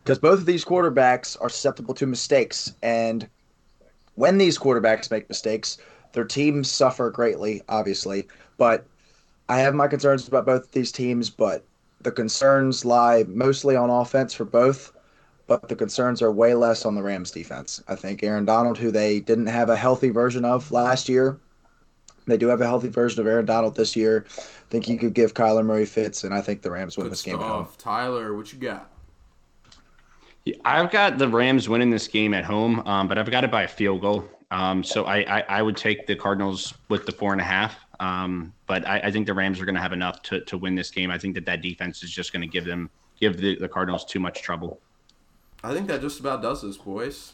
because 0.03 0.19
both 0.19 0.41
of 0.41 0.47
these 0.47 0.65
quarterbacks 0.65 1.37
are 1.41 1.49
susceptible 1.49 1.95
to 1.95 2.07
mistakes. 2.07 2.75
And 2.83 3.29
when 4.17 4.39
these 4.39 4.59
quarterbacks 4.59 5.11
make 5.11 5.29
mistakes, 5.29 5.79
their 6.13 6.25
teams 6.25 6.71
suffer 6.71 7.11
greatly, 7.11 7.63
obviously. 7.69 8.27
But 8.59 8.85
I 9.49 9.59
have 9.61 9.75
my 9.75 9.89
concerns 9.89 10.27
about 10.27 10.47
both 10.47 10.73
these 10.73 10.93
teams, 10.93 11.31
but 11.31 11.65
the 12.01 12.13
concerns 12.13 12.85
lie 12.85 13.25
mostly 13.29 13.77
on 13.77 13.91
offense 13.91 14.35
for 14.35 14.45
both, 14.45 14.93
but 15.47 15.69
the 15.69 15.77
concerns 15.77 16.21
are 16.21 16.33
way 16.33 16.55
less 16.55 16.85
on 16.85 16.95
the 16.95 17.03
Rams 17.03 17.31
defense. 17.31 17.83
I 17.89 17.95
think 17.95 18.23
Aaron 18.23 18.45
Donald, 18.45 18.79
who 18.79 18.91
they 18.91 19.21
didn't 19.21 19.47
have 19.47 19.71
a 19.71 19.77
healthy 19.77 20.11
version 20.11 20.45
of 20.45 20.71
last 20.73 21.09
year, 21.09 21.39
they 22.27 22.37
do 22.37 22.49
have 22.49 22.61
a 22.61 22.67
healthy 22.67 22.89
version 22.89 23.21
of 23.21 23.27
Aaron 23.27 23.45
Donald 23.45 23.75
this 23.77 23.95
year. 23.95 24.27
I 24.29 24.41
think 24.71 24.89
you 24.89 24.99
could 24.99 25.15
give 25.15 25.35
Kyler 25.35 25.65
Murray 25.65 25.87
fits, 25.87 26.25
and 26.25 26.33
I 26.35 26.41
think 26.41 26.63
the 26.63 26.71
Rams 26.71 26.97
win 26.97 27.07
Good 27.07 27.13
this 27.13 27.23
game. 27.23 27.37
Stuff. 27.37 27.79
Tyler, 27.79 28.35
what 28.37 28.53
you 28.53 28.59
got? 28.59 28.91
Yeah, 30.45 30.57
I've 30.65 30.91
got 30.91 31.19
the 31.19 31.29
Rams 31.29 31.69
winning 31.69 31.91
this 31.91 32.09
game 32.09 32.35
at 32.35 32.45
home, 32.45 32.81
um, 32.87 33.09
but 33.09 33.19
I've 33.19 33.31
got 33.31 33.45
it 33.45 33.51
by 33.51 33.63
a 33.63 33.69
field 33.69 34.01
goal. 34.01 34.29
Um, 34.51 34.85
so 34.85 35.05
I, 35.05 35.39
I, 35.39 35.41
I, 35.49 35.63
would 35.63 35.77
take 35.77 36.07
the 36.07 36.15
Cardinals 36.15 36.75
with 36.89 37.07
the 37.07 37.13
four 37.13 37.33
and 37.33 37.41
a 37.41 37.45
half. 37.45 37.77
Um, 37.99 38.53
but 38.67 38.87
I, 38.87 39.01
I, 39.01 39.11
think 39.11 39.27
the 39.27 39.35
Rams 39.35 39.61
are 39.61 39.65
going 39.65 39.75
to 39.75 39.81
have 39.81 39.93
enough 39.93 40.23
to, 40.23 40.41
to 40.43 40.59
win 40.59 40.75
this 40.75 40.91
game. 40.91 41.11
I 41.11 41.19
think 41.19 41.35
that 41.35 41.47
that 41.47 41.63
defense 41.63 42.03
is 42.03 42.11
just 42.11 42.33
going 42.33 42.43
to 42.43 42.47
give 42.47 42.65
them 42.65 42.91
give 43.19 43.39
the, 43.39 43.57
the 43.57 43.69
Cardinals 43.69 44.05
too 44.05 44.21
much 44.21 44.43
trouble. 44.43 44.81
I 45.63 45.73
think 45.73 45.89
that 45.89 46.01
just 46.01 46.21
about 46.21 46.43
does 46.43 46.63
this, 46.63 46.77
boys. 46.77 47.33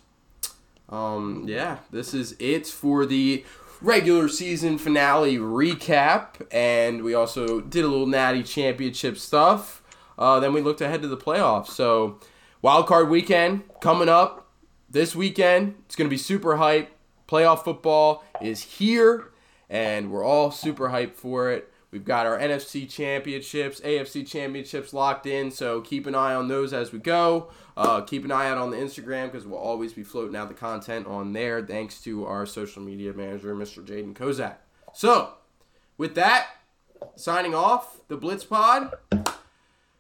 Um, 0.88 1.44
yeah, 1.46 1.78
this 1.90 2.14
is 2.14 2.36
it 2.38 2.66
for 2.66 3.06
the 3.06 3.44
regular 3.82 4.28
season 4.28 4.78
finale 4.78 5.38
recap, 5.38 6.46
and 6.50 7.02
we 7.02 7.14
also 7.14 7.60
did 7.60 7.84
a 7.84 7.88
little 7.88 8.06
Natty 8.06 8.42
Championship 8.42 9.16
stuff. 9.16 9.82
Uh, 10.18 10.38
then 10.40 10.52
we 10.52 10.60
looked 10.60 10.80
ahead 10.80 11.02
to 11.02 11.08
the 11.08 11.16
playoffs. 11.16 11.68
So, 11.68 12.20
wild 12.60 12.86
card 12.86 13.08
weekend 13.08 13.62
coming 13.80 14.08
up 14.08 14.50
this 14.88 15.16
weekend. 15.16 15.76
It's 15.86 15.96
going 15.96 16.06
to 16.06 16.10
be 16.10 16.18
super 16.18 16.56
hype. 16.56 16.90
Playoff 17.28 17.64
football 17.64 18.24
is 18.42 18.62
here, 18.62 19.30
and 19.68 20.10
we're 20.10 20.24
all 20.24 20.50
super 20.50 20.88
hyped 20.88 21.14
for 21.14 21.50
it. 21.50 21.72
We've 21.90 22.04
got 22.04 22.26
our 22.26 22.38
NFC 22.38 22.88
championships, 22.88 23.80
AFC 23.80 24.26
championships 24.26 24.94
locked 24.94 25.26
in, 25.26 25.50
so 25.50 25.80
keep 25.80 26.06
an 26.06 26.14
eye 26.14 26.34
on 26.34 26.46
those 26.46 26.72
as 26.72 26.92
we 26.92 27.00
go. 27.00 27.50
Uh, 27.76 28.02
keep 28.02 28.24
an 28.24 28.30
eye 28.30 28.48
out 28.48 28.58
on 28.58 28.70
the 28.70 28.76
Instagram 28.76 29.26
because 29.30 29.44
we'll 29.44 29.58
always 29.58 29.92
be 29.92 30.04
floating 30.04 30.36
out 30.36 30.48
the 30.48 30.54
content 30.54 31.06
on 31.08 31.32
there 31.32 31.64
thanks 31.64 32.00
to 32.02 32.26
our 32.26 32.46
social 32.46 32.80
media 32.80 33.12
manager, 33.12 33.54
Mr. 33.56 33.84
Jaden 33.84 34.14
Kozak. 34.14 34.56
So, 34.92 35.34
with 35.98 36.14
that, 36.14 36.48
signing 37.16 37.54
off. 37.54 38.00
The 38.08 38.16
Blitz 38.16 38.44
Pod. 38.44 38.94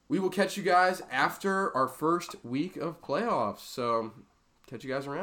We 0.08 0.18
will 0.18 0.30
catch 0.30 0.56
you 0.56 0.62
guys 0.62 1.02
after 1.10 1.74
our 1.76 1.86
first 1.86 2.34
week 2.44 2.76
of 2.76 3.00
playoffs. 3.00 3.60
So, 3.60 4.12
catch 4.68 4.84
you 4.84 4.90
guys 4.92 5.06
around. 5.06 5.22